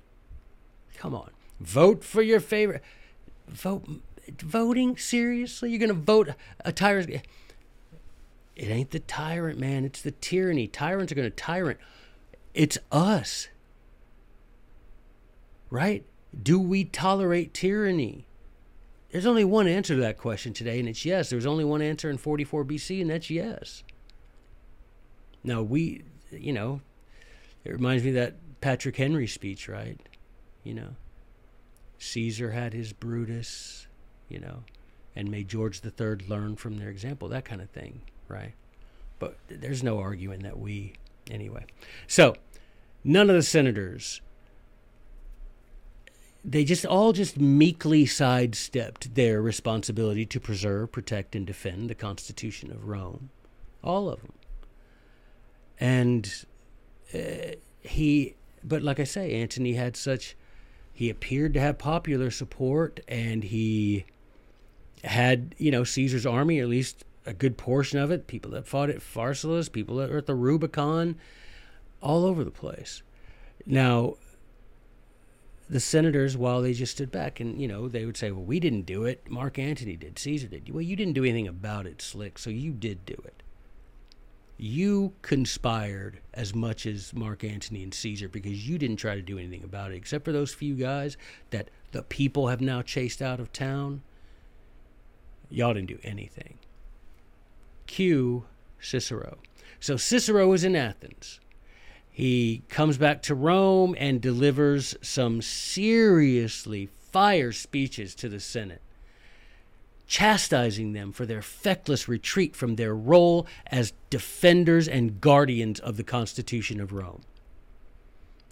Come 0.98 1.16
on. 1.16 1.30
Vote 1.64 2.04
for 2.04 2.22
your 2.22 2.40
favorite. 2.40 2.84
Vote. 3.48 3.88
Voting? 4.40 4.98
Seriously? 4.98 5.70
You're 5.70 5.80
going 5.80 5.88
to 5.90 5.94
vote 5.94 6.30
a 6.64 6.72
tyrant? 6.72 7.10
It 7.10 7.24
ain't 8.56 8.92
the 8.92 9.00
tyrant, 9.00 9.60
man. 9.60 9.86
It's 9.86 10.02
the 10.02 10.12
tyranny. 10.12 10.68
Tyrants 10.68 11.12
are 11.12 11.16
going 11.16 11.30
to 11.30 11.36
tyrant. 11.36 11.80
It's 12.54 12.78
us. 12.92 13.48
Right? 15.70 16.06
Do 16.42 16.60
we 16.60 16.84
tolerate 16.84 17.54
tyranny? 17.54 18.28
There's 19.12 19.26
only 19.26 19.46
one 19.46 19.68
answer 19.68 19.96
to 19.96 20.02
that 20.02 20.18
question 20.18 20.54
today, 20.54 20.80
and 20.80 20.90
it's 20.90 21.06
yes. 21.06 21.30
There's 21.30 21.46
only 21.46 21.64
one 21.64 21.82
answer 21.82 22.10
in 22.10 22.18
44 22.18 22.66
BC, 22.66 23.02
and 23.02 23.10
that's 23.10 23.30
yes. 23.30 23.84
Now, 25.44 25.62
we, 25.62 26.04
you 26.32 26.52
know, 26.52 26.82
it 27.64 27.72
reminds 27.72 28.04
me 28.04 28.10
of 28.10 28.16
that 28.16 28.36
Patrick 28.60 28.98
Henry 28.98 29.28
speech, 29.28 29.70
right? 29.70 30.00
You 30.64 30.74
know, 30.74 30.96
Caesar 32.04 32.52
had 32.52 32.74
his 32.74 32.94
Brutus, 32.94 33.88
you 34.30 34.40
know, 34.40 34.64
and 35.16 35.30
may 35.30 35.44
George 35.44 35.82
III 35.84 36.28
learn 36.28 36.56
from 36.56 36.78
their 36.78 36.90
example, 36.90 37.28
that 37.30 37.46
kind 37.46 37.62
of 37.62 37.70
thing, 37.70 38.02
right? 38.28 38.54
But 39.20 39.38
there's 39.48 39.84
no 39.84 40.00
arguing 40.00 40.42
that 40.42 40.60
we, 40.60 40.94
anyway. 41.30 41.66
So, 42.08 42.36
none 43.04 43.30
of 43.30 43.36
the 43.36 43.44
senators 43.44 44.22
they 46.46 46.64
just 46.64 46.86
all 46.86 47.14
just 47.14 47.40
meekly 47.40 48.06
sidestepped 48.06 49.16
their 49.16 49.42
responsibility 49.42 50.26
to 50.26 50.40
preserve, 50.40 50.92
protect, 50.92 51.36
and 51.36 51.48
defend 51.48 51.90
the 51.90 51.96
Constitution 51.96 52.70
of 52.70 52.88
Rome. 52.88 53.30
All 53.84 54.10
of 54.10 54.22
them. 54.22 54.34
And 55.80 56.46
uh, 57.14 57.56
he, 57.82 58.36
but 58.64 58.82
like 58.82 59.00
I 59.00 59.06
say, 59.06 59.32
Antony 59.34 59.74
had 59.74 59.96
such, 59.96 60.36
he 60.94 61.10
appeared 61.10 61.54
to 61.56 61.60
have 61.60 61.78
popular 61.78 62.30
support, 62.32 63.00
and 63.08 63.44
he 63.44 64.06
had, 65.04 65.56
you 65.58 65.72
know, 65.72 65.84
Caesar's 65.84 66.26
army, 66.26 66.60
at 66.60 66.68
least 66.68 67.04
a 67.26 67.34
good 67.34 67.58
portion 67.58 68.00
of 68.00 68.12
it, 68.12 68.28
people 68.28 68.52
that 68.52 68.68
fought 68.68 68.90
at 68.90 69.00
Pharsalus, 69.00 69.72
people 69.72 69.98
that 69.98 70.10
were 70.10 70.18
at 70.18 70.26
the 70.28 70.36
Rubicon, 70.36 71.16
all 72.02 72.26
over 72.26 72.44
the 72.44 72.52
place. 72.52 73.02
Now, 73.66 74.16
the 75.70 75.80
senators, 75.80 76.38
while 76.38 76.62
they 76.62 76.74
just 76.74 76.94
stood 76.94 77.12
back 77.12 77.40
and, 77.40 77.60
you 77.62 77.68
know, 77.68 77.88
they 77.88 78.06
would 78.06 78.18
say, 78.18 78.32
well, 78.32 78.44
we 78.44 78.60
didn't 78.60 78.86
do 78.86 79.06
it. 79.06 79.30
Mark 79.30 79.58
Antony 79.58 79.96
did. 79.96 80.20
Caesar 80.20 80.48
did. 80.48 80.70
Well, 80.72 80.82
you 80.82 80.96
didn't 80.96 81.14
do 81.14 81.24
anything 81.24 81.48
about 81.48 81.88
it, 81.88 82.02
Slick, 82.02 82.38
so 82.38 82.50
you 82.50 82.72
did 82.72 83.06
do 83.06 83.14
it. 83.14 83.43
You 84.58 85.14
conspired 85.22 86.20
as 86.34 86.54
much 86.54 86.86
as 86.86 87.14
Mark 87.14 87.44
Antony 87.44 87.84
and 87.84 87.94
Caesar 87.94 88.30
because 88.30 88.68
you 88.68 88.78
didn't 88.78 88.98
try 88.98 89.16
to 89.16 89.22
do 89.22 89.38
anything 89.38 89.64
about 89.64 89.92
it, 89.92 89.96
except 89.96 90.26
for 90.26 90.32
those 90.32 90.54
few 90.54 90.76
guys 90.76 91.18
that 91.50 91.70
the 91.92 92.04
people 92.04 92.48
have 92.48 92.62
now 92.62 92.82
chased 92.82 93.22
out 93.22 93.40
of 93.40 93.52
town. 93.52 94.04
Y'all 95.50 95.74
didn't 95.74 95.90
do 95.90 96.00
anything. 96.04 96.60
Cue 97.88 98.46
Cicero. 98.80 99.38
So 99.80 99.98
Cicero 99.98 100.54
is 100.54 100.64
in 100.64 100.76
Athens. 100.76 101.40
He 102.10 102.62
comes 102.70 102.98
back 103.00 103.24
to 103.24 103.34
Rome 103.34 103.96
and 103.98 104.22
delivers 104.22 104.96
some 105.02 105.42
seriously 105.42 106.90
fire 107.12 107.52
speeches 107.52 108.14
to 108.16 108.30
the 108.30 108.40
Senate, 108.40 108.83
chastising 110.08 110.94
them 110.94 111.12
for 111.12 111.26
their 111.26 111.42
feckless 111.42 112.08
retreat 112.08 112.56
from 112.56 112.76
their 112.76 112.96
role 112.96 113.48
as 113.68 113.94
defenders 114.10 114.88
and 114.88 115.22
guardians 115.22 115.80
of 115.80 115.98
the 115.98 116.04
Constitution 116.04 116.80
of 116.80 116.94
Rome. 116.94 117.22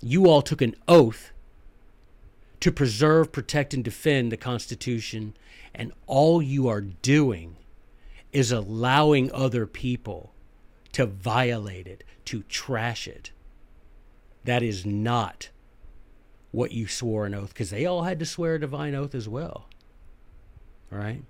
You 0.01 0.27
all 0.27 0.41
took 0.41 0.61
an 0.61 0.75
oath 0.87 1.31
to 2.61 2.71
preserve, 2.71 3.31
protect, 3.31 3.73
and 3.73 3.83
defend 3.83 4.31
the 4.31 4.37
Constitution, 4.37 5.35
and 5.73 5.91
all 6.07 6.41
you 6.41 6.67
are 6.67 6.81
doing 6.81 7.57
is 8.31 8.51
allowing 8.51 9.31
other 9.31 9.65
people 9.65 10.33
to 10.93 11.05
violate 11.05 11.87
it, 11.87 12.03
to 12.25 12.43
trash 12.43 13.07
it. 13.07 13.31
That 14.43 14.63
is 14.63 14.85
not 14.85 15.49
what 16.51 16.71
you 16.71 16.87
swore 16.87 17.25
an 17.25 17.33
oath, 17.33 17.49
because 17.49 17.69
they 17.69 17.85
all 17.85 18.03
had 18.03 18.19
to 18.19 18.25
swear 18.25 18.55
a 18.55 18.59
divine 18.59 18.95
oath 18.95 19.15
as 19.15 19.27
well. 19.27 19.67
All 20.91 20.99
right? 20.99 21.23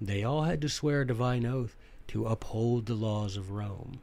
They 0.00 0.22
all 0.22 0.42
had 0.42 0.60
to 0.62 0.68
swear 0.68 1.02
a 1.02 1.06
divine 1.06 1.46
oath 1.46 1.76
to 2.08 2.26
uphold 2.26 2.86
the 2.86 2.94
laws 2.94 3.36
of 3.36 3.50
Rome. 3.50 4.00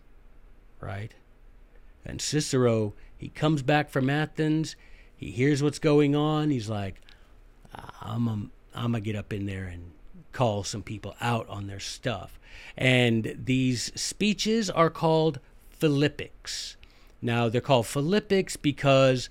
Right? 0.80 1.14
And 2.06 2.22
Cicero, 2.22 2.94
he 3.16 3.30
comes 3.30 3.62
back 3.62 3.90
from 3.90 4.10
Athens. 4.10 4.76
He 5.16 5.32
hears 5.32 5.62
what's 5.62 5.80
going 5.80 6.16
on. 6.16 6.50
He's 6.50 6.70
like, 6.70 7.02
I'm 8.02 8.28
a, 8.28 8.48
I'm 8.74 8.94
to 8.94 9.00
get 9.00 9.16
up 9.16 9.32
in 9.32 9.46
there 9.46 9.66
and 9.66 9.92
call 10.32 10.64
some 10.64 10.82
people 10.82 11.16
out 11.22 11.48
on 11.50 11.68
their 11.68 11.80
stuff. 11.80 12.40
And 12.78 13.36
these 13.44 13.92
speeches 14.00 14.70
are 14.70 14.90
called 14.90 15.40
Philippics. 15.70 16.78
Now, 17.22 17.50
they're 17.50 17.62
called 17.62 17.88
Philippics 17.88 18.56
because 18.58 19.30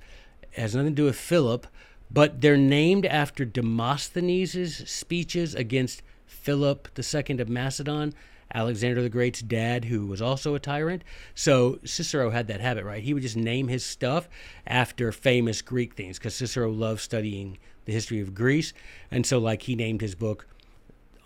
it 0.52 0.60
has 0.60 0.74
nothing 0.74 0.92
to 0.92 1.02
do 1.02 1.04
with 1.04 1.16
Philip, 1.16 1.66
but 2.10 2.40
they're 2.40 2.56
named 2.56 3.06
after 3.06 3.44
Demosthenes' 3.44 4.88
speeches 4.88 5.54
against 5.54 6.02
Philip 6.40 6.88
II 6.98 7.40
of 7.40 7.48
Macedon, 7.48 8.14
Alexander 8.52 9.02
the 9.02 9.08
Great's 9.08 9.42
dad, 9.42 9.86
who 9.86 10.06
was 10.06 10.20
also 10.20 10.54
a 10.54 10.58
tyrant. 10.58 11.04
So 11.34 11.78
Cicero 11.84 12.30
had 12.30 12.48
that 12.48 12.60
habit, 12.60 12.84
right? 12.84 13.02
He 13.02 13.14
would 13.14 13.22
just 13.22 13.36
name 13.36 13.68
his 13.68 13.84
stuff 13.84 14.28
after 14.66 15.12
famous 15.12 15.62
Greek 15.62 15.94
things 15.94 16.18
because 16.18 16.34
Cicero 16.34 16.70
loved 16.70 17.00
studying 17.00 17.58
the 17.84 17.92
history 17.92 18.20
of 18.20 18.34
Greece. 18.34 18.72
And 19.10 19.24
so, 19.24 19.38
like, 19.38 19.62
he 19.62 19.74
named 19.74 20.00
his 20.00 20.14
book 20.14 20.46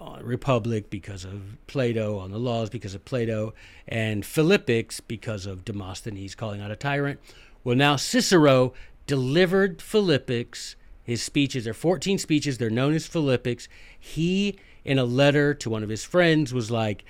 uh, 0.01 0.19
Republic 0.21 0.91
because 0.91 1.25
of 1.25 1.57
Plato, 1.67 2.19
on 2.19 2.31
the 2.31 2.39
laws 2.39 2.69
because 2.69 2.95
of 2.95 3.05
Plato, 3.05 3.55
and 3.89 4.25
Philippics 4.25 5.01
because 5.01 5.47
of 5.47 5.65
Demosthenes 5.65 6.35
calling 6.35 6.61
out 6.61 6.71
a 6.71 6.77
tyrant. 6.77 7.21
Well, 7.63 7.77
now 7.77 7.97
Cicero 7.97 8.75
delivered 9.07 9.81
Philippics. 9.81 10.77
His 11.03 11.23
speeches 11.23 11.67
are 11.67 11.75
14 11.75 12.19
speeches. 12.19 12.59
They're 12.59 12.71
known 12.71 12.95
as 12.95 13.07
Philippics. 13.07 13.69
He, 13.99 14.59
in 14.85 14.99
a 14.99 15.05
letter 15.05 15.55
to 15.55 15.71
one 15.71 15.83
of 15.83 15.89
his 15.89 16.05
friends, 16.05 16.53
was 16.53 16.71
like, 16.71 17.05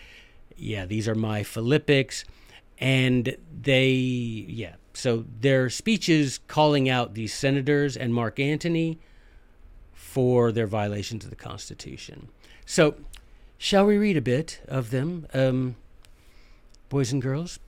Yeah, 0.57 0.87
these 0.87 1.09
are 1.09 1.15
my 1.15 1.43
Philippics. 1.43 2.25
And 2.79 3.37
they, 3.63 3.91
yeah, 3.91 4.75
so 4.95 5.25
their 5.41 5.71
speeches 5.71 6.41
calling 6.49 6.89
out 6.89 7.15
these 7.15 7.33
senators 7.33 7.97
and 7.97 8.15
Mark 8.15 8.41
Antony 8.41 8.99
for 9.93 10.53
their 10.53 10.67
violations 10.67 11.25
of 11.25 11.31
the 11.31 11.37
Constitution. 11.37 12.29
So, 12.67 12.95
shall 13.59 13.87
we 13.87 13.97
read 13.99 14.17
a 14.17 14.21
bit 14.21 14.61
of 14.69 14.91
them, 14.91 15.27
um, 15.35 15.77
boys 16.89 17.13
and 17.13 17.21
girls? 17.21 17.59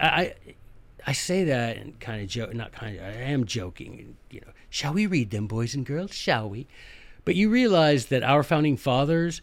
I, 0.00 0.34
I 1.06 1.12
say 1.12 1.44
that 1.44 1.76
and 1.76 1.98
kind 2.00 2.22
of 2.22 2.28
joke, 2.28 2.54
not 2.54 2.72
kind 2.72 2.96
of, 2.96 3.04
I 3.04 3.08
am 3.08 3.44
joking. 3.44 4.16
You 4.30 4.40
know, 4.40 4.52
shall 4.70 4.94
we 4.94 5.06
read 5.06 5.30
them, 5.30 5.46
boys 5.46 5.74
and 5.74 5.84
girls? 5.84 6.14
Shall 6.14 6.48
we? 6.48 6.66
But 7.28 7.36
you 7.36 7.50
realize 7.50 8.06
that 8.06 8.22
our 8.22 8.42
founding 8.42 8.78
fathers, 8.78 9.42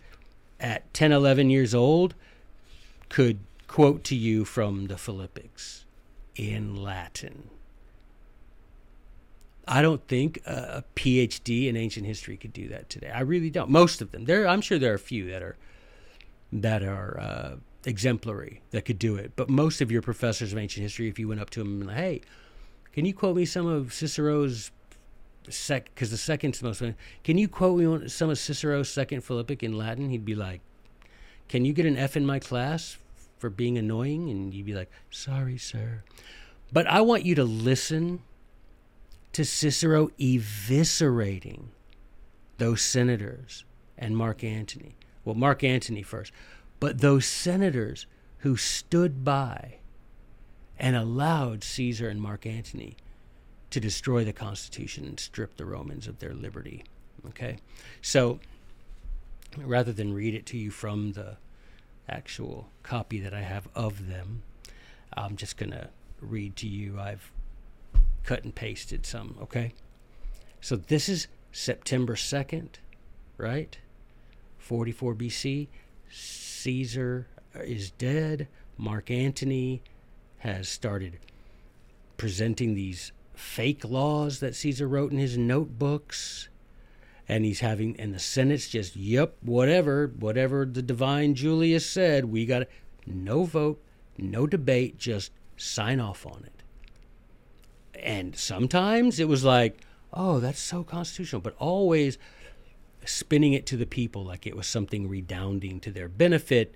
at 0.59 0.91
10, 0.95 1.11
11 1.11 1.51
years 1.51 1.75
old, 1.75 2.15
could 3.09 3.41
quote 3.67 4.03
to 4.05 4.15
you 4.15 4.43
from 4.43 4.87
the 4.87 4.97
Philippics 4.97 5.85
in 6.35 6.81
Latin. 6.81 7.51
I 9.67 9.83
don't 9.83 10.01
think 10.07 10.41
a, 10.47 10.83
PhD 10.95 11.67
in 11.67 11.77
ancient 11.77 12.07
history 12.07 12.37
could 12.37 12.53
do 12.53 12.67
that 12.69 12.89
today. 12.89 13.11
I 13.11 13.19
really 13.19 13.51
don't. 13.51 13.69
Most 13.69 14.01
of 14.01 14.09
them. 14.09 14.25
There, 14.25 14.47
I'm 14.47 14.61
sure 14.61 14.79
there 14.79 14.93
are 14.93 14.95
a 14.95 14.97
few 14.97 15.29
that 15.29 15.43
are 15.43 15.55
that 16.53 16.81
are 16.81 17.19
uh, 17.19 17.55
exemplary 17.85 18.63
that 18.71 18.85
could 18.85 18.97
do 18.97 19.15
it. 19.15 19.33
But 19.35 19.47
most 19.47 19.79
of 19.79 19.91
your 19.91 20.01
professors 20.01 20.53
of 20.53 20.57
ancient 20.57 20.81
history, 20.81 21.07
if 21.07 21.19
you 21.19 21.27
went 21.27 21.39
up 21.39 21.51
to 21.51 21.59
them 21.59 21.83
and 21.83 21.91
hey, 21.91 22.21
can 22.93 23.05
you 23.05 23.13
quote 23.13 23.35
me 23.35 23.45
some 23.45 23.67
of 23.67 23.93
Cicero's 23.93 24.71
sec? 25.51 25.85
Because 25.93 26.11
the 26.11 26.17
second's 26.17 26.61
most. 26.61 26.81
Can 27.23 27.37
you 27.37 27.47
quote 27.47 27.79
me 27.79 28.07
some 28.07 28.29
of 28.29 28.37
Cicero's 28.37 28.89
second 28.89 29.21
Philippic 29.21 29.63
in 29.63 29.77
Latin? 29.77 30.09
He'd 30.09 30.25
be 30.25 30.35
like, 30.35 30.61
"Can 31.47 31.65
you 31.65 31.73
get 31.73 31.85
an 31.85 31.97
F 31.97 32.15
in 32.17 32.25
my 32.25 32.39
class 32.39 32.97
for 33.37 33.49
being 33.49 33.77
annoying?" 33.77 34.29
And 34.29 34.53
you'd 34.53 34.65
be 34.65 34.73
like, 34.73 34.91
"Sorry, 35.09 35.57
sir." 35.57 36.03
But 36.71 36.87
I 36.87 37.01
want 37.01 37.25
you 37.25 37.35
to 37.35 37.43
listen 37.43 38.21
to 39.33 39.45
Cicero 39.45 40.07
eviscerating 40.19 41.67
those 42.57 42.81
senators 42.81 43.65
and 43.97 44.15
Mark 44.15 44.43
Antony. 44.43 44.95
Well, 45.23 45.35
Mark 45.35 45.63
Antony 45.63 46.03
first, 46.03 46.31
but 46.79 47.01
those 47.01 47.25
senators 47.25 48.07
who 48.39 48.55
stood 48.55 49.23
by 49.23 49.79
and 50.77 50.95
allowed 50.95 51.63
Caesar 51.63 52.09
and 52.09 52.21
Mark 52.21 52.45
Antony 52.45 52.95
to 53.75 53.81
destroy 53.81 54.23
the 54.23 54.31
Constitution 54.31 55.03
and 55.03 55.19
strip 55.19 55.57
the 55.57 55.65
Romans 55.65 56.07
of 56.07 56.19
their 56.19 56.33
liberty. 56.33 56.85
Okay? 57.27 57.57
So 58.01 58.39
rather 59.57 59.91
than 59.91 60.13
read 60.13 60.33
it 60.33 60.45
to 60.45 60.57
you 60.57 60.71
from 60.71 61.11
the 61.11 61.35
actual 62.07 62.69
copy 62.83 63.19
that 63.19 63.33
I 63.33 63.41
have 63.41 63.67
of 63.75 64.07
them. 64.07 64.43
I'm 65.11 65.35
just 65.35 65.57
to 65.57 65.89
read 66.21 66.55
to 66.55 66.69
you. 66.69 66.97
I've 66.97 67.29
cut 68.23 68.45
and 68.45 68.55
pasted 68.55 69.05
some, 69.05 69.35
okay? 69.41 69.73
So 70.61 70.77
this 70.77 71.09
is 71.09 71.27
September 71.51 72.15
2nd, 72.15 72.75
right? 73.37 73.77
44 74.57 75.15
BC. 75.15 75.67
Caesar 76.09 77.27
is 77.55 77.91
dead. 77.91 78.47
Mark 78.77 79.11
Antony 79.11 79.81
has 80.37 80.69
started 80.69 81.19
presenting 82.15 82.73
these 82.73 83.11
fake 83.37 83.83
laws 83.83 84.39
that 84.39 84.55
Caesar 84.55 84.87
wrote 84.87 85.11
in 85.11 85.17
his 85.17 85.37
notebooks. 85.37 86.49
And 87.27 87.43
he's 87.43 87.61
having, 87.61 87.99
and 87.99 88.13
the 88.13 88.19
Senate's 88.19 88.67
just, 88.67 88.95
yep, 88.95 89.35
whatever, 89.41 90.13
whatever 90.19 90.63
the 90.65 90.83
divine 90.83 91.33
Julius 91.33 91.83
said, 91.83 92.25
we 92.25 92.45
got 92.45 92.67
no 93.07 93.45
vote, 93.45 93.81
no 94.17 94.45
debate, 94.45 94.99
just 94.99 95.31
sign 95.57 95.99
off 95.99 96.25
on 96.27 96.45
it. 96.45 96.63
And 97.99 98.35
sometimes 98.35 99.19
it 99.19 99.27
was 99.27 99.43
like, 99.43 99.81
oh, 100.13 100.39
that's 100.39 100.59
so 100.59 100.83
constitutional, 100.83 101.41
but 101.41 101.55
always 101.57 102.19
spinning 103.05 103.53
it 103.53 103.65
to 103.67 103.77
the 103.77 103.87
people 103.87 104.23
like 104.23 104.45
it 104.45 104.55
was 104.55 104.67
something 104.67 105.09
redounding 105.09 105.79
to 105.79 105.91
their 105.91 106.07
benefit, 106.07 106.75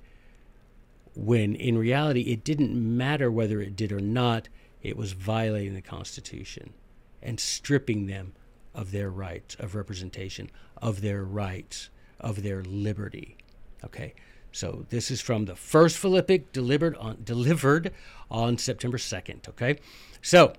when 1.15 1.56
in 1.56 1.77
reality 1.77 2.22
it 2.22 2.44
didn't 2.44 2.73
matter 2.76 3.31
whether 3.31 3.61
it 3.61 3.76
did 3.76 3.91
or 3.91 3.99
not, 3.99 4.49
it 4.81 4.97
was 4.97 5.14
violating 5.14 5.73
the 5.73 5.81
Constitution 5.81 6.73
and 7.22 7.39
stripping 7.39 8.07
them 8.07 8.34
of 8.73 8.91
their 8.91 9.10
rights 9.10 9.56
of 9.56 9.76
representation, 9.76 10.49
of 10.77 11.01
their 11.01 11.23
rights, 11.23 11.89
of 12.19 12.43
their 12.43 12.64
liberty. 12.64 13.38
Okay, 13.84 14.14
so 14.51 14.85
this 14.89 15.11
is 15.11 15.22
from 15.22 15.45
the 15.45 15.56
first 15.56 15.97
Philippic 15.97 16.51
delivered 16.51 16.95
on, 16.97 17.18
delivered 17.23 17.91
on 18.30 18.57
September 18.57 18.97
2nd. 18.97 19.49
Okay, 19.49 19.80
so 20.22 20.53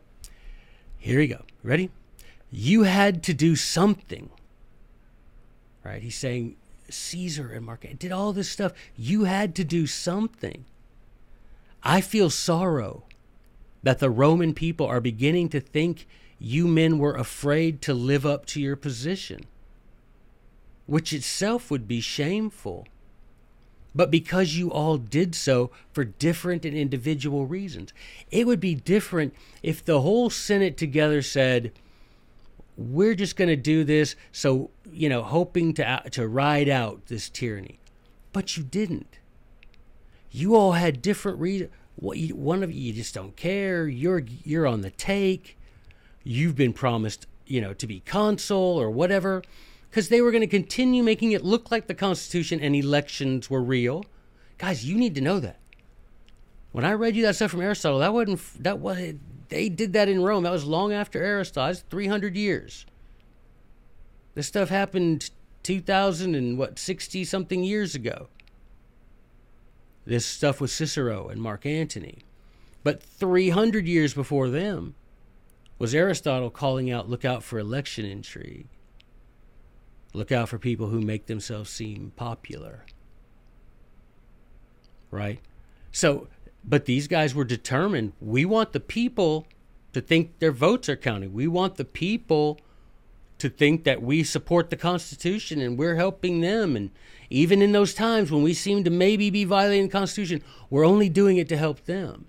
here 0.98 1.20
you 1.20 1.28
go. 1.28 1.44
Ready? 1.62 1.90
You 2.50 2.82
had 2.82 3.22
to 3.24 3.34
do 3.34 3.56
something. 3.56 4.30
Right? 5.84 6.02
He's 6.02 6.16
saying 6.16 6.56
Caesar 6.90 7.52
and 7.52 7.64
Mark 7.64 7.86
did 7.98 8.12
all 8.12 8.32
this 8.32 8.50
stuff. 8.50 8.72
You 8.96 9.24
had 9.24 9.54
to 9.54 9.64
do 9.64 9.86
something. 9.86 10.66
I 11.82 12.00
feel 12.02 12.28
sorrow 12.28 13.04
that 13.82 13.98
the 13.98 14.10
Roman 14.10 14.54
people 14.54 14.86
are 14.86 15.00
beginning 15.00 15.48
to 15.50 15.60
think 15.60 16.06
you 16.38 16.66
men 16.66 16.98
were 16.98 17.14
afraid 17.14 17.82
to 17.82 17.94
live 17.94 18.24
up 18.24 18.46
to 18.46 18.60
your 18.60 18.76
position, 18.76 19.40
which 20.86 21.12
itself 21.12 21.70
would 21.70 21.86
be 21.86 22.00
shameful. 22.00 22.86
But 23.94 24.10
because 24.10 24.54
you 24.54 24.70
all 24.70 24.98
did 24.98 25.34
so 25.34 25.70
for 25.92 26.04
different 26.04 26.64
and 26.64 26.76
individual 26.76 27.46
reasons, 27.46 27.92
it 28.30 28.46
would 28.46 28.60
be 28.60 28.74
different 28.74 29.34
if 29.62 29.84
the 29.84 30.00
whole 30.00 30.30
Senate 30.30 30.76
together 30.76 31.22
said, 31.22 31.72
we're 32.80 33.14
just 33.14 33.36
going 33.36 33.48
to 33.48 33.56
do 33.56 33.84
this 33.84 34.16
so 34.32 34.70
you 34.90 35.08
know 35.08 35.22
hoping 35.22 35.74
to 35.74 35.86
uh, 35.86 36.00
to 36.00 36.26
ride 36.26 36.68
out 36.68 37.06
this 37.06 37.28
tyranny 37.28 37.78
but 38.32 38.56
you 38.56 38.62
didn't 38.62 39.18
you 40.30 40.56
all 40.56 40.72
had 40.72 41.02
different 41.02 41.38
reasons 41.38 41.70
one 41.96 42.62
of 42.62 42.72
you, 42.72 42.80
you 42.80 42.92
just 42.92 43.14
don't 43.14 43.36
care 43.36 43.86
you're 43.86 44.22
you're 44.44 44.66
on 44.66 44.80
the 44.80 44.90
take 44.90 45.58
you've 46.24 46.56
been 46.56 46.72
promised 46.72 47.26
you 47.46 47.60
know 47.60 47.74
to 47.74 47.86
be 47.86 48.00
consul 48.00 48.56
or 48.56 48.90
whatever 48.90 49.42
because 49.90 50.08
they 50.08 50.20
were 50.20 50.30
going 50.30 50.40
to 50.40 50.46
continue 50.46 51.02
making 51.02 51.32
it 51.32 51.44
look 51.44 51.70
like 51.70 51.86
the 51.86 51.94
constitution 51.94 52.60
and 52.60 52.74
elections 52.74 53.50
were 53.50 53.62
real 53.62 54.04
guys 54.58 54.84
you 54.84 54.96
need 54.96 55.14
to 55.14 55.20
know 55.20 55.40
that 55.40 55.58
when 56.72 56.84
i 56.84 56.92
read 56.92 57.14
you 57.14 57.22
that 57.22 57.36
stuff 57.36 57.50
from 57.50 57.60
aristotle 57.60 57.98
that 57.98 58.12
wasn't 58.12 58.40
that 58.62 58.78
was 58.78 59.14
they 59.50 59.68
did 59.68 59.92
that 59.92 60.08
in 60.08 60.22
Rome. 60.22 60.44
That 60.44 60.52
was 60.52 60.64
long 60.64 60.92
after 60.92 61.22
Aristotle. 61.22 61.82
300 61.90 62.36
years. 62.36 62.86
This 64.34 64.46
stuff 64.46 64.70
happened 64.70 65.30
2000 65.64 66.34
and 66.34 66.56
what 66.56 66.78
60 66.78 67.24
something 67.24 67.62
years 67.62 67.94
ago. 67.94 68.28
This 70.04 70.24
stuff 70.26 70.60
with 70.60 70.70
Cicero 70.70 71.28
and 71.28 71.40
Mark 71.40 71.66
Antony. 71.66 72.18
But 72.82 73.02
300 73.02 73.86
years 73.86 74.14
before 74.14 74.48
them 74.48 74.94
was 75.78 75.94
Aristotle 75.94 76.50
calling 76.50 76.90
out 76.90 77.08
look 77.08 77.24
out 77.24 77.42
for 77.42 77.58
election 77.58 78.04
intrigue. 78.04 78.68
Look 80.12 80.32
out 80.32 80.48
for 80.48 80.58
people 80.58 80.88
who 80.88 81.00
make 81.00 81.26
themselves 81.26 81.70
seem 81.70 82.12
popular. 82.16 82.84
Right? 85.10 85.40
So 85.92 86.28
but 86.64 86.84
these 86.84 87.08
guys 87.08 87.34
were 87.34 87.44
determined. 87.44 88.12
We 88.20 88.44
want 88.44 88.72
the 88.72 88.80
people 88.80 89.46
to 89.92 90.00
think 90.00 90.38
their 90.38 90.52
votes 90.52 90.88
are 90.88 90.96
counting. 90.96 91.32
We 91.32 91.48
want 91.48 91.76
the 91.76 91.84
people 91.84 92.60
to 93.38 93.48
think 93.48 93.84
that 93.84 94.02
we 94.02 94.22
support 94.22 94.70
the 94.70 94.76
Constitution 94.76 95.60
and 95.60 95.78
we're 95.78 95.96
helping 95.96 96.40
them. 96.40 96.76
And 96.76 96.90
even 97.30 97.62
in 97.62 97.70
those 97.72 97.94
times 97.94 98.30
when 98.30 98.42
we 98.42 98.52
seem 98.52 98.82
to 98.84 98.90
maybe 98.90 99.30
be 99.30 99.44
violating 99.44 99.86
the 99.86 99.92
Constitution, 99.92 100.42
we're 100.68 100.84
only 100.84 101.08
doing 101.08 101.36
it 101.36 101.48
to 101.48 101.56
help 101.56 101.84
them. 101.86 102.26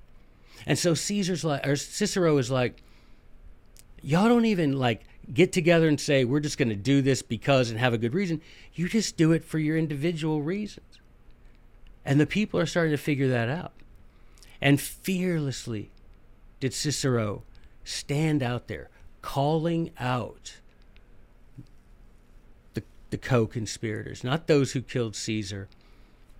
And 0.67 0.77
so 0.77 0.93
Caesar's 0.93 1.43
like, 1.43 1.65
or 1.65 1.75
Cicero 1.75 2.37
is 2.37 2.51
like, 2.51 2.83
y'all 4.01 4.29
don't 4.29 4.45
even 4.45 4.77
like 4.77 5.03
get 5.33 5.51
together 5.51 5.87
and 5.87 5.99
say 5.99 6.23
we're 6.23 6.39
just 6.39 6.57
going 6.57 6.69
to 6.69 6.75
do 6.75 7.01
this 7.01 7.23
because 7.23 7.71
and 7.71 7.79
have 7.79 7.93
a 7.93 7.97
good 7.97 8.13
reason. 8.13 8.41
You 8.73 8.87
just 8.87 9.17
do 9.17 9.31
it 9.31 9.43
for 9.43 9.57
your 9.57 9.77
individual 9.77 10.43
reasons. 10.43 10.99
And 12.05 12.19
the 12.19 12.27
people 12.27 12.59
are 12.59 12.65
starting 12.65 12.91
to 12.91 12.97
figure 12.97 13.29
that 13.29 13.49
out. 13.49 13.73
And 14.61 14.79
fearlessly 14.79 15.89
did 16.59 16.73
Cicero 16.73 17.43
stand 17.83 18.43
out 18.43 18.67
there 18.67 18.89
calling 19.23 19.91
out 19.99 20.60
the, 23.11 23.17
co 23.17 23.45
conspirators, 23.45 24.23
not 24.23 24.47
those 24.47 24.71
who 24.71 24.81
killed 24.81 25.15
Caesar, 25.15 25.67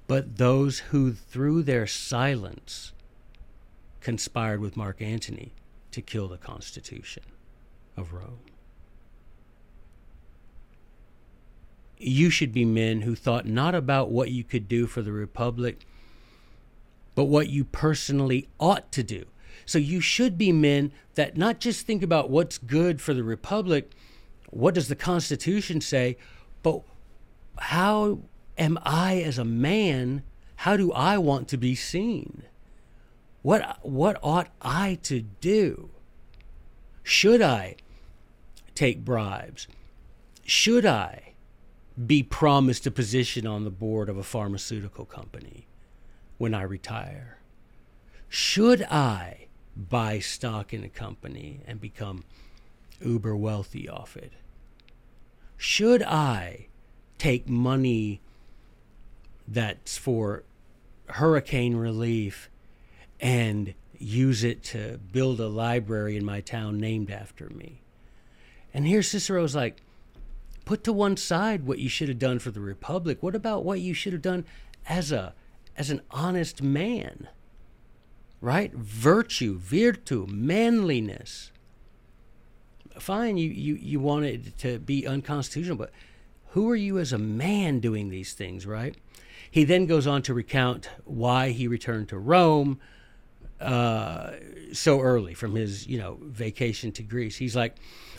but 0.08 0.38
those 0.38 0.80
who, 0.80 1.14
through 1.14 1.64
their 1.64 1.88
silence, 1.88 2.92
conspired 4.02 4.60
with 4.60 4.76
Mark 4.76 5.02
Antony 5.02 5.54
to 5.92 6.02
kill 6.02 6.28
the 6.28 6.38
Constitution 6.38 7.24
of 7.96 8.14
Rome. 8.14 8.40
You 11.98 12.32
should 12.32 12.52
be 12.52 12.66
men 12.66 13.02
who 13.02 13.16
thought 13.16 13.46
not 13.46 13.76
about 13.76 14.10
what 14.10 14.32
you 14.32 14.44
could 14.44 14.68
do 14.68 14.88
for 14.88 15.04
the 15.04 15.12
Republic 15.12 15.86
but 17.16 17.26
what 17.26 17.50
you 17.50 17.64
personally 17.64 18.48
ought 18.60 18.92
to 18.92 19.04
do. 19.04 19.26
So 19.66 19.78
you 19.78 20.02
should 20.02 20.38
be 20.38 20.52
men 20.52 20.92
that 21.16 21.38
not 21.38 21.60
just 21.60 21.86
think 21.86 22.04
about 22.04 22.30
what's 22.30 22.58
good 22.58 23.02
for 23.02 23.14
the 23.14 23.24
republic, 23.24 23.92
what 24.50 24.74
does 24.74 24.88
the 24.88 24.96
Constitution 24.96 25.82
say, 25.82 26.18
but 26.64 26.82
how 27.58 28.20
am 28.58 28.80
I 28.84 29.22
as 29.22 29.38
a 29.38 29.46
man, 29.46 30.24
how 30.58 30.78
do 30.78 30.92
I 30.92 31.18
want 31.18 31.48
to 31.50 31.58
be 31.58 31.76
seen? 31.76 32.44
What 33.42 33.80
what 33.82 34.20
ought 34.22 34.50
I 34.62 35.00
to 35.04 35.22
do? 35.22 35.90
Should 37.04 37.42
I 37.42 37.76
take 38.76 39.04
bribes? 39.04 39.68
Should 40.46 40.86
I 40.86 41.34
be 42.06 42.24
promised 42.24 42.86
a 42.86 42.92
position 42.92 43.48
on 43.48 43.64
the 43.64 43.72
board 43.72 44.10
of 44.10 44.18
a 44.18 44.24
pharmaceutical 44.24 45.06
company? 45.06 45.68
when 46.42 46.56
I 46.56 46.64
retire? 46.64 47.38
Should 48.28 48.82
I 48.82 49.46
buy 49.78 50.18
stock 50.18 50.74
in 50.74 50.84
a 50.84 50.90
company 50.90 51.62
and 51.68 51.80
become 51.80 52.24
uber 53.00 53.38
wealthy 53.38 53.88
off 53.88 54.18
it? 54.18 54.34
Should 55.62 56.02
I 56.02 56.66
take 57.20 57.48
money 57.48 58.20
that's 59.48 59.96
for 59.96 60.42
hurricane 61.06 61.76
relief 61.76 62.50
and 63.20 63.76
use 64.00 64.44
it 64.44 64.64
to 64.64 65.00
build 65.12 65.40
a 65.40 65.48
library 65.48 66.18
in 66.18 66.26
my 66.26 66.42
town 66.42 66.80
named 66.80 67.12
after 67.12 67.48
me? 67.52 67.84
And 68.74 68.88
here 68.88 69.04
Cicero's 69.04 69.54
like, 69.54 69.84
put 70.66 70.84
to 70.86 70.92
one 70.92 71.16
side 71.16 71.68
what 71.68 71.78
you 71.78 71.90
should 71.90 72.10
have 72.10 72.18
done 72.18 72.40
for 72.40 72.50
the 72.50 72.60
Republic. 72.60 73.22
What 73.22 73.36
about 73.36 73.64
what 73.64 73.82
you 73.82 73.94
should 73.94 74.14
have 74.14 74.24
done 74.24 74.46
as 74.88 75.12
a 75.12 75.36
as 75.78 75.92
an 75.92 76.02
honest 76.10 76.64
man, 76.64 77.28
right? 78.42 78.74
Virtue, 78.74 79.60
virtu, 79.60 80.26
manliness. 80.26 81.52
Fine, 83.00 83.38
you, 83.38 83.50
you, 83.50 83.76
you 83.76 84.00
want 84.00 84.26
it 84.26 84.58
to 84.60 84.80
be 84.80 85.08
unconstitutional, 85.08 85.78
but 85.78 85.92
who 86.50 86.70
are 86.70 86.76
you 86.76 87.00
as 87.00 87.14
a 87.14 87.18
man 87.18 87.80
doing 87.80 88.10
these 88.10 88.34
things, 88.34 88.66
right? 88.66 88.96
He 89.50 89.64
then 89.64 89.86
goes 89.86 90.08
on 90.08 90.22
to 90.24 90.34
recount 90.34 90.90
why 91.06 91.50
he 91.52 91.68
returned 91.68 92.10
to 92.10 92.18
Rome, 92.18 92.80
uh, 93.60 94.32
so 94.74 95.00
early 95.02 95.34
from 95.34 95.56
his, 95.56 95.88
you 95.88 95.98
know, 95.98 96.18
vacation 96.22 96.92
to 96.94 97.04
Greece. 97.04 97.38
He's 97.38 97.56
like, 97.56 97.76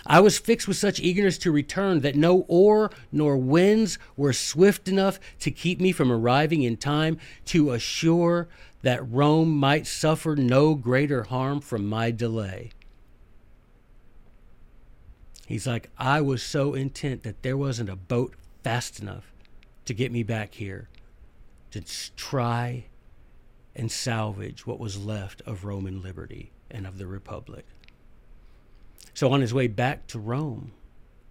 I 0.07 0.21
was 0.21 0.39
fixed 0.39 0.69
with 0.69 0.77
such 0.77 1.01
eagerness 1.01 1.39
to 1.39 1.53
return 1.53 2.01
that 2.01 2.17
no 2.17 2.45
oar 2.49 2.91
nor 3.11 3.37
winds 3.37 3.99
were 4.17 4.33
swift 4.33 4.89
enough 4.89 5.19
to 5.41 5.51
keep 5.51 5.81
me 5.81 5.93
from 5.93 6.13
arriving 6.13 6.63
in 6.63 6.77
time 6.77 7.19
to 7.47 7.73
assure 7.73 8.49
that 8.83 9.09
Rome 9.09 9.57
might 9.57 9.87
suffer 9.87 10.37
no 10.37 10.75
greater 10.75 11.25
harm 11.25 11.61
from 11.61 11.89
my 11.89 12.11
delay. 12.11 12.71
He's 15.53 15.67
like, 15.67 15.91
I 15.99 16.23
was 16.23 16.43
so 16.43 16.73
intent 16.73 17.25
that 17.25 17.43
there 17.43 17.59
wasn't 17.59 17.91
a 17.91 17.95
boat 17.95 18.37
fast 18.65 19.01
enough 19.01 19.35
to 19.85 19.93
get 19.93 20.11
me 20.11 20.23
back 20.23 20.55
here 20.55 20.89
to 21.73 21.83
try 22.17 22.87
and 23.77 23.93
salvage 23.93 24.67
what 24.67 24.81
was 24.81 25.05
left 25.05 25.43
of 25.45 25.67
Roman 25.67 26.01
liberty 26.01 26.53
and 26.71 26.87
of 26.87 26.97
the 26.97 27.07
Republic. 27.07 27.67
So 29.13 29.31
on 29.31 29.43
his 29.43 29.53
way 29.53 29.67
back 29.67 30.07
to 30.07 30.19
Rome, 30.19 30.73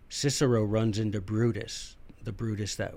Cicero 0.07 0.63
runs 0.63 0.99
into 0.99 1.19
Brutus, 1.19 1.95
the 2.23 2.31
Brutus 2.31 2.75
that 2.75 2.93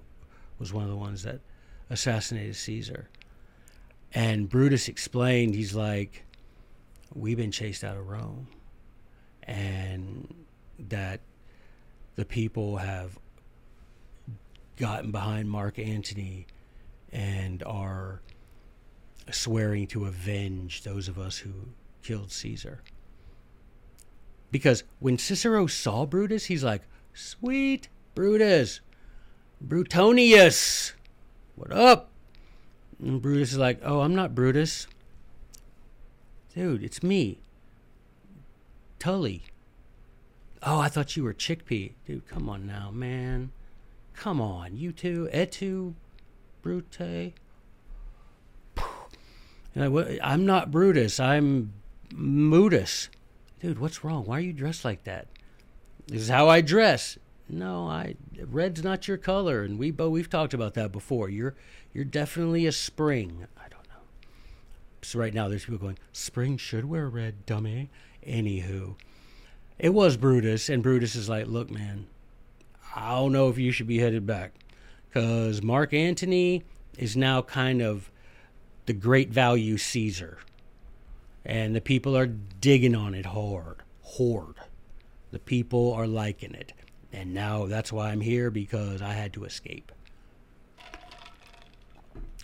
was 0.59 0.75
one 0.75 0.85
of 0.85 0.91
the 0.91 0.97
ones 0.97 1.23
that 1.23 1.41
assassinated 1.89 2.55
Caesar. 2.55 3.09
And 4.13 4.51
Brutus 4.51 4.89
explained, 4.89 5.55
he's 5.55 5.75
like, 5.75 6.27
We've 7.15 7.39
been 7.39 7.51
chased 7.51 7.83
out 7.83 7.97
of 7.97 8.11
Rome. 8.11 8.49
And 9.45 10.44
that 10.79 11.21
the 12.17 12.25
people 12.25 12.79
have 12.79 13.19
gotten 14.77 15.11
behind 15.11 15.51
Mark 15.51 15.79
Antony 15.79 16.47
and 17.13 17.63
are 17.65 18.21
swearing 19.31 19.87
to 19.89 20.05
avenge 20.05 20.83
those 20.83 21.09
of 21.09 21.19
us 21.19 21.39
who 21.39 21.53
killed 22.03 22.31
Caesar. 22.31 22.83
Because 24.51 24.85
when 25.01 25.19
Cicero 25.19 25.67
saw 25.67 26.07
Brutus, 26.07 26.47
he's 26.47 26.63
like, 26.63 26.83
Sweet 27.13 27.89
Brutus, 28.15 28.81
Brutonius, 29.65 30.93
what 31.57 31.73
up? 31.73 32.11
And 33.01 33.23
Brutus 33.23 33.53
is 33.53 33.59
like, 33.59 33.81
Oh, 33.83 34.01
I'm 34.01 34.15
not 34.15 34.35
Brutus. 34.35 34.87
Dude, 36.55 36.85
it's 36.85 37.03
me, 37.03 37.39
Tully. 38.99 39.43
Oh, 40.67 40.79
I 40.79 40.89
thought 40.89 41.15
you 41.17 41.25
were 41.25 41.35
Chickpea. 41.35 41.93
Dude, 42.07 42.27
come 42.27 42.49
on 42.49 42.67
now, 42.67 42.91
man. 42.91 43.53
Come 44.15 44.41
on, 44.41 44.77
you 44.77 44.93
two, 44.93 45.29
et 45.31 45.53
tu, 45.53 45.95
brute. 46.63 46.97
And 47.01 47.33
I'm 50.23 50.47
not 50.47 50.71
Brutus. 50.71 51.21
I'm 51.21 51.73
Mutus. 52.15 53.09
Dude, 53.61 53.79
what's 53.79 54.05
wrong? 54.05 54.25
Why 54.25 54.39
are 54.39 54.41
you 54.41 54.53
dressed 54.53 54.85
like 54.85 55.05
that? 55.05 55.27
This 56.07 56.23
is 56.23 56.29
how 56.29 56.49
I 56.49 56.61
dress. 56.61 57.19
No, 57.49 57.87
I 57.87 58.15
red's 58.47 58.83
not 58.83 59.07
your 59.07 59.17
color, 59.19 59.63
and 59.63 59.79
we 59.79 59.91
but 59.91 60.11
we've 60.11 60.31
talked 60.31 60.55
about 60.55 60.75
that 60.75 60.93
before. 60.93 61.29
You're 61.29 61.55
you're 61.93 62.05
definitely 62.05 62.67
a 62.67 62.73
spring. 62.73 63.47
I 63.59 63.69
don't 63.69 63.87
know. 63.89 64.03
So 65.03 65.19
right 65.19 65.35
now 65.35 65.49
there's 65.49 65.65
people 65.65 65.79
going, 65.79 65.99
Spring 66.13 66.57
should 66.57 66.87
wear 66.87 67.09
red, 67.09 67.45
dummy. 67.45 67.91
Anywho. 68.27 68.95
It 69.79 69.93
was 69.93 70.17
Brutus, 70.17 70.69
and 70.69 70.83
Brutus 70.83 71.15
is 71.15 71.29
like, 71.29 71.47
Look, 71.47 71.71
man, 71.71 72.07
I 72.95 73.11
don't 73.13 73.33
know 73.33 73.49
if 73.49 73.59
you 73.59 73.73
should 73.73 73.87
be 73.87 73.99
headed 73.99 74.27
back. 74.27 74.53
Cause 75.13 75.63
Mark 75.63 75.93
Antony 75.93 76.65
is 76.99 77.17
now 77.17 77.43
kind 77.43 77.81
of 77.81 78.11
the 78.87 78.93
great 78.93 79.31
value 79.31 79.77
Caesar. 79.77 80.39
And 81.45 81.75
the 81.75 81.81
people 81.81 82.17
are 82.17 82.27
digging 82.27 82.95
on 82.95 83.15
it 83.15 83.27
hard. 83.27 83.83
Hard. 84.17 84.57
The 85.31 85.39
people 85.39 85.93
are 85.93 86.07
liking 86.07 86.55
it. 86.55 86.73
And 87.13 87.35
now 87.35 87.67
that's 87.67 87.93
why 87.93 88.11
I'm 88.11 88.21
here 88.21 88.51
because 88.51 89.03
I 89.03 89.13
had 89.13 89.33
to 89.35 89.45
escape. 89.45 89.93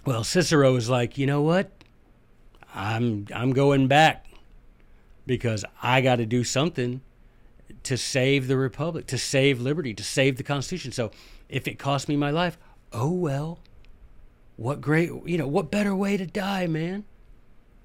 Well, 0.05 0.25
Cicero 0.25 0.77
is 0.77 0.89
like, 0.89 1.19
you 1.19 1.27
know 1.27 1.43
what? 1.43 1.71
I'm 2.75 3.27
I'm 3.35 3.53
going 3.53 3.89
back 3.89 4.27
because 5.27 5.65
I 5.83 6.01
got 6.01 6.17
to 6.17 6.27
do 6.27 6.45
something 6.45 7.01
to 7.85 7.97
save 7.97 8.47
the 8.47 8.57
republic, 8.57 9.07
to 9.07 9.19
save 9.19 9.61
liberty, 9.61 9.95
to 9.95 10.05
save 10.05 10.37
the 10.37 10.43
Constitution. 10.43 10.93
So 10.93 11.11
if 11.49 11.67
it 11.67 11.79
costs 11.79 12.09
me 12.09 12.17
my 12.17 12.31
life, 12.31 12.59
oh 12.93 13.11
well. 13.11 13.59
What 14.57 14.83
great, 14.83 15.11
you 15.25 15.39
know, 15.39 15.49
what 15.49 15.71
better 15.71 15.95
way 15.95 16.19
to 16.19 16.27
die, 16.27 16.67
man, 16.67 17.05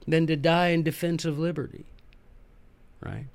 than 0.05 0.27
to 0.27 0.35
die 0.35 0.69
in 0.69 0.83
defense 0.83 1.23
of 1.23 1.39
liberty, 1.39 1.85
right? 2.99 3.27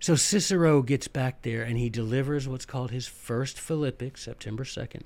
So 0.00 0.16
Cicero 0.16 0.82
gets 0.82 1.08
back 1.08 1.42
there 1.42 1.62
and 1.62 1.78
he 1.78 1.88
delivers 1.88 2.48
what's 2.48 2.66
called 2.66 2.90
his 2.90 3.06
first 3.06 3.58
Philippic, 3.58 4.18
September 4.18 4.64
2nd. 4.64 5.02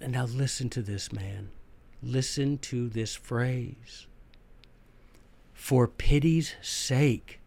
And 0.00 0.12
now 0.12 0.26
listen 0.26 0.68
to 0.70 0.82
this, 0.82 1.10
man. 1.10 1.48
Listen 2.02 2.58
to 2.58 2.88
this 2.88 3.16
phrase. 3.16 4.06
For 5.52 5.88
pity's 5.88 6.54
sake, 6.62 7.40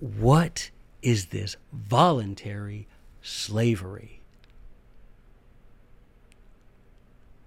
what 0.00 0.70
is 1.02 1.26
this 1.26 1.56
voluntary 1.72 2.88
slavery? 3.22 4.22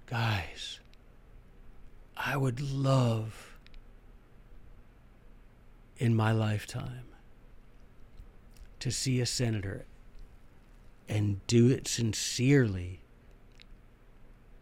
Guys, 0.05 0.79
I 2.15 2.37
would 2.37 2.59
love 2.59 3.57
in 5.97 6.15
my 6.15 6.31
lifetime 6.31 7.05
to 8.79 8.91
see 8.91 9.21
a 9.21 9.25
senator 9.25 9.85
and 11.07 11.45
do 11.47 11.69
it 11.69 11.87
sincerely 11.87 13.01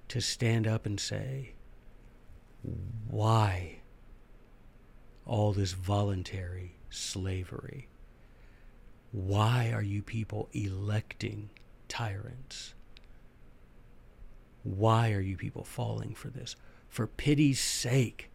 to 0.07 0.22
stand 0.22 0.68
up 0.68 0.86
and 0.86 0.99
say, 0.99 1.53
why 3.07 3.80
all 5.26 5.53
this 5.53 5.74
voluntary 5.74 6.78
slavery? 6.90 7.89
Why 9.11 9.72
are 9.73 9.81
you 9.81 10.02
people 10.02 10.49
electing 10.53 11.49
tyrants? 11.88 12.73
Why 14.64 15.11
are 15.14 15.22
you 15.22 15.36
people 15.36 15.64
falling 15.64 16.14
for 16.14 16.30
this? 16.30 16.56
For 16.90 17.07
pity's 17.07 17.60
sake, 17.60 18.30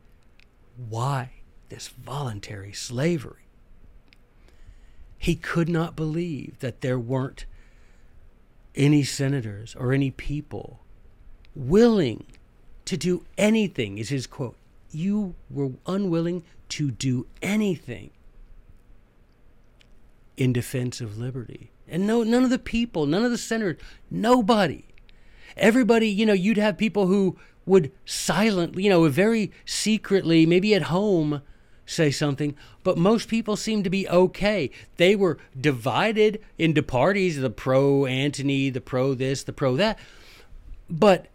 why 0.76 1.30
this 1.68 1.88
voluntary 1.88 2.72
slavery? 2.72 3.46
He 5.16 5.36
could 5.36 5.68
not 5.68 5.96
believe 5.96 6.58
that 6.58 6.80
there 6.80 6.98
weren't 6.98 7.46
any 8.74 9.04
senators 9.04 9.76
or 9.76 9.92
any 9.92 10.10
people 10.10 10.80
willing 11.54 12.26
to 12.84 12.96
do 12.96 13.24
anything, 13.38 13.98
is 13.98 14.08
his 14.08 14.26
quote. 14.26 14.56
You 14.90 15.34
were 15.48 15.70
unwilling 15.86 16.42
to 16.70 16.90
do 16.90 17.26
anything 17.40 18.10
in 20.36 20.52
defense 20.52 21.00
of 21.00 21.18
liberty. 21.18 21.70
And 21.86 22.06
no, 22.06 22.22
none 22.22 22.44
of 22.44 22.50
the 22.50 22.58
people, 22.58 23.06
none 23.06 23.24
of 23.24 23.30
the 23.30 23.38
senators, 23.38 23.80
nobody. 24.10 24.84
Everybody, 25.56 26.08
you 26.08 26.26
know, 26.26 26.32
you'd 26.32 26.56
have 26.56 26.78
people 26.78 27.06
who 27.06 27.36
would 27.66 27.92
silently, 28.04 28.84
you 28.84 28.90
know, 28.90 29.08
very 29.08 29.52
secretly, 29.64 30.46
maybe 30.46 30.74
at 30.74 30.82
home, 30.82 31.42
say 31.86 32.10
something, 32.10 32.56
but 32.82 32.96
most 32.96 33.28
people 33.28 33.56
seemed 33.56 33.84
to 33.84 33.90
be 33.90 34.08
okay. 34.08 34.70
They 34.96 35.14
were 35.14 35.38
divided 35.58 36.42
into 36.58 36.82
parties 36.82 37.38
the 37.38 37.50
pro 37.50 38.06
Antony, 38.06 38.70
the 38.70 38.80
pro 38.80 39.14
this, 39.14 39.44
the 39.44 39.52
pro 39.52 39.76
that. 39.76 39.98
But 40.88 41.26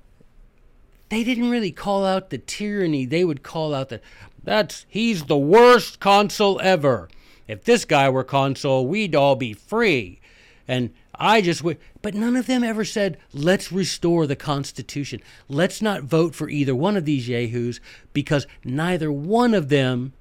they 1.09 1.23
didn't 1.23 1.49
really 1.49 1.71
call 1.71 2.05
out 2.05 2.29
the 2.29 2.37
tyranny. 2.37 3.05
They 3.05 3.23
would 3.23 3.43
call 3.43 3.73
out 3.73 3.89
that 3.89 4.03
that's 4.43 4.85
he's 4.87 5.25
the 5.25 5.37
worst 5.37 5.99
consul 5.99 6.59
ever. 6.63 7.09
If 7.49 7.63
this 7.63 7.83
guy 7.83 8.07
were 8.09 8.23
consul, 8.23 8.85
we'd 8.85 9.15
all 9.15 9.35
be 9.35 9.53
free. 9.53 10.21
And 10.67 10.91
I 11.15 11.41
just 11.41 11.63
would, 11.63 11.79
but 12.03 12.13
none 12.13 12.35
of 12.35 12.45
them 12.45 12.63
ever 12.63 12.85
said, 12.85 13.17
let's 13.33 13.71
restore 13.71 14.27
the 14.27 14.35
Constitution. 14.35 15.19
Let's 15.47 15.81
not 15.81 16.03
vote 16.03 16.35
for 16.35 16.47
either 16.47 16.75
one 16.75 16.95
of 16.95 17.05
these 17.05 17.27
yahoos 17.27 17.81
because 18.13 18.45
neither 18.63 19.11
one 19.11 19.55
of 19.55 19.69
them 19.69 20.13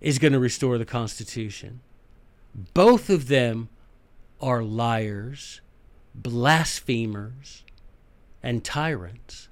is 0.00 0.20
going 0.20 0.32
to 0.32 0.38
restore 0.38 0.78
the 0.78 0.84
Constitution. 0.84 1.80
Both 2.74 3.10
of 3.10 3.26
them 3.26 3.68
are 4.40 4.62
liars, 4.62 5.62
blasphemers, 6.14 7.64
and 8.40 8.62
tyrants. 8.62 9.48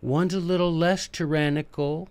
One's 0.00 0.32
a 0.32 0.40
little 0.40 0.72
less 0.72 1.08
tyrannical, 1.08 2.08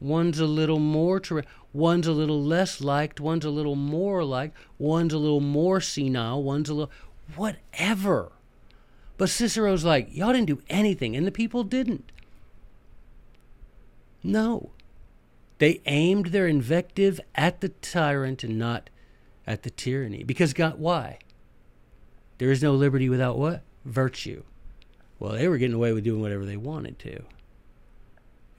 one's 0.00 0.40
a 0.40 0.46
little 0.46 0.80
more 0.80 1.20
tyrannical. 1.20 1.52
One's 1.74 2.06
a 2.06 2.12
little 2.12 2.40
less 2.40 2.80
liked, 2.80 3.20
one's 3.20 3.44
a 3.44 3.50
little 3.50 3.74
more 3.74 4.24
liked, 4.24 4.56
one's 4.78 5.12
a 5.12 5.18
little 5.18 5.40
more 5.40 5.80
senile, 5.80 6.40
one's 6.40 6.68
a 6.70 6.74
little 6.74 6.92
whatever. 7.34 8.30
But 9.18 9.28
Cicero's 9.28 9.84
like, 9.84 10.08
y'all 10.14 10.32
didn't 10.32 10.46
do 10.46 10.62
anything, 10.70 11.16
and 11.16 11.26
the 11.26 11.32
people 11.32 11.64
didn't. 11.64 12.12
No. 14.22 14.70
They 15.58 15.80
aimed 15.86 16.26
their 16.26 16.46
invective 16.46 17.20
at 17.34 17.60
the 17.60 17.70
tyrant 17.70 18.44
and 18.44 18.56
not 18.56 18.88
at 19.44 19.64
the 19.64 19.70
tyranny. 19.70 20.22
Because 20.22 20.52
God, 20.52 20.78
why? 20.78 21.18
There 22.38 22.52
is 22.52 22.62
no 22.62 22.72
liberty 22.72 23.08
without 23.08 23.36
what? 23.36 23.62
Virtue. 23.84 24.44
Well, 25.18 25.32
they 25.32 25.48
were 25.48 25.58
getting 25.58 25.74
away 25.74 25.92
with 25.92 26.04
doing 26.04 26.20
whatever 26.20 26.44
they 26.44 26.56
wanted 26.56 27.00
to. 27.00 27.22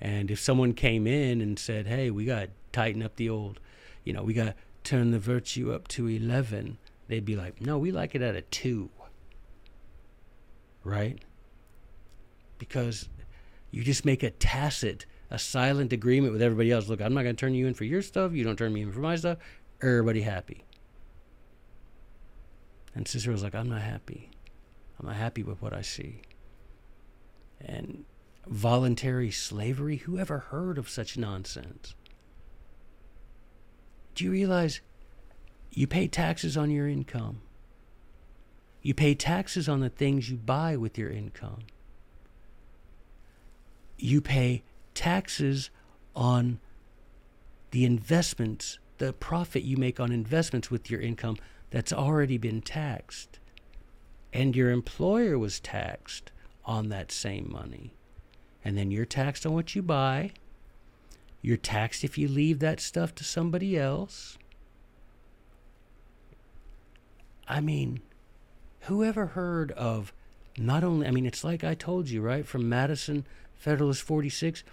And 0.01 0.29
if 0.29 0.39
someone 0.39 0.73
came 0.73 1.07
in 1.07 1.39
and 1.39 1.57
said, 1.57 1.87
hey, 1.87 2.11
we 2.11 2.25
got 2.25 2.49
tighten 2.75 3.01
up 3.01 3.15
the 3.15 3.29
old, 3.29 3.61
you 4.03 4.11
know, 4.11 4.21
we 4.21 4.33
got 4.33 4.43
to 4.43 4.55
turn 4.83 5.11
the 5.11 5.19
virtue 5.19 5.71
up 5.71 5.87
to 5.87 6.07
11, 6.07 6.77
they'd 7.07 7.23
be 7.23 7.37
like, 7.37 7.61
no, 7.61 7.77
we 7.77 7.89
like 7.89 8.15
it 8.15 8.21
at 8.21 8.35
a 8.35 8.41
2. 8.41 8.89
Right? 10.83 11.23
Because 12.57 13.07
you 13.71 13.81
just 13.81 14.03
make 14.03 14.23
a 14.23 14.29
tacit, 14.29 15.05
a 15.31 15.39
silent 15.39 15.93
agreement 15.93 16.33
with 16.33 16.41
everybody 16.41 16.69
else. 16.69 16.89
Look, 16.89 17.01
I'm 17.01 17.13
not 17.13 17.23
going 17.23 17.35
to 17.35 17.39
turn 17.39 17.55
you 17.55 17.65
in 17.65 17.73
for 17.73 17.85
your 17.85 18.01
stuff. 18.01 18.33
You 18.33 18.43
don't 18.43 18.57
turn 18.57 18.73
me 18.73 18.81
in 18.81 18.91
for 18.91 18.99
my 18.99 19.15
stuff. 19.15 19.37
Everybody 19.81 20.21
happy. 20.21 20.65
And 22.93 23.07
Cicero's 23.07 23.43
like, 23.43 23.55
I'm 23.55 23.69
not 23.69 23.81
happy. 23.81 24.31
I'm 24.99 25.07
not 25.07 25.15
happy 25.15 25.43
with 25.43 25.61
what 25.61 25.73
I 25.73 25.81
see. 25.81 26.21
And 27.59 28.03
voluntary 28.45 29.31
slavery? 29.31 29.97
Who 29.97 30.19
ever 30.19 30.39
heard 30.39 30.77
of 30.77 30.89
such 30.89 31.17
nonsense? 31.17 31.95
Do 34.15 34.23
you 34.23 34.31
realize 34.31 34.79
you 35.71 35.87
pay 35.87 36.07
taxes 36.07 36.55
on 36.55 36.71
your 36.71 36.87
income? 36.87 37.41
You 38.81 38.93
pay 38.93 39.13
taxes 39.13 39.67
on 39.67 39.81
the 39.81 39.89
things 39.89 40.29
you 40.29 40.37
buy 40.37 40.77
with 40.77 40.97
your 40.97 41.09
income. 41.09 41.59
You 43.97 44.21
pay 44.21 44.63
taxes 44.93 45.69
on 46.15 46.59
the 47.71 47.83
investments, 47.83 48.79
the 48.99 49.11
profit 49.11 49.63
you 49.63 49.75
make 49.75 49.99
on 49.99 50.11
investments 50.11 50.71
with 50.71 50.89
your 50.89 51.01
income 51.01 51.35
that's 51.71 51.91
already 51.91 52.37
been 52.37 52.61
taxed. 52.61 53.39
And 54.31 54.55
your 54.55 54.71
employer 54.71 55.37
was 55.37 55.59
taxed 55.59 56.31
on 56.63 56.87
that 56.89 57.11
same 57.11 57.51
money. 57.51 57.93
And 58.63 58.77
then 58.77 58.91
you're 58.91 59.05
taxed 59.05 59.45
on 59.45 59.53
what 59.53 59.75
you 59.75 59.81
buy. 59.81 60.31
You're 61.45 61.57
taxed 61.57 62.03
if 62.03 62.17
you 62.17 62.27
leave 62.27 62.57
that 62.57 62.79
stuff 62.79 63.13
to 63.13 63.23
somebody 63.23 63.77
else. 63.77 64.39
I 67.47 67.61
mean, 67.61 68.01
whoever 68.81 69.27
heard 69.27 69.71
of 69.73 70.11
not 70.57 70.83
only, 70.83 71.05
I 71.05 71.11
mean, 71.11 71.27
it's 71.27 71.43
like 71.43 71.63
I 71.63 71.75
told 71.75 72.09
you, 72.09 72.23
right? 72.23 72.47
From 72.47 72.67
Madison 72.67 73.27
Federalist 73.53 74.01
46, 74.01 74.63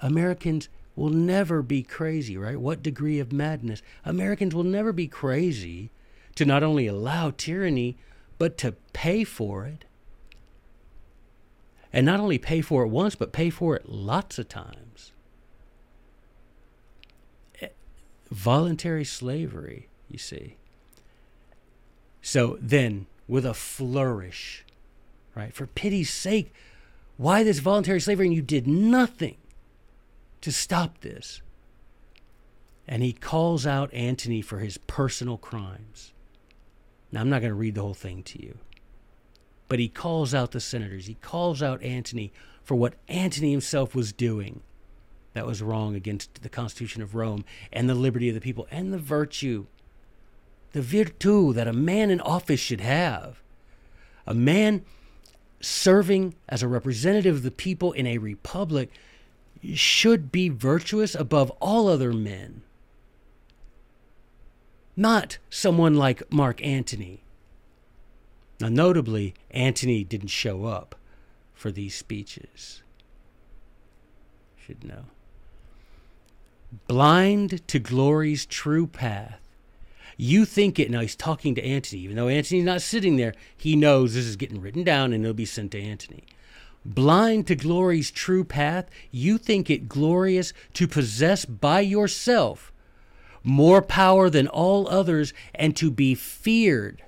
Americans 0.00 0.68
will 0.94 1.08
never 1.08 1.62
be 1.62 1.82
crazy, 1.82 2.36
right? 2.36 2.60
What 2.60 2.82
degree 2.82 3.18
of 3.18 3.32
madness? 3.32 3.80
Americans 4.04 4.54
will 4.54 4.62
never 4.62 4.92
be 4.92 5.08
crazy 5.08 5.90
to 6.34 6.44
not 6.44 6.62
only 6.62 6.86
allow 6.86 7.30
tyranny, 7.30 7.96
but 8.36 8.58
to 8.58 8.72
pay 8.92 9.24
for 9.24 9.64
it 9.64 9.86
and 11.94 12.04
not 12.04 12.20
only 12.20 12.36
pay 12.36 12.60
for 12.60 12.82
it 12.82 12.88
once, 12.88 13.14
but 13.14 13.32
pay 13.32 13.48
for 13.48 13.74
it 13.74 13.88
lots 13.88 14.38
of 14.38 14.50
times. 14.50 15.12
Voluntary 18.34 19.04
slavery, 19.04 19.88
you 20.10 20.18
see. 20.18 20.56
So 22.20 22.58
then, 22.60 23.06
with 23.28 23.46
a 23.46 23.54
flourish, 23.54 24.64
right? 25.34 25.54
For 25.54 25.66
pity's 25.66 26.12
sake, 26.12 26.52
why 27.16 27.44
this 27.44 27.60
voluntary 27.60 28.00
slavery? 28.00 28.26
And 28.26 28.34
you 28.34 28.42
did 28.42 28.66
nothing 28.66 29.36
to 30.40 30.50
stop 30.50 31.00
this. 31.00 31.42
And 32.88 33.02
he 33.02 33.12
calls 33.12 33.66
out 33.66 33.94
Antony 33.94 34.42
for 34.42 34.58
his 34.58 34.78
personal 34.78 35.38
crimes. 35.38 36.12
Now, 37.12 37.20
I'm 37.20 37.30
not 37.30 37.40
going 37.40 37.50
to 37.50 37.54
read 37.54 37.76
the 37.76 37.82
whole 37.82 37.94
thing 37.94 38.22
to 38.24 38.42
you. 38.42 38.58
But 39.68 39.78
he 39.78 39.88
calls 39.88 40.34
out 40.34 40.50
the 40.50 40.60
senators. 40.60 41.06
He 41.06 41.14
calls 41.14 41.62
out 41.62 41.82
Antony 41.82 42.32
for 42.62 42.74
what 42.74 42.94
Antony 43.08 43.52
himself 43.52 43.94
was 43.94 44.12
doing 44.12 44.60
that 45.34 45.46
was 45.46 45.62
wrong 45.62 45.94
against 45.94 46.42
the 46.42 46.48
Constitution 46.48 47.02
of 47.02 47.14
Rome 47.14 47.44
and 47.72 47.88
the 47.88 47.94
liberty 47.94 48.28
of 48.28 48.34
the 48.34 48.40
people 48.40 48.66
and 48.70 48.92
the 48.92 48.98
virtue, 48.98 49.66
the 50.72 50.82
virtue 50.82 51.52
that 51.52 51.68
a 51.68 51.72
man 51.72 52.10
in 52.10 52.20
office 52.20 52.60
should 52.60 52.80
have. 52.80 53.40
A 54.26 54.34
man 54.34 54.84
serving 55.60 56.34
as 56.48 56.62
a 56.62 56.68
representative 56.68 57.36
of 57.36 57.42
the 57.42 57.50
people 57.50 57.92
in 57.92 58.06
a 58.06 58.18
republic 58.18 58.90
should 59.74 60.32
be 60.32 60.48
virtuous 60.48 61.14
above 61.14 61.50
all 61.60 61.88
other 61.88 62.12
men. 62.12 62.62
Not 64.96 65.38
someone 65.50 65.94
like 65.94 66.32
Mark 66.32 66.64
Antony, 66.64 67.24
now, 68.60 68.68
notably, 68.68 69.34
Antony 69.50 70.04
didn't 70.04 70.28
show 70.28 70.64
up 70.64 70.94
for 71.54 71.72
these 71.72 71.94
speeches. 71.94 72.82
Should 74.56 74.84
know. 74.84 75.04
Blind 76.86 77.66
to 77.68 77.78
glory's 77.78 78.46
true 78.46 78.86
path. 78.86 79.40
You 80.16 80.44
think 80.44 80.78
it. 80.78 80.90
Now, 80.90 81.00
he's 81.00 81.16
talking 81.16 81.54
to 81.54 81.64
Antony. 81.64 82.02
Even 82.02 82.16
though 82.16 82.28
Antony's 82.28 82.64
not 82.64 82.82
sitting 82.82 83.16
there, 83.16 83.34
he 83.56 83.76
knows 83.76 84.14
this 84.14 84.26
is 84.26 84.36
getting 84.36 84.60
written 84.60 84.84
down 84.84 85.12
and 85.12 85.24
it'll 85.24 85.34
be 85.34 85.44
sent 85.44 85.72
to 85.72 85.80
Antony. 85.80 86.24
Blind 86.84 87.46
to 87.46 87.56
glory's 87.56 88.10
true 88.10 88.44
path, 88.44 88.90
you 89.10 89.38
think 89.38 89.70
it 89.70 89.88
glorious 89.88 90.52
to 90.74 90.86
possess 90.86 91.44
by 91.44 91.80
yourself 91.80 92.72
more 93.42 93.82
power 93.82 94.28
than 94.30 94.48
all 94.48 94.88
others 94.88 95.32
and 95.54 95.76
to 95.76 95.90
be 95.90 96.14
feared 96.14 97.02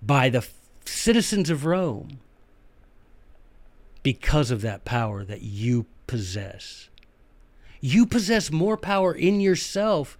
by 0.00 0.28
the 0.28 0.46
citizens 0.84 1.50
of 1.50 1.64
Rome 1.64 2.20
because 4.02 4.50
of 4.50 4.62
that 4.62 4.84
power 4.84 5.24
that 5.24 5.42
you 5.42 5.86
possess. 6.06 6.88
You 7.80 8.06
possess 8.06 8.50
more 8.50 8.76
power 8.76 9.12
in 9.12 9.40
yourself, 9.40 10.18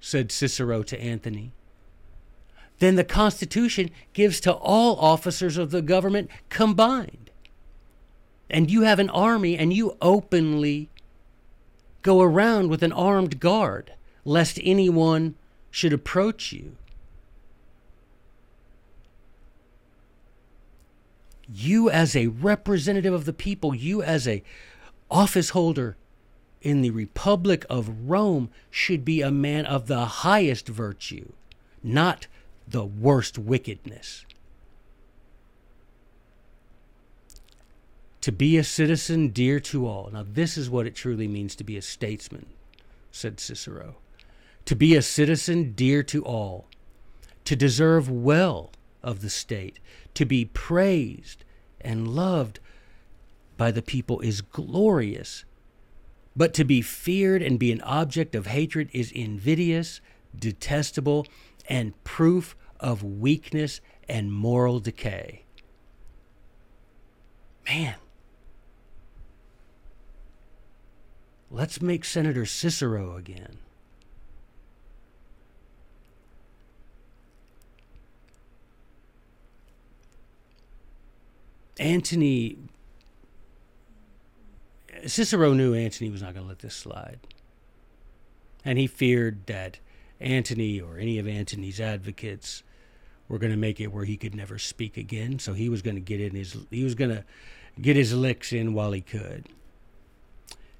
said 0.00 0.30
Cicero 0.30 0.82
to 0.84 1.00
Antony, 1.00 1.52
than 2.78 2.94
the 2.94 3.04
Constitution 3.04 3.90
gives 4.12 4.40
to 4.40 4.52
all 4.52 4.96
officers 4.96 5.56
of 5.56 5.70
the 5.70 5.82
government 5.82 6.30
combined. 6.48 7.30
And 8.48 8.70
you 8.70 8.82
have 8.82 8.98
an 8.98 9.10
army, 9.10 9.56
and 9.56 9.72
you 9.72 9.96
openly 10.00 10.88
go 12.02 12.20
around 12.20 12.68
with 12.68 12.82
an 12.82 12.92
armed 12.92 13.38
guard, 13.40 13.92
lest 14.24 14.58
anyone 14.62 15.34
should 15.70 15.92
approach 15.92 16.52
you. 16.52 16.76
you 21.52 21.90
as 21.90 22.14
a 22.14 22.28
representative 22.28 23.12
of 23.12 23.24
the 23.24 23.32
people, 23.32 23.74
you 23.74 24.02
as 24.02 24.28
a 24.28 24.42
office 25.10 25.50
holder 25.50 25.96
in 26.62 26.82
the 26.82 26.90
Republic 26.90 27.64
of 27.70 28.08
Rome 28.08 28.50
should 28.70 29.04
be 29.04 29.22
a 29.22 29.30
man 29.30 29.66
of 29.66 29.86
the 29.86 30.04
highest 30.04 30.68
virtue, 30.68 31.32
not 31.82 32.26
the 32.68 32.84
worst 32.84 33.38
wickedness. 33.38 34.24
To 38.20 38.32
be 38.32 38.58
a 38.58 38.64
citizen 38.64 39.28
dear 39.28 39.60
to 39.60 39.86
all. 39.86 40.10
Now, 40.12 40.26
this 40.28 40.58
is 40.58 40.68
what 40.68 40.86
it 40.86 40.94
truly 40.94 41.26
means 41.26 41.56
to 41.56 41.64
be 41.64 41.78
a 41.78 41.82
statesman, 41.82 42.46
said 43.10 43.40
Cicero. 43.40 43.96
To 44.66 44.76
be 44.76 44.94
a 44.94 45.02
citizen 45.02 45.72
dear 45.72 46.02
to 46.04 46.22
all, 46.22 46.66
to 47.46 47.56
deserve 47.56 48.10
well 48.10 48.70
of 49.02 49.22
the 49.22 49.30
state, 49.30 49.80
to 50.14 50.26
be 50.26 50.44
praised 50.44 51.44
and 51.80 52.08
loved 52.08 52.60
by 53.56 53.70
the 53.70 53.82
people 53.82 54.20
is 54.20 54.42
glorious. 54.42 55.44
But 56.36 56.54
to 56.54 56.64
be 56.64 56.80
feared 56.80 57.42
and 57.42 57.58
be 57.58 57.72
an 57.72 57.80
object 57.82 58.34
of 58.34 58.46
hatred 58.46 58.88
is 58.92 59.10
invidious, 59.12 60.00
detestable, 60.36 61.26
and 61.68 62.02
proof 62.04 62.56
of 62.78 63.02
weakness 63.02 63.80
and 64.08 64.32
moral 64.32 64.80
decay. 64.80 65.44
Man, 67.66 67.94
let's 71.50 71.80
make 71.80 72.04
Senator 72.04 72.46
Cicero 72.46 73.16
again. 73.16 73.58
Antony, 81.78 82.58
Cicero 85.06 85.52
knew 85.52 85.74
Antony 85.74 86.10
was 86.10 86.22
not 86.22 86.34
going 86.34 86.44
to 86.44 86.48
let 86.48 86.60
this 86.60 86.74
slide. 86.74 87.20
And 88.64 88.78
he 88.78 88.86
feared 88.86 89.46
that 89.46 89.78
Antony 90.20 90.80
or 90.80 90.98
any 90.98 91.18
of 91.18 91.26
Antony's 91.26 91.80
advocates 91.80 92.62
were 93.28 93.38
going 93.38 93.52
to 93.52 93.58
make 93.58 93.80
it 93.80 93.92
where 93.92 94.04
he 94.04 94.16
could 94.16 94.34
never 94.34 94.58
speak 94.58 94.96
again. 94.96 95.38
So 95.38 95.54
he 95.54 95.68
was 95.68 95.82
going 95.82 95.96
to 95.96 96.00
get 96.00 96.20
in 96.20 96.34
his 96.34 96.56
he 96.70 96.84
was 96.84 96.94
going 96.94 97.10
to 97.10 97.24
get 97.80 97.96
his 97.96 98.12
licks 98.12 98.52
in 98.52 98.74
while 98.74 98.92
he 98.92 99.00
could. 99.00 99.46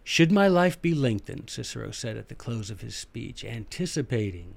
Should 0.03 0.33
my 0.33 0.49
life 0.49 0.83
be 0.83 0.93
lengthened, 0.93 1.51
Cicero 1.51 1.93
said 1.93 2.17
at 2.17 2.29
the 2.29 2.35
close 2.35 2.71
of 2.71 2.81
his 2.81 2.97
speech, 2.97 3.45
anticipating 3.45 4.57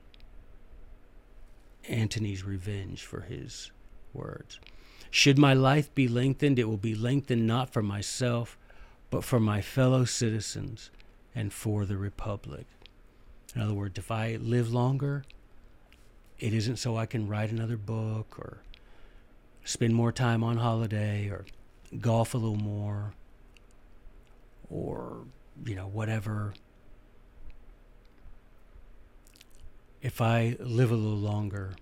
Antony's 1.88 2.44
revenge 2.44 3.04
for 3.04 3.22
his 3.22 3.72
words. 4.14 4.60
Should 5.12 5.38
my 5.38 5.54
life 5.54 5.94
be 5.94 6.08
lengthened, 6.08 6.58
it 6.58 6.68
will 6.68 6.78
be 6.78 6.96
lengthened 6.96 7.46
not 7.46 7.72
for 7.72 7.84
myself, 7.84 8.58
but 9.14 9.24
for 9.24 9.40
my 9.40 9.62
fellow 9.62 10.06
citizens 10.06 10.90
and 11.36 11.54
for 11.54 11.86
the 11.86 11.98
Republic. 11.98 12.66
In 13.54 13.62
other 13.62 13.76
words, 13.76 14.00
if 14.00 14.10
I 14.10 14.38
live 14.42 14.74
longer, 14.74 15.24
it 16.40 16.52
isn't 16.52 16.78
so 16.78 16.98
I 16.98 17.06
can 17.06 17.28
write 17.28 17.52
another 17.52 17.78
book 17.78 18.40
or 18.40 18.64
spend 19.64 19.94
more 19.94 20.12
time 20.12 20.44
on 20.44 20.58
holiday 20.58 21.28
or 21.28 21.46
golf 22.00 22.34
a 22.34 22.38
little 22.40 22.56
more 22.56 23.14
or, 24.72 25.28
you 25.64 25.76
know, 25.76 25.86
whatever. 25.86 26.56
If 30.02 30.22
I 30.22 30.58
live 30.60 30.90
a 30.90 30.96
little 30.96 31.20
longer, 31.20 31.76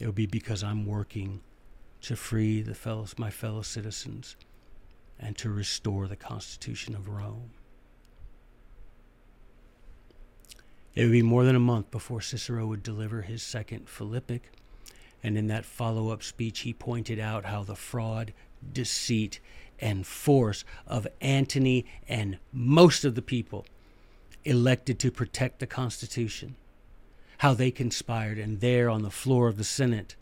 it 0.00 0.06
will 0.06 0.12
be 0.12 0.26
because 0.26 0.64
I'm 0.64 0.84
working 0.84 1.42
to 2.00 2.16
free 2.16 2.60
the 2.60 2.74
fellows, 2.74 3.14
my 3.16 3.30
fellow 3.30 3.62
citizens 3.62 4.34
and 5.20 5.36
to 5.36 5.50
restore 5.50 6.08
the 6.08 6.16
Constitution 6.16 6.94
of 6.94 7.08
Rome. 7.08 7.50
It 10.94 11.04
would 11.04 11.12
be 11.12 11.22
more 11.22 11.44
than 11.44 11.54
a 11.54 11.60
month 11.60 11.90
before 11.90 12.20
Cicero 12.20 12.66
would 12.66 12.82
deliver 12.82 13.22
his 13.22 13.42
second 13.42 13.88
Philippic, 13.88 14.50
and 15.22 15.36
in 15.36 15.46
that 15.48 15.64
follow 15.64 16.10
up 16.10 16.22
speech, 16.22 16.60
he 16.60 16.72
pointed 16.72 17.20
out 17.20 17.44
how 17.44 17.62
the 17.62 17.76
fraud, 17.76 18.32
deceit, 18.72 19.38
and 19.78 20.06
force 20.06 20.64
of 20.86 21.06
Antony 21.20 21.86
and 22.08 22.38
most 22.52 23.04
of 23.04 23.14
the 23.14 23.22
people 23.22 23.66
elected 24.44 24.98
to 24.98 25.10
protect 25.10 25.58
the 25.58 25.66
Constitution, 25.66 26.56
how 27.38 27.54
they 27.54 27.70
conspired, 27.70 28.38
and 28.38 28.60
there 28.60 28.88
on 28.88 29.02
the 29.02 29.10
floor 29.10 29.48
of 29.48 29.58
the 29.58 29.64
Senate, 29.64 30.16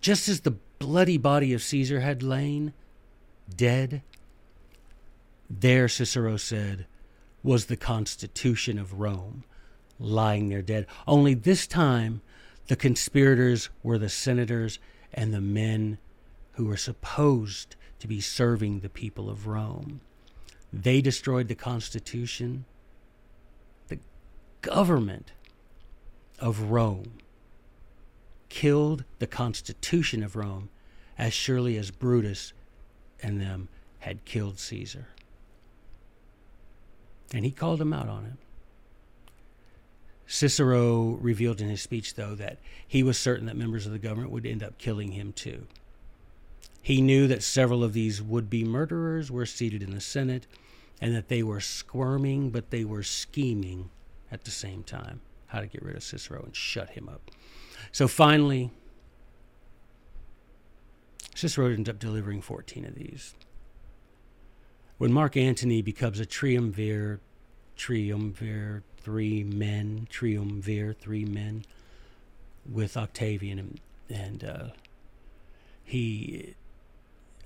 just 0.00 0.28
as 0.28 0.40
the 0.40 0.56
bloody 0.78 1.18
body 1.18 1.52
of 1.52 1.62
Caesar 1.62 2.00
had 2.00 2.22
lain, 2.22 2.72
dead, 3.54 4.02
there, 5.50 5.88
Cicero 5.88 6.36
said, 6.36 6.86
was 7.42 7.66
the 7.66 7.76
Constitution 7.76 8.78
of 8.78 9.00
Rome 9.00 9.44
lying 9.98 10.48
there 10.48 10.62
dead. 10.62 10.86
Only 11.06 11.34
this 11.34 11.66
time, 11.66 12.20
the 12.66 12.76
conspirators 12.76 13.70
were 13.82 13.98
the 13.98 14.08
senators 14.08 14.78
and 15.12 15.32
the 15.32 15.40
men 15.40 15.98
who 16.52 16.66
were 16.66 16.76
supposed 16.76 17.76
to 17.98 18.06
be 18.06 18.20
serving 18.20 18.80
the 18.80 18.88
people 18.88 19.30
of 19.30 19.46
Rome. 19.46 20.00
They 20.72 21.00
destroyed 21.00 21.48
the 21.48 21.54
Constitution. 21.54 22.66
The 23.88 23.98
government 24.60 25.32
of 26.38 26.70
Rome 26.70 27.18
killed 28.48 29.04
the 29.18 29.26
Constitution 29.26 30.22
of 30.22 30.36
Rome 30.36 30.68
as 31.16 31.32
surely 31.32 31.76
as 31.76 31.90
Brutus 31.90 32.52
and 33.22 33.40
them 33.40 33.68
had 34.00 34.24
killed 34.24 34.58
Caesar. 34.58 35.08
And 37.32 37.44
he 37.44 37.50
called 37.50 37.80
him 37.80 37.92
out 37.92 38.08
on 38.08 38.24
it. 38.24 38.32
Cicero 40.26 41.16
revealed 41.20 41.60
in 41.60 41.68
his 41.68 41.80
speech, 41.80 42.14
though, 42.14 42.34
that 42.34 42.58
he 42.86 43.02
was 43.02 43.18
certain 43.18 43.46
that 43.46 43.56
members 43.56 43.86
of 43.86 43.92
the 43.92 43.98
government 43.98 44.30
would 44.30 44.46
end 44.46 44.62
up 44.62 44.76
killing 44.76 45.12
him 45.12 45.32
too. 45.32 45.66
He 46.82 47.00
knew 47.00 47.26
that 47.26 47.42
several 47.42 47.82
of 47.82 47.92
these 47.92 48.22
would 48.22 48.48
be 48.48 48.64
murderers 48.64 49.30
were 49.30 49.46
seated 49.46 49.82
in 49.82 49.90
the 49.90 50.00
Senate 50.00 50.46
and 51.00 51.14
that 51.14 51.28
they 51.28 51.42
were 51.42 51.60
squirming, 51.60 52.50
but 52.50 52.70
they 52.70 52.84
were 52.84 53.02
scheming 53.02 53.90
at 54.30 54.44
the 54.44 54.50
same 54.50 54.82
time 54.82 55.20
how 55.46 55.60
to 55.60 55.66
get 55.66 55.82
rid 55.82 55.96
of 55.96 56.02
Cicero 56.02 56.42
and 56.42 56.54
shut 56.54 56.90
him 56.90 57.08
up. 57.08 57.30
So 57.92 58.06
finally, 58.06 58.70
Cicero 61.34 61.66
ended 61.66 61.88
up 61.88 61.98
delivering 61.98 62.42
14 62.42 62.84
of 62.84 62.94
these. 62.94 63.34
When 64.98 65.12
Mark 65.12 65.36
Antony 65.36 65.80
becomes 65.80 66.18
a 66.18 66.26
triumvir, 66.26 67.20
triumvir, 67.76 68.82
three 68.96 69.44
men, 69.44 70.08
triumvir, 70.10 70.92
three 70.92 71.24
men, 71.24 71.64
with 72.70 72.96
Octavian, 72.96 73.60
and, 73.60 73.80
and 74.10 74.44
uh, 74.44 74.68
he, 75.84 76.54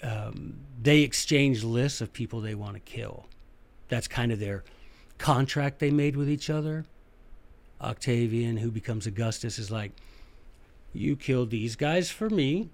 um, 0.03 0.55
they 0.83 1.01
exchange 1.03 1.63
lists 1.63 2.01
of 2.01 2.15
people 2.15 2.41
they 2.41 2.55
want 2.55 2.75
to 2.75 2.81
kill. 2.81 3.27
That's 3.89 4.09
kind 4.09 4.33
of 4.33 4.41
their 4.41 4.65
contract 5.19 5.79
they 5.79 5.91
made 5.91 6.17
with 6.17 6.31
each 6.31 6.49
other. 6.49 6.87
Octavian, 7.83 8.57
who 8.57 8.71
becomes 8.71 9.07
Augustus, 9.07 9.59
is 9.59 9.71
like, 9.71 9.93
"You 10.95 11.17
killed 11.17 11.51
these 11.51 11.77
guys 11.77 12.11
for 12.11 12.31
me," 12.31 12.71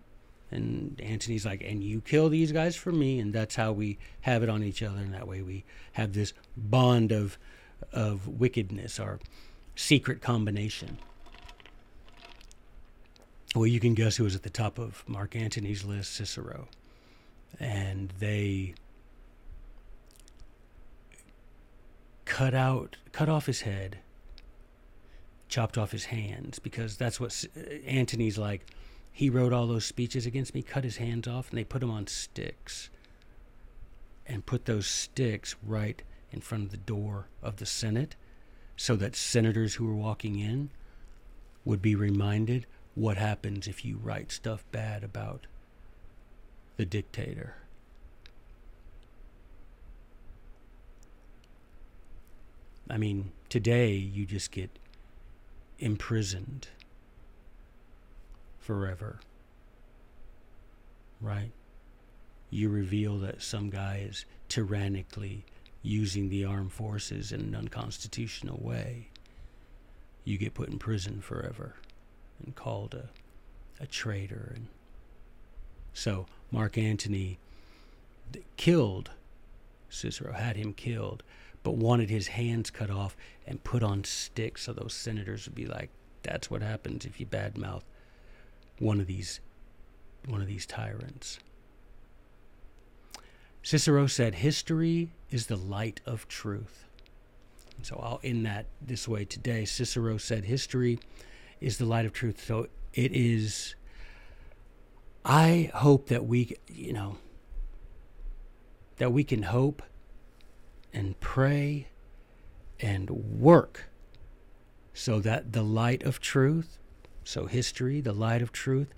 and 0.51 1.01
Antony's 1.03 1.45
like, 1.45 1.63
"And 1.63 1.83
you 1.83 2.01
kill 2.01 2.29
these 2.29 2.53
guys 2.53 2.77
for 2.77 2.93
me," 2.93 3.19
and 3.19 3.33
that's 3.33 3.57
how 3.57 3.73
we 3.73 3.99
have 4.23 4.43
it 4.43 4.49
on 4.49 4.63
each 4.63 4.83
other, 4.83 4.99
and 4.99 5.13
that 5.15 5.29
way 5.29 5.43
we 5.43 5.65
have 5.93 6.13
this 6.13 6.33
bond 6.57 7.13
of 7.13 7.39
of 7.93 8.27
wickedness 8.27 8.99
our 8.99 9.21
secret 9.77 10.21
combination. 10.21 10.99
Well, 13.55 13.67
you 13.67 13.81
can 13.81 13.95
guess 13.95 14.17
who 14.17 14.25
was 14.25 14.35
at 14.35 14.43
the 14.43 14.51
top 14.51 14.79
of 14.79 15.05
Mark 15.09 15.35
Antony's 15.35 15.85
list 15.85 16.13
Cicero. 16.13 16.69
And 17.59 18.13
they 18.19 18.75
cut 22.25 22.55
out, 22.55 22.97
cut 23.13 23.29
off 23.29 23.47
his 23.47 23.63
head, 23.63 23.99
chopped 25.49 25.79
off 25.79 25.93
his 25.93 26.07
hands, 26.07 26.59
because 26.59 26.97
that's 26.97 27.19
what 27.19 27.45
uh, 27.57 27.61
Antony's 27.87 28.37
like. 28.37 28.67
He 29.19 29.31
wrote 29.31 29.53
all 29.53 29.67
those 29.67 29.85
speeches 29.85 30.27
against 30.27 30.55
me, 30.55 30.63
cut 30.63 30.85
his 30.85 30.99
hands 30.99 31.27
off, 31.27 31.51
and 31.51 31.59
they 31.59 31.65
put 31.65 31.81
them 31.81 31.91
on 31.91 32.07
sticks 32.07 32.89
and 34.25 34.47
put 34.47 34.67
those 34.67 34.87
sticks 34.87 35.57
right 35.61 36.01
in 36.31 36.41
front 36.41 36.67
of 36.67 36.71
the 36.71 36.77
door 36.77 37.27
of 37.43 37.57
the 37.57 37.67
Senate 37.67 38.15
so 38.77 38.95
that 38.95 39.17
senators 39.17 39.75
who 39.75 39.87
were 39.87 39.93
walking 39.93 40.39
in 40.39 40.71
would 41.65 41.83
be 41.83 41.97
reminded 41.97 42.65
what 42.95 43.17
happens 43.17 43.67
if 43.67 43.85
you 43.85 43.97
write 43.97 44.31
stuff 44.31 44.65
bad 44.71 45.03
about 45.03 45.49
the 46.77 46.87
dictator. 46.87 47.57
I 52.89 52.99
mean, 52.99 53.33
today 53.49 53.95
you 53.95 54.27
just 54.27 54.53
get 54.53 54.79
imprisoned 55.81 56.69
forever. 58.69 59.19
Right? 61.23 61.53
You 62.51 62.69
reveal 62.69 63.17
that 63.21 63.41
some 63.41 63.71
guy 63.71 64.05
is 64.07 64.27
tyrannically 64.51 65.47
using 65.83 66.29
the 66.29 66.45
armed 66.45 66.75
forces 66.75 67.33
in 67.33 67.41
an 67.41 67.55
unconstitutional 67.55 68.61
way, 68.61 69.09
you 70.25 70.37
get 70.37 70.53
put 70.53 70.69
in 70.69 70.79
prison 70.79 71.23
forever 71.23 71.77
and 72.45 72.55
called 72.55 72.93
a, 72.93 73.09
a 73.83 73.87
traitor. 73.87 74.53
And 74.55 74.67
so 75.95 76.27
Mark 76.51 76.77
Antony 76.77 77.39
killed 78.59 79.13
Cicero, 79.89 80.35
had 80.35 80.57
him 80.57 80.75
killed, 80.75 81.23
but 81.63 81.77
wanted 81.77 82.11
his 82.11 82.29
hands 82.29 82.69
cut 82.69 82.91
off 82.91 83.17
and 83.47 83.65
put 83.65 83.83
on 83.83 84.05
sticks 84.05 84.65
so 84.65 84.75
those 84.75 84.93
senators 84.93 85.47
would 85.47 85.55
be 85.55 85.65
like, 85.65 85.89
that's 86.23 86.51
what 86.51 86.61
happens 86.61 87.07
if 87.07 87.19
you 87.19 87.25
badmouth 87.25 87.85
one 88.79 89.01
of 89.01 89.07
these 89.07 89.41
one 90.27 90.41
of 90.41 90.47
these 90.47 90.67
tyrants. 90.67 91.39
Cicero 93.63 94.07
said, 94.07 94.37
History 94.37 95.11
is 95.31 95.47
the 95.47 95.57
light 95.57 96.01
of 96.07 96.29
truth. 96.29 96.87
so 97.83 98.01
I'll 98.03 98.21
end 98.25 98.47
that 98.47 98.67
this 98.81 99.07
way 99.07 99.25
today. 99.25 99.65
Cicero 99.65 100.17
said, 100.17 100.45
History 100.45 100.99
is 101.61 101.79
the 101.79 101.85
light 101.85 102.07
of 102.07 102.13
truth. 102.13 102.45
So 102.45 102.69
it 102.95 103.13
is, 103.13 103.75
I 105.25 105.71
hope 105.75 106.09
that 106.09 106.25
we, 106.25 106.57
you 106.67 106.93
know, 106.93 107.19
that 108.97 109.13
we 109.13 109.25
can 109.25 109.45
hope 109.45 109.83
and 110.93 111.19
pray 111.21 111.89
and 112.81 113.11
work 113.11 113.91
so 114.95 115.21
that 115.21 115.53
the 115.53 115.63
light 115.63 116.03
of 116.03 116.21
truth, 116.21 116.79
so 117.29 117.45
history, 117.45 118.01
the 118.01 118.15
light 118.15 118.41
of 118.41 118.53
truth, 118.53 118.95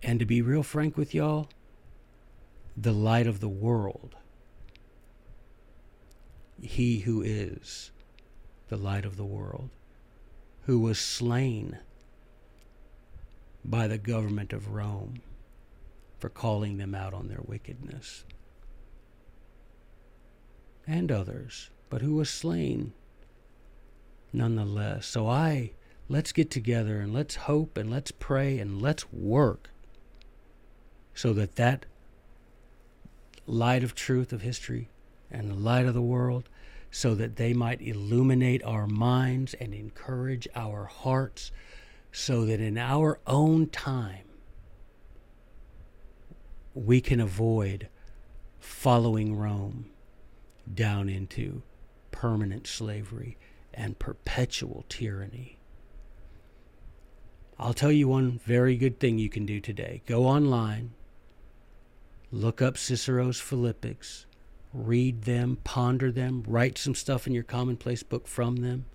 and 0.00 0.20
to 0.20 0.24
be 0.24 0.40
real 0.40 0.62
frank 0.62 0.96
with 0.96 1.12
y'all, 1.12 1.48
the 2.76 2.92
light 2.92 3.26
of 3.26 3.40
the 3.40 3.48
world. 3.48 4.14
He 6.62 7.00
who 7.00 7.20
is 7.20 7.90
the 8.68 8.76
light 8.76 9.04
of 9.04 9.16
the 9.16 9.24
world, 9.24 9.70
who 10.66 10.78
was 10.78 10.98
slain 10.98 11.78
by 13.64 13.88
the 13.88 13.98
government 13.98 14.52
of 14.52 14.72
Rome 14.72 15.20
for 16.20 16.28
calling 16.28 16.76
them 16.76 16.94
out 16.94 17.12
on 17.12 17.26
their 17.26 17.42
wickedness. 17.44 18.24
and 20.86 21.10
others, 21.10 21.70
but 21.88 22.02
who 22.02 22.14
was 22.14 22.28
slain 22.28 22.92
nonetheless. 24.34 25.06
So 25.06 25.26
I, 25.26 25.70
let's 26.08 26.32
get 26.32 26.50
together 26.50 27.00
and 27.00 27.12
let's 27.12 27.36
hope 27.36 27.76
and 27.76 27.90
let's 27.90 28.10
pray 28.10 28.58
and 28.58 28.80
let's 28.80 29.10
work 29.12 29.70
so 31.14 31.32
that 31.32 31.56
that 31.56 31.86
light 33.46 33.84
of 33.84 33.94
truth 33.94 34.32
of 34.32 34.42
history 34.42 34.88
and 35.30 35.50
the 35.50 35.54
light 35.54 35.86
of 35.86 35.94
the 35.94 36.02
world 36.02 36.48
so 36.90 37.14
that 37.14 37.36
they 37.36 37.52
might 37.52 37.80
illuminate 37.80 38.62
our 38.64 38.86
minds 38.86 39.54
and 39.54 39.74
encourage 39.74 40.46
our 40.54 40.84
hearts 40.84 41.50
so 42.12 42.44
that 42.46 42.60
in 42.60 42.78
our 42.78 43.18
own 43.26 43.68
time 43.68 44.24
we 46.74 47.00
can 47.00 47.20
avoid 47.20 47.88
following 48.58 49.36
Rome 49.36 49.90
down 50.72 51.08
into 51.08 51.62
permanent 52.10 52.66
slavery 52.66 53.36
and 53.72 53.98
perpetual 53.98 54.84
tyranny. 54.88 55.53
I'll 57.58 57.74
tell 57.74 57.92
you 57.92 58.08
one 58.08 58.40
very 58.44 58.76
good 58.76 58.98
thing 58.98 59.18
you 59.18 59.28
can 59.28 59.46
do 59.46 59.60
today. 59.60 60.02
Go 60.06 60.24
online, 60.24 60.92
look 62.32 62.60
up 62.60 62.76
Cicero's 62.76 63.40
Philippics, 63.40 64.26
read 64.72 65.22
them, 65.22 65.58
ponder 65.62 66.10
them, 66.10 66.42
write 66.46 66.78
some 66.78 66.94
stuff 66.94 67.26
in 67.26 67.32
your 67.32 67.44
commonplace 67.44 68.02
book 68.02 68.26
from 68.26 68.56
them. 68.56 68.86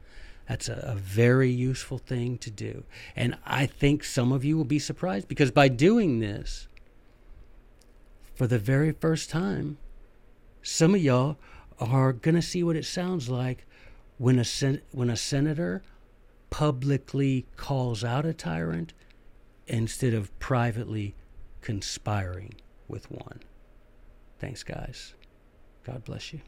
That's 0.47 0.67
a, 0.67 0.83
a, 0.83 0.95
very 0.95 1.49
useful 1.51 1.99
thing 1.99 2.39
to 2.39 2.49
do. 2.49 2.83
And 3.15 3.37
I 3.45 3.67
think 3.67 4.03
some 4.03 4.31
of 4.31 4.43
you 4.43 4.57
will 4.57 4.65
be 4.65 4.79
surprised 4.79 5.27
because 5.27 5.51
by 5.51 5.67
doing 5.67 6.19
this, 6.19 6.67
for 8.33 8.47
the 8.47 8.57
very 8.57 8.91
first 8.91 9.29
time, 9.29 9.77
some 10.63 10.95
of 10.95 11.01
y'all 11.01 11.37
are 11.79 12.11
going 12.13 12.35
to 12.35 12.41
see 12.41 12.63
what 12.63 12.75
it 12.75 12.85
sounds 12.85 13.29
like 13.29 13.65
when 14.17 14.39
a 14.39 14.43
sen- 14.43 14.81
when 14.91 15.09
a 15.09 15.15
senator 15.15 15.83
publicly 16.49 17.45
calls 17.57 18.03
out 18.03 18.25
a 18.25 18.33
tyrant 18.33 18.93
instead 19.67 20.13
of 20.13 20.37
privately 20.39 21.15
conspiring 21.61 22.53
with 22.87 23.09
one. 23.11 23.39
Thanks, 24.39 24.63
guys. 24.63 25.13
God 25.83 26.03
bless 26.03 26.33
you. 26.33 26.41